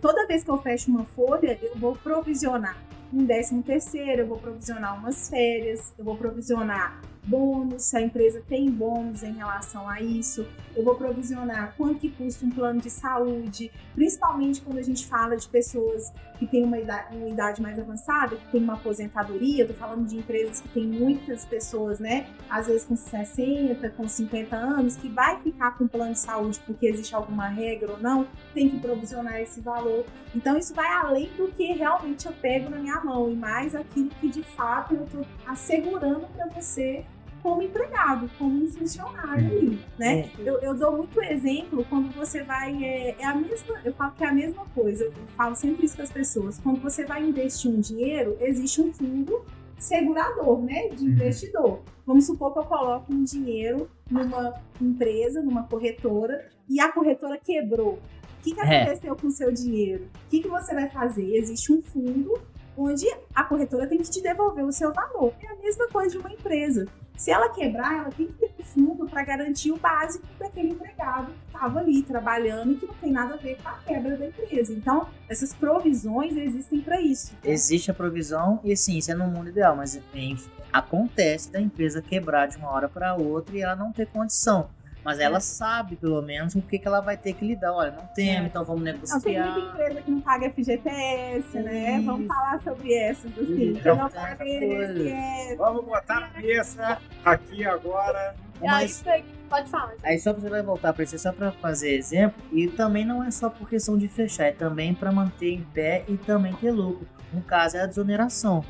Toda 0.00 0.26
vez 0.26 0.42
que 0.42 0.50
eu 0.50 0.56
fecho 0.58 0.90
uma 0.90 1.04
folha, 1.04 1.58
eu 1.62 1.76
vou 1.76 1.94
provisionar 1.96 2.76
um 3.12 3.24
décimo 3.24 3.62
terceiro, 3.62 4.22
eu 4.22 4.26
vou 4.26 4.38
provisionar 4.38 4.96
umas 4.96 5.28
férias, 5.28 5.92
eu 5.98 6.04
vou 6.04 6.16
provisionar 6.16 7.00
bônus, 7.26 7.84
se 7.84 7.96
a 7.96 8.00
empresa 8.00 8.42
tem 8.48 8.70
bônus 8.70 9.22
em 9.22 9.32
relação 9.32 9.88
a 9.88 10.00
isso, 10.00 10.46
eu 10.74 10.84
vou 10.84 10.94
provisionar 10.94 11.74
quanto 11.76 12.00
que 12.00 12.10
custa 12.10 12.44
um 12.46 12.50
plano 12.50 12.80
de 12.80 12.90
saúde, 12.90 13.70
principalmente 13.94 14.60
quando 14.60 14.78
a 14.78 14.82
gente 14.82 15.06
fala 15.06 15.36
de 15.36 15.48
pessoas 15.48 16.12
que 16.38 16.46
têm 16.46 16.64
uma 16.64 16.78
idade, 16.78 17.16
uma 17.16 17.28
idade 17.28 17.60
mais 17.60 17.78
avançada, 17.78 18.36
que 18.36 18.52
tem 18.52 18.62
uma 18.62 18.74
aposentadoria, 18.74 19.66
tô 19.66 19.74
falando 19.74 20.06
de 20.06 20.16
empresas 20.16 20.60
que 20.60 20.68
tem 20.70 20.86
muitas 20.86 21.44
pessoas, 21.44 21.98
né, 22.00 22.26
às 22.48 22.66
vezes 22.66 22.84
com 22.84 22.96
60, 22.96 23.90
com 23.90 24.08
50 24.08 24.56
anos, 24.56 24.96
que 24.96 25.08
vai 25.08 25.40
ficar 25.42 25.76
com 25.76 25.86
plano 25.86 26.12
de 26.12 26.18
saúde 26.18 26.60
porque 26.66 26.86
existe 26.86 27.14
alguma 27.14 27.48
regra 27.48 27.92
ou 27.92 28.00
não, 28.00 28.26
tem 28.54 28.70
que 28.70 28.78
provisionar 28.78 29.40
esse 29.40 29.60
valor. 29.60 30.04
Então 30.34 30.56
isso 30.56 30.74
vai 30.74 30.90
além 30.92 31.28
do 31.36 31.48
que 31.48 31.72
realmente 31.72 32.26
eu 32.26 32.32
pego 32.32 32.70
na 32.70 32.78
minha 32.78 33.00
mão 33.00 33.30
e 33.30 33.36
mais 33.36 33.74
aquilo 33.74 34.08
que 34.20 34.28
de 34.28 34.42
fato 34.42 34.94
eu 34.94 35.04
estou 35.04 35.26
assegurando 35.46 36.26
para 36.34 36.46
você 36.46 37.04
como 37.42 37.62
empregado, 37.62 38.30
como 38.38 38.64
um 38.64 38.68
funcionário 38.68 39.46
ali, 39.46 39.80
né? 39.98 40.20
É. 40.20 40.30
Eu, 40.38 40.58
eu 40.60 40.74
dou 40.74 40.96
muito 40.96 41.22
exemplo 41.22 41.84
quando 41.88 42.12
você 42.14 42.42
vai 42.42 42.82
é, 42.84 43.16
é 43.18 43.24
a 43.24 43.34
mesma, 43.34 43.80
eu 43.84 43.92
falo 43.94 44.12
que 44.12 44.24
é 44.24 44.28
a 44.28 44.32
mesma 44.34 44.64
coisa. 44.74 45.04
Eu 45.04 45.12
falo 45.36 45.54
sempre 45.54 45.86
isso 45.86 45.96
com 45.96 46.02
as 46.02 46.10
pessoas. 46.12 46.58
Quando 46.58 46.80
você 46.80 47.04
vai 47.04 47.22
investir 47.24 47.70
um 47.70 47.80
dinheiro, 47.80 48.36
existe 48.40 48.80
um 48.80 48.92
fundo 48.92 49.42
segurador, 49.78 50.60
né, 50.62 50.88
de 50.88 51.04
Uhum. 51.04 51.10
investidor. 51.12 51.80
Vamos 52.06 52.26
supor 52.26 52.52
que 52.52 52.58
eu 52.58 52.64
coloco 52.64 53.12
um 53.12 53.24
dinheiro 53.24 53.88
numa 54.10 54.54
empresa, 54.80 55.42
numa 55.42 55.62
corretora, 55.64 56.48
e 56.68 56.78
a 56.80 56.92
corretora 56.92 57.38
quebrou. 57.38 57.94
O 57.94 58.42
que, 58.42 58.54
que 58.54 58.60
É. 58.60 58.82
aconteceu 58.82 59.16
com 59.16 59.26
o 59.26 59.30
seu 59.30 59.50
dinheiro? 59.52 60.04
O 60.26 60.30
que, 60.30 60.40
que 60.40 60.48
você 60.48 60.74
vai 60.74 60.88
fazer? 60.90 61.34
Existe 61.36 61.72
um 61.72 61.82
fundo 61.82 62.38
onde 62.76 63.06
a 63.34 63.42
corretora 63.44 63.86
tem 63.86 63.98
que 63.98 64.10
te 64.10 64.22
devolver 64.22 64.64
o 64.64 64.72
seu 64.72 64.92
valor. 64.92 65.32
É 65.42 65.46
a 65.48 65.56
mesma 65.56 65.88
coisa 65.88 66.10
de 66.10 66.18
uma 66.18 66.32
empresa. 66.32 66.86
Se 67.20 67.30
ela 67.30 67.50
quebrar, 67.50 67.98
ela 67.98 68.10
tem 68.10 68.28
que 68.28 68.32
ter 68.32 68.50
um 68.58 68.62
fundo 68.64 69.06
para 69.06 69.22
garantir 69.22 69.70
o 69.70 69.76
básico 69.76 70.24
daquele 70.38 70.70
empregado 70.70 71.26
que 71.26 71.46
estava 71.54 71.78
ali 71.80 72.02
trabalhando 72.02 72.72
e 72.72 72.76
que 72.76 72.86
não 72.86 72.94
tem 72.94 73.12
nada 73.12 73.34
a 73.34 73.36
ver 73.36 73.58
com 73.62 73.68
a 73.68 73.72
quebra 73.74 74.16
da 74.16 74.26
empresa. 74.26 74.72
Então, 74.72 75.06
essas 75.28 75.52
provisões 75.52 76.34
existem 76.34 76.80
para 76.80 76.98
isso. 76.98 77.34
Existe 77.44 77.90
a 77.90 77.94
provisão 77.94 78.58
e 78.64 78.74
sim, 78.74 78.96
isso 78.96 79.12
é 79.12 79.14
no 79.14 79.26
mundo 79.26 79.50
ideal, 79.50 79.76
mas 79.76 80.00
em- 80.14 80.38
acontece 80.72 81.52
da 81.52 81.60
empresa 81.60 82.00
quebrar 82.00 82.46
de 82.48 82.56
uma 82.56 82.70
hora 82.70 82.88
para 82.88 83.14
outra 83.14 83.54
e 83.54 83.60
ela 83.60 83.76
não 83.76 83.92
ter 83.92 84.06
condição. 84.06 84.70
Mas 85.04 85.18
ela 85.18 85.40
sabe, 85.40 85.96
pelo 85.96 86.20
menos, 86.20 86.54
o 86.54 86.62
que, 86.62 86.78
que 86.78 86.86
ela 86.86 87.00
vai 87.00 87.16
ter 87.16 87.32
que 87.32 87.44
lidar. 87.44 87.72
Olha, 87.72 87.90
não 87.92 88.06
temos, 88.08 88.42
É. 88.42 88.46
então 88.46 88.64
vamos 88.64 88.82
Não, 88.82 88.92
tem 88.92 88.94
negociar. 89.00 89.52
muita 89.52 89.68
empresa 89.70 90.02
que 90.02 90.10
não 90.10 90.20
paga 90.20 90.50
FGTS, 90.50 91.58
né? 91.60 91.96
Isso. 91.96 92.06
Vamos 92.06 92.26
falar 92.26 92.60
sobre 92.62 92.94
essas, 92.94 93.30
assim. 93.38 93.80
Não 93.84 94.06
É 94.06 94.08
paga. 94.10 94.44
INSS. 94.46 95.56
Vamos 95.58 95.84
botar 95.84 96.18
a 96.18 96.28
cabeça 96.28 96.98
aqui 97.24 97.64
agora. 97.64 98.34
Mas, 98.60 99.02
Pode 99.48 99.68
falar. 99.68 99.94
Aí 100.04 100.16
só 100.20 100.32
você 100.32 100.48
vai 100.48 100.62
voltar 100.62 100.92
para 100.92 101.02
isso, 101.02 101.16
é 101.16 101.18
só 101.18 101.32
para 101.32 101.50
fazer 101.50 101.92
exemplo, 101.94 102.40
e 102.52 102.68
também 102.68 103.04
não 103.04 103.24
é 103.24 103.30
só 103.32 103.48
por 103.50 103.68
questão 103.68 103.98
de 103.98 104.06
fechar, 104.06 104.44
é 104.44 104.52
também 104.52 104.94
para 104.94 105.10
manter 105.10 105.50
em 105.54 105.62
pé 105.74 106.04
e 106.06 106.16
também 106.16 106.52
ter 106.52 106.70
lucro. 106.70 107.04
No 107.32 107.40
caso 107.42 107.76
é 107.76 107.80
a 107.80 107.86
desoneração. 107.86 108.64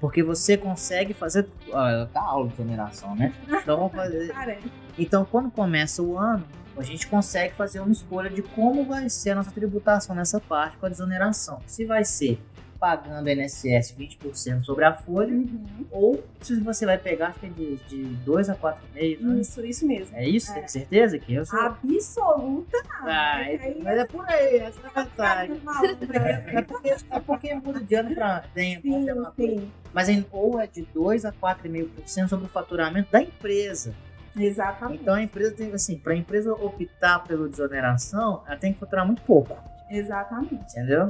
Porque 0.00 0.22
você 0.22 0.56
consegue 0.56 1.12
fazer. 1.12 1.46
Olha, 1.70 2.06
tá 2.06 2.20
aula 2.20 2.48
de 2.48 2.56
desoneração, 2.56 3.14
né? 3.14 3.34
Então, 3.46 3.76
vamos 3.76 3.92
fazer... 3.92 4.34
então, 4.98 5.26
quando 5.30 5.50
começa 5.50 6.02
o 6.02 6.16
ano, 6.16 6.44
a 6.76 6.82
gente 6.82 7.06
consegue 7.06 7.54
fazer 7.54 7.80
uma 7.80 7.92
escolha 7.92 8.30
de 8.30 8.42
como 8.42 8.84
vai 8.84 9.08
ser 9.10 9.30
a 9.30 9.34
nossa 9.34 9.50
tributação 9.50 10.14
nessa 10.14 10.40
parte 10.40 10.78
com 10.78 10.86
a 10.86 10.88
desoneração. 10.88 11.60
Se 11.66 11.84
vai 11.84 12.04
ser 12.04 12.40
pagando 12.80 13.28
INSS 13.28 13.94
20% 13.96 14.64
sobre 14.64 14.86
a 14.86 14.94
folha, 14.94 15.32
uhum. 15.32 15.86
ou 15.90 16.24
se 16.40 16.58
você 16.60 16.86
vai 16.86 16.96
pegar 16.96 17.28
acho 17.28 17.38
que 17.38 17.46
é 17.46 17.50
de, 17.50 17.76
de 17.76 18.04
2 18.24 18.48
a 18.48 18.54
4 18.54 18.82
meses. 18.94 19.20
Né? 19.20 19.40
Isso, 19.40 19.66
isso 19.66 19.86
mesmo. 19.86 20.16
É 20.16 20.26
isso? 20.26 20.50
É. 20.50 20.54
Tem 20.54 20.68
certeza 20.68 21.18
que 21.18 21.34
eu 21.34 21.44
sou. 21.44 21.60
Absoluta 21.60 22.78
ah, 23.02 23.42
é, 23.42 23.76
Mas 23.82 23.98
é 23.98 24.04
por 24.06 24.26
aí, 24.26 24.56
essa 24.56 24.80
é 24.80 24.86
a 24.86 25.04
vantagem. 25.04 25.60
é, 26.54 26.62
porque, 26.62 26.88
é 26.88 27.20
porque 27.20 27.54
muda 27.54 27.80
de 27.80 27.94
ano 27.94 28.14
para 28.14 28.44
dentro. 28.54 28.82
Sim, 28.82 29.26
sim. 29.36 29.72
Mas 29.92 30.08
em, 30.08 30.24
ou 30.32 30.58
é 30.58 30.66
de 30.66 30.82
2 30.94 31.26
a 31.26 31.32
4,5% 31.32 32.28
sobre 32.28 32.46
o 32.46 32.48
faturamento 32.48 33.12
da 33.12 33.20
empresa. 33.20 33.94
Exatamente. 34.36 35.02
Então 35.02 35.14
a 35.14 35.22
empresa 35.22 35.54
tem 35.54 35.72
assim, 35.72 35.98
para 35.98 36.14
a 36.14 36.16
empresa 36.16 36.52
optar 36.52 37.18
pela 37.24 37.48
desoneração, 37.48 38.42
ela 38.46 38.56
tem 38.56 38.72
que 38.72 38.80
faturar 38.80 39.04
muito 39.04 39.22
pouco. 39.22 39.56
Exatamente. 39.90 40.70
Entendeu? 40.70 41.08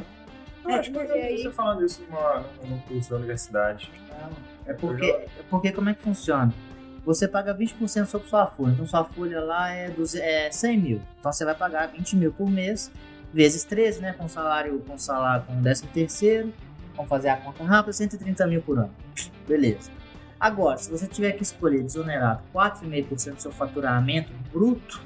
Não, 0.70 0.76
é, 0.76 0.80
acho 0.80 0.90
que 0.90 0.98
eu 0.98 1.12
aí... 1.12 1.42
você 1.42 1.50
falando 1.50 1.84
isso 1.84 2.02
numa, 2.08 2.44
num 2.66 2.78
curso 2.80 3.10
da 3.10 3.16
universidade. 3.16 3.90
É 4.66 4.72
porque, 4.72 5.06
é 5.06 5.28
porque 5.48 5.72
como 5.72 5.88
é 5.88 5.94
que 5.94 6.02
funciona? 6.02 6.52
Você 7.04 7.26
paga 7.26 7.54
20% 7.54 8.06
sobre 8.06 8.28
sua 8.28 8.46
folha. 8.46 8.72
Então 8.72 8.86
sua 8.86 9.04
folha 9.04 9.40
lá 9.40 9.70
é, 9.70 9.90
200, 9.90 10.26
é 10.26 10.50
100 10.50 10.78
mil. 10.78 11.02
Então 11.18 11.32
você 11.32 11.44
vai 11.44 11.54
pagar 11.54 11.86
20 11.88 12.16
mil 12.16 12.32
por 12.32 12.48
mês, 12.48 12.90
vezes 13.32 13.64
13, 13.64 14.00
né? 14.00 14.12
Com 14.12 14.28
salário, 14.28 14.78
com 14.80 14.98
salário 14.98 15.44
com 15.46 15.60
13 15.62 15.86
terceiro. 15.88 16.52
Vamos 16.94 17.08
fazer 17.08 17.30
a 17.30 17.36
conta 17.36 17.64
rápida, 17.64 17.92
130 17.92 18.46
mil 18.46 18.62
por 18.62 18.78
ano. 18.78 18.90
Beleza. 19.48 19.90
Agora, 20.38 20.78
se 20.78 20.90
você 20.90 21.06
tiver 21.06 21.32
que 21.32 21.42
escolher 21.42 21.82
desonerado 21.82 22.42
4,5% 22.54 23.34
do 23.34 23.42
seu 23.42 23.52
faturamento 23.52 24.32
bruto, 24.52 25.02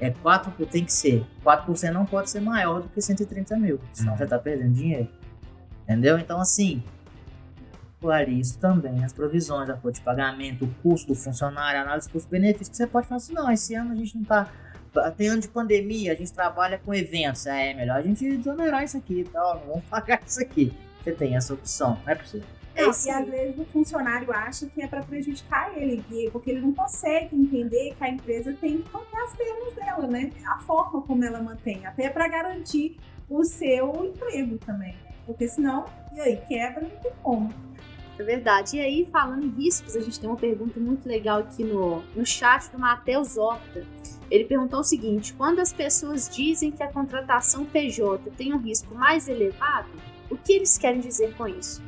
é 0.00 0.10
4, 0.10 0.66
tem 0.66 0.84
que 0.84 0.92
ser. 0.92 1.26
4% 1.44 1.90
não 1.90 2.06
pode 2.06 2.30
ser 2.30 2.40
maior 2.40 2.82
do 2.82 2.88
que 2.88 3.00
130 3.00 3.56
mil, 3.58 3.80
senão 3.92 4.12
uhum. 4.12 4.18
você 4.18 4.24
está 4.24 4.38
perdendo 4.38 4.72
dinheiro. 4.72 5.08
Entendeu? 5.82 6.18
Então, 6.18 6.40
assim, 6.40 6.82
por 8.00 8.28
isso 8.28 8.58
também 8.58 9.04
as 9.04 9.12
provisões, 9.12 9.68
a 9.68 9.76
folha 9.76 9.94
de 9.94 10.00
pagamento, 10.00 10.64
o 10.64 10.74
custo 10.82 11.08
do 11.08 11.14
funcionário, 11.14 11.80
a 11.80 11.82
análise 11.82 12.08
custo-benefício, 12.08 12.70
que 12.70 12.76
você 12.76 12.86
pode 12.86 13.08
falar 13.08 13.16
assim, 13.16 13.32
não, 13.32 13.50
esse 13.50 13.74
ano 13.74 13.92
a 13.92 13.94
gente 13.94 14.14
não 14.14 14.22
está 14.22 14.50
tem 15.16 15.28
ano 15.28 15.40
de 15.40 15.48
pandemia, 15.48 16.12
a 16.12 16.14
gente 16.14 16.32
trabalha 16.32 16.78
com 16.78 16.92
eventos, 16.94 17.46
é 17.46 17.74
melhor 17.74 17.98
a 17.98 18.02
gente 18.02 18.36
desonerar 18.36 18.82
isso 18.82 18.96
aqui 18.96 19.20
e 19.20 19.24
tal, 19.24 19.60
não 19.60 19.66
vamos 19.66 19.84
pagar 19.84 20.20
isso 20.26 20.40
aqui. 20.40 20.72
Você 21.02 21.12
tem 21.12 21.36
essa 21.36 21.54
opção, 21.54 21.98
não 22.04 22.12
é 22.12 22.14
possível. 22.14 22.57
É, 22.78 22.84
e 22.84 23.10
às 23.10 23.28
vezes 23.28 23.58
o 23.58 23.64
funcionário 23.64 24.32
acha 24.32 24.66
que 24.66 24.80
é 24.80 24.86
para 24.86 25.02
prejudicar 25.02 25.76
ele, 25.76 26.30
porque 26.30 26.50
ele 26.50 26.60
não 26.60 26.72
consegue 26.72 27.34
entender 27.34 27.92
que 27.96 28.04
a 28.04 28.08
empresa 28.08 28.56
tem 28.60 28.82
que 28.82 28.92
manter 28.92 29.16
as 29.16 29.36
pernas 29.36 29.74
dela, 29.74 30.06
né? 30.06 30.30
A 30.46 30.58
forma 30.60 31.02
como 31.02 31.24
ela 31.24 31.42
mantém, 31.42 31.84
até 31.84 32.08
para 32.08 32.28
garantir 32.28 32.96
o 33.28 33.42
seu 33.44 34.04
emprego 34.04 34.58
também. 34.58 34.92
Né? 34.92 35.12
Porque 35.26 35.48
senão, 35.48 35.86
e 36.14 36.20
aí, 36.20 36.36
quebra, 36.48 36.82
não 36.82 36.90
tem 36.90 37.12
como. 37.20 37.52
É 38.16 38.22
verdade. 38.22 38.76
E 38.76 38.80
aí, 38.80 39.08
falando 39.10 39.44
em 39.44 39.50
riscos, 39.50 39.96
a 39.96 40.00
gente 40.00 40.18
tem 40.18 40.28
uma 40.28 40.38
pergunta 40.38 40.78
muito 40.78 41.08
legal 41.08 41.40
aqui 41.40 41.64
no, 41.64 42.02
no 42.14 42.24
chat 42.24 42.70
do 42.70 42.78
Matheus 42.78 43.36
Horta. 43.36 43.84
Ele 44.30 44.44
perguntou 44.44 44.80
o 44.80 44.84
seguinte: 44.84 45.34
quando 45.34 45.58
as 45.58 45.72
pessoas 45.72 46.28
dizem 46.28 46.70
que 46.70 46.82
a 46.82 46.88
contratação 46.88 47.64
PJ 47.64 48.30
tem 48.36 48.54
um 48.54 48.58
risco 48.58 48.94
mais 48.94 49.28
elevado, 49.28 49.88
o 50.30 50.36
que 50.36 50.52
eles 50.52 50.78
querem 50.78 51.00
dizer 51.00 51.34
com 51.36 51.46
isso? 51.46 51.87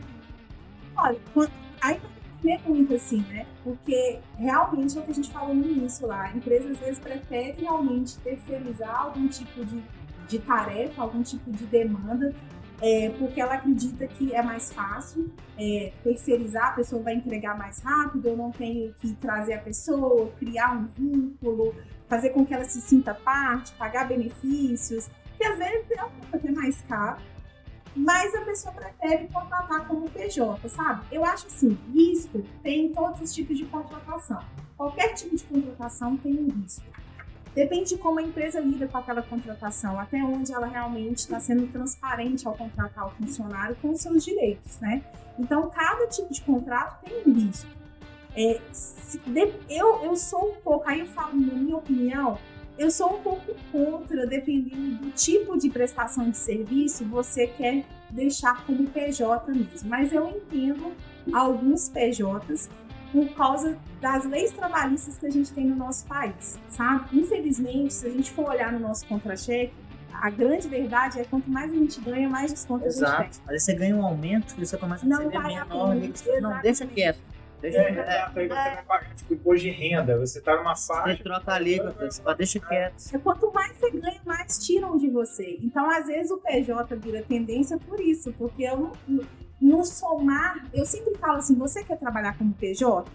Olha, 1.00 1.18
aí 1.80 2.00
é 2.46 2.58
muito 2.66 2.94
assim, 2.94 3.24
né? 3.28 3.46
Porque 3.64 4.18
realmente 4.36 4.96
é 4.96 5.00
o 5.00 5.04
que 5.04 5.10
a 5.10 5.14
gente 5.14 5.30
falou 5.30 5.54
no 5.54 5.66
início 5.66 6.06
lá. 6.06 6.24
A 6.24 6.36
empresa 6.36 6.70
às 6.70 6.78
vezes 6.78 6.98
prefere 6.98 7.60
realmente 7.60 8.18
terceirizar 8.18 9.02
algum 9.02 9.28
tipo 9.28 9.64
de, 9.64 9.82
de 10.28 10.38
tarefa, 10.38 11.02
algum 11.02 11.22
tipo 11.22 11.50
de 11.50 11.64
demanda, 11.66 12.34
é, 12.82 13.10
porque 13.18 13.40
ela 13.40 13.54
acredita 13.54 14.06
que 14.06 14.34
é 14.34 14.42
mais 14.42 14.72
fácil 14.72 15.30
é, 15.58 15.92
terceirizar, 16.02 16.68
a 16.68 16.72
pessoa 16.72 17.02
vai 17.02 17.14
entregar 17.14 17.56
mais 17.56 17.80
rápido, 17.80 18.28
eu 18.28 18.36
não 18.36 18.50
tenho 18.50 18.94
que 19.00 19.12
trazer 19.16 19.54
a 19.54 19.58
pessoa, 19.58 20.32
criar 20.38 20.72
um 20.72 20.86
vínculo, 20.86 21.74
fazer 22.08 22.30
com 22.30 22.44
que 22.44 22.54
ela 22.54 22.64
se 22.64 22.80
sinta 22.80 23.14
parte, 23.14 23.72
pagar 23.72 24.08
benefícios, 24.08 25.10
que 25.36 25.44
às 25.44 25.58
vezes 25.58 25.90
é 25.90 26.00
até 26.32 26.50
mais 26.50 26.80
caro, 26.82 27.20
mas 27.94 28.34
a 28.34 28.42
pessoa 28.42 28.74
prefere 28.74 29.28
contratar 29.28 29.86
como 29.86 30.08
PJ, 30.10 30.68
sabe? 30.68 31.04
Eu 31.10 31.24
acho 31.24 31.46
assim, 31.46 31.78
risco 31.92 32.42
tem 32.62 32.86
em 32.86 32.92
todos 32.92 33.20
os 33.20 33.34
tipos 33.34 33.56
de 33.58 33.64
contratação. 33.66 34.40
Qualquer 34.76 35.14
tipo 35.14 35.36
de 35.36 35.44
contratação 35.44 36.16
tem 36.16 36.32
um 36.32 36.48
risco. 36.48 36.84
Depende 37.54 37.90
de 37.90 37.98
como 37.98 38.20
a 38.20 38.22
empresa 38.22 38.60
lida 38.60 38.86
com 38.86 38.96
aquela 38.96 39.22
contratação, 39.22 39.98
até 39.98 40.18
onde 40.22 40.52
ela 40.52 40.66
realmente 40.66 41.18
está 41.18 41.40
sendo 41.40 41.66
transparente 41.66 42.46
ao 42.46 42.54
contratar 42.54 43.08
o 43.08 43.10
funcionário 43.10 43.76
com 43.82 43.94
seus 43.96 44.24
direitos, 44.24 44.78
né? 44.78 45.02
Então, 45.38 45.68
cada 45.68 46.06
tipo 46.06 46.32
de 46.32 46.40
contrato 46.42 47.04
tem 47.04 47.22
um 47.26 47.32
risco. 47.32 47.68
É, 48.36 48.60
eu, 49.68 50.04
eu 50.04 50.14
sou 50.14 50.52
um 50.52 50.54
pouco, 50.60 50.88
aí 50.88 51.00
eu 51.00 51.06
falo, 51.06 51.34
na 51.34 51.54
minha 51.54 51.76
opinião, 51.76 52.38
eu 52.80 52.90
sou 52.90 53.14
um 53.14 53.20
pouco 53.20 53.54
contra, 53.70 54.26
dependendo 54.26 55.04
do 55.04 55.10
tipo 55.10 55.58
de 55.58 55.68
prestação 55.68 56.30
de 56.30 56.36
serviço, 56.38 57.04
você 57.04 57.46
quer 57.46 57.84
deixar 58.08 58.64
como 58.64 58.88
PJ 58.88 59.52
mesmo. 59.52 59.90
Mas 59.90 60.14
eu 60.14 60.30
entendo 60.30 60.90
alguns 61.30 61.90
PJs 61.90 62.70
por 63.12 63.28
causa 63.34 63.76
das 64.00 64.24
leis 64.24 64.52
trabalhistas 64.52 65.18
que 65.18 65.26
a 65.26 65.30
gente 65.30 65.52
tem 65.52 65.66
no 65.66 65.76
nosso 65.76 66.06
país, 66.06 66.58
sabe? 66.70 67.18
Infelizmente, 67.18 67.92
se 67.92 68.06
a 68.06 68.10
gente 68.10 68.30
for 68.30 68.48
olhar 68.48 68.72
no 68.72 68.78
nosso 68.78 69.04
contra-cheque, 69.06 69.74
a 70.14 70.30
grande 70.30 70.66
verdade 70.66 71.20
é 71.20 71.24
quanto 71.24 71.50
mais 71.50 71.70
a 71.70 71.74
gente 71.74 72.00
ganha, 72.00 72.30
mais 72.30 72.50
desconto 72.50 72.86
Exato. 72.86 73.12
a 73.12 73.22
gente 73.24 73.32
tem. 73.34 73.42
Mas 73.46 73.62
você 73.62 73.74
ganha 73.74 73.94
um 73.94 74.06
aumento 74.06 74.54
e 74.56 74.64
você 74.64 74.78
começa 74.78 75.04
a 75.04 75.08
não 75.08 75.18
receber 75.18 76.32
menor. 76.32 76.54
Não, 76.54 76.62
deixa 76.62 76.86
quieto. 76.86 77.20
Deixa 77.60 77.78
é, 77.78 77.92
é, 77.92 78.22
aí 78.22 78.32
você 78.32 78.48
vai 78.48 78.82
pagar 78.84 79.14
tipo, 79.14 79.34
imposto 79.34 79.60
de 79.60 79.70
renda, 79.70 80.18
você 80.18 80.40
tá 80.40 80.56
numa 80.56 80.74
faixa. 80.74 81.16
Você 81.16 81.22
troca 81.22 81.52
a 81.52 81.58
liga, 81.58 81.90
você 81.90 82.22
deixa 82.36 82.60
quieto. 82.60 83.14
É, 83.14 83.18
quanto 83.18 83.52
mais 83.52 83.76
você 83.76 83.90
ganha, 83.90 84.20
mais 84.24 84.58
tiram 84.58 84.96
de 84.96 85.10
você. 85.10 85.58
Então, 85.62 85.90
às 85.90 86.06
vezes, 86.06 86.30
o 86.30 86.38
PJ 86.38 86.96
vira 86.96 87.22
tendência 87.22 87.78
por 87.78 88.00
isso, 88.00 88.32
porque 88.32 88.62
eu 88.62 88.76
não, 88.76 88.92
no 89.60 89.84
somar, 89.84 90.66
eu 90.72 90.86
sempre 90.86 91.14
falo 91.18 91.36
assim: 91.36 91.54
você 91.54 91.84
quer 91.84 91.98
trabalhar 91.98 92.36
como 92.38 92.54
PJ? 92.54 93.10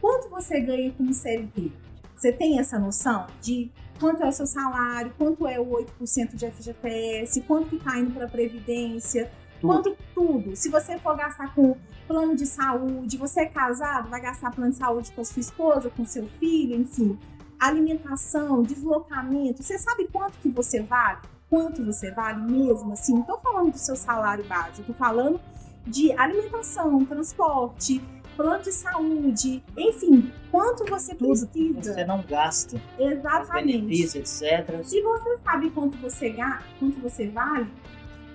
Quanto 0.00 0.28
você 0.30 0.60
ganha 0.60 0.92
como 0.92 1.12
CLT? 1.12 1.72
Você 2.14 2.32
tem 2.32 2.58
essa 2.58 2.78
noção 2.78 3.26
de 3.40 3.70
quanto 3.98 4.22
é 4.22 4.28
o 4.28 4.32
seu 4.32 4.46
salário, 4.46 5.12
quanto 5.18 5.46
é 5.46 5.58
o 5.58 5.66
8% 5.66 6.34
de 6.36 6.50
FGTS, 6.50 7.40
quanto 7.42 7.70
que 7.70 7.76
está 7.76 7.98
indo 7.98 8.12
para 8.12 8.26
a 8.26 8.28
Previdência, 8.28 9.30
tudo. 9.60 9.72
quanto 9.74 9.96
tudo. 10.14 10.56
Se 10.56 10.68
você 10.68 10.98
for 10.98 11.16
gastar 11.16 11.54
com 11.54 11.76
plano 12.06 12.34
de 12.34 12.46
saúde, 12.46 13.16
você 13.16 13.40
é 13.40 13.46
casado, 13.46 14.08
vai 14.08 14.20
gastar 14.20 14.50
plano 14.50 14.70
de 14.70 14.76
saúde 14.78 15.12
com 15.12 15.20
a 15.20 15.24
sua 15.24 15.40
esposa, 15.40 15.90
com 15.90 16.04
seu 16.04 16.26
filho, 16.40 16.74
enfim. 16.76 17.18
Alimentação, 17.58 18.62
deslocamento, 18.62 19.62
você 19.62 19.78
sabe 19.78 20.08
quanto 20.12 20.38
que 20.38 20.48
você 20.48 20.80
vale? 20.80 21.18
Quanto 21.50 21.84
você 21.84 22.10
vale 22.10 22.40
mesmo? 22.50 22.92
Assim, 22.92 23.14
não 23.14 23.20
estou 23.22 23.38
falando 23.40 23.72
do 23.72 23.78
seu 23.78 23.96
salário 23.96 24.44
básico, 24.44 24.80
estou 24.80 24.94
falando 24.94 25.40
de 25.86 26.12
alimentação, 26.12 27.04
transporte, 27.04 28.00
plano 28.36 28.62
de 28.62 28.70
saúde, 28.70 29.64
enfim, 29.76 30.32
quanto 30.50 30.84
você 30.84 31.14
Tudo 31.14 31.28
precisa. 31.48 31.92
você 31.92 32.04
não 32.04 32.22
gasta. 32.22 32.80
Exatamente. 32.98 33.78
Benefícios, 33.78 34.40
etc. 34.42 34.84
Se 34.84 35.02
você 35.02 35.38
sabe 35.38 35.70
quanto 35.70 35.96
você, 35.98 36.34
quanto 36.78 37.00
você 37.00 37.28
vale, 37.28 37.68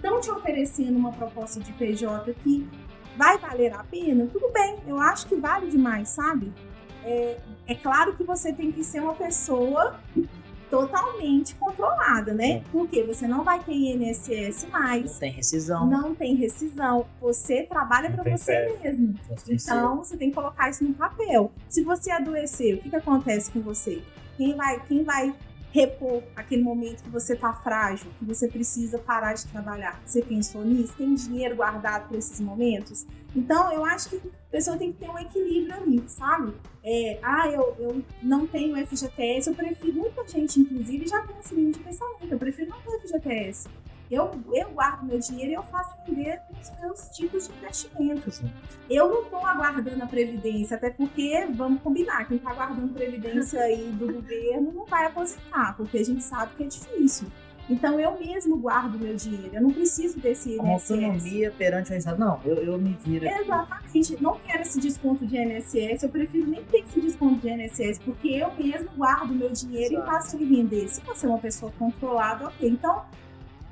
estão 0.03 0.19
te 0.19 0.29
oferecendo 0.29 0.97
uma 0.97 1.13
proposta 1.13 1.59
de 1.59 1.71
PJ 1.73 2.33
que 2.43 2.67
Vai 3.15 3.37
valer 3.37 3.73
a 3.73 3.83
pena? 3.83 4.27
Tudo 4.31 4.51
bem, 4.51 4.77
eu 4.87 4.99
acho 4.99 5.27
que 5.27 5.35
vale 5.35 5.69
demais, 5.69 6.09
sabe? 6.09 6.51
É, 7.03 7.37
é 7.67 7.75
claro 7.75 8.15
que 8.15 8.23
você 8.23 8.51
tem 8.51 8.71
que 8.71 8.83
ser 8.83 9.01
uma 9.01 9.13
pessoa 9.13 9.99
totalmente 10.69 11.53
controlada, 11.55 12.33
né? 12.33 12.53
É. 12.53 12.63
Porque 12.71 13.03
você 13.03 13.27
não 13.27 13.43
vai 13.43 13.59
ter 13.59 13.73
INSS 13.73 14.67
mais. 14.71 15.11
Não 15.11 15.19
tem 15.19 15.31
rescisão. 15.31 15.85
Não 15.85 16.15
tem 16.15 16.35
rescisão. 16.35 17.05
Você 17.21 17.63
trabalha 17.63 18.09
para 18.09 18.23
você 18.23 18.79
mesmo. 18.81 19.13
Então, 19.47 19.97
você 19.97 20.17
tem 20.17 20.29
que 20.29 20.35
colocar 20.35 20.69
isso 20.69 20.83
no 20.83 20.93
papel. 20.95 21.51
Se 21.69 21.83
você 21.83 22.09
adoecer, 22.09 22.75
o 22.75 22.77
que, 22.79 22.89
que 22.89 22.95
acontece 22.95 23.51
com 23.51 23.61
você? 23.61 24.01
Quem 24.37 24.55
vai, 24.55 24.79
quem 24.87 25.03
vai 25.03 25.35
repor 25.73 26.21
aquele 26.35 26.61
momento 26.61 27.01
que 27.01 27.09
você 27.09 27.33
está 27.33 27.51
frágil, 27.51 28.07
que 28.19 28.25
você 28.25 28.47
precisa 28.47 28.99
parar 28.99 29.33
de 29.33 29.47
trabalhar. 29.47 29.99
Você 30.05 30.21
pensou 30.21 30.63
nisso? 30.63 30.93
Tem 30.95 31.15
dinheiro 31.15 31.55
guardado 31.55 32.09
para 32.09 32.17
esses 32.17 32.39
momentos? 32.39 33.07
Então, 33.35 33.73
eu 33.73 33.83
acho 33.83 34.11
que 34.11 34.17
a 34.17 34.51
pessoa 34.51 34.77
tem 34.77 34.93
que 34.93 34.99
ter 34.99 35.09
um 35.09 35.17
equilíbrio 35.17 35.73
ali, 35.73 36.03
sabe? 36.07 36.53
É, 36.83 37.17
ah, 37.23 37.49
eu, 37.49 37.75
eu 37.79 38.03
não 38.21 38.45
tenho 38.45 38.77
FGTS, 38.85 39.49
eu 39.49 39.55
prefiro, 39.55 39.97
muita 39.97 40.27
gente, 40.27 40.59
inclusive, 40.59 41.07
já 41.07 41.19
tem 41.25 41.35
esse 41.39 41.55
nível 41.55 41.71
de 41.71 41.79
pensamento, 41.79 42.31
eu 42.31 42.37
prefiro 42.37 42.69
não 42.69 42.79
ter 42.79 43.07
FGTS. 43.07 43.67
Eu, 44.13 44.29
eu 44.53 44.69
guardo 44.69 45.05
meu 45.05 45.17
dinheiro 45.17 45.51
e 45.51 45.53
eu 45.55 45.63
faço 45.63 45.95
render 46.05 46.39
os 46.61 46.71
meus 46.79 47.09
tipos 47.09 47.47
de 47.47 47.53
investimentos. 47.55 48.41
Eu 48.87 49.09
não 49.09 49.23
estou 49.23 49.43
aguardando 49.43 50.03
a 50.03 50.05
Previdência, 50.05 50.77
até 50.77 50.91
porque, 50.91 51.47
vamos 51.51 51.81
combinar, 51.81 52.27
quem 52.27 52.37
está 52.37 52.51
aguardando 52.51 52.93
Previdência 52.93 53.59
aí 53.59 53.91
do 53.93 54.13
governo 54.13 54.71
não 54.71 54.85
vai 54.85 55.07
aposentar, 55.07 55.75
porque 55.75 55.97
a 55.97 56.05
gente 56.05 56.23
sabe 56.23 56.53
que 56.55 56.63
é 56.63 56.67
difícil. 56.67 57.27
Então 57.69 57.97
eu 57.99 58.19
mesmo 58.19 58.57
guardo 58.57 58.99
meu 58.99 59.15
dinheiro, 59.15 59.55
eu 59.55 59.61
não 59.61 59.71
preciso 59.71 60.19
desse 60.19 60.57
Uma 60.57 60.73
INSS. 60.73 60.91
autonomia 60.91 61.51
perante 61.57 61.93
o 61.93 61.95
Estado. 61.95 62.19
Não, 62.19 62.39
eu, 62.43 62.57
eu 62.57 62.77
me 62.77 62.93
viro 63.03 63.27
aqui. 63.27 63.41
Exatamente, 63.41 64.21
não 64.21 64.37
quero 64.39 64.61
esse 64.61 64.79
desconto 64.79 65.25
de 65.25 65.37
INSS, 65.37 66.03
eu 66.03 66.09
prefiro 66.09 66.45
nem 66.45 66.61
ter 66.65 66.79
esse 66.79 66.99
desconto 66.99 67.35
de 67.35 67.49
INSS, 67.49 67.99
porque 67.99 68.27
eu 68.27 68.53
mesmo 68.61 68.89
guardo 68.97 69.33
meu 69.33 69.49
dinheiro 69.49 69.95
Exato. 69.95 70.07
e 70.09 70.11
faço 70.11 70.35
ele 70.35 70.55
render. 70.57 70.87
Se 70.89 71.01
você 71.01 71.25
é 71.25 71.29
uma 71.29 71.39
pessoa 71.39 71.71
controlada, 71.79 72.47
ok. 72.47 72.69
Então, 72.69 73.05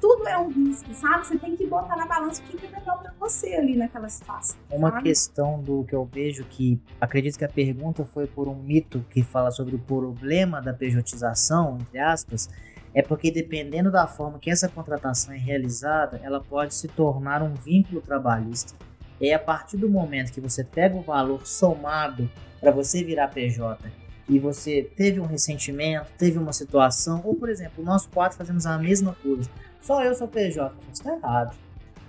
tudo 0.01 0.27
é 0.27 0.37
um 0.37 0.49
risco, 0.49 0.91
sabe? 0.93 1.27
Você 1.27 1.37
tem 1.37 1.55
que 1.55 1.65
botar 1.67 1.95
na 1.95 2.07
balança 2.07 2.41
o 2.41 2.45
que 2.45 2.65
é 2.65 2.69
melhor 2.69 2.99
pra 2.99 3.13
você 3.19 3.53
ali 3.53 3.77
naquela 3.77 4.09
situação. 4.09 4.57
Uma 4.71 4.89
sabe? 4.89 5.03
questão 5.03 5.61
do 5.61 5.85
que 5.85 5.93
eu 5.93 6.03
vejo 6.03 6.43
que 6.45 6.81
acredito 6.99 7.37
que 7.37 7.45
a 7.45 7.49
pergunta 7.49 8.03
foi 8.03 8.25
por 8.25 8.47
um 8.47 8.55
mito 8.55 9.05
que 9.11 9.21
fala 9.21 9.51
sobre 9.51 9.75
o 9.75 9.79
problema 9.79 10.59
da 10.59 10.73
pejotização, 10.73 11.77
entre 11.79 11.99
aspas, 11.99 12.49
é 12.93 13.01
porque 13.01 13.31
dependendo 13.31 13.91
da 13.91 14.07
forma 14.07 14.39
que 14.39 14.49
essa 14.49 14.67
contratação 14.67 15.33
é 15.33 15.37
realizada, 15.37 16.19
ela 16.23 16.41
pode 16.41 16.73
se 16.73 16.87
tornar 16.87 17.43
um 17.43 17.53
vínculo 17.53 18.01
trabalhista. 18.01 18.73
E 19.19 19.31
a 19.31 19.39
partir 19.39 19.77
do 19.77 19.87
momento 19.87 20.31
que 20.31 20.41
você 20.41 20.63
pega 20.63 20.97
o 20.97 21.01
valor 21.01 21.45
somado 21.45 22.29
para 22.59 22.71
você 22.71 23.03
virar 23.03 23.27
PJ 23.27 23.79
e 24.27 24.39
você 24.39 24.89
teve 24.95 25.19
um 25.19 25.25
ressentimento, 25.25 26.07
teve 26.17 26.39
uma 26.39 26.51
situação, 26.51 27.21
ou 27.23 27.35
por 27.35 27.49
exemplo, 27.49 27.83
nós 27.83 28.07
quatro 28.07 28.37
fazemos 28.37 28.65
a 28.65 28.77
mesma 28.77 29.15
coisa, 29.21 29.49
só 29.81 30.03
eu 30.03 30.13
sou 30.15 30.27
PJ, 30.27 30.73
isso 30.93 31.01
está 31.01 31.13
errado. 31.15 31.55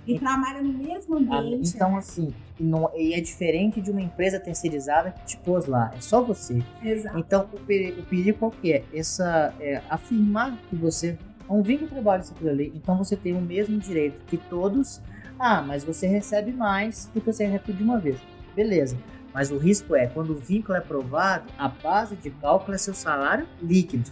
E 0.05 0.19
trabalha 0.19 0.61
no 0.61 0.73
mesmo 0.73 1.15
Ah, 1.31 1.37
ambiente. 1.39 1.71
Então, 1.75 1.95
assim, 1.95 2.33
não, 2.59 2.91
e 2.93 3.13
é 3.13 3.21
diferente 3.21 3.79
de 3.79 3.89
uma 3.89 4.01
empresa 4.01 4.37
terceirizada 4.39 5.11
que 5.11 5.25
te 5.25 5.37
pôs 5.37 5.65
lá, 5.65 5.91
é 5.97 6.01
só 6.01 6.21
você. 6.21 6.61
Exato. 6.83 7.17
Então, 7.17 7.47
o, 7.53 7.59
peri- 7.59 7.91
o 7.97 8.03
perigo 8.03 8.37
qual 8.37 8.51
que 8.51 8.73
é? 8.73 8.83
Essa, 8.93 9.53
é 9.61 9.81
afirmar 9.89 10.57
que 10.69 10.75
você 10.75 11.17
é 11.49 11.51
um 11.53 11.61
vínculo 11.61 11.89
trabalho 11.89 12.21
isso 12.21 12.33
aquilo 12.33 12.49
ali, 12.49 12.71
então 12.75 12.97
você 12.97 13.15
tem 13.15 13.33
o 13.33 13.41
mesmo 13.41 13.77
direito 13.79 14.19
que 14.27 14.35
todos. 14.37 15.01
Ah, 15.39 15.61
mas 15.61 15.83
você 15.85 16.05
recebe 16.05 16.51
mais 16.51 17.09
do 17.13 17.19
que 17.21 17.25
você 17.31 17.45
recebe 17.45 17.73
de 17.73 17.83
uma 17.83 17.97
vez. 17.97 18.17
Beleza. 18.55 18.97
Mas 19.33 19.51
o 19.51 19.57
risco 19.57 19.95
é, 19.95 20.05
quando 20.07 20.31
o 20.31 20.35
vínculo 20.35 20.75
é 20.75 20.79
aprovado, 20.79 21.45
a 21.57 21.67
base 21.69 22.15
de 22.17 22.29
cálculo 22.29 22.75
é 22.75 22.77
seu 22.77 22.93
salário 22.93 23.47
líquido. 23.61 24.11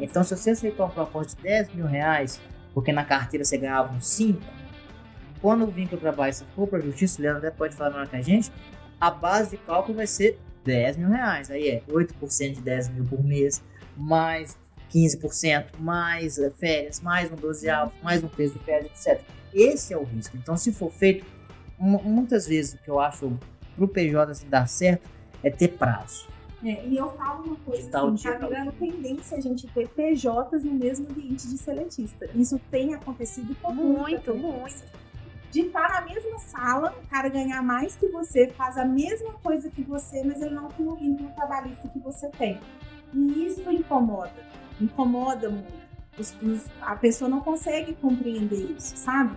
Então, 0.00 0.24
se 0.24 0.36
você 0.36 0.50
aceitou 0.50 0.86
uma 0.86 0.92
proposta 0.92 1.36
de 1.36 1.42
10 1.42 1.74
mil 1.74 1.86
reais, 1.86 2.40
porque 2.78 2.92
na 2.92 3.04
carteira 3.04 3.44
você 3.44 3.58
ganhava 3.58 3.92
uns 3.92 4.06
5, 4.06 4.40
quando 5.40 5.64
o 5.64 5.66
vínculo 5.66 6.00
trabalho 6.00 6.32
se 6.32 6.44
for 6.54 6.68
para 6.68 6.78
a 6.78 6.82
justiça, 6.82 7.18
o 7.18 7.22
Leandro 7.22 7.44
até 7.44 7.50
pode 7.50 7.74
falar 7.74 8.06
que 8.06 8.14
a 8.14 8.22
gente, 8.22 8.52
a 9.00 9.10
base 9.10 9.50
de 9.50 9.56
cálculo 9.58 9.96
vai 9.96 10.06
ser 10.06 10.38
10 10.64 10.96
mil 10.96 11.08
reais. 11.08 11.50
Aí 11.50 11.68
é 11.68 11.82
8% 11.88 12.54
de 12.54 12.60
10 12.60 12.90
mil 12.90 13.04
por 13.04 13.20
mês, 13.24 13.60
mais 13.96 14.56
15%, 14.94 15.64
mais 15.80 16.38
eh, 16.38 16.50
férias, 16.50 17.00
mais 17.00 17.32
um 17.32 17.34
12 17.34 17.68
avos, 17.68 17.92
mais 18.00 18.22
um 18.22 18.28
peso 18.28 18.54
de 18.54 18.60
férias, 18.60 18.86
etc. 19.06 19.20
Esse 19.52 19.92
é 19.92 19.98
o 19.98 20.04
risco. 20.04 20.36
Então, 20.36 20.56
se 20.56 20.72
for 20.72 20.92
feito, 20.92 21.26
mu- 21.76 22.02
muitas 22.04 22.46
vezes 22.46 22.74
o 22.74 22.78
que 22.78 22.88
eu 22.88 23.00
acho 23.00 23.36
pro 23.74 23.88
PJ 23.88 24.30
assim, 24.30 24.48
dar 24.48 24.68
certo 24.68 25.08
é 25.42 25.50
ter 25.50 25.68
prazo. 25.68 26.28
É, 26.64 26.84
e 26.86 26.96
eu 26.96 27.08
falo 27.12 27.44
uma 27.44 27.56
coisa, 27.56 27.82
De 27.84 27.88
tal 27.90 28.08
assim, 28.08 28.22
tá 28.28 28.46
virando 28.46 28.72
tendência 28.72 29.38
a 29.38 29.40
gente 29.40 29.66
ter 29.68 29.88
PJs 29.88 30.64
no 30.64 30.72
mesmo 30.74 31.08
ambiente 31.08 31.46
de 31.48 31.56
seletista. 31.56 32.28
Isso 32.34 32.60
tem 32.70 32.94
acontecido 32.94 33.54
com 33.62 33.72
muita 33.72 34.32
Muito, 34.32 34.34
muito. 34.34 34.84
De 35.52 35.60
estar 35.60 35.88
na 35.88 36.00
mesma 36.02 36.38
sala, 36.40 36.94
o 37.02 37.08
cara 37.08 37.28
ganhar 37.28 37.62
mais 37.62 37.94
que 37.96 38.08
você, 38.08 38.48
faz 38.48 38.76
a 38.76 38.84
mesma 38.84 39.32
coisa 39.34 39.70
que 39.70 39.82
você, 39.82 40.22
mas 40.24 40.42
ele 40.42 40.54
não 40.54 40.68
tem 40.68 40.86
o 40.86 40.94
vínculo 40.96 41.30
trabalhista 41.36 41.88
que 41.88 41.98
você 42.00 42.28
tem. 42.30 42.60
E 43.14 43.46
isso 43.46 43.70
incomoda, 43.70 44.34
incomoda 44.80 45.48
muito. 45.48 45.72
Os- 46.18 46.36
os- 46.42 46.66
a 46.82 46.96
pessoa 46.96 47.30
não 47.30 47.40
consegue 47.40 47.94
compreender 47.94 48.72
isso, 48.76 48.96
sabe? 48.96 49.34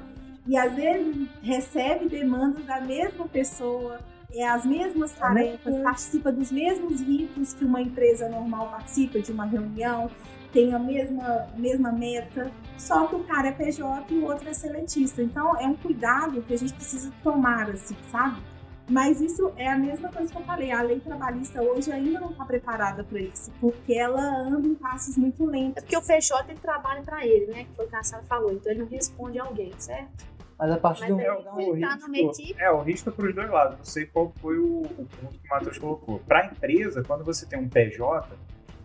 E 0.48 0.58
às 0.58 0.74
vezes 0.74 1.30
recebe 1.44 2.10
demandas 2.10 2.66
da 2.66 2.82
mesma 2.82 3.28
pessoa, 3.28 4.00
é 4.34 4.48
as 4.48 4.66
mesmas 4.66 5.12
tarefas, 5.12 5.76
participa 5.82 6.32
dos 6.32 6.52
mesmos 6.52 7.02
ritos 7.02 7.54
que 7.54 7.66
uma 7.66 7.82
empresa 7.82 8.30
normal 8.30 8.70
participa 8.70 9.20
de 9.20 9.32
uma 9.32 9.46
reunião, 9.46 10.10
tem 10.52 10.74
a 10.74 10.80
mesma, 10.80 11.48
mesma 11.56 11.92
meta, 11.92 12.52
só 12.78 13.08
que 13.08 13.16
o 13.16 13.24
cara 13.24 13.50
é 13.50 13.52
PJ 13.52 14.14
e 14.14 14.18
o 14.20 14.26
outro 14.26 14.50
é 14.50 14.54
seletista. 14.54 15.22
Então 15.22 15.58
é 15.58 15.66
um 15.66 15.76
cuidado 15.76 16.42
que 16.42 16.54
a 16.54 16.58
gente 16.58 16.74
precisa 16.74 17.12
tomar, 17.24 17.70
assim, 17.70 17.96
sabe? 18.10 18.42
Mas 18.90 19.22
isso 19.22 19.54
é 19.56 19.70
a 19.70 19.78
mesma 19.78 20.10
coisa 20.10 20.30
que 20.30 20.38
eu 20.38 20.44
falei. 20.44 20.72
A 20.72 20.82
lei 20.82 21.00
trabalhista 21.00 21.62
hoje 21.62 21.90
ainda 21.92 22.20
não 22.20 22.32
está 22.32 22.44
preparada 22.44 23.04
para 23.06 23.20
isso, 23.20 23.50
porque 23.62 23.94
ela 23.94 24.22
anda 24.22 24.68
em 24.68 24.76
passos 24.76 25.18
muito 25.18 25.46
lentos. 25.46 25.78
É 25.78 25.82
porque 25.82 25.96
o 25.96 26.02
PJ 26.02 26.52
ele 26.52 26.60
trabalha 26.60 27.02
pra 27.02 27.26
ele, 27.26 27.48
né? 27.48 27.64
Que 27.64 27.76
foi 27.76 27.86
o 27.86 27.88
que 27.88 27.96
a 27.96 28.04
Sara 28.04 28.24
falou. 28.24 28.52
Então 28.52 28.70
ele 28.70 28.82
não 28.82 28.90
responde 28.90 29.40
a 29.40 29.44
alguém, 29.44 29.72
certo? 29.78 30.26
Mas 30.62 30.72
a 30.72 30.78
partir 30.78 31.02
Mas 31.02 31.10
do 31.10 31.20
aí, 31.20 31.26
É, 31.26 31.34
o, 31.34 31.40
então, 31.40 31.60
ele 31.60 31.70
o 31.72 31.80
tá 31.80 31.96
risco, 31.96 32.56
é, 32.60 32.72
o 32.72 32.82
risco 32.82 33.10
é 33.10 33.12
para 33.12 33.26
os 33.26 33.34
dois 33.34 33.50
lados. 33.50 33.78
Não 33.80 33.84
sei 33.84 34.06
qual 34.06 34.32
foi 34.40 34.60
o, 34.60 34.82
o 34.84 35.08
ponto 35.08 35.40
que 35.40 35.48
o 35.48 35.50
Matheus 35.50 35.80
colocou. 35.80 36.20
Para 36.20 36.42
a 36.42 36.46
empresa, 36.46 37.04
quando 37.04 37.26
você 37.26 37.48
tem 37.48 37.58
um 37.58 37.68
PJ 37.68 38.30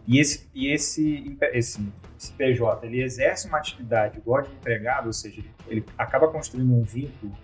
e 0.06 0.18
esse, 0.18 0.48
e 0.54 0.72
esse, 0.72 1.36
esse, 1.52 1.86
esse 2.18 2.32
PJ 2.32 2.86
ele 2.86 3.02
exerce 3.02 3.46
uma 3.46 3.58
atividade 3.58 4.16
igual 4.16 4.40
de 4.40 4.50
empregado, 4.52 5.08
ou 5.08 5.12
seja, 5.12 5.38
ele, 5.38 5.50
ele 5.68 5.84
acaba 5.98 6.28
construindo 6.28 6.72
um 6.72 6.82
vínculo 6.82 7.36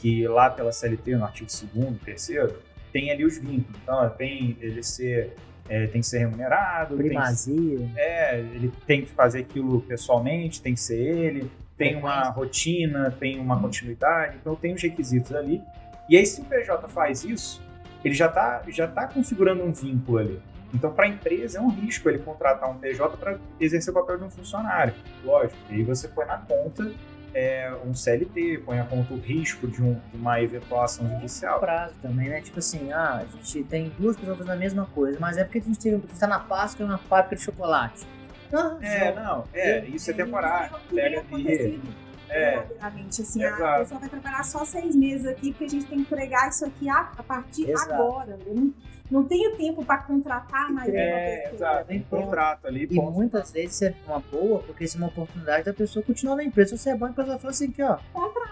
que 0.00 0.26
lá 0.26 0.50
pela 0.50 0.72
CLT, 0.72 1.14
no 1.14 1.24
artigo 1.24 1.48
2 1.72 2.02
terceiro, 2.02 2.58
tem 2.92 3.12
ali 3.12 3.24
os 3.24 3.38
vínculos. 3.38 3.78
Então, 3.84 4.10
tem 4.10 4.56
ele 4.60 4.82
ser, 4.82 5.36
é, 5.68 5.86
tem 5.86 6.00
que 6.00 6.06
ser 6.08 6.18
remunerado, 6.18 6.96
tem 6.96 7.06
primazia, 7.06 7.88
é, 7.94 8.40
ele 8.40 8.72
tem 8.84 9.02
que 9.02 9.10
fazer 9.12 9.42
aquilo 9.42 9.80
pessoalmente, 9.82 10.60
tem 10.60 10.74
que 10.74 10.80
ser 10.80 10.98
ele, 10.98 11.48
tem 11.76 11.96
uma 11.96 12.22
rotina, 12.30 13.10
tem 13.10 13.38
uma 13.38 13.60
continuidade, 13.60 14.36
então 14.40 14.54
tem 14.56 14.74
os 14.74 14.82
requisitos 14.82 15.34
ali. 15.34 15.62
E 16.08 16.16
aí, 16.16 16.24
se 16.24 16.40
o 16.40 16.44
PJ 16.44 16.88
faz 16.88 17.24
isso, 17.24 17.62
ele 18.04 18.14
já 18.14 18.26
está 18.26 18.62
já 18.68 18.86
tá 18.86 19.06
configurando 19.08 19.62
um 19.64 19.72
vínculo 19.72 20.18
ali. 20.18 20.40
Então, 20.74 20.92
para 20.92 21.06
a 21.06 21.08
empresa, 21.08 21.58
é 21.58 21.60
um 21.60 21.68
risco 21.70 22.08
ele 22.08 22.18
contratar 22.18 22.68
um 22.70 22.76
PJ 22.78 23.16
para 23.16 23.38
exercer 23.60 23.92
o 23.92 23.94
papel 23.94 24.18
de 24.18 24.24
um 24.24 24.30
funcionário. 24.30 24.94
Lógico, 25.24 25.56
e 25.70 25.74
aí 25.76 25.82
você 25.82 26.08
põe 26.08 26.26
na 26.26 26.38
conta 26.38 26.90
é, 27.34 27.70
um 27.84 27.94
CLT, 27.94 28.62
põe 28.64 28.78
na 28.78 28.84
conta 28.84 29.12
o 29.12 29.18
risco 29.18 29.66
de, 29.68 29.82
um- 29.82 30.00
de 30.10 30.16
uma 30.16 30.40
eventual 30.40 30.84
ação 30.84 31.06
judicial. 31.08 31.60
prazo 31.60 31.94
também, 32.00 32.28
né? 32.30 32.40
Tipo 32.40 32.58
assim, 32.58 32.92
ah, 32.92 33.22
a 33.22 33.36
gente 33.36 33.62
tem 33.64 33.92
duas 33.98 34.16
pessoas 34.16 34.38
fazendo 34.38 34.52
a 34.54 34.56
mesma 34.56 34.86
coisa, 34.86 35.18
mas 35.20 35.36
é 35.36 35.44
porque 35.44 35.58
a 35.58 35.62
gente 35.62 35.88
está 36.12 36.26
na 36.26 36.38
Páscoa 36.40 36.84
e 36.84 36.88
uma 36.88 36.98
fábrica 36.98 37.36
de 37.36 37.42
chocolate. 37.42 38.06
Ah, 38.52 38.78
É, 38.80 38.98
já- 39.14 39.20
não, 39.20 39.44
é, 39.52 39.78
isso 39.86 40.10
é 40.10 40.14
temporário. 40.14 40.76
Pega 40.94 41.20
acontecido 41.20 42.06
É, 42.28 42.50
verdadeiramente, 42.58 43.22
assim, 43.22 43.44
a 43.44 43.48
Exato. 43.50 43.78
pessoa 43.80 44.00
vai 44.00 44.08
trabalhar 44.08 44.44
só 44.44 44.64
seis 44.64 44.96
meses 44.96 45.26
aqui, 45.26 45.50
porque 45.52 45.64
a 45.64 45.68
gente 45.68 45.86
tem 45.86 45.98
que 45.98 46.02
entregar 46.02 46.48
isso 46.48 46.64
aqui 46.66 46.88
a, 46.88 47.12
a 47.16 47.22
partir 47.22 47.70
Exato. 47.70 47.92
agora. 47.92 48.38
Eu 48.46 48.54
não, 48.54 48.74
não 49.08 49.24
tenho 49.24 49.56
tempo 49.56 49.84
para 49.84 49.98
contratar 49.98 50.72
mais 50.72 50.92
é, 50.92 51.08
uma 51.44 51.50
pessoa. 51.52 51.54
exato, 51.70 51.86
tem 51.86 52.02
contrato 52.02 52.66
ali, 52.66 52.82
E 52.82 52.96
ponto. 52.96 53.12
muitas 53.12 53.52
vezes 53.52 53.80
é 53.82 53.94
uma 54.06 54.18
boa, 54.18 54.58
porque 54.64 54.82
isso 54.84 54.96
é 54.96 55.00
uma 55.00 55.06
oportunidade 55.08 55.64
da 55.64 55.72
pessoa 55.72 56.04
continuar 56.04 56.34
na 56.36 56.42
empresa. 56.44 56.76
Se 56.76 56.82
você 56.82 56.90
é 56.90 56.96
bom, 56.96 57.06
a 57.06 57.12
pessoa 57.12 57.38
fala 57.38 57.50
assim, 57.52 57.68
aqui, 57.68 57.82
ó, 57.82 57.98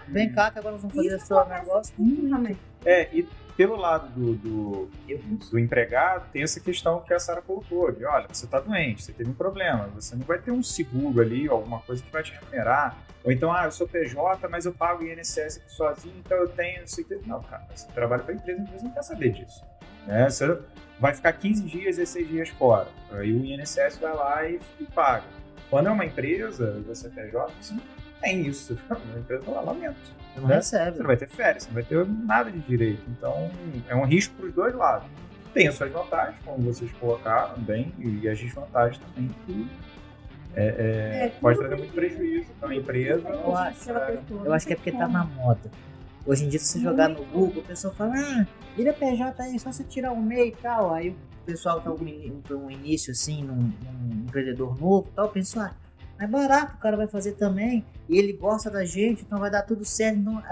vem 0.06 0.32
cá 0.32 0.50
que 0.52 0.58
agora 0.60 0.72
nós 0.74 0.82
vamos 0.82 0.94
fazer 0.96 1.16
Isso 1.16 1.26
seu 1.26 1.44
negócio. 1.48 1.94
muito 1.98 2.30
também. 2.30 2.56
É, 2.84 3.08
e 3.12 3.26
pelo 3.56 3.76
lado 3.76 4.08
do, 4.08 4.34
do, 4.34 4.90
do 5.50 5.58
empregado, 5.58 6.30
tem 6.32 6.42
essa 6.42 6.58
questão 6.58 7.00
que 7.00 7.14
a 7.14 7.18
Sara 7.18 7.40
colocou, 7.40 7.92
de 7.92 8.04
olha, 8.04 8.26
você 8.28 8.44
está 8.46 8.58
doente, 8.58 9.04
você 9.04 9.12
teve 9.12 9.30
um 9.30 9.34
problema, 9.34 9.88
você 9.94 10.16
não 10.16 10.24
vai 10.24 10.38
ter 10.38 10.50
um 10.50 10.62
seguro 10.62 11.20
ali, 11.20 11.48
alguma 11.48 11.80
coisa 11.80 12.02
que 12.02 12.10
vai 12.10 12.22
te 12.22 12.32
remunerar. 12.32 12.96
Ou 13.22 13.30
então, 13.30 13.52
ah, 13.52 13.64
eu 13.64 13.72
sou 13.72 13.88
PJ, 13.88 14.48
mas 14.48 14.66
eu 14.66 14.72
pago 14.72 15.04
INSS 15.04 15.58
aqui 15.58 15.72
sozinho, 15.72 16.14
então 16.18 16.36
eu 16.36 16.48
tenho, 16.48 16.80
não 16.80 16.86
sei 16.86 17.04
o 17.04 17.06
que. 17.06 17.28
Não, 17.28 17.42
cara, 17.42 17.64
você 17.72 17.86
trabalha 17.92 18.22
para 18.22 18.34
a 18.34 18.36
empresa, 18.36 18.60
a 18.60 18.64
empresa 18.64 18.84
não 18.84 18.90
quer 18.90 19.02
saber 19.02 19.30
disso. 19.30 19.64
Né? 20.06 20.28
Você 20.28 20.58
vai 20.98 21.14
ficar 21.14 21.32
15 21.32 21.62
dias, 21.62 21.96
16 21.96 22.28
dias 22.28 22.48
fora. 22.50 22.88
Aí 23.12 23.32
o 23.32 23.44
INSS 23.44 23.98
vai 23.98 24.14
lá 24.14 24.48
e, 24.48 24.60
e 24.80 24.84
paga. 24.84 25.24
Quando 25.70 25.88
é 25.88 25.90
uma 25.92 26.04
empresa, 26.04 26.82
você 26.86 27.06
é 27.06 27.10
PJ, 27.10 27.52
você 27.60 27.74
não 27.74 27.82
tem 28.20 28.46
isso. 28.46 28.78
A 28.90 29.18
empresa 29.18 29.42
fala, 29.44 29.60
lamento. 29.60 30.23
Você 30.34 30.40
não 30.40 30.48
né? 30.48 30.54
recebe. 30.56 30.96
Você 30.96 30.98
não 30.98 31.06
vai 31.06 31.16
ter 31.16 31.28
férias, 31.28 31.62
você 31.62 31.68
não 31.68 31.74
vai 31.74 31.82
ter 31.84 32.06
nada 32.06 32.50
de 32.50 32.58
direito. 32.60 33.02
Então, 33.08 33.50
é 33.88 33.94
um 33.94 34.04
risco 34.04 34.34
para 34.34 34.46
os 34.46 34.54
dois 34.54 34.74
lados. 34.74 35.08
Tem 35.52 35.68
as 35.68 35.76
suas 35.76 35.92
vantagens, 35.92 36.36
como 36.44 36.62
vocês 36.64 36.90
colocaram 36.94 37.56
bem, 37.62 37.94
e 37.98 38.28
as 38.28 38.38
desvantagens 38.38 38.98
também 38.98 39.30
que 39.46 39.68
é, 40.56 41.26
É, 41.26 41.28
pode 41.40 41.56
tudo 41.56 41.68
trazer 41.68 41.82
muito 41.82 41.94
prejuízo 41.94 42.46
para 42.60 42.68
a 42.70 42.76
empresa. 42.76 43.28
Eu 43.28 43.56
acho, 43.56 43.78
pessoa, 43.78 44.22
Eu 44.44 44.52
acho 44.52 44.66
que 44.66 44.72
é 44.72 44.76
porque 44.76 44.92
tá 44.92 44.98
como. 44.98 45.12
na 45.12 45.24
moda. 45.24 45.70
Hoje 46.26 46.44
em 46.44 46.48
dia, 46.48 46.58
se 46.58 46.66
você 46.66 46.80
jogar 46.80 47.08
no 47.08 47.22
Google, 47.26 47.62
o 47.62 47.66
pessoal 47.66 47.92
fala, 47.94 48.14
ah, 48.16 48.46
vira 48.76 48.92
PJ 48.92 49.42
aí, 49.42 49.58
só 49.58 49.70
você 49.70 49.84
tirar 49.84 50.12
um 50.12 50.22
MEI 50.22 50.48
e 50.48 50.52
tal. 50.56 50.94
Aí 50.94 51.10
o 51.10 51.16
pessoal 51.44 51.80
tá 51.80 51.90
um, 51.92 52.56
um 52.56 52.70
início 52.70 53.12
assim, 53.12 53.44
num, 53.44 53.54
num 53.56 54.24
empreendedor 54.26 54.80
novo 54.80 55.08
e 55.12 55.14
tal, 55.14 55.28
pensa, 55.28 55.66
ah, 55.66 55.83
é 56.24 56.28
barato, 56.28 56.76
o 56.76 56.78
cara 56.78 56.96
vai 56.96 57.06
fazer 57.06 57.32
também, 57.32 57.84
e 58.08 58.18
ele 58.18 58.32
gosta 58.32 58.70
da 58.70 58.84
gente, 58.84 59.22
então 59.22 59.38
vai 59.38 59.50
dar 59.50 59.62
tudo 59.62 59.84
certo. 59.84 60.18
Então, 60.18 60.42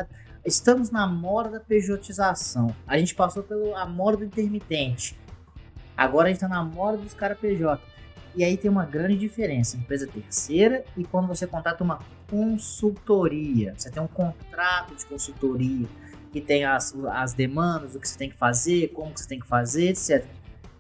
estamos 0.44 0.90
na 0.90 1.06
moda 1.06 1.50
da 1.50 1.60
pejotização. 1.60 2.74
A 2.86 2.98
gente 2.98 3.14
passou 3.14 3.42
pela 3.42 3.86
moda 3.86 4.18
do 4.18 4.24
intermitente. 4.24 5.18
Agora 5.96 6.28
a 6.28 6.30
gente 6.30 6.40
tá 6.40 6.48
na 6.48 6.62
moda 6.62 6.98
dos 6.98 7.14
caras 7.14 7.38
PJ. 7.38 7.80
E 8.34 8.42
aí 8.42 8.56
tem 8.56 8.70
uma 8.70 8.86
grande 8.86 9.16
diferença, 9.16 9.76
empresa 9.76 10.06
terceira 10.06 10.84
e 10.96 11.04
quando 11.04 11.28
você 11.28 11.46
contrata 11.46 11.84
uma 11.84 11.98
consultoria. 12.30 13.74
Você 13.76 13.90
tem 13.90 14.02
um 14.02 14.08
contrato 14.08 14.94
de 14.94 15.04
consultoria 15.04 15.86
que 16.32 16.40
tem 16.40 16.64
as, 16.64 16.94
as 17.10 17.34
demandas, 17.34 17.94
o 17.94 18.00
que 18.00 18.08
você 18.08 18.16
tem 18.16 18.30
que 18.30 18.36
fazer, 18.36 18.88
como 18.88 19.12
que 19.12 19.20
você 19.20 19.28
tem 19.28 19.38
que 19.38 19.46
fazer, 19.46 19.90
etc. 19.90 20.24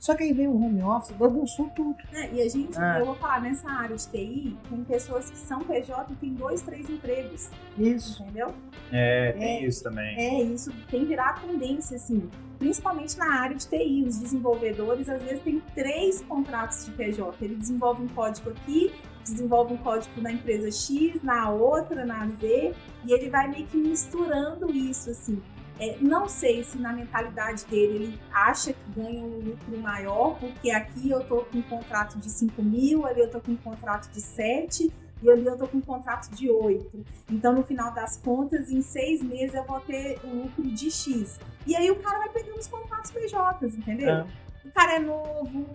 Só 0.02 0.16
que 0.16 0.24
aí 0.24 0.32
vem 0.32 0.48
o 0.48 0.56
home 0.60 0.82
office, 0.82 1.12
bagunçou 1.12 1.70
tudo. 1.76 1.96
né? 2.10 2.28
E 2.32 2.42
a 2.42 2.48
gente, 2.48 2.76
Ah. 2.76 2.98
eu 2.98 3.06
vou 3.06 3.14
falar, 3.14 3.40
nessa 3.40 3.70
área 3.70 3.94
de 3.94 4.04
TI, 4.08 4.56
tem 4.68 4.82
pessoas 4.82 5.30
que 5.30 5.38
são 5.38 5.60
PJ 5.60 6.12
e 6.12 6.16
tem 6.16 6.34
dois, 6.34 6.60
três 6.60 6.90
empregos, 6.90 7.48
Isso. 7.78 8.20
entendeu? 8.24 8.52
É, 8.90 9.30
tem 9.30 9.64
isso 9.64 9.80
também. 9.84 10.16
É, 10.18 10.42
isso 10.42 10.72
tem 10.90 11.04
virado 11.04 11.46
tendência, 11.46 11.94
assim. 11.94 12.28
Principalmente 12.58 13.16
na 13.16 13.32
área 13.42 13.54
de 13.54 13.64
TI, 13.68 14.02
os 14.04 14.18
desenvolvedores 14.18 15.08
às 15.08 15.22
vezes 15.22 15.40
têm 15.44 15.62
três 15.72 16.20
contratos 16.22 16.84
de 16.84 16.90
PJ. 16.90 17.36
Ele 17.40 17.54
desenvolve 17.54 18.02
um 18.02 18.08
código 18.08 18.50
aqui, 18.50 18.92
desenvolve 19.22 19.74
um 19.74 19.76
código 19.76 20.20
na 20.20 20.32
empresa 20.32 20.68
X, 20.72 21.22
na 21.22 21.48
outra, 21.50 22.04
na 22.04 22.26
Z, 22.28 22.74
e 23.04 23.12
ele 23.12 23.30
vai 23.30 23.46
meio 23.48 23.66
que 23.68 23.76
misturando 23.76 24.68
isso, 24.74 25.10
assim. 25.10 25.40
É, 25.82 25.96
não 26.00 26.28
sei 26.28 26.62
se 26.62 26.78
na 26.78 26.92
mentalidade 26.92 27.64
dele 27.64 28.04
ele 28.04 28.20
acha 28.32 28.72
que 28.72 28.90
ganha 28.94 29.20
um 29.20 29.40
lucro 29.40 29.76
maior, 29.80 30.38
porque 30.38 30.70
aqui 30.70 31.10
eu 31.10 31.24
tô 31.24 31.38
com 31.38 31.58
um 31.58 31.62
contrato 31.62 32.20
de 32.20 32.30
5 32.30 32.62
mil, 32.62 33.04
ali 33.04 33.18
eu 33.18 33.28
tô 33.28 33.40
com 33.40 33.50
um 33.50 33.56
contrato 33.56 34.08
de 34.12 34.20
7, 34.20 34.92
e 35.20 35.28
ali 35.28 35.44
eu 35.44 35.58
tô 35.58 35.66
com 35.66 35.78
um 35.78 35.80
contrato 35.80 36.30
de 36.36 36.48
8. 36.48 37.04
Então, 37.28 37.52
no 37.52 37.64
final 37.64 37.92
das 37.92 38.16
contas, 38.16 38.70
em 38.70 38.80
seis 38.80 39.24
meses 39.24 39.56
eu 39.56 39.64
vou 39.64 39.80
ter 39.80 40.20
um 40.24 40.42
lucro 40.42 40.62
de 40.62 40.88
X. 40.88 41.40
E 41.66 41.74
aí 41.74 41.90
o 41.90 41.96
cara 41.96 42.18
vai 42.18 42.28
pegando 42.28 42.60
os 42.60 42.68
contratos 42.68 43.10
PJs, 43.10 43.74
entendeu? 43.76 44.08
É. 44.08 44.26
O 44.64 44.70
cara 44.70 44.94
é 44.94 44.98
novo, 45.00 45.66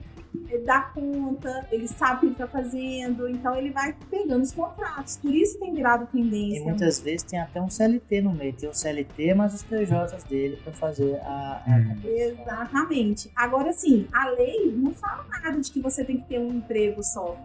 ele 0.49 0.63
dá 0.63 0.81
conta, 0.81 1.67
ele 1.71 1.87
sabe 1.87 2.15
o 2.15 2.19
que 2.21 2.25
ele 2.27 2.35
tá 2.35 2.47
fazendo, 2.47 3.27
então 3.27 3.55
ele 3.55 3.69
vai 3.71 3.93
pegando 4.09 4.41
os 4.43 4.53
contratos. 4.53 5.17
Por 5.17 5.33
isso 5.33 5.59
tem 5.59 5.73
virado 5.73 6.05
E 6.05 6.17
tendência. 6.17 6.63
muitas 6.63 6.99
vezes 7.01 7.23
tem 7.23 7.39
até 7.39 7.61
um 7.61 7.69
CLT 7.69 8.21
no 8.21 8.33
meio. 8.33 8.53
Tem 8.53 8.69
o 8.69 8.73
CLT, 8.73 9.33
mas 9.33 9.53
os 9.53 9.63
PJs 9.63 10.23
dele 10.23 10.57
para 10.63 10.71
fazer 10.73 11.19
a. 11.21 11.61
a- 11.65 11.77
Hum. 11.77 11.95
Exatamente. 12.05 13.31
Agora, 13.35 13.73
sim, 13.73 14.07
a 14.13 14.29
lei 14.29 14.71
não 14.71 14.93
fala 14.93 15.25
nada 15.29 15.59
de 15.59 15.69
que 15.71 15.79
você 15.81 16.03
tem 16.05 16.17
que 16.17 16.27
ter 16.27 16.39
um 16.39 16.53
emprego 16.53 17.03
só. 17.03 17.35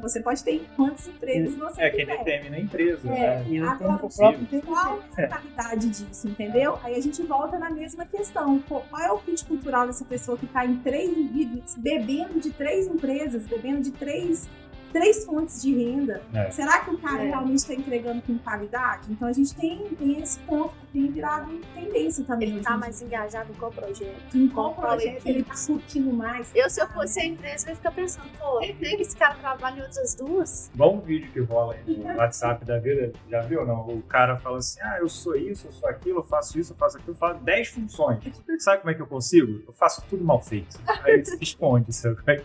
Você 0.00 0.20
pode 0.20 0.42
ter 0.42 0.66
quantos 0.76 1.06
empregos 1.06 1.54
você 1.56 1.82
É 1.82 1.90
quem 1.90 2.06
determina 2.06 2.56
a 2.56 2.60
empresa, 2.60 3.08
É. 3.08 3.10
né? 3.40 3.44
E 3.48 3.58
Agora, 3.58 3.98
próprio 3.98 4.62
Qual 4.62 4.94
a 4.94 4.96
TNT. 4.96 5.20
mentalidade 5.22 5.88
disso, 5.90 6.28
entendeu? 6.28 6.78
Aí 6.82 6.94
a 6.94 7.00
gente 7.00 7.22
volta 7.22 7.58
na 7.58 7.70
mesma 7.70 8.04
questão. 8.06 8.58
Pô, 8.60 8.80
Qual 8.80 9.02
é 9.02 9.10
o 9.12 9.18
fit 9.18 9.44
cultural 9.44 9.86
dessa 9.86 10.04
pessoa 10.04 10.36
que 10.38 10.46
está 10.46 10.64
em 10.64 10.76
três 10.78 11.10
indivíduos, 11.10 11.74
bebendo 11.76 12.40
de 12.40 12.50
três 12.50 12.86
empresas, 12.86 13.46
bebendo 13.46 13.80
de 13.82 13.90
três, 13.90 14.48
três 14.96 15.24
fontes 15.24 15.60
de 15.62 15.74
renda? 15.74 16.22
É. 16.32 16.50
Será 16.50 16.80
que 16.80 16.90
o 16.90 16.98
cara 16.98 17.22
É. 17.22 17.28
realmente 17.28 17.56
está 17.58 17.74
entregando 17.74 18.22
com 18.22 18.38
qualidade? 18.38 19.12
Então 19.12 19.28
a 19.28 19.32
gente 19.32 19.54
tem, 19.54 19.78
tem 19.96 20.20
esse 20.22 20.38
ponto 20.40 20.74
que 20.80 20.86
tem 20.92 21.10
virado 21.12 21.60
tendência 21.74 22.24
também. 22.24 22.48
Ele 22.50 22.60
tá 22.62 22.74
em 22.74 22.78
mais 22.78 23.02
engajado 23.02 23.52
com 23.54 23.66
o 23.66 23.72
projeto. 23.72 24.16
em 24.34 24.48
qual 24.48 24.74
qual 24.74 24.88
projeto 24.96 25.26
ele 25.26 25.40
está 25.40 25.54
curtindo 25.66 26.12
mais. 26.12 26.50
Eu, 26.54 26.68
se 26.70 26.80
eu 26.80 26.88
fosse 26.88 27.20
a 27.20 27.24
empresa, 27.26 27.66
eu 27.66 27.70
ia 27.70 27.76
ficar 27.76 27.90
pensando, 27.92 28.26
pô, 28.38 28.58
tem 28.60 28.74
que 28.96 29.02
esse 29.02 29.16
cara 29.16 29.34
trabalha 29.34 29.78
em 29.78 29.82
outras 29.82 30.14
duas? 30.14 30.70
Bom 30.74 31.00
vídeo 31.00 31.30
que 31.32 31.40
rola 31.40 31.74
aí 31.74 31.96
no 31.96 32.16
WhatsApp 32.16 32.64
da 32.64 32.78
vida, 32.78 33.12
já 33.30 33.42
viu 33.42 33.64
não? 33.66 33.86
O 33.88 34.02
cara 34.02 34.36
fala 34.38 34.58
assim, 34.58 34.80
ah, 34.82 34.98
eu 35.00 35.08
sou 35.08 35.36
isso, 35.36 35.66
eu 35.68 35.72
sou 35.72 35.88
aquilo, 35.88 36.20
eu 36.20 36.24
faço 36.24 36.58
isso, 36.58 36.72
eu 36.72 36.76
faço 36.76 36.96
aquilo, 36.96 37.12
eu 37.12 37.16
faço 37.18 37.40
10 37.44 37.68
funções. 37.68 38.24
Sabe 38.60 38.78
como 38.80 38.90
é 38.90 38.94
que 38.94 39.02
eu 39.02 39.06
consigo? 39.06 39.62
Eu 39.66 39.72
faço 39.72 40.02
tudo 40.08 40.24
mal 40.24 40.40
feito. 40.40 40.78
Aí 41.04 41.14
ele 41.14 41.24
se 41.24 41.36
esconde, 41.40 41.92
sabe? 41.92 42.16
Aí, 42.26 42.42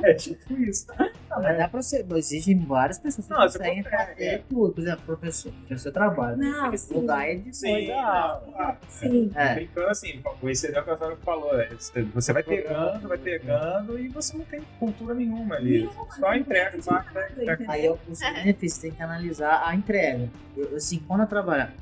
É 0.10 0.14
tipo 0.14 0.52
isso. 0.54 0.86
Não, 0.98 1.42
mas 1.42 1.58
dá 1.58 1.68
pra 1.68 1.82
você. 1.82 2.04
Existem 2.16 2.58
várias 2.58 2.98
pessoas 2.98 3.26
que 3.26 3.32
Não, 3.32 3.40
você 3.42 3.58
conseguem 3.58 3.82
consegue, 3.84 4.06
fazer 4.12 4.24
é. 4.24 4.38
tudo. 4.48 4.72
Por 4.72 4.80
exemplo, 4.80 5.02
professor, 5.06 5.52
professor 5.52 5.92
trabalha. 5.92 6.36
Não, 6.36 6.70
Você 6.70 6.78
sim. 6.88 6.94
mudar 6.94 7.28
é 7.28 7.34
de 7.36 7.56
Sim, 7.56 7.72
coisa. 7.86 7.94
ah, 7.94 8.76
Sim. 8.88 9.30
É. 9.34 9.54
Brincando 9.54 9.88
assim, 9.88 10.22
com 10.22 10.50
esse 10.50 10.66
exemplo 10.66 10.84
que 10.84 10.90
a 10.90 10.96
senhora 10.96 11.16
falou, 11.24 11.60
é, 11.60 11.68
você 12.14 12.32
vai 12.32 12.42
pegando, 12.42 13.08
vai 13.08 13.18
pegando 13.18 13.98
e 13.98 14.08
você 14.08 14.36
não 14.36 14.44
tem 14.44 14.60
cultura 14.78 15.14
nenhuma 15.14 15.54
ali. 15.56 15.88
Só 16.10 16.20
não 16.20 16.34
entrega, 16.34 16.76
entendeu? 16.78 17.56
Aí 17.68 17.86
é 17.86 17.90
o 17.90 17.96
custo-benefício, 17.96 18.82
tem 18.82 18.90
que 18.92 19.02
analisar 19.02 19.62
a 19.64 19.74
entrega. 19.74 20.28
Eu, 20.56 20.76
assim, 20.76 20.98
quando 21.06 21.20
eu 21.20 21.26
trabalhar. 21.26 21.72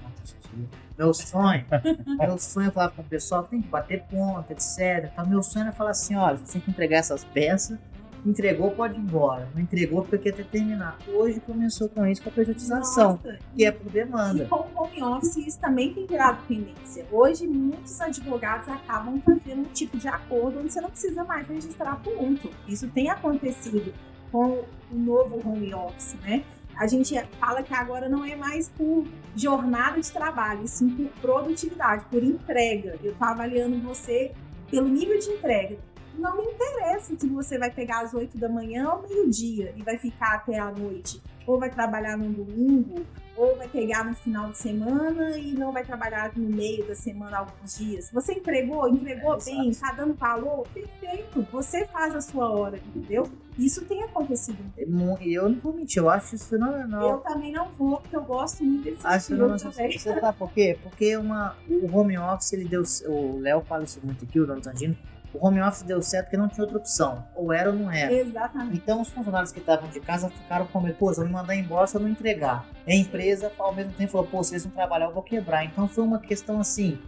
Meu 0.98 1.14
sonho, 1.14 1.64
meu 2.18 2.38
sonho 2.38 2.68
é 2.68 2.70
falar 2.72 2.90
com 2.90 3.02
o 3.02 3.04
pessoal, 3.04 3.44
tem 3.44 3.62
que 3.62 3.68
bater 3.68 4.02
ponta, 4.10 4.52
etc. 4.52 5.08
Então, 5.12 5.24
meu 5.26 5.42
sonho 5.44 5.68
é 5.68 5.72
falar 5.72 5.90
assim: 5.90 6.16
olha, 6.16 6.36
você 6.36 6.54
tem 6.54 6.60
que 6.60 6.70
entregar 6.72 6.98
essas 6.98 7.22
peças, 7.22 7.78
entregou, 8.24 8.70
pode 8.72 8.98
ir 8.98 9.02
embora. 9.02 9.48
Não 9.54 9.62
entregou 9.62 10.02
porque 10.02 10.32
quer 10.32 10.44
terminar. 10.44 10.98
Hoje 11.08 11.40
começou 11.40 11.88
com 11.88 12.06
isso, 12.06 12.22
com 12.22 12.28
a 12.28 12.32
pejotização, 12.32 13.12
Nossa, 13.12 13.38
que 13.54 13.64
é 13.64 13.70
por 13.72 13.88
E 13.88 13.90
demanda. 13.90 14.44
com 14.46 14.56
o 14.56 14.82
home 14.82 15.02
office, 15.02 15.36
isso 15.36 15.60
também 15.60 15.92
tem 15.94 16.06
virado 16.06 16.38
tendência. 16.46 17.06
Hoje, 17.10 17.46
muitos 17.46 18.00
advogados 18.00 18.68
acabam 18.68 19.20
fazendo 19.20 19.60
um 19.60 19.72
tipo 19.72 19.96
de 19.96 20.08
acordo 20.08 20.60
onde 20.60 20.72
você 20.72 20.80
não 20.80 20.90
precisa 20.90 21.24
mais 21.24 21.46
registrar 21.48 21.96
ponto. 22.02 22.50
Isso 22.66 22.88
tem 22.88 23.10
acontecido 23.10 23.92
com 24.30 24.64
o 24.92 24.94
novo 24.94 25.40
home 25.48 25.72
office, 25.74 26.14
né? 26.22 26.44
A 26.76 26.86
gente 26.86 27.20
fala 27.40 27.62
que 27.62 27.74
agora 27.74 28.08
não 28.08 28.24
é 28.24 28.36
mais 28.36 28.68
por 28.68 29.04
jornada 29.34 30.00
de 30.00 30.12
trabalho, 30.12 30.62
e 30.64 30.68
sim 30.68 30.88
por 30.90 31.08
produtividade, 31.20 32.04
por 32.10 32.22
entrega. 32.22 32.96
Eu 33.02 33.10
estou 33.12 33.26
avaliando 33.26 33.80
você 33.80 34.32
pelo 34.70 34.88
nível 34.88 35.18
de 35.18 35.28
entrega. 35.30 35.76
Não 36.18 36.36
me 36.36 36.42
interessa 36.42 37.16
se 37.16 37.28
você 37.28 37.58
vai 37.58 37.70
pegar 37.70 38.00
às 38.00 38.12
8 38.12 38.36
da 38.36 38.48
manhã 38.48 38.90
ou 38.90 39.02
meio-dia 39.08 39.72
e 39.76 39.82
vai 39.82 39.96
ficar 39.96 40.34
até 40.34 40.58
a 40.58 40.70
noite, 40.70 41.22
ou 41.46 41.58
vai 41.60 41.70
trabalhar 41.70 42.16
no 42.16 42.28
domingo, 42.28 43.06
ou 43.36 43.56
vai 43.56 43.68
pegar 43.68 44.04
no 44.04 44.14
final 44.16 44.50
de 44.50 44.58
semana 44.58 45.38
e 45.38 45.52
não 45.52 45.72
vai 45.72 45.84
trabalhar 45.84 46.32
no 46.36 46.48
meio 46.48 46.84
da 46.88 46.94
semana 46.96 47.38
alguns 47.38 47.78
dias. 47.78 48.10
Você 48.12 48.32
entregou, 48.32 48.88
entregou 48.88 49.34
É, 49.34 49.44
bem, 49.44 49.70
tá 49.72 49.92
dando 49.92 50.14
valor, 50.14 50.66
perfeito. 50.74 51.46
Você 51.52 51.86
faz 51.86 52.16
a 52.16 52.20
sua 52.20 52.50
hora, 52.50 52.78
entendeu? 52.78 53.30
Isso 53.56 53.84
tem 53.84 54.02
acontecido. 54.02 54.58
É 54.76 54.84
E 55.24 55.34
eu 55.34 55.48
não 55.48 55.58
vou 55.60 55.72
mentir, 55.72 56.02
eu 56.02 56.10
acho 56.10 56.34
isso 56.34 56.48
fenomenal. 56.48 57.08
Eu 57.08 57.18
também 57.18 57.52
não 57.52 57.68
vou, 57.78 58.00
porque 58.00 58.16
eu 58.16 58.24
gosto 58.24 58.64
muito 58.64 58.82
desse 58.82 59.06
Acho 59.06 59.28
fenomenal. 59.28 59.58
também. 59.58 59.98
Você 59.98 60.20
sabe 60.20 60.38
por 60.38 60.52
quê? 60.52 60.76
Porque 60.82 61.16
uma, 61.16 61.56
o 61.68 61.96
home 61.96 62.18
office, 62.18 62.52
ele 62.54 62.64
deu. 62.68 62.82
O 63.06 63.38
Léo 63.38 63.60
fala 63.62 63.84
isso 63.84 64.00
muito 64.02 64.24
aqui, 64.24 64.40
o 64.40 64.46
Dono 64.46 64.60
Tandino. 64.60 64.96
O 65.34 65.46
home 65.46 65.60
office 65.60 65.82
deu 65.82 66.00
certo 66.00 66.26
porque 66.26 66.36
não 66.36 66.48
tinha 66.48 66.64
outra 66.64 66.78
opção. 66.78 67.24
Ou 67.34 67.52
era 67.52 67.70
ou 67.70 67.76
não 67.76 67.90
era. 67.90 68.12
Exatamente. 68.12 68.76
Então 68.76 69.00
os 69.02 69.08
funcionários 69.10 69.52
que 69.52 69.58
estavam 69.60 69.88
de 69.90 70.00
casa 70.00 70.30
ficaram 70.30 70.66
com 70.66 70.80
medo, 70.80 70.96
pô, 70.96 71.12
se 71.12 71.20
eu 71.20 71.26
me 71.26 71.32
mandar 71.32 71.54
embora 71.54 71.86
se 71.86 71.96
eu 71.96 72.00
não 72.00 72.08
entregar. 72.08 72.66
E 72.86 72.92
a 72.92 72.96
empresa, 72.96 73.52
ao 73.58 73.74
mesmo 73.74 73.92
tempo, 73.92 74.12
falou, 74.12 74.26
pô, 74.26 74.42
se 74.42 74.54
eles 74.54 74.64
não 74.64 74.72
trabalhar, 74.72 75.06
eu 75.06 75.12
vou 75.12 75.22
quebrar. 75.22 75.64
Então 75.64 75.86
foi 75.86 76.02
uma 76.04 76.18
questão 76.18 76.58
assim, 76.60 76.98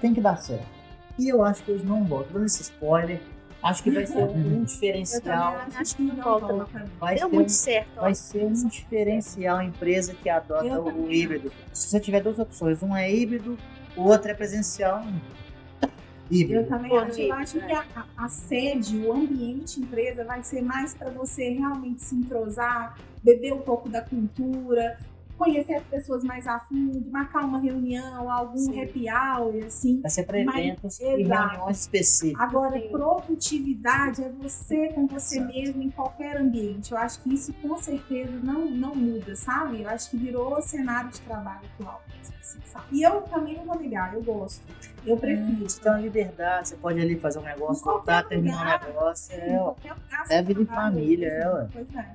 tem 0.00 0.12
que 0.12 0.20
dar 0.20 0.36
certo. 0.36 0.66
E 1.18 1.28
eu 1.28 1.44
acho 1.44 1.62
que 1.62 1.70
eles 1.70 1.84
não. 1.84 2.04
Tô 2.04 2.22
dando 2.24 2.46
esse 2.46 2.62
spoiler. 2.62 3.20
Acho 3.62 3.82
que 3.82 3.90
vai 3.90 4.06
ser 4.06 4.16
um 4.24 4.60
Eu 4.60 4.64
diferencial. 4.64 5.54
acho, 5.58 5.78
acho 5.78 5.96
que 5.96 6.02
não 6.02 6.16
volta, 6.16 6.52
não. 6.52 6.66
Vai 6.98 7.16
Deu 7.16 7.28
ser, 7.28 7.34
muito 7.34 7.46
um, 7.48 7.52
certo, 7.52 7.88
ó. 7.98 8.00
vai 8.00 8.14
ser 8.14 8.44
um 8.44 8.52
diferencial 8.68 9.58
a 9.58 9.64
empresa 9.64 10.14
que 10.14 10.28
adota 10.30 10.64
Eu 10.66 10.80
o 10.80 10.84
também 10.86 11.12
híbrido. 11.12 11.52
Se 11.72 11.88
você 11.88 12.00
tiver 12.00 12.22
duas 12.22 12.38
opções, 12.38 12.82
um 12.82 12.96
é 12.96 13.12
híbrido, 13.12 13.58
o 13.96 14.02
outro 14.04 14.30
é 14.30 14.34
presencial. 14.34 15.04
Híbrido. 16.30 16.60
Eu 16.60 16.68
também 16.68 16.96
acho. 16.98 17.20
Eu 17.20 17.34
acho 17.34 17.58
né? 17.58 17.66
que 17.66 17.72
a, 17.72 18.04
a- 18.16 18.28
sede, 18.28 18.96
o 18.98 19.12
ambiente 19.12 19.80
empresa 19.80 20.24
vai 20.24 20.42
ser 20.42 20.62
mais 20.62 20.94
para 20.94 21.10
você 21.10 21.50
realmente 21.50 22.02
se 22.02 22.14
entrosar, 22.14 22.96
beber 23.22 23.52
um 23.52 23.60
pouco 23.60 23.88
da 23.88 24.00
cultura, 24.02 24.98
conhecer 25.36 25.74
as 25.74 25.84
pessoas 25.84 26.22
mais 26.22 26.46
a 26.46 26.60
fundo, 26.60 27.10
marcar 27.10 27.44
uma 27.44 27.58
reunião, 27.58 28.30
algum 28.30 28.58
Sim. 28.58 28.80
happy 28.82 29.06
hour, 29.10 29.64
assim. 29.64 30.00
Vai 30.02 30.10
ser 30.10 30.24
para 30.24 30.38
eventos 30.38 31.00
e 31.00 31.04
reuniões 31.04 31.80
específicas. 31.80 32.42
Agora, 32.46 32.78
Sim. 32.78 32.88
produtividade 32.90 34.22
é 34.22 34.28
você 34.28 34.88
com 34.88 35.06
você 35.06 35.38
Exato. 35.38 35.52
mesmo 35.54 35.82
em 35.82 35.90
qualquer 35.90 36.36
ambiente. 36.36 36.92
Eu 36.92 36.98
acho 36.98 37.20
que 37.22 37.32
isso 37.34 37.52
com 37.54 37.76
certeza 37.78 38.32
não, 38.42 38.70
não 38.70 38.94
muda, 38.94 39.34
sabe? 39.34 39.82
Eu 39.82 39.88
acho 39.88 40.10
que 40.10 40.16
virou 40.16 40.54
o 40.56 40.60
cenário 40.62 41.10
de 41.10 41.20
trabalho 41.22 41.60
atual. 41.78 42.02
assim, 42.40 42.58
sabe? 42.66 42.84
E 42.92 43.02
eu 43.02 43.22
também 43.22 43.56
não 43.56 43.64
vou 43.64 43.78
negar, 43.80 44.12
eu 44.14 44.22
gosto. 44.22 44.62
Eu 45.06 45.16
prefiro. 45.16 45.68
Você 45.68 45.80
tem 45.80 45.92
uma 45.92 46.00
liberdade, 46.00 46.68
você 46.68 46.76
pode 46.76 47.00
ali 47.00 47.18
fazer 47.18 47.38
um 47.38 47.42
negócio, 47.42 47.84
voltar, 47.84 48.24
terminar 48.24 48.82
um 48.82 48.86
negócio. 48.86 49.34
É, 49.34 49.58
ó. 49.58 49.74
É 49.84 50.24
você 50.24 50.42
vida 50.42 50.62
em 50.62 50.66
família, 50.66 51.28
é, 51.28 51.48
ué. 51.48 51.68
Pois 51.72 51.94
é. 51.96 52.08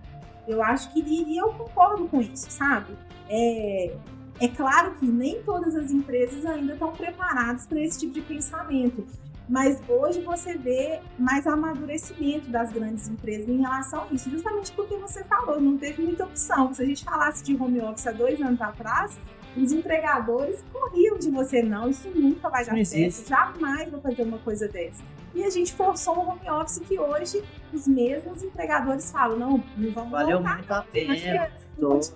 Eu 0.48 0.64
acho 0.64 0.94
que, 0.94 1.00
e 1.02 1.38
eu 1.38 1.50
concordo 1.54 2.08
com 2.08 2.22
isso, 2.22 2.50
sabe? 2.52 2.96
É, 3.28 3.92
é 4.40 4.48
claro 4.48 4.94
que 4.96 5.06
nem 5.06 5.42
todas 5.42 5.76
as 5.76 5.92
empresas 5.92 6.46
ainda 6.46 6.74
estão 6.74 6.92
preparadas 6.92 7.66
para 7.66 7.80
esse 7.80 8.00
tipo 8.00 8.14
de 8.14 8.22
pensamento. 8.22 9.06
Mas 9.48 9.80
hoje 9.88 10.22
você 10.22 10.58
vê 10.58 11.00
mais 11.20 11.46
amadurecimento 11.46 12.50
das 12.50 12.72
grandes 12.72 13.08
empresas 13.08 13.48
em 13.48 13.62
relação 13.62 14.04
a 14.10 14.14
isso, 14.14 14.30
justamente 14.30 14.72
porque 14.72 14.96
você 14.98 15.24
falou, 15.24 15.62
não 15.62 15.78
teve 15.78 16.02
muita 16.02 16.26
opção. 16.26 16.74
Se 16.74 16.82
a 16.82 16.86
gente 16.86 17.04
falasse 17.04 17.44
de 17.44 17.56
home 17.56 17.80
office 17.82 18.08
há 18.08 18.12
dois 18.12 18.42
anos 18.42 18.60
atrás, 18.60 19.18
os 19.58 19.72
empregadores 19.72 20.64
corriam 20.72 21.18
de 21.18 21.30
você, 21.32 21.62
não, 21.62 21.90
isso 21.90 22.10
nunca 22.14 22.50
vai 22.50 22.66
dar 22.66 22.86
certo, 22.86 23.28
jamais 23.28 23.90
vou 23.90 24.02
fazer 24.02 24.24
uma 24.24 24.38
coisa 24.40 24.68
dessa. 24.68 25.04
E 25.34 25.44
a 25.44 25.50
gente 25.50 25.74
forçou 25.74 26.16
um 26.16 26.30
home 26.30 26.50
office 26.50 26.80
que 26.80 26.98
hoje 27.00 27.44
os 27.74 27.88
mesmos 27.88 28.44
empregadores 28.44 29.12
falam, 29.12 29.38
não, 29.38 29.64
não 29.78 29.92
vamos 29.92 30.12
Valeu 30.12 30.38
voltar. 30.38 30.56
muito 30.58 30.72
a 30.74 30.82
pena. 30.84 31.50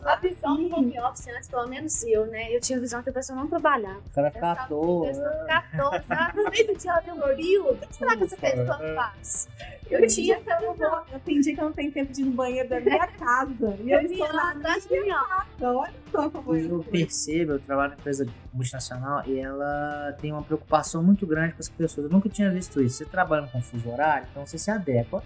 A 0.05 0.15
visão 0.15 0.55
do 0.55 0.73
home 0.73 0.97
office 1.01 1.27
antes, 1.27 1.49
pelo 1.49 1.67
menos 1.67 2.01
eu, 2.03 2.25
né? 2.27 2.55
Eu 2.55 2.61
tinha 2.61 2.77
a 2.77 2.81
visão 2.81 3.03
que 3.03 3.09
a 3.09 3.13
pessoa 3.13 3.37
não 3.37 3.45
trabalhava. 3.47 3.99
O 3.99 4.09
cara 4.15 4.31
ficar 4.31 4.51
à 4.57 4.63
A 4.63 4.67
toa. 4.67 5.07
pessoa 5.07 5.29
ficar 5.31 5.57
à 5.73 5.77
toa, 5.77 6.03
sabe? 6.07 6.43
No 6.43 6.49
meio 6.49 6.67
do 6.67 6.75
dia 6.77 6.91
ela 6.93 7.01
um 7.13 7.17
gorila, 7.19 7.71
o 7.71 7.77
que 7.77 7.93
será 7.95 8.15
que 8.15 8.23
essa 8.23 8.37
pessoa 8.37 8.77
faz? 8.95 9.49
Eu 9.91 10.07
tinha 10.07 10.39
que 10.39 10.49
eu 10.49 10.61
não 10.61 10.73
vou, 10.75 11.01
eu 11.11 11.19
dia 11.41 11.53
que 11.55 11.59
eu 11.59 11.65
não 11.65 11.73
tenho 11.73 11.91
tempo 11.91 12.13
de 12.13 12.21
ir 12.21 12.25
no 12.25 12.31
banheiro 12.31 12.69
da 12.69 12.79
minha 12.79 13.07
casa. 13.19 13.77
E 13.83 13.91
eu 13.91 13.99
Eu 13.99 14.05
estou 14.11 14.31
lá 14.33 14.51
atrás 14.51 14.87
de 14.87 14.97
mim, 15.01 15.09
ó. 15.11 15.25
casa. 15.25 15.77
Olha 15.77 15.93
só 16.09 16.29
como 16.29 16.55
é. 16.55 16.61
Eu 16.61 16.79
percebo, 16.89 17.51
eu 17.53 17.59
trabalho 17.59 17.89
numa 17.89 17.99
empresa 17.99 18.25
multinacional 18.53 19.23
e 19.25 19.39
ela 19.39 20.15
tem 20.21 20.31
uma 20.31 20.43
preocupação 20.43 21.03
muito 21.03 21.27
grande 21.27 21.53
com 21.55 21.59
as 21.59 21.67
pessoas. 21.69 22.05
Eu 22.05 22.13
nunca 22.13 22.29
tinha 22.29 22.49
visto 22.49 22.81
isso. 22.81 22.97
Você 22.99 23.05
trabalha 23.05 23.45
com 23.47 23.61
fuso 23.61 23.89
horário, 23.89 24.25
então 24.31 24.45
você 24.45 24.57
se 24.57 24.71
adequa 24.71 25.21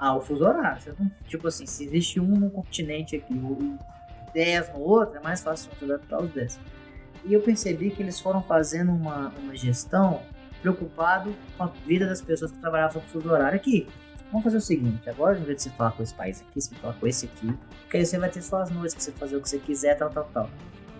ao 0.00 0.20
fuso 0.22 0.44
horário. 0.44 0.96
Não- 0.98 1.10
tipo 1.28 1.46
assim, 1.46 1.66
se 1.66 1.84
existe 1.84 2.18
um 2.18 2.26
no 2.26 2.50
continente 2.50 3.14
aqui 3.14 3.34
e 3.34 3.78
10 4.32 4.72
no 4.72 4.80
outro, 4.80 5.18
é 5.18 5.20
mais 5.22 5.42
fácil 5.42 5.70
você 5.78 5.84
adaptar 5.84 6.22
os 6.22 6.30
10. 6.32 6.58
E 7.24 7.34
eu 7.34 7.42
percebi 7.42 7.90
que 7.90 8.02
eles 8.02 8.18
foram 8.18 8.42
fazendo 8.42 8.90
uma, 8.92 9.28
uma 9.38 9.54
gestão 9.54 10.22
preocupado 10.62 11.34
com 11.56 11.64
a 11.64 11.66
vida 11.86 12.06
das 12.06 12.22
pessoas 12.22 12.50
que 12.50 12.58
trabalhavam 12.58 13.02
com 13.02 13.08
fuso 13.08 13.30
horário 13.30 13.56
aqui. 13.56 13.86
Vamos 14.30 14.44
fazer 14.44 14.58
o 14.58 14.60
seguinte, 14.60 15.10
agora 15.10 15.36
em 15.38 15.42
vez 15.42 15.56
de 15.56 15.62
você 15.64 15.70
falar 15.70 15.90
com 15.90 16.02
esse 16.04 16.14
país 16.14 16.40
aqui, 16.40 16.60
você 16.60 16.74
fala 16.76 16.94
com 16.94 17.06
esse 17.06 17.26
aqui, 17.26 17.52
porque 17.82 17.96
aí 17.96 18.06
você 18.06 18.16
vai 18.16 18.30
ter 18.30 18.40
suas 18.40 18.70
noites 18.70 18.94
pra 18.94 19.02
você 19.02 19.12
fazer 19.12 19.36
o 19.36 19.40
que 19.42 19.48
você 19.48 19.58
quiser, 19.58 19.96
tal, 19.96 20.08
tal, 20.08 20.24
tal. 20.32 20.50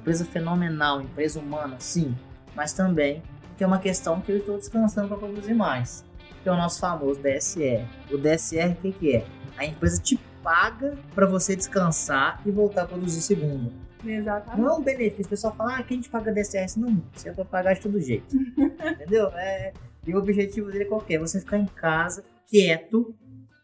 Empresa 0.00 0.24
fenomenal, 0.24 1.00
empresa 1.00 1.38
humana, 1.38 1.76
sim, 1.78 2.12
mas 2.56 2.72
também 2.72 3.22
tem 3.56 3.64
uma 3.66 3.78
questão 3.78 4.20
que 4.20 4.32
eu 4.32 4.38
estou 4.38 4.58
descansando 4.58 5.06
para 5.06 5.16
produzir 5.16 5.54
mais, 5.54 6.04
que 6.42 6.48
é 6.48 6.52
o 6.52 6.56
nosso 6.56 6.80
famoso 6.80 7.20
DSR. 7.20 7.86
O 8.10 8.18
DSR, 8.18 8.72
o 8.72 8.76
que, 8.76 8.92
que 8.92 9.16
é? 9.16 9.26
A 9.56 9.64
empresa 9.64 10.00
te 10.00 10.18
paga 10.42 10.96
para 11.14 11.26
você 11.26 11.54
descansar 11.54 12.40
e 12.46 12.50
voltar 12.50 12.82
a 12.82 12.86
produzir 12.86 13.20
segunda. 13.20 13.70
Exatamente. 14.04 14.60
Não 14.60 14.68
é 14.68 14.72
um 14.72 14.82
benefício. 14.82 15.26
O 15.26 15.28
pessoal 15.28 15.54
fala, 15.54 15.76
ah, 15.76 15.82
quem 15.82 15.98
gente 15.98 16.08
paga 16.08 16.32
DSR? 16.32 16.78
Não, 16.78 17.02
você 17.12 17.28
é 17.28 17.32
pra 17.32 17.44
pagar 17.44 17.74
de 17.74 17.80
todo 17.80 18.00
jeito. 18.00 18.34
Entendeu? 18.56 19.28
É, 19.34 19.72
e 20.06 20.14
o 20.14 20.18
objetivo 20.18 20.70
dele 20.70 20.84
é 20.84 20.86
qual 20.86 21.00
que 21.00 21.14
é? 21.14 21.18
Você 21.18 21.40
ficar 21.40 21.58
em 21.58 21.66
casa, 21.66 22.24
quieto, 22.46 23.14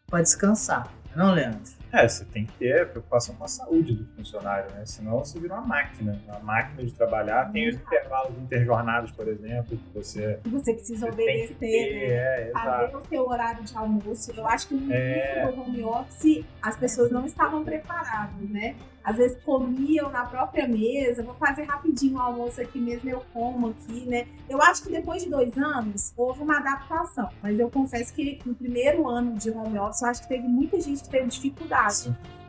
para 0.05 0.21
descansar. 0.21 0.91
Não, 1.15 1.33
Leandro? 1.33 1.76
É, 1.91 2.07
você 2.07 2.25
tem 2.25 2.45
que 2.45 2.51
ter 2.53 2.87
preocupação 2.89 3.35
com 3.35 3.43
a 3.43 3.47
saúde 3.47 3.93
do 3.93 4.05
funcionário, 4.15 4.69
né? 4.73 4.85
Senão 4.85 5.19
você 5.19 5.39
vira 5.39 5.55
uma 5.55 5.65
máquina, 5.65 6.19
uma 6.27 6.39
máquina 6.39 6.83
de 6.83 6.91
trabalhar. 6.93 7.51
Tem 7.51 7.69
os 7.69 7.75
intervalos 7.75 8.37
interjornados, 8.37 9.11
por 9.11 9.27
exemplo, 9.27 9.77
que 9.77 9.93
você, 9.93 10.39
Que 10.43 10.49
você 10.49 10.73
precisa 10.73 11.05
você 11.07 11.11
obedecer, 11.13 11.55
ter. 11.57 11.93
né? 11.93 12.05
É, 12.07 12.49
exato. 12.49 12.65
Fazer 12.65 12.95
o 12.97 13.05
seu 13.07 13.27
horário 13.27 13.63
de 13.63 13.77
almoço. 13.77 14.31
Eu 14.35 14.47
acho 14.47 14.67
que 14.67 14.73
no 14.75 14.93
É. 14.93 15.43
início 15.45 15.55
do 15.55 15.61
home 15.61 15.83
office 15.83 16.45
as 16.61 16.75
pessoas 16.77 17.11
não 17.11 17.25
estavam 17.25 17.63
preparadas, 17.63 18.49
né? 18.49 18.75
Às 19.03 19.15
vezes 19.15 19.41
comiam 19.45 20.09
na 20.11 20.25
própria 20.25 20.67
mesa, 20.67 21.23
vou 21.23 21.33
fazer 21.35 21.63
rapidinho 21.63 22.17
o 22.17 22.19
almoço 22.21 22.59
aqui 22.61 22.77
mesmo, 22.77 23.09
eu 23.09 23.23
como 23.33 23.69
aqui, 23.69 24.05
né? 24.05 24.27
Eu 24.49 24.61
acho 24.61 24.83
que 24.83 24.91
depois 24.91 25.23
de 25.23 25.29
dois 25.29 25.57
anos 25.57 26.11
houve 26.17 26.41
uma 26.41 26.57
adaptação, 26.57 27.29
mas 27.41 27.57
eu 27.57 27.69
confesso 27.71 28.13
que 28.13 28.37
no 28.45 28.53
primeiro 28.53 29.07
ano 29.07 29.35
de 29.37 29.49
home 29.49 29.79
office 29.79 30.01
eu 30.01 30.09
acho 30.09 30.21
que 30.23 30.27
teve 30.27 30.45
muita 30.45 30.81
gente 30.81 31.03
que 31.03 31.09
teve 31.09 31.27
dificuldade. 31.27 31.76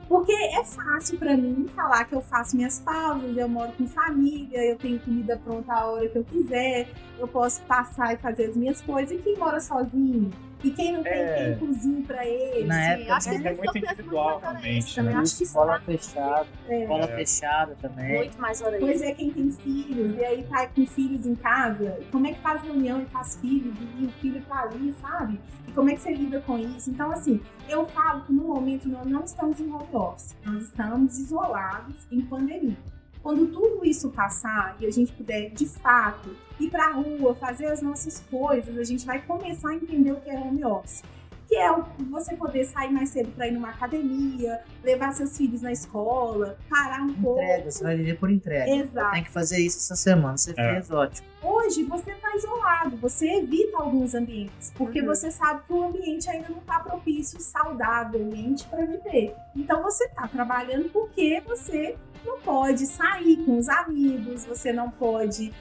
Porque 0.08 0.32
é 0.32 0.64
fácil 0.64 1.18
pra 1.18 1.36
mim 1.36 1.68
falar 1.76 2.04
que 2.06 2.14
eu 2.14 2.22
faço 2.22 2.56
minhas 2.56 2.78
pausas, 2.78 3.36
eu 3.36 3.48
moro 3.48 3.70
com 3.72 3.86
família, 3.86 4.64
eu 4.64 4.76
tenho 4.76 4.98
comida 5.00 5.36
pronta 5.36 5.70
a 5.74 5.84
hora 5.84 6.08
que 6.08 6.16
eu 6.16 6.24
quiser, 6.24 6.88
eu 7.18 7.28
posso 7.28 7.60
passar 7.62 8.14
e 8.14 8.16
fazer 8.16 8.46
as 8.46 8.56
minhas 8.56 8.80
coisas. 8.80 9.18
E 9.18 9.22
quem 9.22 9.36
mora 9.36 9.60
sozinho? 9.60 10.30
E 10.64 10.70
quem 10.72 10.92
não 10.92 11.02
tem 11.04 11.12
É. 11.12 11.56
quem 11.56 11.68
cozinha 11.68 12.04
pra 12.04 12.26
ele? 12.26 12.66
Na 12.66 12.74
Sim, 12.74 12.80
época, 12.80 13.14
acho 13.14 13.28
que 13.28 13.34
é 13.34 13.38
eles 13.38 13.58
muito 13.58 13.78
individual, 13.78 14.38
realmente, 14.40 14.78
extra, 14.78 15.02
né? 15.04 15.12
né? 15.12 15.16
Acho 15.20 15.36
que 15.36 15.42
Escola 15.44 15.76
está 15.76 15.84
fechada, 15.92 16.46
É. 16.68 16.82
escola 16.82 17.04
É. 17.04 17.16
fechada 17.16 17.76
também. 17.80 18.16
muito 18.16 18.40
mais 18.40 18.60
hora 18.62 18.76
Pois 18.80 19.00
é, 19.02 19.12
quem 19.14 19.30
tem 19.30 19.50
filhos, 19.52 20.16
e 20.16 20.24
aí 20.24 20.42
tá 20.44 20.66
com 20.66 20.84
filhos 20.86 21.26
em 21.26 21.34
casa, 21.36 22.00
como 22.10 22.26
é 22.26 22.32
que 22.32 22.40
faz 22.40 22.60
reunião 22.62 23.00
e 23.00 23.06
faz 23.06 23.36
filhos, 23.36 23.74
e 23.98 24.04
o 24.06 24.10
filho 24.20 24.42
tá 24.48 24.62
ali, 24.62 24.92
sabe? 25.00 25.40
E 25.68 25.72
como 25.72 25.90
é 25.90 25.94
que 25.94 26.00
você 26.00 26.12
lida 26.12 26.40
com 26.40 26.58
isso? 26.58 26.90
Então, 26.90 27.12
assim, 27.12 27.40
eu 27.68 27.86
falo 27.86 28.22
que 28.24 28.32
no 28.32 28.42
momento 28.42 28.88
nós 28.88 29.06
não 29.06 29.22
estamos 29.24 29.60
em 29.60 29.70
home 29.72 29.84
office, 29.94 30.34
nós 30.44 30.62
estamos 30.64 31.18
isolados 31.18 32.06
em 32.10 32.20
pandemia. 32.22 32.76
Quando 33.22 33.46
tudo 33.48 33.84
isso 33.84 34.10
passar 34.10 34.76
e 34.80 34.86
a 34.86 34.90
gente 34.90 35.12
puder, 35.12 35.50
de 35.50 35.66
fato, 35.66 36.30
ir 36.58 36.70
pra 36.70 36.92
rua, 36.92 37.34
fazer 37.34 37.66
as 37.66 37.82
nossas 37.82 38.20
coisas, 38.30 38.76
a 38.78 38.84
gente 38.84 39.04
vai 39.04 39.20
começar 39.22 39.70
a 39.70 39.74
entender 39.74 40.12
o 40.12 40.16
que 40.20 40.30
é 40.30 40.34
home 40.38 40.64
office. 40.64 41.02
Que 41.46 41.56
é 41.56 41.72
o- 41.72 41.82
você 42.10 42.36
poder 42.36 42.62
sair 42.66 42.90
mais 42.92 43.08
cedo 43.08 43.30
para 43.34 43.46
ir 43.48 43.52
numa 43.52 43.70
academia, 43.70 44.60
levar 44.84 45.12
seus 45.12 45.34
filhos 45.34 45.62
na 45.62 45.72
escola, 45.72 46.58
parar 46.68 47.02
um 47.02 47.14
pouco. 47.14 47.40
Entrega, 47.40 47.70
você 47.70 47.82
vai 47.84 47.96
viver 47.96 48.18
por 48.18 48.30
entrega. 48.30 48.70
Exato. 48.70 49.12
Tem 49.12 49.24
que 49.24 49.30
fazer 49.30 49.58
isso 49.58 49.78
essa 49.78 49.96
semana. 49.96 50.36
Você 50.36 50.50
É. 50.50 50.74
fez, 50.74 50.90
ótimo. 50.90 51.26
Hoje 51.42 51.84
você 51.84 52.10
está 52.10 52.34
isolado, 52.36 52.96
você 52.98 53.26
evita 53.38 53.78
alguns 53.78 54.14
ambientes, 54.14 54.72
porque 54.76 55.00
Uhum. 55.00 55.06
você 55.06 55.30
sabe 55.30 55.62
que 55.66 55.72
o 55.72 55.84
ambiente 55.84 56.28
ainda 56.28 56.48
não 56.50 56.58
está 56.58 56.80
propício 56.80 57.40
saudavelmente 57.40 58.66
para 58.66 58.84
viver. 58.84 59.34
Então 59.56 59.82
você 59.82 60.04
está 60.04 60.28
trabalhando 60.28 60.90
porque 60.90 61.40
você 61.46 61.96
não 62.24 62.40
pode 62.40 62.86
sair 62.86 63.36
com 63.44 63.58
os 63.58 63.68
amigos, 63.68 64.44
você 64.44 64.72
não 64.72 64.90
pode 64.90 65.52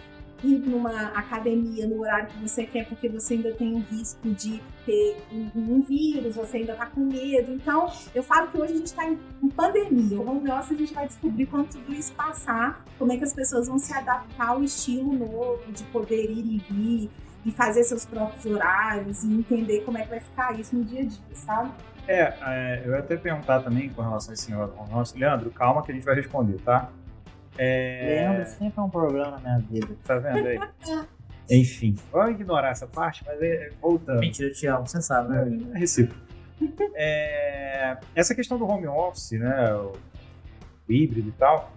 ir 0.44 0.60
numa 0.60 1.08
academia 1.10 1.88
no 1.88 2.02
horário 2.02 2.28
que 2.28 2.48
você 2.48 2.66
quer, 2.66 2.88
porque 2.88 3.10
você 3.10 3.36
ainda 3.36 3.52
tem 3.54 3.74
o 3.74 3.80
risco 3.80 4.30
de 4.30 4.62
ter 4.86 5.18
um, 5.32 5.50
um 5.56 5.82
vírus, 5.82 6.36
você 6.36 6.58
ainda 6.58 6.74
está 6.74 6.86
com 6.86 7.02
medo. 7.02 7.52
Então, 7.54 7.92
eu 8.14 8.22
falo 8.22 8.48
que 8.48 8.58
hoje 8.58 8.74
a 8.74 8.78
gente 8.78 8.88
está 8.88 9.06
em, 9.06 9.18
em 9.42 9.50
pandemia. 9.50 10.20
O 10.20 10.30
home 10.30 10.50
office 10.52 10.72
a 10.72 10.76
gente 10.76 10.94
vai 10.94 11.08
descobrir 11.08 11.46
quando 11.48 11.70
tudo 11.70 11.94
isso 11.94 12.14
passar, 12.14 12.86
como 12.98 13.12
é 13.12 13.18
que 13.18 13.24
as 13.24 13.34
pessoas 13.34 13.68
vão 13.68 13.80
se 13.80 13.94
adaptar 13.94 14.50
ao 14.50 14.64
estilo 14.64 15.14
novo, 15.14 15.72
de 15.72 15.84
poder 15.86 16.30
ir 16.30 16.46
e 16.46 16.58
vir, 16.70 17.10
e 17.46 17.52
fazer 17.52 17.84
seus 17.84 18.06
próprios 18.06 18.46
horários, 18.46 19.24
e 19.24 19.34
entender 19.34 19.82
como 19.82 19.98
é 19.98 20.04
que 20.04 20.10
vai 20.10 20.20
ficar 20.20 20.60
isso 20.60 20.76
no 20.76 20.84
dia 20.84 21.02
a 21.02 21.06
dia, 21.06 21.36
sabe? 21.36 21.72
É, 22.08 22.34
é, 22.42 22.82
eu 22.86 22.92
ia 22.92 23.00
até 23.00 23.18
perguntar 23.18 23.62
também 23.62 23.90
com 23.90 24.02
relação 24.02 24.32
a 24.32 24.34
esse 24.34 24.54
office. 24.54 25.14
Leandro, 25.14 25.52
calma 25.52 25.84
que 25.84 25.92
a 25.92 25.96
gente 25.96 26.06
vai 26.06 26.16
responder, 26.16 26.58
tá? 26.62 26.90
É, 27.58 28.26
Leandro 28.26 28.46
sempre 28.46 28.80
é 28.80 28.82
um 28.82 28.90
problema 28.90 29.32
na 29.32 29.40
minha 29.40 29.60
vida. 29.60 29.96
Tá 30.06 30.18
vendo 30.18 30.48
aí? 30.48 30.60
Enfim, 31.50 31.96
vamos 32.12 32.32
ignorar 32.32 32.70
essa 32.70 32.88
parte, 32.88 33.24
mas 33.26 33.42
é, 33.42 33.70
voltando. 33.82 34.20
Mentira, 34.20 34.50
eu 34.50 34.54
te 34.54 34.68
amo, 34.68 34.86
você 34.86 35.02
sabe, 35.02 35.30
né? 35.30 35.72
É 35.76 35.80
recíproco. 35.80 36.28
É, 37.00 37.98
essa 38.16 38.34
questão 38.34 38.58
do 38.58 38.66
home 38.66 38.88
office, 38.88 39.34
né, 39.34 39.72
o, 39.76 39.94
o 40.90 40.92
híbrido 40.92 41.30
e 41.30 41.32
tal, 41.34 41.72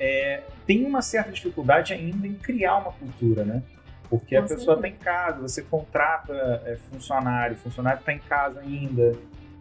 é, 0.00 0.42
tem 0.66 0.86
uma 0.86 1.02
certa 1.02 1.30
dificuldade 1.30 1.92
ainda 1.92 2.26
em 2.26 2.32
criar 2.32 2.78
uma 2.78 2.92
cultura, 2.92 3.44
né? 3.44 3.62
Porque 4.08 4.34
a 4.34 4.40
Com 4.40 4.48
pessoa 4.48 4.76
está 4.76 4.88
certeza. 4.88 5.02
em 5.02 5.04
casa, 5.04 5.42
você 5.42 5.62
contrata 5.62 6.62
é, 6.64 6.76
funcionário, 6.90 7.56
o 7.56 7.58
funcionário 7.58 8.00
está 8.00 8.12
em 8.14 8.18
casa 8.18 8.60
ainda. 8.60 9.12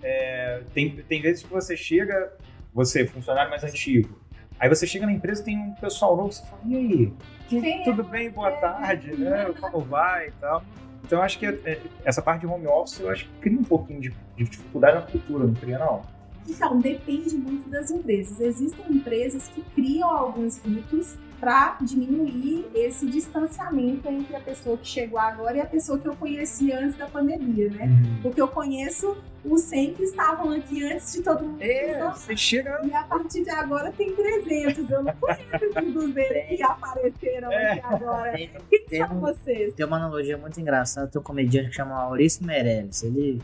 É, 0.03 0.61
tem, 0.73 0.97
tem 1.07 1.21
vezes 1.21 1.43
que 1.43 1.49
você 1.49 1.77
chega, 1.77 2.33
você, 2.73 3.07
funcionário 3.07 3.49
mais 3.49 3.63
antigo, 3.63 4.19
aí 4.59 4.67
você 4.67 4.85
chega 4.85 5.05
na 5.05 5.13
empresa 5.13 5.41
e 5.41 5.45
tem 5.45 5.57
um 5.57 5.73
pessoal 5.75 6.17
novo, 6.17 6.31
você 6.31 6.45
fala, 6.45 6.61
e 6.65 6.75
aí? 6.75 7.13
Quem 7.47 7.81
é 7.81 7.83
Tudo 7.83 8.03
bem, 8.03 8.29
boa 8.29 8.51
tarde, 8.51 9.15
né? 9.15 9.53
Como 9.59 9.79
vai 9.79 10.27
e 10.27 10.31
tal. 10.31 10.63
Então 11.03 11.19
eu 11.19 11.23
acho 11.23 11.39
que 11.39 11.45
é, 11.45 11.79
essa 12.03 12.21
parte 12.21 12.41
de 12.41 12.47
home 12.47 12.67
office 12.67 12.99
eu 12.99 13.09
acho 13.09 13.25
que 13.25 13.31
cria 13.41 13.59
um 13.59 13.63
pouquinho 13.63 14.01
de, 14.01 14.09
de 14.37 14.43
dificuldade 14.43 14.95
na 14.95 15.01
cultura, 15.01 15.45
não 15.45 15.53
cria 15.53 15.79
não? 15.79 16.01
Então, 16.47 16.79
depende 16.79 17.35
muito 17.35 17.69
das 17.69 17.89
empresas. 17.89 18.39
Existem 18.39 18.85
empresas 18.89 19.47
que 19.47 19.61
criam 19.61 20.09
alguns 20.09 20.61
ritos 20.61 21.17
para 21.43 21.77
diminuir 21.81 22.65
esse 22.73 23.05
distanciamento 23.05 24.07
entre 24.07 24.33
a 24.33 24.39
pessoa 24.39 24.77
que 24.77 24.87
chegou 24.87 25.19
agora 25.19 25.57
e 25.57 25.59
a 25.59 25.65
pessoa 25.65 25.99
que 25.99 26.07
eu 26.07 26.15
conheci 26.15 26.71
antes 26.71 26.95
da 26.95 27.05
pandemia, 27.05 27.69
né? 27.69 27.89
Porque 28.21 28.41
eu 28.41 28.47
conheço 28.47 29.17
os 29.43 29.59
100 29.63 29.93
que 29.95 30.03
estavam 30.03 30.51
aqui 30.51 30.81
antes 30.89 31.11
de 31.11 31.21
todo 31.21 31.43
mundo. 31.43 31.61
É, 31.61 32.09
você 32.11 32.37
chega. 32.37 32.79
E 32.85 32.93
a 32.93 33.03
partir 33.03 33.43
de 33.43 33.49
agora 33.49 33.91
tem 33.91 34.15
300. 34.15 34.89
Eu 34.89 35.03
não 35.03 35.13
conheço 35.17 35.41
esses 35.53 35.93
200 35.93 36.47
que 36.57 36.63
apareceram 36.63 37.51
É. 37.51 37.71
aqui 37.73 37.81
agora. 37.93 38.31
Tem, 38.31 38.49
Quem 38.69 38.85
tem 38.85 39.05
são 39.05 39.17
um- 39.17 39.19
vocês? 39.19 39.73
tem 39.73 39.85
uma 39.85 39.97
analogia 39.97 40.37
muito 40.37 40.61
engraçada. 40.61 41.07
Tem 41.07 41.19
um 41.19 41.23
comediante 41.25 41.71
que 41.71 41.75
chama 41.75 41.93
Maurício 41.95 42.45
Meirelles. 42.45 43.03
Ele 43.03 43.41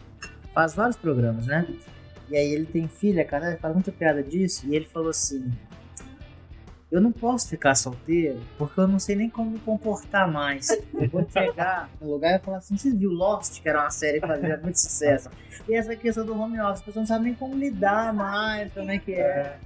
faz 0.54 0.74
vários 0.74 0.96
programas, 0.96 1.46
né? 1.48 1.68
E 2.30 2.38
aí 2.38 2.54
ele 2.54 2.66
tem 2.66 2.88
filha, 2.88 3.26
cara, 3.26 3.50
ele 3.50 3.58
faz 3.58 3.74
muita 3.74 3.92
piada 3.92 4.24
disso. 4.24 4.66
E 4.68 4.76
ele 4.76 4.86
falou 4.86 5.10
assim: 5.10 5.52
Eu 6.92 7.00
não 7.00 7.12
posso 7.12 7.48
ficar 7.50 7.76
solteiro 7.76 8.40
porque 8.58 8.80
eu 8.80 8.88
não 8.88 8.98
sei 8.98 9.16
nem 9.16 9.30
como 9.30 9.52
me 9.52 9.60
comportar 9.60 10.32
mais. 10.32 10.70
Eu 10.94 11.08
vou 11.10 11.28
chegar 11.30 11.88
no 12.02 12.12
lugar 12.12 12.40
e 12.40 12.44
falar 12.44 12.58
assim: 12.58 12.76
Você 12.76 12.92
viu 12.92 13.12
Lost, 13.12 13.62
que 13.62 13.70
era 13.70 13.82
uma 13.82 13.92
série 13.92 14.20
que 14.20 14.28
fazia 14.28 14.58
muito 14.58 14.80
sucesso? 14.80 15.30
E 15.68 15.76
essa 15.76 15.96
questão 15.96 16.26
do 16.26 16.34
home 16.40 16.60
office, 16.60 16.80
as 16.80 16.82
pessoas 16.82 16.96
não 16.96 17.06
sabem 17.06 17.26
nem 17.26 17.36
como 17.36 17.56
lidar 17.56 18.12
mais, 18.12 18.74
como 18.74 18.90
é 18.90 18.98
que 18.98 19.14
é. 19.14 19.58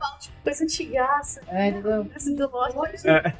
Coisa 0.43 0.63
antigaça. 0.65 1.39
É, 1.47 1.69
entendeu? 1.69 2.07
Essa 2.13 2.35
do 2.35 2.49
Lost. 2.51 2.75
Hoje, 2.75 3.07
É. 3.07 3.33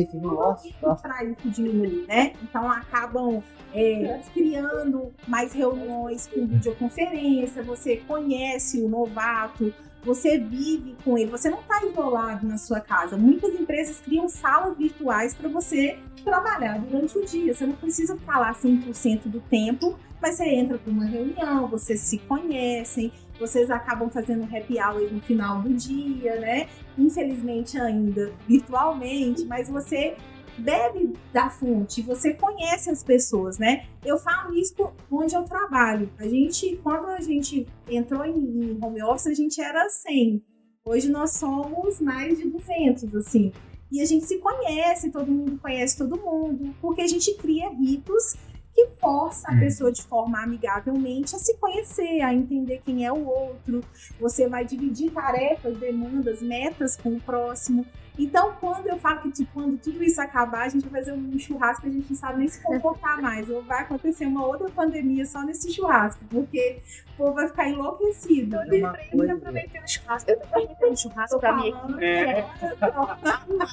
Esse 0.00 0.16
Lost, 0.16 0.72
para 1.02 1.24
isso 1.24 1.50
diminuir, 1.50 2.06
né? 2.08 2.32
Então 2.42 2.70
acabam 2.70 3.42
é, 3.74 4.18
criando 4.32 5.12
mais 5.28 5.52
reuniões 5.52 6.26
com 6.26 6.46
videoconferência, 6.46 7.62
você 7.62 7.96
conhece 8.08 8.80
o 8.80 8.88
novato, 8.88 9.74
você 10.06 10.38
vive 10.38 10.96
com 11.04 11.18
ele, 11.18 11.30
você 11.30 11.50
não 11.50 11.58
está 11.58 11.84
isolado 11.84 12.46
na 12.46 12.56
sua 12.56 12.80
casa. 12.80 13.16
Muitas 13.16 13.52
empresas 13.54 14.00
criam 14.00 14.28
salas 14.28 14.78
virtuais 14.78 15.34
para 15.34 15.48
você 15.48 15.98
trabalhar 16.24 16.78
durante 16.78 17.18
o 17.18 17.24
dia. 17.24 17.52
Você 17.52 17.66
não 17.66 17.74
precisa 17.74 18.16
ficar 18.16 18.38
lá 18.38 18.52
100% 18.52 19.22
do 19.24 19.40
tempo, 19.40 19.98
mas 20.22 20.36
você 20.36 20.44
entra 20.44 20.78
para 20.78 20.92
uma 20.92 21.04
reunião, 21.04 21.66
vocês 21.66 22.00
se 22.00 22.18
conhecem, 22.18 23.12
vocês 23.38 23.68
acabam 23.68 24.08
fazendo 24.08 24.44
happy 24.44 24.78
hour 24.80 25.12
no 25.12 25.20
final 25.20 25.60
do 25.60 25.74
dia, 25.74 26.38
né? 26.38 26.68
Infelizmente 26.96 27.76
ainda 27.76 28.32
virtualmente, 28.46 29.44
mas 29.44 29.68
você 29.68 30.16
bebe 30.58 31.12
da 31.32 31.50
fonte, 31.50 32.02
você 32.02 32.34
conhece 32.34 32.90
as 32.90 33.02
pessoas, 33.02 33.58
né? 33.58 33.86
Eu 34.04 34.18
falo 34.18 34.54
isso 34.54 34.74
onde 35.10 35.34
eu 35.34 35.44
trabalho. 35.44 36.10
A 36.18 36.26
gente, 36.26 36.78
quando 36.82 37.06
a 37.08 37.20
gente 37.20 37.66
entrou 37.88 38.24
em, 38.24 38.32
em 38.72 38.78
home 38.82 39.02
office, 39.02 39.26
a 39.26 39.34
gente 39.34 39.60
era 39.60 39.88
100. 39.88 40.42
Hoje 40.84 41.10
nós 41.10 41.32
somos 41.32 42.00
mais 42.00 42.38
de 42.38 42.48
200, 42.48 43.14
assim. 43.14 43.52
E 43.90 44.00
a 44.00 44.04
gente 44.04 44.24
se 44.24 44.38
conhece, 44.38 45.10
todo 45.10 45.30
mundo 45.30 45.58
conhece 45.60 45.96
todo 45.96 46.20
mundo, 46.20 46.74
porque 46.80 47.02
a 47.02 47.06
gente 47.06 47.34
cria 47.34 47.68
ritos 47.70 48.34
que 48.74 48.88
força 49.00 49.48
a 49.48 49.54
Hum. 49.54 49.60
pessoa 49.60 49.90
de 49.90 50.02
forma 50.02 50.42
amigavelmente 50.42 51.34
a 51.34 51.38
se 51.38 51.56
conhecer, 51.56 52.20
a 52.20 52.34
entender 52.34 52.82
quem 52.84 53.06
é 53.06 53.12
o 53.12 53.26
outro. 53.26 53.80
Você 54.20 54.48
vai 54.48 54.66
dividir 54.66 55.10
tarefas, 55.12 55.78
demandas, 55.78 56.42
metas 56.42 56.94
com 56.94 57.14
o 57.14 57.20
próximo. 57.20 57.86
Então, 58.18 58.52
quando 58.60 58.86
eu 58.86 58.98
falo 58.98 59.20
que 59.20 59.30
tipo, 59.30 59.50
quando 59.52 59.76
tudo 59.78 60.02
isso 60.02 60.20
acabar, 60.20 60.62
a 60.64 60.68
gente 60.68 60.88
vai 60.88 61.00
fazer 61.00 61.12
um 61.12 61.38
churrasco 61.38 61.82
que 61.82 61.88
a 61.88 61.92
gente 61.92 62.08
não 62.10 62.16
sabe 62.16 62.38
nem 62.38 62.48
se 62.48 62.62
comportar 62.62 63.20
mais. 63.20 63.48
Ou 63.50 63.62
vai 63.62 63.82
acontecer 63.82 64.26
uma 64.26 64.46
outra 64.46 64.68
pandemia 64.70 65.24
só 65.26 65.42
nesse 65.42 65.72
churrasco, 65.72 66.24
porque 66.30 66.80
o 67.14 67.16
povo 67.16 67.34
vai 67.34 67.46
ficar 67.48 67.68
enlouquecido. 67.68 68.56
Eu 68.56 68.60
lembrei, 68.70 69.06
coisa- 69.08 69.32
eu 69.32 69.36
aproveitei 69.36 69.80
churrasco. 69.86 70.30
Eu 70.30 70.42
aproveitei 70.42 70.90
no 70.90 70.96
churrasco 70.96 71.34
Tô 71.36 71.40
pra 71.40 71.52
mim. 71.56 71.72
falando, 71.72 72.02
É. 72.02 72.46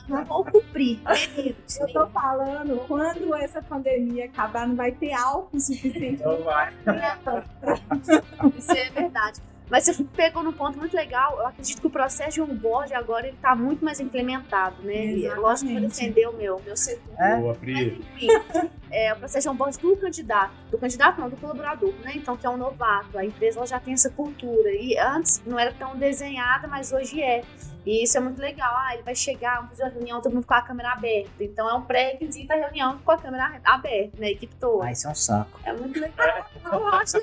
Não 0.10 0.26
vou 0.26 0.46
cumprir. 0.46 1.00
eu 1.80 1.94
tô 1.94 2.08
falando, 2.08 2.86
quando 2.88 3.34
essa 3.36 3.62
pandemia 3.62 4.26
acabar, 4.26 4.68
não 4.68 4.76
vai 4.76 4.92
ter 4.92 5.14
álcool 5.14 5.60
suficiente 5.60 6.22
Então 6.22 6.42
vai. 6.44 6.74
Isso 8.58 8.72
é 8.72 8.90
verdade. 8.90 9.42
Mas 9.74 9.86
você 9.86 10.04
pegou 10.04 10.44
num 10.44 10.54
ponto 10.54 10.78
muito 10.78 10.96
legal. 10.96 11.40
Eu 11.40 11.48
acredito 11.48 11.82
que 11.82 11.88
o 11.88 11.90
processo 11.90 12.34
de 12.34 12.42
onboard 12.44 12.94
agora 12.94 13.28
ele 13.28 13.38
tá 13.42 13.56
muito 13.56 13.84
mais 13.84 14.00
implementado, 14.00 14.84
né? 14.84 15.04
E 15.04 15.26
é 15.26 15.34
Lógico 15.34 15.68
que 15.68 15.74
eu 15.74 15.80
vou 15.80 15.88
Exatamente. 15.88 15.88
defender 15.88 16.28
o 16.28 16.34
meu, 16.34 16.62
meu 16.64 16.78
setor. 16.78 17.16
É? 17.18 17.38
Boa, 17.38 17.48
Mas 17.54 17.58
Pri. 17.58 18.06
enfim, 18.14 18.28
é, 18.92 19.12
o 19.14 19.16
processo 19.16 19.50
de 19.50 19.50
onboard 19.50 19.80
do 19.80 19.98
candidato. 19.98 20.54
Do 20.70 20.78
candidato 20.78 21.20
não, 21.20 21.28
do 21.28 21.38
colaborador, 21.38 21.92
né? 22.04 22.12
Então, 22.14 22.38
que 22.38 22.46
é 22.46 22.50
um 22.52 22.56
novato. 22.56 23.18
A 23.18 23.26
empresa 23.26 23.58
ela 23.58 23.66
já 23.66 23.80
tem 23.80 23.96
essa 23.96 24.12
cultura. 24.12 24.70
E 24.70 24.96
antes 24.96 25.42
não 25.44 25.58
era 25.58 25.74
tão 25.74 25.96
desenhada, 25.98 26.68
mas 26.68 26.94
hoje 26.94 27.20
é. 27.20 27.42
E 27.84 28.04
isso 28.04 28.16
é 28.16 28.22
muito 28.22 28.40
legal. 28.40 28.72
Ah, 28.78 28.94
ele 28.94 29.02
vai 29.02 29.16
chegar, 29.16 29.56
vamos 29.56 29.72
fazer 29.72 29.86
uma 29.86 29.90
reunião, 29.90 30.22
todo 30.22 30.36
mundo 30.36 30.46
com 30.46 30.54
a 30.54 30.62
câmera 30.62 30.92
aberta. 30.92 31.44
Então 31.44 31.68
é 31.68 31.74
um 31.74 31.82
pré-requisito 31.82 32.54
a 32.54 32.58
reunião 32.58 33.00
com 33.00 33.12
a 33.12 33.18
câmera 33.18 33.60
aberta, 33.64 34.20
né? 34.20 34.28
A 34.28 34.32
equipe 34.32 34.54
toda. 34.58 34.86
Ah, 34.86 34.92
isso 34.92 35.08
é 35.08 35.10
um 35.10 35.16
saco. 35.16 35.60
É 35.64 35.74
muito 35.74 36.00
legal. 36.00 36.46
Eu 36.64 36.88
acho 36.90 37.18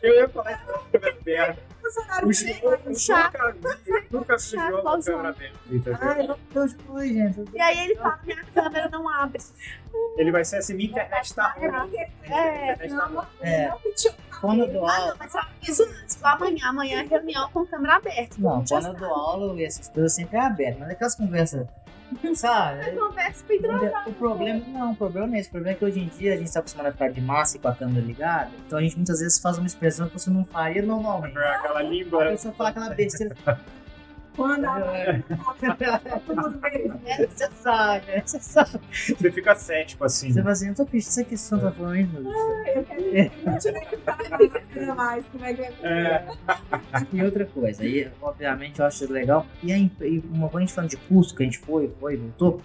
Eu 0.00 0.14
ia 0.14 0.28
falar 0.28 0.52
isso 0.52 0.66
na 0.66 0.78
câmera 0.78 1.18
aberta. 1.20 1.71
Funcionário 1.82 2.28
dele. 2.28 2.60
outros 2.62 3.02
chato. 3.02 3.32
nunca 3.32 3.76
vi, 3.84 4.06
nunca 4.10 4.38
se 4.38 4.50
Chato, 4.56 4.64
viu 4.66 4.72
na 4.74 4.80
igualzinho. 4.80 5.16
câmera 5.16 5.34
aberta. 5.34 5.58
entendeu? 5.70 5.98
Ai, 6.00 6.26
meu 6.26 6.38
Deus, 6.52 6.76
foi, 6.86 7.08
gente. 7.08 7.44
E 7.54 7.60
aí 7.60 7.78
ele 7.84 7.96
fala, 7.96 8.20
minha 8.24 8.44
câmera 8.54 8.88
não 8.88 9.08
abre. 9.08 9.42
Ele 10.16 10.32
vai 10.32 10.44
ser 10.44 10.56
assim, 10.56 10.74
minha 10.74 10.88
internet 10.90 11.34
tá 11.34 11.48
ruim. 11.52 11.66
É, 11.66 11.70
Minha 11.70 12.72
internet 12.72 12.96
tá 12.96 13.04
ruim. 13.06 13.26
É, 13.42 13.72
quando 14.40 14.60
eu 14.60 14.72
dou 14.72 14.86
Ah, 14.86 14.96
aula. 14.96 15.08
não, 15.10 15.16
mas 15.18 15.34
eu 15.34 15.40
aviso 15.40 15.84
antes. 15.84 16.24
Amanhã, 16.24 16.68
amanhã 16.68 17.02
é 17.02 17.06
reunião 17.06 17.50
com 17.50 17.66
câmera 17.66 17.96
aberta. 17.96 18.36
Não, 18.38 18.64
quando 18.64 18.86
eu 18.86 18.94
dou 18.94 19.14
aula, 19.14 19.62
essas 19.62 19.88
coisas 19.88 20.14
sempre 20.14 20.36
é 20.36 20.40
aberto. 20.40 20.78
Mas 20.80 20.90
aquelas 20.90 21.14
conversas, 21.14 21.66
sabe? 22.34 22.84
sabe. 22.84 22.96
Conversa 22.96 23.44
com 23.46 23.52
o 23.54 24.10
O 24.10 24.14
problema 24.14 24.64
não, 24.68 24.92
o 24.92 24.96
problema 24.96 25.26
não 25.26 25.34
é 25.34 25.40
esse. 25.40 25.48
O 25.48 25.52
problema 25.52 25.76
é 25.76 25.78
que 25.78 25.84
hoje 25.84 26.00
em 26.00 26.08
dia 26.08 26.34
a 26.34 26.36
gente 26.36 26.46
está 26.46 26.60
acostumado 26.60 26.88
a 26.88 26.92
ficar 26.92 27.08
de 27.10 27.20
massa 27.20 27.56
e 27.56 27.60
com 27.60 27.68
a 27.68 27.74
câmera 27.74 28.04
ligada. 28.04 28.50
Então 28.66 28.78
a 28.78 28.82
gente 28.82 28.96
muitas 28.96 29.20
vezes 29.20 29.38
faz 29.40 29.58
uma 29.58 29.66
expressão 29.66 30.06
que 30.08 30.12
você 30.18 30.30
não 30.30 30.44
faria 30.44 30.82
normalmente. 30.82 31.36
Aquela 31.38 31.80
A 31.80 31.82
língua. 31.82 32.24
pessoa 32.26 32.54
fala 32.54 32.70
aquela 32.70 32.90
besteira. 32.90 33.36
Quando 34.36 34.64
a 34.64 34.80
tudo 36.26 36.50
bem. 36.58 36.92
É, 37.04 37.26
Você 37.26 37.50
sabe, 37.62 38.06
né? 38.06 38.22
Você 38.24 38.40
sabe. 38.40 38.80
Você 38.90 39.30
fica 39.30 39.54
cético 39.54 40.04
assim. 40.04 40.32
Você 40.32 40.40
fala 40.40 40.52
assim, 40.52 40.68
eu 40.68 40.74
tô 40.74 40.84
pedindo 40.84 41.00
isso 41.00 41.20
aqui, 41.20 41.36
você 41.36 41.56
tá 41.58 41.70
falando 41.70 41.96
isso, 41.96 42.12
meu 42.12 42.22
Deus. 42.22 42.36
Eu 42.74 42.84
quero 42.84 43.58
tive 43.58 43.80
que 43.80 43.96
fazer 43.98 44.94
mais 44.94 45.26
como 45.26 45.44
é 45.44 45.54
que 45.54 45.62
vai 45.62 45.72
É. 45.82 46.26
E 47.12 47.22
outra 47.22 47.44
coisa, 47.44 47.82
aí, 47.82 48.10
obviamente 48.20 48.80
eu 48.80 48.86
acho 48.86 49.12
legal. 49.12 49.46
E, 49.62 49.72
a, 49.72 49.76
e 49.78 50.22
uma 50.32 50.48
coisa 50.48 50.58
a 50.58 50.60
gente 50.60 50.74
falando 50.74 50.90
de 50.90 50.96
custo, 50.96 51.34
que 51.34 51.42
a 51.42 51.46
gente 51.46 51.58
foi, 51.58 51.90
foi, 52.00 52.16
voltou. 52.16 52.62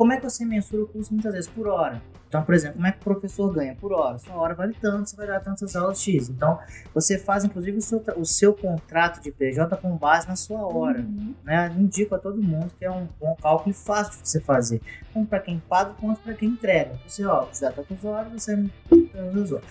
Como 0.00 0.14
é 0.14 0.16
que 0.16 0.22
você 0.22 0.46
mensura 0.46 0.84
o 0.84 0.86
custo 0.86 1.12
muitas 1.12 1.34
vezes? 1.34 1.50
Por 1.50 1.68
hora. 1.68 2.00
Então, 2.26 2.42
por 2.42 2.54
exemplo, 2.54 2.76
como 2.76 2.86
é 2.86 2.92
que 2.92 3.00
o 3.00 3.04
professor 3.04 3.52
ganha? 3.52 3.74
Por 3.74 3.92
hora. 3.92 4.16
Sua 4.16 4.34
hora 4.34 4.54
vale 4.54 4.74
tanto, 4.80 5.10
você 5.10 5.14
vai 5.14 5.26
dar 5.26 5.40
tantas 5.40 5.76
aulas 5.76 6.00
X. 6.00 6.30
Então, 6.30 6.58
você 6.94 7.18
faz, 7.18 7.44
inclusive, 7.44 7.76
o 7.76 7.82
seu, 7.82 8.02
o 8.16 8.24
seu 8.24 8.54
contrato 8.54 9.20
de 9.20 9.30
PJ 9.30 9.76
com 9.76 9.94
base 9.98 10.26
na 10.26 10.36
sua 10.36 10.60
hora. 10.66 11.00
Uhum. 11.00 11.34
Né? 11.44 11.76
Indico 11.78 12.14
a 12.14 12.18
todo 12.18 12.42
mundo 12.42 12.72
que 12.78 12.84
é 12.86 12.90
um, 12.90 13.06
um 13.20 13.34
cálculo 13.42 13.74
fácil 13.74 14.22
de 14.22 14.26
você 14.26 14.40
fazer. 14.40 14.80
Tanto 15.12 15.28
para 15.28 15.38
quem 15.38 15.62
paga 15.68 15.92
quanto 16.00 16.20
para 16.20 16.32
quem 16.32 16.48
entrega. 16.48 16.98
Você, 17.06 17.26
ó, 17.26 17.44
você 17.44 17.66
dá 17.66 17.72
tantas 17.72 18.02
horas, 18.02 18.32
você 18.32 18.56
tantas 18.88 19.52
horas. 19.52 19.68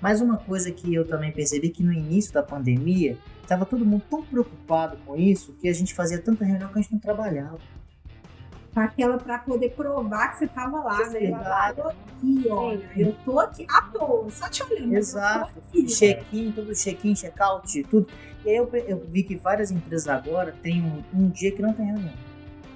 Mas 0.00 0.20
uma 0.20 0.38
coisa 0.38 0.72
que 0.72 0.92
eu 0.92 1.06
também 1.06 1.30
percebi 1.30 1.68
que 1.68 1.84
no 1.84 1.92
início 1.92 2.32
da 2.32 2.42
pandemia, 2.42 3.16
estava 3.42 3.64
todo 3.64 3.86
mundo 3.86 4.02
tão 4.10 4.24
preocupado 4.24 4.96
com 5.06 5.16
isso 5.16 5.52
que 5.60 5.68
a 5.68 5.72
gente 5.72 5.94
fazia 5.94 6.20
tanta 6.20 6.44
reunião 6.44 6.72
que 6.72 6.80
a 6.80 6.82
gente 6.82 6.92
não 6.92 6.98
trabalhava. 6.98 7.60
Pra 8.72 8.84
aquela 8.84 9.18
pra 9.18 9.38
poder 9.38 9.70
provar 9.70 10.32
que 10.32 10.38
você 10.38 10.46
tava 10.46 10.80
lá, 10.80 10.98
né? 11.08 11.18
Eu 11.18 11.36
Exato. 11.36 11.82
tô 11.82 11.88
aqui, 11.88 12.46
olha. 12.48 12.90
Eu 12.96 13.16
tô 13.24 13.40
aqui 13.40 13.66
à 13.68 13.82
toa, 13.82 14.30
só 14.30 14.48
te 14.48 14.62
olhando. 14.62 14.94
Exato. 14.94 15.52
aqui. 15.68 15.86
Check-in, 15.86 16.52
tudo 16.52 16.72
check-in, 16.74 17.14
check-out, 17.14 17.82
tudo. 17.84 18.06
E 18.44 18.50
aí 18.50 18.56
eu, 18.56 18.70
eu 18.86 19.04
vi 19.08 19.24
que 19.24 19.36
várias 19.36 19.70
empresas 19.72 20.08
agora 20.08 20.54
têm 20.62 20.82
um, 20.82 21.02
um 21.12 21.28
dia 21.28 21.50
que 21.50 21.60
não 21.60 21.72
tem 21.72 21.86
reunião. 21.86 22.14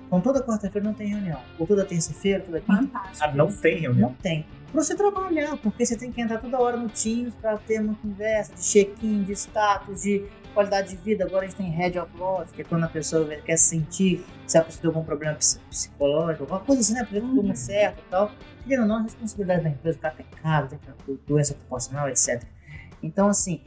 Então 0.06 0.20
toda 0.20 0.42
quarta-feira 0.42 0.86
não 0.86 0.94
tem 0.94 1.08
reunião. 1.08 1.40
Ou 1.58 1.66
toda 1.66 1.84
terça-feira, 1.84 2.40
toda 2.40 2.60
quinta. 2.60 2.76
Fantástico. 2.76 3.24
Ah, 3.24 3.32
não 3.34 3.50
tem 3.52 3.78
reunião. 3.80 4.08
Não 4.10 4.16
tem. 4.16 4.44
Pra 4.72 4.82
você 4.82 4.96
trabalhar, 4.96 5.56
porque 5.58 5.86
você 5.86 5.96
tem 5.96 6.10
que 6.10 6.20
entrar 6.20 6.38
toda 6.38 6.58
hora 6.58 6.76
no 6.76 6.88
Teams 6.88 7.32
pra 7.40 7.56
ter 7.56 7.80
uma 7.80 7.94
conversa 7.94 8.52
de 8.54 8.62
check-in, 8.62 9.22
de 9.22 9.32
status, 9.32 10.02
de 10.02 10.24
qualidade 10.54 10.90
de 10.90 10.96
vida. 10.96 11.24
Agora 11.24 11.44
a 11.44 11.48
gente 11.48 11.56
tem 11.56 11.68
Head 11.70 11.98
of 11.98 12.10
Loss, 12.16 12.50
que 12.52 12.62
é 12.62 12.64
quando 12.64 12.84
a 12.84 12.88
pessoa 12.88 13.26
quer 13.44 13.56
sentir 13.58 14.24
se 14.46 14.56
a 14.56 14.62
pessoa 14.62 14.80
tem 14.82 14.88
algum 14.88 15.04
problema 15.04 15.34
ps- 15.34 15.60
psicológico, 15.68 16.44
alguma 16.44 16.60
coisa 16.60 16.80
assim, 16.80 16.94
né? 16.94 17.06
Ver 17.10 17.20
que 17.20 17.26
tudo 17.28 17.54
certo 17.56 17.98
e 17.98 18.10
tal. 18.10 18.30
Querendo 18.66 18.82
ou 18.82 18.88
não, 18.88 18.96
a 18.96 19.02
responsabilidade 19.02 19.62
da 19.64 19.68
empresa, 19.70 19.98
o 19.98 20.00
cara 20.00 20.14
tem 20.14 20.26
casa, 20.42 20.68
tem 21.06 21.18
doença 21.26 21.52
proporcional, 21.54 22.08
etc. 22.08 22.42
Então, 23.02 23.28
assim, 23.28 23.60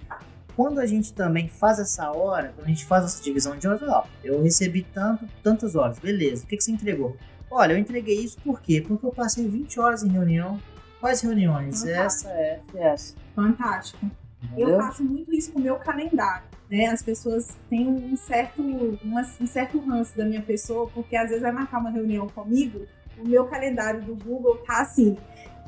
quando 0.56 0.80
a 0.80 0.86
gente 0.88 1.14
também 1.14 1.48
faz 1.48 1.78
essa 1.78 2.10
hora, 2.12 2.52
quando 2.56 2.66
a 2.66 2.70
gente 2.70 2.84
faz 2.86 3.06
essa 3.06 3.22
divisão 3.22 3.56
de 3.58 3.68
horas, 3.68 3.84
ó, 3.84 4.08
eu 4.24 4.42
recebi 4.42 4.82
tanto, 4.82 5.28
tantas 5.44 5.76
horas, 5.76 6.00
beleza, 6.00 6.44
o 6.44 6.48
que, 6.48 6.58
que 6.58 6.64
você 6.64 6.72
entregou? 6.72 7.16
Olha, 7.52 7.74
eu 7.74 7.78
entreguei 7.78 8.20
isso 8.20 8.38
por 8.44 8.60
quê? 8.60 8.84
Porque 8.86 9.06
eu 9.06 9.12
passei 9.12 9.48
20 9.48 9.80
horas 9.80 10.02
em 10.04 10.10
reunião. 10.10 10.60
Quais 11.00 11.22
reuniões? 11.22 11.82
Fantástico. 11.82 12.30
Essa, 12.32 12.40
essa, 12.40 12.78
essa. 12.80 13.16
Fantástico. 13.36 14.12
Eu 14.44 14.50
Entendeu? 14.64 14.78
faço 14.78 15.04
muito 15.04 15.34
isso 15.34 15.52
com 15.52 15.60
o 15.60 15.62
meu 15.62 15.76
calendário. 15.78 16.44
Né? 16.70 16.88
As 16.88 17.02
pessoas 17.02 17.58
têm 17.70 17.88
um 17.88 18.16
certo, 18.16 18.62
uma- 18.62 19.22
um 19.42 19.48
certo 19.48 19.80
ranço 19.80 20.16
da 20.18 20.26
minha 20.26 20.42
pessoa, 20.42 20.90
porque 20.94 21.16
às 21.16 21.28
vezes 21.30 21.42
vai 21.42 21.52
marcar 21.52 21.80
uma 21.80 21.90
reunião 21.90 22.28
comigo, 22.28 22.86
o 23.18 23.28
meu 23.28 23.46
calendário 23.46 24.02
do 24.04 24.16
Google 24.16 24.58
tá 24.58 24.82
assim: 24.82 25.18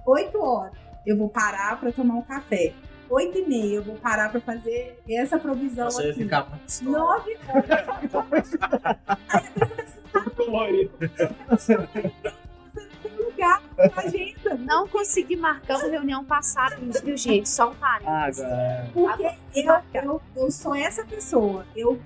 8 0.06 0.40
horas 0.40 0.74
eu 1.06 1.18
vou 1.18 1.30
parar 1.30 1.80
para 1.80 1.92
tomar 1.92 2.16
um 2.16 2.22
café. 2.22 2.74
8 3.10 3.40
e 3.40 3.48
meia 3.48 3.76
eu 3.78 3.84
vou 3.84 3.96
parar 3.96 4.30
para 4.30 4.40
fazer 4.40 5.00
essa 5.10 5.40
provisão 5.40 5.90
Você 5.90 6.02
vai 6.04 6.12
aqui. 6.12 6.24
ficar 6.24 6.48
muito 6.50 6.70
só. 6.72 6.84
9 6.86 7.38
horas 8.14 8.52
Colorido. 10.36 10.92
tem 11.94 12.12
lugar 13.40 13.64
na 13.78 14.02
agenda. 14.04 14.56
Não 14.56 14.88
consegui 14.88 15.36
marcar 15.36 15.78
uma 15.80 15.90
reunião 15.90 16.24
passada, 16.26 16.78
viu, 17.04 17.16
gente? 17.18 17.48
Só 17.48 17.72
um 17.72 17.76
parênteses. 17.76 18.44
Agora. 18.44 18.90
Porque 18.94 19.32
eu, 19.56 19.76
eu, 19.94 20.22
eu 20.36 20.52
sou 20.52 20.76
essa 20.76 21.06
pessoa. 21.06 21.66
Eu, 21.76 22.00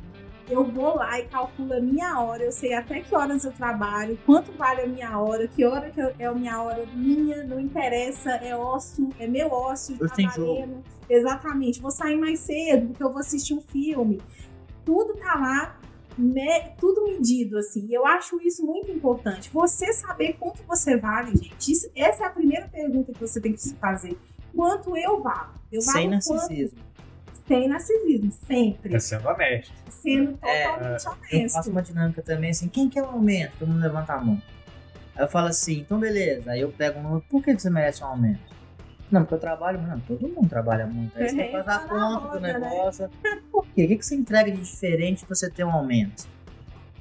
eu 0.50 0.64
vou 0.64 0.96
lá 0.96 1.20
e 1.20 1.26
calculo 1.26 1.74
a 1.74 1.80
minha 1.80 2.20
hora. 2.20 2.44
Eu 2.44 2.52
sei 2.52 2.74
até 2.74 3.00
que 3.02 3.16
horas 3.16 3.44
eu 3.46 3.52
trabalho, 3.52 4.18
quanto 4.26 4.52
vale 4.54 4.82
a 4.82 4.88
minha 4.88 5.18
hora, 5.18 5.48
que 5.48 5.66
hora 5.66 5.90
que 5.90 6.00
eu- 6.00 6.14
é 6.20 6.26
a 6.26 6.34
minha 6.34 6.62
hora 6.62 6.86
minha, 6.94 7.44
não 7.44 7.60
interessa, 7.60 8.32
é 8.32 8.56
ócio, 8.56 9.10
é 9.20 9.28
meu 9.28 9.52
ócio, 9.52 9.98
Eu 10.00 10.10
tenho 10.10 10.32
trabalhando. 10.32 10.84
Exatamente. 11.10 11.82
Vou 11.82 11.92
sair 11.92 12.16
mais 12.18 12.40
cedo, 12.40 12.88
porque 12.88 13.04
eu 13.04 13.10
vou 13.12 13.20
assistir 13.20 13.54
um 13.54 13.62
filme. 13.62 14.22
Tudo 14.86 15.14
tá 15.16 15.36
lá, 15.36 15.78
me- 16.18 16.70
tudo 16.80 17.04
medido, 17.06 17.58
assim. 17.58 17.88
Eu 17.92 18.06
acho 18.06 18.40
isso 18.42 18.66
muito 18.66 18.92
importante. 18.92 19.50
Você 19.54 19.92
saber 19.94 20.34
quanto 20.40 20.62
você 20.64 20.98
vale, 20.98 21.36
gente. 21.36 21.72
Isso- 21.72 21.90
essa 21.96 22.24
é 22.24 22.28
a 22.28 22.30
primeira 22.30 22.68
pergunta 22.68 23.12
que 23.14 23.20
você 23.20 23.40
tem 23.42 23.54
que 23.54 23.62
se 23.62 23.76
fazer. 23.76 24.18
Quanto 24.56 24.96
eu 24.96 25.22
valo? 25.22 25.54
Eu 25.72 25.82
valo 25.82 25.98
Sem 25.98 26.10
quanto? 26.10 26.30
narcisismo. 26.34 26.80
sem 27.48 27.68
narcisismo, 27.68 28.32
sempre. 28.32 28.96
É 28.96 29.00
sendo 29.00 29.28
honesto. 29.28 29.74
Sendo 29.90 30.38
É, 30.44 30.64
totalmente 30.68 31.06
Eu 31.06 31.12
honesto. 31.40 31.56
faço 31.56 31.72
uma 31.72 31.82
dinâmica 31.82 32.22
também 32.22 32.52
assim, 32.52 32.70
quem 32.70 32.88
quer 32.90 33.04
um 33.04 33.08
aumento? 33.10 33.52
Todo 33.60 33.68
mundo 33.68 33.82
levanta 33.82 34.14
a 34.14 34.22
mão. 34.24 34.42
Aí 35.16 35.24
eu 35.24 35.28
falo 35.28 35.48
assim, 35.48 35.80
então 35.80 36.00
beleza. 36.00 36.52
Aí 36.52 36.62
eu 36.62 36.72
pego 36.72 37.00
um 37.00 37.04
número, 37.04 37.26
por 37.30 37.44
que 37.44 37.54
você 37.54 37.70
merece 37.70 38.02
um 38.04 38.08
aumento? 38.08 38.40
Não, 39.12 39.22
porque 39.22 39.36
eu 39.36 39.40
trabalho. 39.40 39.82
Não, 39.82 40.00
todo 40.00 40.28
mundo 40.28 40.50
trabalha 40.50 40.86
muito. 40.88 41.18
Aí 41.18 41.30
você 41.30 41.42
É, 41.42 41.52
faz 41.52 41.68
a 41.68 41.80
tá 41.80 41.88
conta 41.88 42.28
do 42.36 42.40
né? 42.40 42.54
negócio. 42.54 43.10
Por 43.52 43.66
quê? 43.68 43.86
O 43.86 43.88
que 43.88 43.98
que 43.98 44.06
você 44.06 44.16
entrega 44.16 44.52
de 44.52 44.58
diferente 44.62 45.26
pra 45.26 45.36
você 45.36 45.50
ter 45.50 45.64
um 45.64 45.72
aumento? 45.72 46.32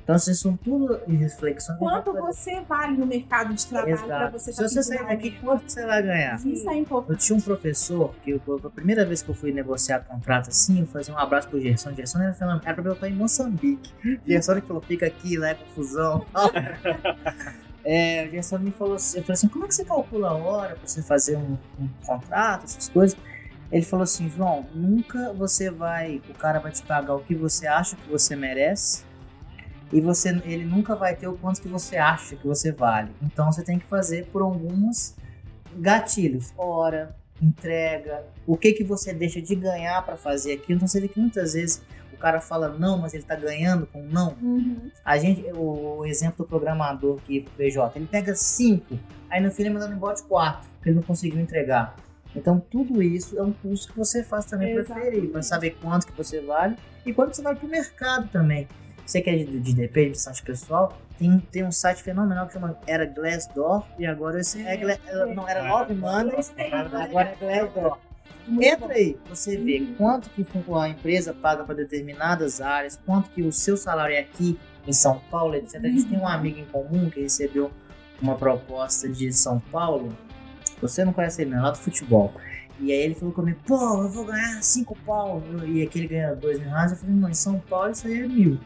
Então, 0.04 0.16
assim, 0.16 0.34
são 0.34 0.56
tudo 0.56 0.98
reflexões. 1.06 1.78
que 1.78 1.84
Quanto 1.84 2.12
você 2.12 2.60
vale 2.62 2.96
no 2.96 3.06
mercado 3.06 3.54
de 3.54 3.64
trabalho 3.64 3.96
para 4.04 4.30
você 4.30 4.52
Se 4.52 4.60
tá 4.60 4.68
você 4.68 4.82
sair 4.82 5.06
daqui, 5.06 5.30
quanto 5.40 5.70
você 5.70 5.86
vai 5.86 6.02
ganhar? 6.02 6.44
Isso 6.44 6.68
é 6.68 6.76
importante. 6.76 7.10
Eu 7.12 7.16
tinha 7.18 7.38
um 7.38 7.40
professor 7.40 8.12
que 8.24 8.32
eu, 8.32 8.42
a 8.64 8.68
primeira 8.70 9.06
vez 9.06 9.22
que 9.22 9.30
eu 9.30 9.34
fui 9.34 9.52
negociar 9.52 10.00
contrato 10.00 10.48
assim, 10.48 10.80
eu 10.80 10.86
fazia 10.88 11.14
um 11.14 11.18
abraço 11.18 11.48
pro 11.48 11.60
Gerson. 11.60 11.94
Gerson 11.94 12.20
era, 12.20 12.34
falando, 12.34 12.62
era 12.64 12.74
pra 12.74 12.84
eu 12.90 12.94
estar 12.94 13.08
em 13.08 13.12
Moçambique. 13.14 13.92
Gerson 14.26 14.60
que 14.60 14.66
falou, 14.66 14.82
fica 14.82 15.06
aqui, 15.06 15.38
lá 15.38 15.50
é 15.50 15.54
confusão. 15.54 16.26
é, 17.84 18.26
o 18.26 18.30
Gerson 18.30 18.58
me 18.58 18.70
falou 18.70 18.94
assim, 18.94 19.18
eu 19.18 19.22
falei 19.24 19.34
assim, 19.34 19.48
como 19.48 19.64
é 19.64 19.68
que 19.68 19.74
você 19.74 19.84
calcula 19.84 20.28
a 20.28 20.34
hora 20.34 20.76
pra 20.76 20.86
você 20.86 21.02
fazer 21.02 21.36
um, 21.36 21.58
um 21.78 21.88
contrato, 22.04 22.64
essas 22.64 22.88
coisas? 22.88 23.16
Ele 23.70 23.84
falou 23.84 24.04
assim, 24.04 24.28
João, 24.28 24.66
nunca 24.74 25.32
você 25.32 25.70
vai, 25.70 26.20
o 26.28 26.34
cara 26.34 26.58
vai 26.58 26.70
te 26.70 26.82
pagar 26.82 27.14
o 27.14 27.20
que 27.20 27.34
você 27.34 27.66
acha 27.66 27.96
que 27.96 28.08
você 28.08 28.36
merece 28.36 29.04
e 29.92 30.00
você, 30.00 30.30
ele 30.44 30.64
nunca 30.64 30.94
vai 30.94 31.16
ter 31.16 31.26
o 31.26 31.34
quanto 31.36 31.60
que 31.60 31.68
você 31.68 31.96
acha 31.96 32.36
que 32.36 32.46
você 32.46 32.70
vale. 32.70 33.10
Então 33.22 33.50
você 33.50 33.62
tem 33.62 33.78
que 33.78 33.86
fazer 33.86 34.26
por 34.26 34.42
alguns 34.42 35.14
gatilhos, 35.76 36.52
hora, 36.56 37.16
entrega, 37.40 38.24
o 38.46 38.56
que 38.56 38.72
que 38.72 38.84
você 38.84 39.12
deixa 39.12 39.40
de 39.40 39.54
ganhar 39.54 40.02
para 40.02 40.16
fazer 40.16 40.52
aquilo. 40.52 40.76
Então 40.76 40.88
você 40.88 41.00
vê 41.00 41.08
que 41.08 41.18
muitas 41.18 41.54
vezes 41.54 41.82
cara 42.22 42.40
fala 42.40 42.68
não, 42.68 42.96
mas 42.98 43.12
ele 43.14 43.24
tá 43.24 43.34
ganhando 43.34 43.86
com 43.86 44.02
não. 44.02 44.36
Uhum. 44.40 44.90
A 45.04 45.18
gente, 45.18 45.44
o 45.54 46.06
exemplo 46.06 46.44
do 46.44 46.48
programador 46.48 47.18
aqui, 47.22 47.46
PJ, 47.56 47.98
ele 47.98 48.06
pega 48.06 48.34
cinco, 48.34 48.98
aí 49.28 49.40
no 49.42 49.50
fim 49.50 49.62
ele 49.64 49.70
manda 49.70 49.92
embora 49.92 50.14
de 50.14 50.22
quatro, 50.22 50.68
porque 50.76 50.88
ele 50.88 50.96
não 50.96 51.02
conseguiu 51.02 51.40
entregar. 51.40 51.96
Então 52.34 52.58
tudo 52.58 53.02
isso 53.02 53.38
é 53.38 53.42
um 53.42 53.52
custo 53.52 53.92
que 53.92 53.98
você 53.98 54.22
faz 54.24 54.46
também 54.46 54.74
para 54.74 54.94
ferir, 54.94 55.28
para 55.30 55.42
saber 55.42 55.76
quanto 55.82 56.06
que 56.06 56.12
você 56.16 56.40
vale 56.40 56.76
e 57.04 57.12
quanto 57.12 57.34
você 57.36 57.42
vai 57.42 57.54
pro 57.54 57.68
mercado 57.68 58.28
também. 58.28 58.66
Você 59.04 59.20
que 59.20 59.28
é 59.28 59.36
de, 59.36 59.58
de 59.60 59.74
DP, 59.74 60.10
de 60.10 60.18
site 60.20 60.42
pessoal, 60.42 60.96
tem, 61.18 61.38
tem 61.50 61.64
um 61.64 61.72
site 61.72 62.02
fenomenal 62.02 62.46
que 62.46 62.52
chama 62.54 62.78
era 62.86 63.04
Glassdoor 63.04 63.84
e 63.98 64.06
agora 64.06 64.40
esse 64.40 64.64
é, 64.64 64.76
Gla- 64.76 64.96
não 65.34 65.46
era 65.48 65.64
Nove 65.64 65.92
Manas, 65.94 66.52
agora 67.08 67.28
é 67.28 67.64
Glassdoor. 67.66 67.98
Entra 68.48 68.92
aí, 68.94 69.16
você 69.28 69.56
vê 69.56 69.86
quanto 69.96 70.28
que 70.30 70.44
a 70.74 70.88
empresa 70.88 71.32
paga 71.32 71.64
para 71.64 71.74
determinadas 71.76 72.60
áreas, 72.60 72.98
quanto 73.06 73.30
que 73.30 73.42
o 73.42 73.52
seu 73.52 73.76
salário 73.76 74.14
é 74.14 74.18
aqui 74.20 74.58
em 74.86 74.92
São 74.92 75.20
Paulo, 75.30 75.54
etc. 75.54 75.76
A 75.76 75.88
gente 75.88 76.06
tem 76.06 76.18
um 76.18 76.26
amigo 76.26 76.58
em 76.58 76.64
comum 76.66 77.08
que 77.08 77.20
recebeu 77.20 77.70
uma 78.20 78.34
proposta 78.36 79.08
de 79.08 79.32
São 79.32 79.60
Paulo. 79.60 80.16
Você 80.80 81.04
não 81.04 81.12
conhece 81.12 81.42
ele, 81.42 81.50
não, 81.50 81.58
é 81.58 81.62
lá 81.62 81.70
do 81.70 81.78
futebol. 81.78 82.32
E 82.80 82.90
aí 82.90 82.98
ele 82.98 83.14
falou 83.14 83.32
comigo, 83.32 83.60
pô, 83.64 84.02
eu 84.02 84.08
vou 84.08 84.24
ganhar 84.24 84.60
5 84.60 84.96
pau. 85.06 85.40
E 85.64 85.82
aqui 85.82 86.00
ele 86.00 86.08
ganha 86.08 86.34
2 86.34 86.58
mil 86.58 86.68
reais. 86.68 86.90
Eu 86.90 86.98
falei, 86.98 87.14
não, 87.14 87.28
em 87.28 87.34
São 87.34 87.60
Paulo 87.60 87.92
isso 87.92 88.06
aí 88.08 88.22
é 88.22 88.26
mil. 88.26 88.58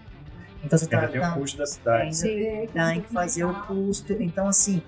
Então 0.65 0.79
você 0.79 0.87
tá, 0.87 1.01
Ainda 1.01 1.13
tem 1.13 1.21
tá- 1.21 1.33
o 1.37 1.41
custo 1.41 1.59
da 1.59 1.67
cidade. 1.67 2.29
ainda 2.29 2.73
tem 2.93 3.01
que 3.03 3.13
fazer 3.13 3.45
o 3.45 3.53
custo. 3.67 4.13
Então, 4.15 4.49
assim, 4.49 4.83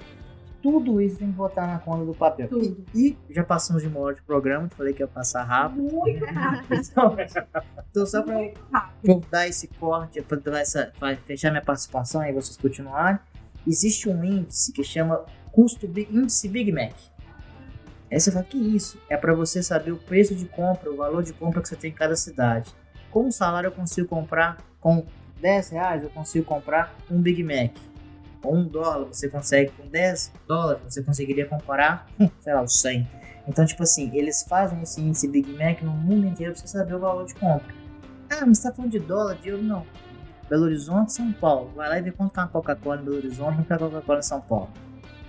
tudo 0.62 1.00
isso 1.00 1.16
tem 1.16 1.28
que 1.28 1.36
botar 1.36 1.66
na 1.66 1.78
conta 1.78 2.04
do 2.04 2.14
papel. 2.14 2.48
Tudo. 2.48 2.84
E 2.94 3.16
já 3.30 3.44
passamos 3.44 3.82
de 3.82 3.88
uma 3.88 4.00
hora 4.00 4.14
de 4.14 4.22
programa, 4.22 4.68
falei 4.70 4.92
que 4.92 5.02
ia 5.02 5.08
passar 5.08 5.44
rápido. 5.44 5.82
Muito 5.82 6.24
rápido. 6.24 6.74
Então, 6.74 7.16
então 7.90 8.06
só 8.06 8.22
pra 8.22 8.42
eu, 9.04 9.22
dar 9.30 9.48
esse 9.48 9.68
corte, 9.68 10.20
pra, 10.22 10.38
dar 10.38 10.60
essa, 10.60 10.92
pra 10.98 11.16
fechar 11.16 11.50
minha 11.50 11.62
participação 11.62 12.24
e 12.24 12.32
vocês 12.32 12.56
continuarem, 12.56 13.18
existe 13.66 14.08
um 14.08 14.24
índice 14.24 14.72
que 14.72 14.82
chama 14.82 15.24
custo 15.52 15.86
índice 15.86 16.48
Big 16.48 16.72
Mac. 16.72 16.94
Aí 18.10 18.18
você 18.18 18.32
fala, 18.32 18.44
que 18.44 18.56
isso? 18.56 18.98
É 19.08 19.16
para 19.16 19.34
você 19.34 19.62
saber 19.62 19.92
o 19.92 19.96
preço 19.96 20.34
de 20.34 20.46
compra, 20.46 20.90
o 20.90 20.96
valor 20.96 21.22
de 21.22 21.32
compra 21.32 21.60
que 21.60 21.68
você 21.68 21.76
tem 21.76 21.90
em 21.90 21.94
cada 21.94 22.16
cidade. 22.16 22.74
Com 23.10 23.26
um 23.26 23.30
salário 23.30 23.68
eu 23.68 23.72
consigo 23.72 24.08
comprar, 24.08 24.58
com 24.80 25.04
10 25.40 25.70
reais 25.70 26.02
eu 26.02 26.10
consigo 26.10 26.44
comprar 26.44 26.96
um 27.10 27.20
Big 27.20 27.42
Mac. 27.42 27.76
Com 28.42 28.58
um 28.58 28.64
dólar 28.64 29.06
você 29.06 29.28
consegue, 29.28 29.72
com 29.72 29.86
10 29.88 30.32
dólares 30.46 30.82
você 30.88 31.02
conseguiria 31.02 31.46
comprar, 31.46 32.06
sei 32.40 32.54
lá, 32.54 32.62
os 32.62 32.80
100. 32.80 33.08
Então, 33.48 33.64
tipo 33.64 33.82
assim, 33.82 34.10
eles 34.14 34.42
fazem 34.42 34.80
esse 34.82 35.26
Big 35.26 35.50
Mac 35.52 35.82
no 35.82 35.92
mundo 35.92 36.26
inteiro 36.26 36.52
pra 36.52 36.60
você 36.60 36.68
saber 36.68 36.94
o 36.94 37.00
valor 37.00 37.24
de 37.26 37.34
compra. 37.34 37.74
Ah, 38.30 38.44
mas 38.46 38.58
tá 38.58 38.70
falando 38.72 38.90
de 38.90 38.98
dólar, 38.98 39.36
de 39.36 39.48
euro? 39.48 39.62
Não. 39.62 39.86
Belo 40.50 40.64
Horizonte, 40.64 41.12
São 41.12 41.32
Paulo. 41.32 41.72
Vai 41.74 41.88
lá 41.88 41.98
e 41.98 42.02
vê 42.02 42.12
quanto 42.12 42.38
é 42.38 42.42
uma 42.42 42.48
Coca-Cola 42.48 43.00
em 43.00 43.04
Belo 43.04 43.16
Horizonte, 43.16 43.56
quanto 43.56 43.66
que 43.66 43.72
é 43.72 43.76
a 43.76 43.78
Coca-Cola 43.78 44.18
em 44.18 44.22
São 44.22 44.40
Paulo. 44.40 44.68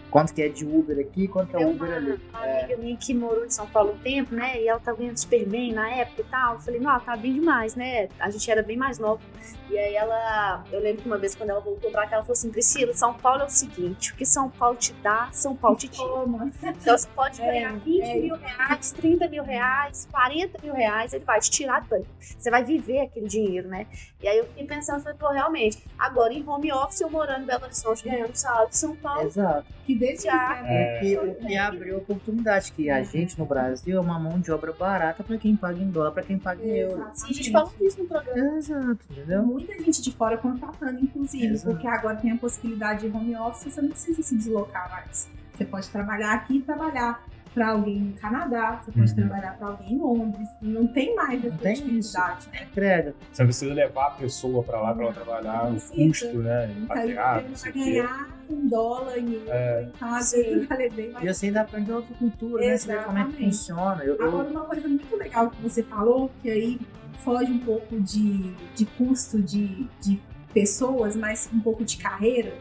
Quanto 0.09 0.33
que 0.33 0.41
é 0.41 0.49
de 0.49 0.65
Uber 0.65 0.99
aqui, 0.99 1.27
quanto 1.27 1.49
que 1.49 1.55
é 1.55 1.65
Uber 1.65 1.91
ali. 1.91 2.19
uma 2.31 2.39
amiga 2.39 2.77
minha 2.77 2.97
que 2.97 3.13
morou 3.13 3.45
em 3.45 3.49
São 3.49 3.67
Paulo 3.67 3.93
um 3.93 3.97
tempo, 3.97 4.33
né? 4.33 4.61
E 4.61 4.67
ela 4.67 4.79
tá 4.79 4.93
ganhando 4.93 5.17
super 5.17 5.45
bem 5.47 5.71
na 5.71 5.89
época 5.89 6.21
e 6.21 6.25
tal. 6.25 6.55
Eu 6.55 6.59
falei, 6.59 6.79
não, 6.79 6.89
ela 6.89 6.99
tá 6.99 7.15
bem 7.15 7.33
demais, 7.33 7.75
né? 7.75 8.09
A 8.19 8.29
gente 8.29 8.49
era 8.49 8.63
bem 8.63 8.77
mais 8.77 8.97
nova. 8.97 9.21
E 9.69 9.77
aí 9.77 9.95
ela, 9.95 10.63
eu 10.71 10.79
lembro 10.79 11.03
que 11.03 11.07
uma 11.07 11.17
vez 11.17 11.35
quando 11.35 11.51
ela 11.51 11.59
voltou 11.59 11.91
pra 11.91 12.07
cá, 12.07 12.15
ela 12.15 12.23
falou 12.23 12.33
assim: 12.33 12.49
Priscila, 12.49 12.91
São 12.93 13.13
Paulo 13.13 13.43
é 13.43 13.45
o 13.45 13.49
seguinte: 13.49 14.13
o 14.13 14.15
que 14.15 14.25
São 14.25 14.49
Paulo 14.49 14.75
te 14.75 14.93
dá, 14.93 15.29
São 15.31 15.55
Paulo 15.55 15.77
te 15.77 15.87
tira. 15.87 16.07
Toma. 16.07 16.51
Então 16.63 16.97
você 16.97 17.07
pode 17.15 17.39
É, 17.39 17.45
ganhar 17.45 17.77
20 17.77 18.01
é 18.01 18.15
mil 18.15 18.35
reais, 18.35 18.91
30 18.91 19.27
mil 19.27 19.43
reais, 19.43 20.07
40 20.11 20.59
mil 20.63 20.73
reais, 20.73 21.13
ele 21.13 21.23
vai 21.23 21.39
te 21.39 21.51
tirar 21.51 21.81
do 21.81 21.87
banco. 21.87 22.07
Você 22.19 22.49
vai 22.49 22.63
viver 22.63 23.01
aquele 23.01 23.27
dinheiro, 23.27 23.67
né? 23.67 23.85
E 24.21 24.27
aí 24.27 24.37
eu 24.39 24.45
fiquei 24.45 24.65
pensando, 24.65 25.01
falei, 25.03 25.17
pô, 25.17 25.29
realmente, 25.29 25.77
agora 25.97 26.33
em 26.33 26.47
home 26.47 26.71
office, 26.73 27.01
eu 27.01 27.09
morando 27.09 27.43
em 27.43 27.45
Belo 27.45 27.63
Horizonte, 27.65 28.03
ganhando 28.03 28.35
salário 28.35 28.69
de 28.69 28.77
São 28.77 28.95
Paulo, 28.95 29.27
Exato. 29.27 29.65
Que 29.85 29.95
delícia. 29.99 30.31
Já. 30.31 30.61
O 30.61 30.99
que, 30.99 31.17
o 31.17 31.35
que 31.35 31.57
abriu 31.57 31.97
oportunidade, 31.97 32.71
que 32.71 32.89
a 32.89 33.03
gente 33.03 33.37
no 33.37 33.45
Brasil 33.45 33.97
é 33.97 33.99
uma 33.99 34.19
mão 34.19 34.39
de 34.39 34.51
obra 34.51 34.73
barata 34.73 35.23
para 35.23 35.37
quem 35.37 35.55
paga 35.55 35.79
em 35.79 35.89
dólar, 35.89 36.11
para 36.11 36.23
quem 36.23 36.37
paga 36.37 36.63
em 36.63 36.69
euro. 36.69 37.05
Sim, 37.13 37.27
a 37.29 37.33
gente 37.33 37.51
falou 37.51 37.73
disso 37.79 38.01
no 38.01 38.07
programa. 38.07 38.57
Exato, 38.57 38.99
entendeu? 39.09 39.43
Muita 39.43 39.77
gente 39.77 40.01
de 40.01 40.11
fora 40.11 40.37
contratando, 40.37 40.99
inclusive, 40.99 41.53
Exato. 41.53 41.73
porque 41.73 41.87
agora 41.87 42.17
tem 42.17 42.31
a 42.31 42.37
possibilidade 42.37 43.07
de 43.07 43.15
home 43.15 43.35
office, 43.35 43.73
você 43.73 43.81
não 43.81 43.89
precisa 43.89 44.21
se 44.21 44.35
deslocar 44.35 44.89
mais. 44.89 45.29
Você 45.53 45.65
pode 45.65 45.89
trabalhar 45.89 46.33
aqui 46.33 46.57
e 46.57 46.61
trabalhar 46.61 47.21
para 47.59 47.71
alguém 47.71 47.99
no 47.99 48.13
Canadá, 48.13 48.81
você 48.81 48.89
pode 48.93 49.09
Uhum. 49.11 49.15
trabalhar 49.17 49.57
para 49.57 49.67
alguém 49.67 49.91
em 49.93 49.97
Londres. 49.97 50.47
Não 50.61 50.87
tem 50.87 51.13
mais 51.13 51.43
essa 51.43 51.49
Não 51.53 51.57
tem 51.57 51.73
possibilidade, 51.75 52.47
né? 52.53 52.63
Entrega. 52.71 53.15
Você 53.33 53.43
precisa 53.43 53.73
levar 53.73 54.07
a 54.07 54.11
pessoa 54.11 54.63
pra 54.63 54.79
lá 54.79 54.93
pra 54.93 55.03
ela 55.03 55.13
trabalhar, 55.13 55.65
o 55.69 55.73
custo, 55.73 56.37
né? 56.37 56.73
Então 56.77 56.95
não 56.95 57.03
você 57.49 57.71
vai 57.71 57.73
ganhar 57.73 58.29
em 58.49 58.67
dólar, 58.69 59.17
em 59.19 59.33
euro, 59.33 59.49
É. 59.51 59.89
então 59.93 60.15
às 60.15 60.31
vezes 60.31 60.67
vale 60.69 60.89
bem 60.89 61.11
mais 61.11 61.25
E 61.25 61.33
você 61.33 61.45
ainda 61.47 61.61
aprende 61.61 61.91
outra 61.91 62.15
cultura, 62.15 62.65
né? 62.65 62.77
Você 62.77 62.87
vê 62.87 63.03
como 63.03 63.17
é 63.17 63.21
que 63.23 63.27
Exatamente. 63.27 63.45
funciona. 63.57 64.03
Eu, 64.05 64.15
eu- 64.15 64.27
Agora, 64.29 64.49
uma 64.49 64.61
coisa 64.61 64.87
muito 64.87 65.15
legal 65.17 65.49
que 65.49 65.61
você 65.61 65.83
falou, 65.83 66.31
que 66.41 66.49
aí 66.49 66.79
foge 67.25 67.51
um 67.51 67.59
pouco 67.59 67.99
de, 67.99 68.53
de 68.73 68.85
custo 68.85 69.41
de, 69.41 69.85
de 70.01 70.17
pessoas, 70.53 71.13
mas 71.17 71.49
um 71.53 71.59
pouco 71.59 71.83
de 71.83 71.97
carreira, 71.97 72.53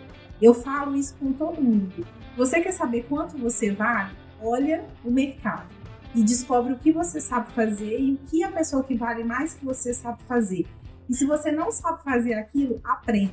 eu 0.43 0.53
falo 0.53 0.97
isso 0.97 1.15
com 1.21 1.33
todo 1.33 1.63
mundo. 1.63 2.05
Você 2.37 2.61
quer 2.61 2.73
saber 2.73 3.07
quanto 3.09 3.39
você 3.39 3.71
vale? 3.71 4.11
Olha 4.41 4.85
o 5.05 5.11
mercado 5.11 5.69
e 6.15 6.23
descobre 6.23 6.73
o 6.73 6.79
que 6.79 6.93
você 6.93 7.21
sabe 7.21 7.53
fazer 7.53 8.01
e 8.01 8.15
o 8.15 8.19
que 8.19 8.43
a 8.43 8.51
pessoa 8.51 8.83
que 8.83 8.95
vale 8.95 9.25
mais 9.25 9.55
que 9.55 9.65
você 9.65 9.93
sabe 9.93 10.23
fazer. 10.25 10.67
E 11.09 11.15
se 11.15 11.27
você 11.27 11.51
não 11.51 11.71
sabe 11.71 12.03
fazer 12.03 12.35
aquilo, 12.35 12.81
aprenda. 12.85 13.33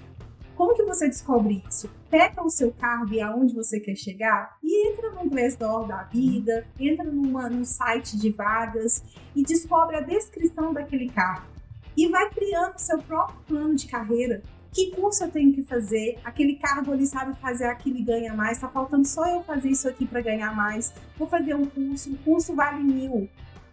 Como 0.56 0.74
que 0.74 0.84
você 0.84 1.08
descobre 1.08 1.62
isso? 1.68 1.90
Pega 2.10 2.42
o 2.42 2.50
seu 2.50 2.72
cargo 2.72 3.14
e 3.14 3.20
aonde 3.20 3.54
você 3.54 3.78
quer 3.80 3.96
chegar 3.96 4.58
e 4.64 4.90
entra 4.90 5.12
no 5.12 5.30
Glassdoor 5.30 5.86
da 5.86 6.04
vida, 6.04 6.66
entra 6.80 7.04
numa, 7.04 7.50
num 7.50 7.66
site 7.66 8.18
de 8.18 8.32
vagas 8.32 9.04
e 9.36 9.44
descobre 9.44 9.98
a 9.98 10.02
descrição 10.02 10.74
daquele 10.74 11.10
cargo. 11.10 11.46
E 11.98 12.08
vai 12.08 12.30
criando 12.30 12.78
seu 12.78 12.98
próprio 13.00 13.38
plano 13.48 13.76
de 13.76 13.88
carreira, 13.88 14.42
que 14.76 14.92
curso 14.92 15.24
eu 15.24 15.32
tenho 15.32 15.54
que 15.54 15.64
fazer, 15.64 16.20
aquele 16.26 16.58
cargo 16.58 16.92
ali 16.92 17.08
sabe 17.08 17.34
fazer 17.40 17.64
aquilo 17.64 17.98
e 17.98 18.04
ganha 18.04 18.34
mais, 18.34 18.60
tá 18.60 18.68
faltando 18.68 19.08
só 19.08 19.26
eu 19.26 19.42
fazer 19.42 19.70
isso 19.70 19.88
aqui 19.88 20.06
para 20.06 20.20
ganhar 20.20 20.54
mais, 20.54 20.94
vou 21.18 21.30
fazer 21.30 21.56
um 21.56 21.66
curso, 21.66 22.12
o 22.12 22.18
curso 22.18 22.54
vale 22.54 22.84
mil, 22.84 23.30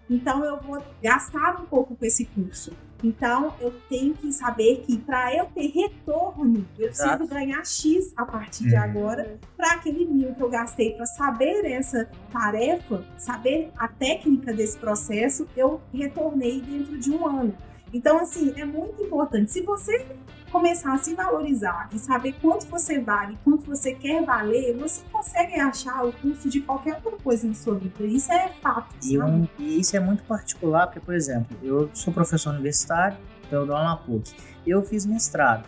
então 0.08 0.44
eu 0.44 0.60
vou 0.60 0.80
gastar 1.02 1.60
um 1.60 1.66
pouco 1.66 1.96
com 1.96 2.04
esse 2.04 2.24
curso. 2.26 2.72
Então 3.02 3.52
eu 3.60 3.72
tenho 3.88 4.14
que 4.14 4.30
saber 4.30 4.84
que 4.86 4.96
para 4.96 5.34
eu 5.36 5.46
ter 5.46 5.66
retorno, 5.72 6.64
eu 6.78 6.88
Exato. 6.88 7.18
preciso 7.18 7.34
ganhar 7.34 7.66
X 7.66 8.12
a 8.16 8.24
partir 8.24 8.68
de 8.68 8.76
Uhum. 8.76 8.80
agora 8.80 9.40
para 9.56 9.72
aquele 9.72 10.04
mil 10.04 10.32
que 10.36 10.40
eu 10.40 10.48
gastei 10.48 10.92
para 10.92 11.04
saber 11.06 11.64
essa 11.64 12.08
tarefa, 12.30 13.04
saber 13.18 13.72
a 13.76 13.88
técnica 13.88 14.52
desse 14.52 14.78
processo, 14.78 15.48
eu 15.56 15.80
retornei 15.92 16.60
dentro 16.60 16.96
de 16.96 17.10
um 17.10 17.26
ano. 17.26 17.52
Então, 17.92 18.18
assim, 18.18 18.54
é 18.56 18.64
muito 18.64 19.02
importante. 19.02 19.50
Se 19.52 19.62
você 19.62 20.06
começar 20.52 20.92
a 20.94 20.98
se 20.98 21.14
valorizar 21.14 21.88
e 21.92 21.98
saber 21.98 22.34
quanto 22.40 22.66
você 22.66 23.00
vale, 23.00 23.36
quanto 23.42 23.64
você 23.64 23.94
quer 23.94 24.22
valer, 24.24 24.76
você 24.76 25.02
consegue 25.10 25.58
achar 25.58 26.04
o 26.04 26.12
custo 26.12 26.48
de 26.48 26.60
qualquer 26.60 26.94
outra 27.02 27.12
coisa 27.22 27.48
na 27.48 27.54
sua 27.54 27.74
vida. 27.76 28.04
Isso 28.04 28.30
é 28.30 28.48
fato, 28.60 28.94
E, 29.02 29.18
um- 29.18 29.48
e 29.58 29.80
isso 29.80 29.96
é 29.96 30.00
muito 30.00 30.22
particular, 30.24 30.86
porque, 30.86 31.00
por 31.00 31.14
exemplo, 31.14 31.56
eu 31.62 31.88
sou 31.94 32.12
professor 32.12 32.50
universitário, 32.52 33.16
então 33.46 33.60
eu 33.62 33.66
dou 33.66 33.74
aula 33.74 33.88
na 33.90 33.96
PUC. 33.96 34.34
Eu 34.66 34.82
fiz 34.84 35.06
mestrado. 35.06 35.66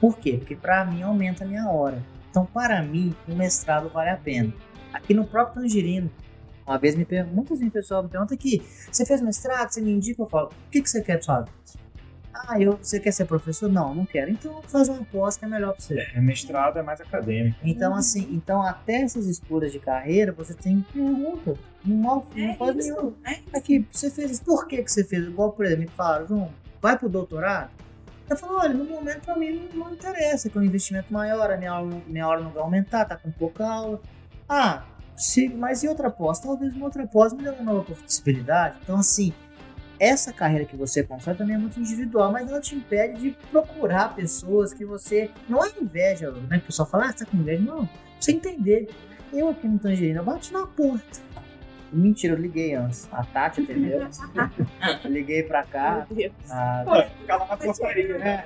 Por 0.00 0.18
quê? 0.18 0.36
Porque 0.38 0.56
para 0.56 0.84
mim 0.84 1.02
aumenta 1.02 1.44
a 1.44 1.46
minha 1.46 1.68
hora. 1.68 2.02
Então, 2.30 2.44
para 2.46 2.82
mim, 2.82 3.14
o 3.28 3.34
mestrado 3.34 3.88
vale 3.90 4.10
a 4.10 4.16
pena. 4.16 4.52
Aqui 4.92 5.14
no 5.14 5.26
próprio 5.26 5.62
Tangerino, 5.62 6.10
uma 6.66 6.76
vez 6.78 6.96
me 6.96 7.04
perguntam, 7.04 7.34
muitas 7.36 7.58
vezes 7.58 7.70
o 7.70 7.72
pessoal 7.72 8.02
me 8.02 8.08
pergunta 8.08 8.34
aqui, 8.34 8.62
você 8.90 9.06
fez 9.06 9.20
mestrado, 9.22 9.70
você 9.70 9.80
me 9.80 9.92
indica, 9.92 10.20
eu 10.22 10.26
falo, 10.26 10.48
o 10.48 10.70
que, 10.70 10.82
que 10.82 10.90
você 10.90 11.00
quer 11.00 11.18
de 11.18 11.24
sua 11.24 11.40
vida? 11.42 11.52
Ah, 12.48 12.60
eu, 12.60 12.76
você 12.80 13.00
quer 13.00 13.12
ser 13.12 13.24
professor? 13.24 13.68
Não, 13.70 13.94
não 13.94 14.04
quero. 14.06 14.30
Então 14.30 14.60
faz 14.62 14.88
uma 14.88 15.04
pós 15.04 15.36
que 15.36 15.44
é 15.44 15.48
melhor 15.48 15.72
para 15.72 15.80
você. 15.80 16.06
É, 16.14 16.20
mestrado 16.20 16.78
é 16.78 16.82
mais 16.82 17.00
acadêmico. 17.00 17.56
Então, 17.64 17.94
assim, 17.94 18.28
então 18.32 18.62
até 18.62 19.02
essas 19.02 19.26
escolhas 19.26 19.72
de 19.72 19.78
carreira, 19.78 20.32
você 20.32 20.54
tem 20.54 20.84
pergunta. 20.92 21.54
Não, 21.84 21.96
mal- 21.96 22.26
não 22.34 22.44
É 22.50 22.54
faz 22.56 22.76
nenhum. 22.76 23.14
é 23.24 23.56
Aqui, 23.56 23.86
você 23.90 24.10
fez 24.10 24.30
isso. 24.32 24.44
Por 24.44 24.66
que, 24.66 24.82
que 24.82 24.90
você 24.92 25.04
fez? 25.04 25.24
Igual, 25.24 25.52
por 25.52 25.64
exemplo, 25.64 25.82
me 25.84 25.88
falaram, 25.88 26.26
João, 26.26 26.50
vai 26.82 26.98
pro 26.98 27.08
doutorado? 27.08 27.70
Eu 28.28 28.36
falo, 28.36 28.58
olha, 28.58 28.74
no 28.74 28.84
momento 28.84 29.20
pra 29.24 29.36
mim 29.36 29.68
não, 29.72 29.86
não 29.86 29.92
interessa, 29.92 30.50
que 30.50 30.58
é 30.58 30.60
um 30.60 30.64
investimento 30.64 31.12
maior, 31.12 31.50
a 31.50 31.56
minha, 31.56 31.70
aula- 31.70 32.02
minha 32.08 32.26
hora 32.26 32.40
não 32.40 32.50
vai 32.50 32.62
aumentar, 32.62 33.04
tá 33.04 33.16
com 33.16 33.30
pouca 33.30 33.64
aula. 33.64 34.00
Ah, 34.48 34.82
se, 35.16 35.48
mas 35.48 35.82
e 35.84 35.88
outra 35.88 36.10
pós? 36.10 36.40
Talvez 36.40 36.74
uma 36.74 36.86
outra 36.86 37.06
pós 37.06 37.32
me 37.32 37.42
dê 37.44 37.50
uma 37.50 37.62
nova 37.62 37.84
possibilidade. 37.84 38.76
Então, 38.82 38.98
assim, 38.98 39.32
essa 39.98 40.32
carreira 40.32 40.64
que 40.64 40.76
você 40.76 41.02
constrói 41.02 41.36
também 41.36 41.54
é 41.56 41.58
muito 41.58 41.78
individual, 41.80 42.30
mas 42.32 42.50
não 42.50 42.60
te 42.60 42.74
impede 42.74 43.20
de 43.20 43.30
procurar 43.50 44.14
pessoas 44.14 44.72
que 44.74 44.84
você. 44.84 45.30
Não 45.48 45.64
é 45.64 45.70
inveja, 45.80 46.30
né? 46.30 46.58
O 46.58 46.60
pessoal 46.60 46.88
fala, 46.88 47.06
ah, 47.06 47.12
você 47.12 47.24
tá 47.24 47.30
com 47.30 47.36
inveja. 47.36 47.62
Não, 47.62 47.86
pra 47.86 47.96
você 48.20 48.32
entender. 48.32 48.88
Eu 49.32 49.48
aqui 49.48 49.66
no 49.66 49.78
Tangerina, 49.78 50.22
bati 50.22 50.52
na 50.52 50.66
porta. 50.66 51.20
Mentira, 51.92 52.34
eu 52.34 52.38
liguei 52.38 52.74
antes. 52.74 53.08
A 53.12 53.24
Tati 53.24 53.60
atendeu. 53.62 54.00
eu 55.04 55.10
liguei 55.10 55.42
pra 55.44 55.62
cá. 55.62 56.06
Meu 56.10 56.16
Deus. 56.16 56.50
a- 56.50 56.84
Ficar 57.20 57.36
lá 57.36 57.46
na 57.48 57.56
portaria, 57.56 58.18
né? 58.18 58.44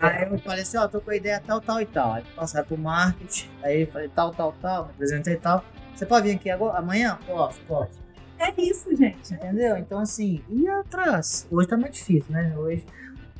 Aí 0.00 0.28
eu 0.30 0.38
falei 0.38 0.62
assim, 0.62 0.76
ó, 0.76 0.86
tô 0.88 1.00
com 1.00 1.10
a 1.10 1.16
ideia 1.16 1.42
tal, 1.46 1.60
tal 1.60 1.80
e 1.80 1.86
tal. 1.86 2.12
Aí 2.14 2.24
passaram 2.36 2.66
pro 2.66 2.76
marketing, 2.78 3.48
aí 3.62 3.82
eu 3.82 3.86
falei 3.88 4.08
tal, 4.08 4.32
tal, 4.32 4.54
tal, 4.60 4.84
me 4.86 4.90
apresentei 4.92 5.34
e 5.34 5.38
tal. 5.38 5.64
Você 5.94 6.04
pode 6.06 6.28
vir 6.28 6.36
aqui 6.36 6.50
agora? 6.50 6.78
Amanhã? 6.78 7.18
Posso, 7.26 7.58
pode. 7.66 7.90
É 8.38 8.52
isso, 8.60 8.94
gente. 8.96 9.34
Entendeu? 9.34 9.76
Então 9.78 9.98
assim, 10.00 10.42
e 10.48 10.68
atrás? 10.68 11.46
Hoje 11.50 11.68
tá 11.68 11.76
mais 11.76 11.92
difícil, 11.94 12.30
né? 12.32 12.54
Hoje. 12.56 12.84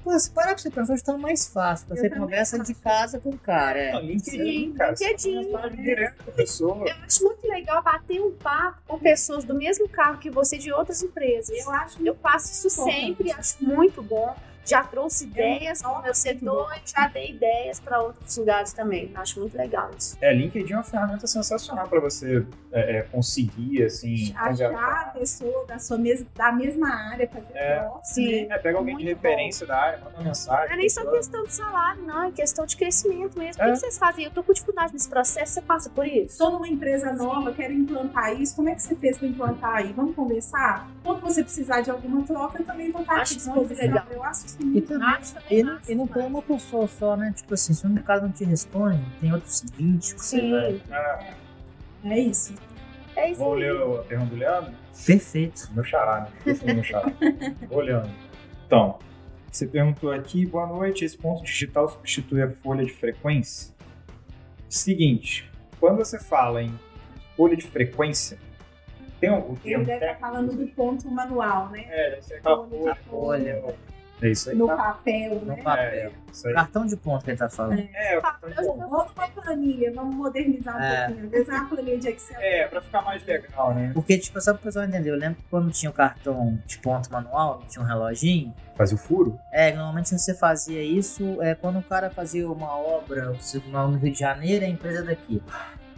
Pô, 0.05 0.19
se 0.19 0.31
parar 0.31 0.49
pra 0.55 0.59
você 0.59 0.71
pensar, 0.71 0.95
hoje 0.95 1.05
tá 1.05 1.19
mais 1.19 1.49
fácil. 1.49 1.87
Você 1.89 2.09
também 2.09 2.19
conversa 2.25 2.57
acho. 2.57 2.65
de 2.67 2.75
casa 2.75 3.19
com 3.21 3.31
o 3.31 3.39
cara. 3.39 3.93
Não, 3.93 3.99
É. 3.99 4.03
LinkedIn, 4.03 4.73
cara. 4.73 4.97
você 4.97 5.09
LinkedIn. 5.09 5.51
pra 5.51 6.33
pessoa. 6.35 6.89
Eu 6.89 6.95
acho 7.05 7.25
muito 7.25 7.47
legal 7.47 7.83
bater 7.83 8.21
um 8.21 8.31
papo 8.33 8.79
com 8.87 8.99
pessoas 8.99 9.45
do 9.45 9.55
mesmo 9.55 9.89
carro 9.89 10.19
que 10.19 10.31
você 10.31 10.57
de 10.57 10.73
outras 10.73 11.03
empresas. 11.03 11.51
Eu 11.59 11.71
acho 11.73 11.99
Eu 12.07 12.15
faço 12.15 12.53
isso 12.53 12.81
Importante. 12.81 13.07
sempre, 13.07 13.33
acho 13.33 13.63
muito 13.65 14.03
bom. 14.03 14.35
Já 14.69 14.85
trouxe 14.85 15.25
ideias 15.25 15.81
para 15.81 15.99
o 15.99 16.03
meu 16.03 16.15
setor 16.15 16.69
e 16.77 16.91
já 16.91 17.09
dei 17.09 17.31
ideias 17.31 17.81
para 17.81 18.01
outros 18.03 18.37
lugares 18.37 18.73
também. 18.75 19.11
Acho 19.15 19.41
muito 19.41 19.57
legal 19.57 19.91
isso. 19.97 20.17
É, 20.21 20.33
LinkedIn 20.33 20.73
é 20.75 20.77
uma 20.77 20.83
ferramenta 20.85 21.27
sensacional 21.27 21.89
para 21.89 22.01
você 22.01 22.45
é, 22.71 22.99
é, 22.99 23.03
conseguir, 23.03 23.83
assim, 23.85 24.35
achar 24.37 24.73
a 24.75 25.05
pessoa 25.19 25.65
da, 25.67 25.79
sua 25.79 25.97
mes 25.97 26.25
da 26.37 26.53
mesma 26.53 26.89
área, 26.95 27.27
fazer 27.29 27.57
É. 27.57 27.89
Sim. 28.05 28.47
né? 28.47 28.57
É, 28.57 28.59
pega 28.59 28.77
alguém 28.77 28.97
de 28.97 29.05
Muito 29.05 29.17
referência 29.17 29.67
da 29.67 29.77
área, 29.79 29.99
manda 30.05 30.17
uma 30.17 30.25
mensagem. 30.25 30.67
Não 30.67 30.75
é 30.75 30.77
nem 30.77 30.89
só 30.91 31.11
questão 31.11 31.45
de 31.45 31.55
salário, 31.55 32.03
não, 32.03 32.25
é 32.25 32.31
questão 32.33 32.67
de 32.67 32.77
crescimento 32.77 33.39
mesmo. 33.39 33.63
O 33.63 33.67
É. 33.67 33.71
que 33.73 33.77
vocês 33.79 33.97
fazem? 33.97 34.25
Eu 34.27 34.31
tô 34.31 34.43
com 34.43 34.53
dificuldade 34.53 34.93
nesse 34.93 35.09
processo, 35.09 35.55
você 35.55 35.63
passa 35.63 35.89
por 35.89 36.07
isso? 36.07 36.33
Estou 36.33 36.51
numa 36.51 36.69
empresa 36.69 37.13
nova, 37.15 37.53
quero 37.55 37.73
implantar 37.73 38.39
isso. 38.39 38.55
Como 38.55 38.69
é 38.69 38.75
que 38.75 38.83
você 38.83 38.95
fez 38.95 39.17
para 39.17 39.29
implantar 39.29 39.75
aí? 39.77 39.93
Vamos 39.95 40.15
conversar? 40.15 40.89
Quando 41.03 41.21
você 41.23 41.43
precisar 41.43 41.81
de 41.81 41.91
alguma 41.91 42.23
troca, 42.25 42.61
eu 42.61 42.67
também 42.67 42.91
vou 42.93 43.01
estar 43.01 43.15
Acho 43.15 43.37
isso 43.39 43.47
disposição. 43.47 43.65
muito 43.65 43.81
legal. 43.81 44.05
Eu 44.11 44.23
acho 44.23 44.45
E 44.61 44.81
também, 44.81 45.09
e, 45.51 45.63
não- 45.63 45.75
massa 45.75 45.93
e 45.93 45.95
não 45.95 46.07
tem 46.07 46.27
uma 46.27 46.43
pessoa 46.43 46.87
só, 46.89 47.17
né? 47.17 47.33
Tipo 47.37 47.55
assim, 47.55 47.73
se 47.75 47.87
um 47.87 47.95
cara 47.97 48.23
não 48.23 48.33
te 48.33 48.45
responde, 48.45 49.01
tem 49.21 49.33
outros 49.33 49.63
20 49.77 50.15
que 50.15 50.25
você 50.25 50.51
vai. 50.51 50.83
Ah, 50.91 51.25
É 52.05 52.19
isso. 52.19 52.55
é 53.17 53.31
isso 53.31 53.39
vou 53.41 53.55
ler 53.55 53.71
a 53.77 54.03
pergunta 54.03 54.31
do 54.31 54.37
Leandro? 54.37 54.73
Perfeito. 55.07 55.69
Meu 55.73 55.85
xará, 55.85 56.21
né? 56.23 56.29
Esse 56.53 56.69
é 56.69 56.75
meu 56.75 56.83
xará. 56.83 57.07
Vou 57.69 57.79
olhando. 57.79 58.11
Então, 58.67 58.99
você 59.51 59.65
perguntou 59.67 60.11
aqui, 60.11 60.45
boa 60.45 60.67
noite, 60.67 61.05
esse 61.05 61.17
ponto 61.17 61.43
digital 61.45 61.89
substitui 61.89 62.43
a 62.43 62.51
folha 62.51 62.85
de 62.85 62.93
frequência? 62.93 63.73
Seguinte, 64.69 65.49
quando 65.81 65.99
você 65.99 66.19
fala 66.19 66.63
em 66.63 66.79
folha 67.37 67.57
de 67.57 67.67
frequência, 67.67 68.39
tem 69.21 69.31
um, 69.31 69.39
o 69.39 69.53
Ele 69.53 69.61
termo 69.63 69.85
deve 69.85 69.95
estar 69.95 70.07
técnico? 70.15 70.21
falando 70.21 70.57
do 70.57 70.67
ponto 70.73 71.11
manual, 71.11 71.69
né? 71.71 71.85
É, 71.89 72.11
deve 72.11 72.23
ser 72.23 72.35
aquela 72.35 72.57
Folha 72.69 72.93
de 72.95 73.01
folha. 73.09 73.61
folha. 73.63 73.75
É 74.21 74.29
isso 74.31 74.51
aí. 74.51 74.57
No 74.57 74.67
tá? 74.67 74.77
papel, 74.77 75.35
No 75.37 75.47
né? 75.47 75.63
papel. 75.63 76.13
É. 76.45 76.53
Cartão 76.53 76.87
de 76.87 76.97
ponto 76.97 77.25
que 77.25 77.31
ele 77.31 77.39
tá 77.39 77.49
falando. 77.49 77.89
É, 77.95 78.19
o 78.19 78.23
cartão 78.23 78.51
de 78.51 78.57
ponto. 78.57 78.79
Vamos 78.89 79.13
para 79.13 79.29
planilha, 79.29 79.93
vamos 79.95 80.15
modernizar 80.15 80.77
um 80.77 80.81
É. 80.83 81.07
pouquinho. 81.07 81.43
Usar 81.43 81.55
uma 81.61 81.69
planilha 81.69 81.99
de 81.99 82.09
Excel. 82.09 82.41
É, 82.41 82.67
pra 82.67 82.81
ficar 82.81 83.03
mais 83.03 83.25
legal, 83.25 83.75
né? 83.75 83.91
Porque, 83.95 84.19
tipo, 84.19 84.41
só 84.41 84.53
pro 84.55 84.63
pessoal 84.65 84.85
entender, 84.85 85.11
eu 85.11 85.17
lembro 85.17 85.37
que 85.37 85.49
quando 85.49 85.71
tinha 85.71 85.91
o 85.91 85.93
cartão 85.95 86.59
de 86.67 86.79
ponto 86.79 87.11
manual, 87.13 87.63
tinha 87.69 87.83
um 87.83 87.87
reloginho. 87.87 88.53
Fazer 88.77 88.95
o 88.95 88.99
furo? 88.99 89.39
É, 89.53 89.73
normalmente 89.73 90.09
você 90.17 90.35
fazia 90.35 90.83
isso 90.83 91.41
é 91.43 91.55
quando 91.55 91.79
o 91.81 91.83
cara 91.83 92.11
fazia 92.11 92.49
uma 92.49 92.77
obra 92.79 93.33
no 93.73 93.97
Rio 93.99 94.13
de 94.13 94.19
Janeiro, 94.19 94.65
a 94.65 94.69
empresa 94.69 95.03
daqui. 95.05 95.43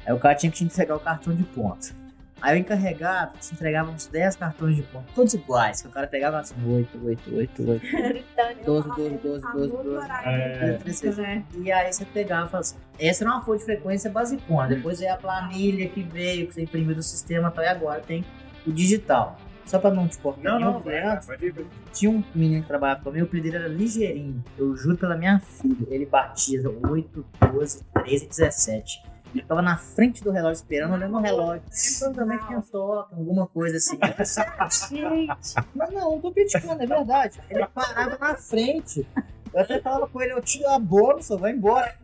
Aí 0.06 0.12
o 0.14 0.18
cara 0.18 0.34
tinha 0.34 0.50
que 0.50 0.58
te 0.58 0.64
entregar 0.64 0.96
o 0.96 1.00
cartão 1.00 1.34
de 1.34 1.42
ponto. 1.44 1.94
Aí 2.42 2.56
o 2.56 2.60
encarregado 2.60 3.38
te 3.38 3.52
entregava 3.52 3.90
uns 3.90 4.06
10 4.06 4.36
cartões 4.36 4.76
de 4.76 4.82
ponto, 4.82 5.12
todos 5.14 5.34
iguais, 5.34 5.82
que 5.82 5.88
o 5.88 5.90
cara 5.90 6.06
pegava 6.06 6.38
assim, 6.38 6.54
8, 6.66 7.06
8, 7.06 7.36
8, 7.36 7.70
8, 7.70 7.86
Gritando. 7.90 8.64
12, 8.64 8.88
12, 8.88 9.16
12, 9.18 9.52
12, 9.52 9.76
12. 9.82 10.06
É. 10.24 10.78
Né? 11.16 11.44
E 11.58 11.70
aí 11.70 11.92
você 11.92 12.04
pegava 12.04 12.46
e 12.46 12.50
falava 12.50 12.60
assim, 12.60 12.76
essa 12.98 13.24
era 13.24 13.32
uma 13.32 13.42
folha 13.42 13.58
de 13.58 13.64
frequência 13.64 14.10
basicona, 14.10 14.68
depois 14.68 15.00
é 15.02 15.10
a 15.10 15.16
planilha 15.16 15.88
que 15.88 16.02
veio, 16.02 16.46
que 16.46 16.54
você 16.54 16.62
imprimiu 16.62 16.94
do 16.94 17.02
sistema 17.02 17.50
tal, 17.50 17.64
e 17.64 17.68
agora 17.68 18.00
tem 18.00 18.24
o 18.66 18.72
digital. 18.72 19.36
Só 19.66 19.78
pra 19.78 19.90
não 19.92 20.08
te 20.08 20.18
cortar 20.18 20.42
Não, 20.42 20.58
nenhum 20.58 20.72
não, 20.72 20.80
vai, 20.80 21.00
vai, 21.00 21.50
vai. 21.52 21.66
tinha 21.92 22.10
um 22.10 22.24
menino 22.34 22.62
que 22.62 22.66
trabalhava 22.66 23.04
comigo, 23.04 23.24
o 23.24 23.28
apelido 23.28 23.52
dele 23.52 23.64
era 23.64 23.72
ligeirinho. 23.72 24.42
Eu 24.58 24.74
juro 24.76 24.96
pela 24.96 25.16
minha 25.16 25.38
filha. 25.38 25.86
Ele 25.88 26.06
batia 26.06 26.60
8, 26.68 27.26
12, 27.52 27.84
13, 28.02 28.26
17. 28.26 29.02
Ele 29.34 29.44
tava 29.44 29.62
na 29.62 29.76
frente 29.76 30.22
do 30.24 30.30
relógio 30.30 30.54
esperando, 30.54 30.94
olhando 30.94 31.16
o 31.16 31.20
relógio. 31.20 31.62
Sempre 31.70 32.16
também 32.16 32.38
tinha 32.38 32.60
toque, 32.62 33.14
alguma 33.14 33.46
coisa 33.46 33.76
assim. 33.76 33.98
Gente, 34.90 35.54
Mas 35.74 35.92
não, 35.92 36.12
não 36.12 36.20
tô 36.20 36.32
criticando, 36.32 36.82
é 36.82 36.86
verdade. 36.86 37.40
Ele 37.48 37.66
parava 37.66 38.18
na 38.18 38.34
frente. 38.34 39.06
Eu 39.52 39.60
até 39.60 39.80
falava 39.80 40.08
com 40.08 40.20
ele, 40.20 40.32
eu 40.32 40.42
tiro 40.42 40.68
a 40.68 40.78
bolsa, 40.78 41.36
vai 41.36 41.52
embora. 41.52 41.94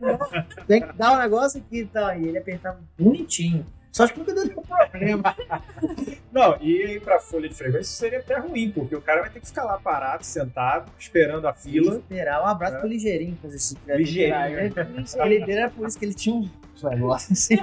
Tem 0.67 0.81
que 0.81 0.93
dar 0.93 1.13
um 1.13 1.17
negócio 1.17 1.59
aqui 1.59 1.79
e 1.79 1.85
tal. 1.85 2.17
E 2.17 2.27
ele 2.27 2.37
apertava 2.37 2.79
bonitinho. 2.97 3.65
Só 3.97 4.03
acho 4.03 4.13
que 4.13 4.19
nunca 4.19 4.33
deu 4.35 4.45
nenhum 4.45 4.61
problema. 4.61 5.35
Não, 6.31 6.55
e 6.61 6.83
aí 6.83 6.99
pra 6.99 7.19
folha 7.19 7.49
de 7.49 7.55
frequência 7.55 7.85
seria 7.85 8.19
até 8.19 8.37
ruim, 8.37 8.69
porque 8.69 8.95
o 8.95 9.01
cara 9.01 9.21
vai 9.21 9.29
ter 9.31 9.39
que 9.39 9.47
ficar 9.47 9.63
lá 9.63 9.79
parado, 9.79 10.23
sentado, 10.23 10.91
esperando 10.99 11.47
a 11.47 11.53
fila. 11.53 11.95
Esperar. 11.97 12.43
Um 12.43 12.45
abraço 12.45 12.75
É. 12.75 12.79
pro 12.79 12.87
ligeirinho. 12.87 13.35
fazer 13.41 13.55
esse- 13.55 13.75
Ligeirinho. 13.87 14.59
Ele 14.59 15.39
dele 15.45 15.51
era 15.59 15.69
por 15.71 15.87
isso 15.87 15.97
que 15.97 16.05
ele 16.05 16.13
tinha 16.13 16.35
um 16.35 16.47
negócio 16.89 17.33
assim. 17.33 17.55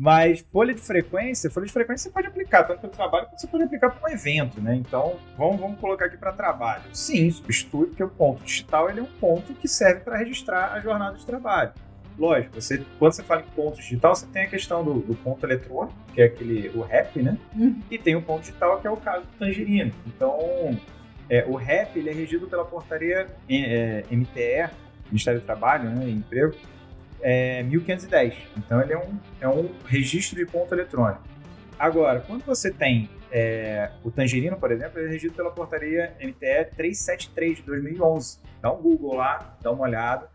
Mas 0.00 0.46
folha 0.52 0.72
de 0.72 0.80
frequência, 0.80 1.50
folha 1.50 1.66
de 1.66 1.72
frequência 1.72 2.04
você 2.04 2.10
pode 2.14 2.28
aplicar 2.28 2.62
tanto 2.62 2.78
para 2.82 2.86
o 2.86 2.90
trabalho 2.90 3.26
quanto 3.26 3.40
você 3.40 3.46
pode 3.48 3.64
aplicar 3.64 3.90
para 3.90 4.08
um 4.08 4.12
evento, 4.14 4.60
né? 4.60 4.76
Então, 4.76 5.16
vamos, 5.36 5.58
vamos 5.58 5.80
colocar 5.80 6.04
aqui 6.04 6.16
para 6.16 6.30
trabalho. 6.30 6.84
Sim, 6.92 7.28
substitui, 7.32 7.88
porque 7.88 8.04
o 8.04 8.08
ponto 8.08 8.44
digital 8.44 8.88
ele 8.88 9.00
é 9.00 9.02
um 9.02 9.06
ponto 9.06 9.52
que 9.54 9.66
serve 9.66 10.02
para 10.02 10.16
registrar 10.16 10.72
a 10.74 10.78
jornada 10.80 11.16
de 11.18 11.26
trabalho. 11.26 11.72
Lógico, 12.18 12.60
você, 12.60 12.84
quando 12.98 13.12
você 13.12 13.22
fala 13.22 13.42
em 13.42 13.54
ponto 13.54 13.76
digital, 13.76 14.14
você 14.14 14.26
tem 14.26 14.42
a 14.42 14.48
questão 14.48 14.82
do, 14.82 14.94
do 14.94 15.14
ponto 15.14 15.44
eletrônico, 15.46 15.94
que 16.12 16.20
é 16.20 16.24
aquele, 16.24 16.68
o 16.74 16.80
REP, 16.80 17.22
né? 17.22 17.38
Uhum. 17.54 17.80
E 17.88 17.96
tem 17.96 18.16
o 18.16 18.22
ponto 18.22 18.40
digital, 18.40 18.80
que 18.80 18.86
é 18.86 18.90
o 18.90 18.96
caso 18.96 19.24
do 19.24 19.38
Tangerino. 19.38 19.92
Então, 20.06 20.76
é, 21.30 21.44
o 21.46 21.54
REP 21.54 21.96
ele 21.96 22.10
é 22.10 22.12
regido 22.12 22.48
pela 22.48 22.64
portaria 22.64 23.28
é, 23.48 24.04
MTE 24.10 24.68
Ministério 25.10 25.40
do 25.40 25.46
Trabalho, 25.46 25.90
né, 25.90 26.08
emprego, 26.08 26.54
é 27.20 27.62
1510. 27.62 28.34
Então 28.56 28.80
ele 28.80 28.92
é 28.92 28.98
um, 28.98 29.18
é 29.40 29.48
um 29.48 29.70
registro 29.86 30.36
de 30.36 30.46
ponto 30.46 30.74
eletrônico. 30.74 31.22
Agora, 31.78 32.20
quando 32.20 32.44
você 32.44 32.70
tem 32.70 33.08
é, 33.30 33.90
o 34.02 34.10
Tangerino, 34.10 34.56
por 34.56 34.70
exemplo, 34.70 34.98
ele 34.98 35.08
é 35.08 35.12
regido 35.12 35.34
pela 35.34 35.50
portaria 35.50 36.14
MTE 36.20 36.64
373 36.76 37.58
de 37.58 37.62
2011. 37.62 38.38
Dá 38.60 38.72
um 38.72 38.80
Google 38.80 39.16
lá, 39.16 39.56
dá 39.62 39.70
uma 39.70 39.84
olhada 39.84 40.28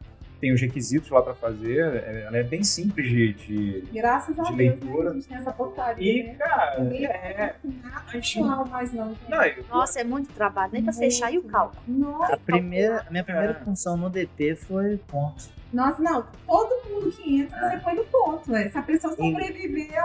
tem 0.44 0.52
os 0.52 0.60
requisitos 0.60 1.10
lá 1.10 1.22
para 1.22 1.34
fazer, 1.34 1.80
é, 2.06 2.24
ela 2.28 2.38
é 2.38 2.44
bem 2.44 2.66
simples 2.66 3.08
de, 3.08 3.32
de 3.34 3.84
Graças 3.94 4.38
a 4.38 4.44
de 4.44 4.56
Deus, 4.58 4.78
né? 4.82 4.86
leitura. 4.86 5.10
A 5.12 5.14
gente 5.14 5.26
tem 5.30 5.38
essa 5.38 5.54
portaria. 5.54 6.12
E, 6.22 6.24
né? 6.28 6.34
cara, 6.36 6.80
Ninguém 6.84 7.06
é. 7.06 7.56
a 7.96 8.00
pessoal 8.12 8.66
mais 8.68 8.92
não. 8.92 9.16
Não, 9.30 9.42
eu- 9.42 9.64
Nossa, 9.70 10.02
é 10.02 10.04
muito 10.04 10.34
trabalho, 10.34 10.74
nem 10.74 10.84
pra 10.84 10.92
fechar 10.92 11.34
e 11.34 11.38
o 11.38 11.44
cálculo. 11.44 11.82
Nossa, 11.88 12.34
A, 12.34 12.38
primeira, 12.38 13.06
a 13.08 13.10
minha 13.10 13.24
primeira 13.24 13.52
É. 13.54 13.64
função 13.64 13.96
no 13.96 14.10
DP 14.10 14.58
foi 14.58 14.98
ponto. 15.08 15.46
Nossa, 15.72 16.04
não. 16.04 16.28
Todo 16.46 16.90
mundo 16.90 17.10
que 17.14 17.40
entra, 17.40 17.58
você 17.70 17.78
põe 17.78 17.96
no 17.96 18.04
ponto, 18.04 18.52
né? 18.52 18.68
Se 18.70 18.78
a 18.78 18.82
pessoa 18.84 19.16
sobreviveu, 19.16 20.04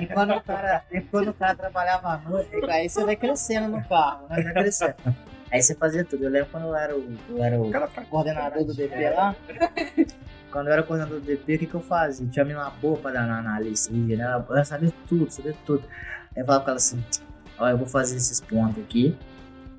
E 0.00 0.06
quando 0.06 0.32
o 0.32 0.40
cara, 0.40 0.84
e 0.90 1.00
quando 1.02 1.28
o 1.28 1.34
cara 1.34 1.54
trabalhava 1.54 2.08
à 2.14 2.16
noite, 2.18 2.48
aí 2.70 2.88
você 2.88 3.04
vai 3.04 3.14
crescendo 3.14 3.68
no 3.68 3.86
carro, 3.86 4.26
né? 4.30 4.42
Vai 4.42 4.52
crescendo. 4.54 4.94
Aí 5.50 5.62
você 5.62 5.74
fazia 5.74 6.04
tudo. 6.04 6.24
Eu 6.24 6.30
lembro 6.30 6.48
quando 6.50 6.64
eu 6.64 6.74
era 6.76 6.96
o, 6.96 7.16
eu 7.28 7.42
era 7.44 7.58
o 7.60 7.68
Aquela 7.68 7.86
pra- 7.86 8.04
coordenador 8.04 8.64
do 8.64 8.74
DP 8.74 9.10
lá. 9.10 9.34
Quando 10.50 10.68
eu 10.68 10.72
era 10.72 10.82
coordenador 10.82 11.20
do 11.20 11.26
DP, 11.26 11.54
o 11.54 11.58
que, 11.58 11.66
que 11.66 11.74
eu 11.74 11.80
fazia? 11.80 12.26
Tinha 12.28 12.44
uma 12.44 12.70
boa 12.70 12.96
pra 12.98 13.10
dar 13.12 13.26
na 13.26 13.38
análise, 13.38 13.92
né? 13.92 14.14
Ela 14.24 14.46
ela 14.48 14.64
sabia 14.64 14.92
tudo, 15.08 15.30
sabia 15.30 15.54
tudo. 15.64 15.84
Aí 16.34 16.42
eu 16.42 16.46
falava 16.46 16.64
com 16.64 16.70
ela 16.70 16.76
assim: 16.76 17.04
Ó, 17.58 17.68
eu 17.68 17.76
vou 17.78 17.86
fazer 17.86 18.16
esses 18.16 18.40
pontos 18.40 18.82
aqui, 18.82 19.16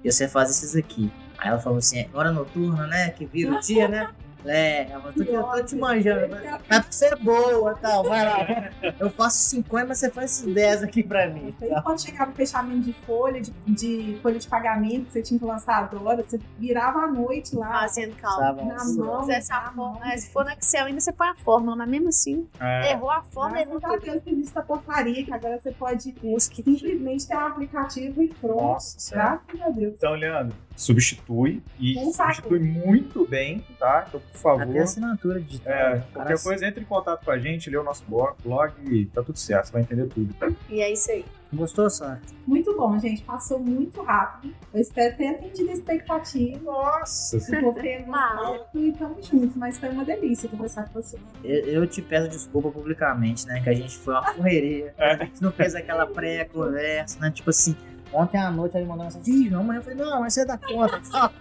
e 0.03 0.11
você 0.11 0.27
faz 0.27 0.49
esses 0.51 0.75
aqui. 0.75 1.11
Aí 1.37 1.49
ela 1.49 1.59
falou 1.59 1.79
assim: 1.79 2.07
hora 2.13 2.31
noturna, 2.31 2.87
né? 2.87 3.09
Que 3.09 3.25
vira 3.25 3.53
o 3.55 3.59
dia, 3.59 3.87
né? 3.87 4.09
É, 4.45 4.89
ela 4.91 5.11
tô, 5.13 5.23
eu 5.23 5.43
tô 5.43 5.63
te 5.63 5.75
manjando. 5.75 6.35
Mas 6.69 6.79
porque 6.79 6.93
você 6.93 7.05
é 7.07 7.15
boa 7.15 7.73
e 7.77 7.81
tal, 7.81 8.03
vai 8.03 8.23
lá. 8.25 8.71
Eu 8.99 9.09
faço 9.09 9.37
50, 9.49 9.87
mas 9.87 9.97
você 9.99 10.09
faz 10.09 10.31
esses 10.39 10.53
10 10.53 10.83
aqui 10.83 11.03
pra 11.03 11.27
mim. 11.29 11.53
Aí 11.61 11.81
quando 11.83 12.01
chegava 12.01 12.31
o 12.31 12.33
fechamento 12.35 12.81
de 12.81 12.93
folha, 12.93 13.41
de, 13.41 13.51
de 13.67 14.19
folha 14.21 14.39
de 14.39 14.47
pagamento, 14.47 15.05
que 15.07 15.11
você 15.13 15.21
tinha 15.21 15.39
que 15.39 15.45
lançar 15.45 15.77
agora, 15.83 16.23
você 16.23 16.39
virava 16.57 16.99
à 16.99 17.07
noite 17.07 17.55
lá, 17.55 17.81
Fazendo 17.81 18.15
cálculo. 18.15 18.67
na 18.67 18.79
Sabe? 18.79 18.97
mão. 18.97 19.23
Se, 19.25 19.31
essa 19.31 19.53
na 19.53 19.61
forma, 19.71 19.91
mão. 19.99 20.05
é, 20.05 20.17
se 20.17 20.29
for 20.31 20.45
no 20.45 20.51
Excel 20.51 20.85
ainda 20.85 20.99
você 21.01 21.11
põe 21.11 21.27
a 21.29 21.35
fórmula, 21.35 21.75
mas 21.75 21.89
mesmo 21.89 22.09
assim, 22.09 22.47
É, 22.59 22.91
errou 22.91 23.11
a 23.11 23.21
fórmula, 23.23 23.61
errou 23.61 23.79
Graças 23.79 23.95
a 23.95 23.99
tudo. 23.99 24.11
Deus 24.11 24.23
que 24.23 24.29
existe 24.31 24.49
essa 24.51 24.61
portaria, 24.61 25.25
que 25.25 25.33
agora 25.33 25.59
você 25.59 25.71
pode 25.71 26.13
simplesmente 26.39 27.27
ter 27.27 27.35
um 27.35 27.39
aplicativo 27.47 28.21
e 28.21 28.27
pronto. 28.29 28.61
Nossa. 28.61 29.15
Graças 29.15 29.61
a 29.61 29.69
Deus. 29.69 29.93
Então, 29.97 30.13
Leandro, 30.13 30.55
substitui 30.77 31.61
e 31.79 31.95
substitui 32.13 32.59
muito 32.59 33.27
bem, 33.27 33.65
tá? 33.79 34.05
Então, 34.07 34.21
por 34.31 34.39
favor. 34.39 34.61
Até 34.61 34.79
assinatura 34.79 35.41
digital. 35.41 35.73
É, 35.73 36.03
qualquer 36.13 36.41
coisa, 36.41 36.67
entre 36.67 36.81
em 36.81 36.85
contato 36.85 37.25
com 37.25 37.31
a 37.31 37.39
gente, 37.39 37.69
lê 37.69 37.77
o 37.77 37.83
nosso 37.83 38.03
blog, 38.07 38.35
blog 38.43 38.73
e 38.85 39.07
tá 39.07 39.23
tudo 39.23 39.37
certo, 39.37 39.65
você 39.65 39.73
vai 39.73 39.81
entender 39.81 40.07
tudo. 40.07 40.33
E 40.69 40.79
é 40.79 40.93
isso 40.93 41.11
aí. 41.11 41.25
Gostou, 41.51 41.89
Sara? 41.89 42.21
Muito 42.45 42.75
bom, 42.75 42.99
gente. 42.99 43.23
Passou 43.23 43.57
muito 43.57 44.01
rápido. 44.01 44.53
Eu 44.73 44.81
espero 44.81 45.15
ter 45.15 45.27
atendido 45.27 45.69
a 45.69 45.73
expectativa. 45.73 46.59
Nossa, 46.61 47.39
Se 47.39 47.59
for 47.59 47.73
ter 47.73 48.03
gostado 48.03 48.65
e 48.75 48.91
tamo 48.91 49.15
juntos. 49.21 49.55
Mas 49.55 49.79
foi 49.79 49.89
uma 49.89 50.03
delícia 50.03 50.49
conversar 50.49 50.89
com 50.89 51.01
você. 51.01 51.17
Eu, 51.43 51.63
eu 51.65 51.87
te 51.87 52.01
peço 52.01 52.27
desculpa 52.27 52.69
publicamente, 52.69 53.47
né? 53.47 53.61
Que 53.61 53.69
a 53.69 53.73
gente 53.73 53.97
foi 53.97 54.13
uma 54.13 54.23
correria. 54.33 54.93
É. 54.97 55.13
A 55.13 55.23
gente 55.23 55.41
não 55.41 55.51
fez 55.51 55.73
aquela 55.73 56.05
pré-conversa, 56.05 57.17
né? 57.19 57.31
Tipo 57.31 57.49
assim, 57.49 57.75
ontem 58.13 58.37
à 58.37 58.51
noite 58.51 58.75
ele 58.77 58.85
mandou 58.85 59.05
uma 59.05 59.11
mensagem, 59.11 59.47
Ih, 59.47 59.53
amanhã 59.53 59.79
eu 59.79 59.83
falei, 59.83 59.97
não, 59.97 60.19
mas 60.21 60.33
você 60.33 60.45
dá 60.45 60.57
conta. 60.57 61.01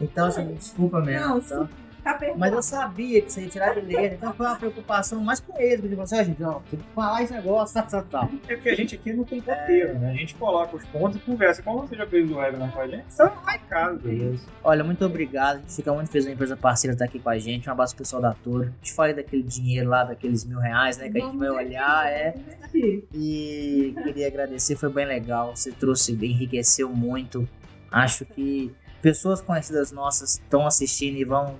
Então, 0.00 0.26
assim, 0.26 0.54
desculpa 0.54 1.00
mesmo. 1.00 1.26
Não, 1.26 1.38
então. 1.38 1.68
Tá 2.06 2.14
perdoado. 2.14 2.38
Mas 2.38 2.52
eu 2.52 2.62
sabia 2.62 3.20
que 3.20 3.32
você 3.32 3.40
ia 3.40 3.48
tirar 3.48 3.74
de 3.74 3.80
letra, 3.80 4.14
então 4.14 4.32
foi 4.32 4.46
uma 4.46 4.54
preocupação 4.54 5.20
mais 5.20 5.40
com 5.40 5.60
ele, 5.60 5.82
porque 5.82 6.00
assim, 6.00 6.14
ó, 6.16 6.22
gente, 6.22 6.44
ó, 6.44 6.60
tem 6.70 6.78
que 6.78 6.86
falar 6.94 7.22
esse 7.24 7.32
negócio, 7.32 7.74
tal, 7.74 7.86
tal, 7.88 8.02
tal. 8.04 8.30
É 8.46 8.54
porque 8.54 8.68
a 8.68 8.76
gente 8.76 8.94
aqui 8.94 9.12
não 9.12 9.24
tem 9.24 9.40
roteiro, 9.40 9.98
né? 9.98 10.12
A 10.12 10.14
gente 10.14 10.36
coloca 10.36 10.76
os 10.76 10.84
pontos 10.84 11.16
e 11.16 11.18
conversa. 11.18 11.64
Como 11.64 11.80
você 11.80 11.96
já 11.96 12.06
fez 12.06 12.30
o 12.30 12.36
webinar 12.36 12.70
com 12.70 12.80
a 12.80 12.86
gente, 12.86 13.12
só 13.12 13.26
vai 13.26 13.58
casa, 13.58 13.98
beleza? 13.98 14.46
Olha, 14.62 14.84
muito 14.84 15.04
obrigado. 15.04 15.56
A 15.56 15.58
gente 15.58 15.74
fica 15.74 15.92
muito 15.92 16.08
feliz 16.08 16.26
da 16.26 16.30
empresa 16.32 16.56
parceira 16.56 16.92
estar 16.92 17.06
aqui 17.06 17.18
com 17.18 17.28
a 17.28 17.38
gente. 17.40 17.68
Um 17.68 17.72
abraço 17.72 17.96
pro 17.96 18.04
pessoal 18.04 18.22
da 18.22 18.32
Toro. 18.34 18.72
Te 18.80 18.92
falei 18.92 19.12
daquele 19.12 19.42
dinheiro 19.42 19.90
lá, 19.90 20.04
daqueles 20.04 20.44
mil 20.44 20.60
reais, 20.60 20.98
né? 20.98 21.10
Que 21.10 21.20
a 21.20 21.24
gente 21.24 21.36
vai 21.36 21.50
olhar, 21.50 22.06
é. 22.06 22.36
E 22.72 23.96
queria 24.04 24.28
agradecer, 24.28 24.76
foi 24.76 24.90
bem 24.90 25.06
legal. 25.06 25.56
Você 25.56 25.72
trouxe, 25.72 26.12
enriqueceu 26.12 26.88
muito. 26.88 27.48
Acho 27.90 28.24
que 28.24 28.72
pessoas 29.06 29.40
conhecidas 29.40 29.92
nossas 29.92 30.32
estão 30.32 30.66
assistindo 30.66 31.16
e 31.16 31.24
vão 31.24 31.54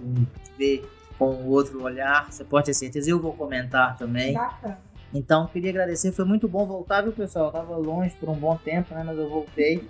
ver 0.58 0.84
com 1.16 1.44
outro 1.44 1.80
olhar. 1.80 2.26
Você 2.28 2.42
pode 2.42 2.66
ter 2.66 2.74
certeza. 2.74 3.08
Eu 3.08 3.20
vou 3.20 3.32
comentar 3.34 3.96
também. 3.96 4.34
Bacana. 4.34 4.80
Então, 5.14 5.46
queria 5.46 5.70
agradecer. 5.70 6.10
Foi 6.10 6.24
muito 6.24 6.48
bom 6.48 6.66
voltar, 6.66 7.02
viu, 7.02 7.12
pessoal? 7.12 7.46
Eu 7.46 7.52
tava 7.52 7.76
longe 7.76 8.16
por 8.16 8.28
um 8.28 8.34
bom 8.34 8.56
tempo, 8.56 8.92
né? 8.92 9.04
Mas 9.06 9.16
eu 9.16 9.30
voltei. 9.30 9.88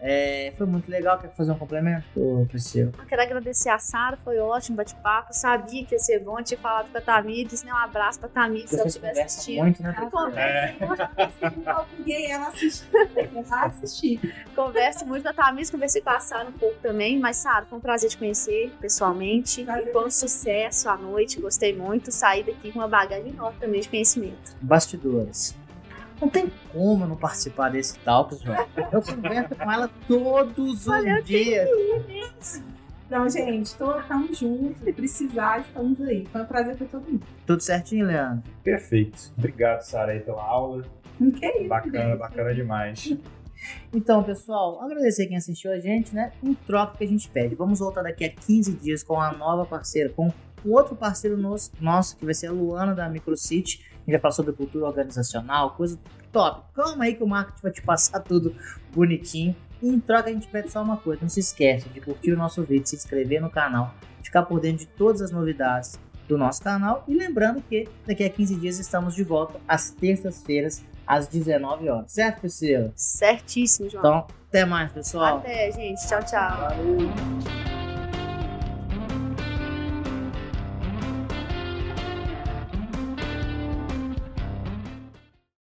É, 0.00 0.52
foi 0.56 0.66
muito 0.66 0.90
legal. 0.90 1.18
Quer 1.18 1.30
fazer 1.30 1.52
um 1.52 1.58
complemento, 1.58 2.06
Ô, 2.16 2.46
Priscila? 2.46 2.92
Eu 2.98 3.06
quero 3.06 3.22
agradecer 3.22 3.68
a 3.68 3.78
Sara, 3.78 4.16
foi 4.24 4.38
ótimo 4.38 4.76
bate-papo. 4.76 5.32
Sabia 5.32 5.84
que 5.84 5.94
ia 5.94 5.98
ser 5.98 6.20
bom, 6.20 6.42
tinha 6.42 6.58
falado 6.58 6.90
com 6.90 6.98
a 6.98 7.00
Tamires, 7.00 7.62
né? 7.62 7.72
Um 7.72 7.76
abraço 7.76 8.20
pra 8.20 8.28
Tamires, 8.28 8.70
se 8.70 8.76
ela 8.80 8.90
conversam 8.90 9.24
assistindo. 9.24 9.62
muito, 9.62 9.82
né? 9.82 9.94
Ela 9.96 10.10
Priscila? 10.10 10.40
É. 10.40 11.80
Obriguei 11.92 12.26
ela 12.26 12.48
assistir. 12.48 12.88
Ela 13.16 13.64
assistir. 13.66 14.34
Converso 14.54 15.06
muito 15.06 15.22
com 15.22 15.28
a 15.28 15.32
Tamires, 15.32 15.70
conversei 15.70 16.02
com 16.02 16.10
a 16.10 16.20
Sara 16.20 16.48
um 16.48 16.52
pouco 16.52 16.76
também. 16.80 17.18
Mas, 17.18 17.36
Sara, 17.36 17.64
foi 17.66 17.78
um 17.78 17.80
prazer 17.80 18.10
te 18.10 18.18
conhecer 18.18 18.72
pessoalmente. 18.80 19.64
Prazer. 19.64 19.92
Foi 19.92 20.06
um 20.06 20.10
sucesso 20.10 20.88
à 20.88 20.96
noite, 20.96 21.40
gostei 21.40 21.74
muito. 21.76 22.10
Saí 22.10 22.42
daqui 22.42 22.72
com 22.72 22.78
uma 22.78 22.88
bagagem 22.88 23.30
enorme 23.30 23.58
também 23.60 23.80
de 23.80 23.88
conhecimento. 23.88 24.56
Bastidores. 24.60 25.54
Não 26.20 26.28
tem 26.28 26.52
como 26.72 27.04
eu 27.04 27.08
não 27.08 27.16
participar 27.16 27.70
desse 27.70 27.98
tal, 28.00 28.28
pessoal. 28.28 28.68
Eu 28.92 29.00
converso 29.02 29.54
com 29.54 29.72
ela 29.72 29.90
todos 30.06 30.86
os 30.86 31.24
dias. 31.24 31.68
Então, 33.06 33.28
gente, 33.28 33.74
tô, 33.76 33.92
tamo 34.02 34.32
juntos. 34.34 34.82
Se 34.84 34.92
precisar, 34.92 35.60
estamos 35.60 36.00
aí. 36.02 36.26
Foi 36.26 36.42
um 36.42 36.46
prazer 36.46 36.76
pra 36.76 36.86
todo 36.86 37.10
mundo. 37.10 37.26
Tudo 37.46 37.60
certinho, 37.60 38.06
Leandro? 38.06 38.42
Perfeito. 38.62 39.32
Obrigado, 39.36 39.80
Sara, 39.82 40.12
aí 40.12 40.20
pela 40.20 40.42
aula. 40.42 40.84
Que 41.18 41.46
isso, 41.46 41.68
Bacana, 41.68 42.10
gente. 42.10 42.18
bacana 42.18 42.54
demais. 42.54 43.16
Então, 43.92 44.22
pessoal, 44.22 44.80
agradecer 44.80 45.26
quem 45.26 45.36
assistiu 45.36 45.72
a 45.72 45.78
gente, 45.80 46.14
né? 46.14 46.32
Em 46.42 46.54
troca 46.54 46.96
que 46.96 47.04
a 47.04 47.06
gente 47.06 47.28
pede. 47.28 47.54
Vamos 47.54 47.78
voltar 47.80 48.02
daqui 48.02 48.24
a 48.24 48.30
15 48.30 48.72
dias 48.74 49.02
com 49.02 49.20
a 49.20 49.32
nova 49.32 49.66
parceira, 49.66 50.08
com 50.10 50.28
um 50.64 50.72
outro 50.72 50.94
parceiro 50.94 51.36
nosso, 51.36 51.70
nosso 51.80 52.16
que 52.16 52.24
vai 52.24 52.32
ser 52.32 52.46
a 52.46 52.52
Luana 52.52 52.94
da 52.94 53.08
Microcity. 53.08 53.89
Vai 54.10 54.20
falar 54.20 54.32
sobre 54.32 54.52
cultura 54.52 54.86
organizacional, 54.86 55.70
coisa 55.72 55.98
top. 56.32 56.62
Calma 56.74 57.04
aí 57.04 57.14
que 57.14 57.22
o 57.22 57.26
marketing 57.26 57.62
vai 57.62 57.72
te 57.72 57.82
passar 57.82 58.20
tudo 58.20 58.54
bonitinho. 58.94 59.54
E 59.82 59.88
em 59.88 59.98
troca 59.98 60.28
a 60.28 60.32
gente 60.32 60.46
pede 60.48 60.70
só 60.70 60.82
uma 60.82 60.96
coisa, 60.96 61.22
não 61.22 61.28
se 61.28 61.40
esqueça 61.40 61.88
de 61.88 62.00
curtir 62.00 62.32
o 62.32 62.36
nosso 62.36 62.62
vídeo, 62.62 62.86
se 62.86 62.96
inscrever 62.96 63.40
no 63.40 63.50
canal, 63.50 63.94
ficar 64.22 64.42
por 64.42 64.60
dentro 64.60 64.80
de 64.80 64.86
todas 64.86 65.22
as 65.22 65.30
novidades 65.30 65.98
do 66.28 66.36
nosso 66.36 66.62
canal. 66.62 67.04
E 67.08 67.14
lembrando 67.14 67.62
que 67.62 67.88
daqui 68.06 68.24
a 68.24 68.30
15 68.30 68.56
dias 68.56 68.78
estamos 68.78 69.14
de 69.14 69.24
volta 69.24 69.58
às 69.66 69.90
terças-feiras, 69.90 70.84
às 71.06 71.26
19 71.26 71.88
horas. 71.88 72.12
Certo, 72.12 72.40
Priscila? 72.40 72.92
Certíssimo, 72.94 73.88
João. 73.88 74.00
Então, 74.00 74.26
até 74.48 74.64
mais, 74.64 74.92
pessoal. 74.92 75.38
Até, 75.38 75.72
gente. 75.72 76.06
Tchau, 76.06 76.22
tchau. 76.22 76.56
Valeu. 76.58 77.69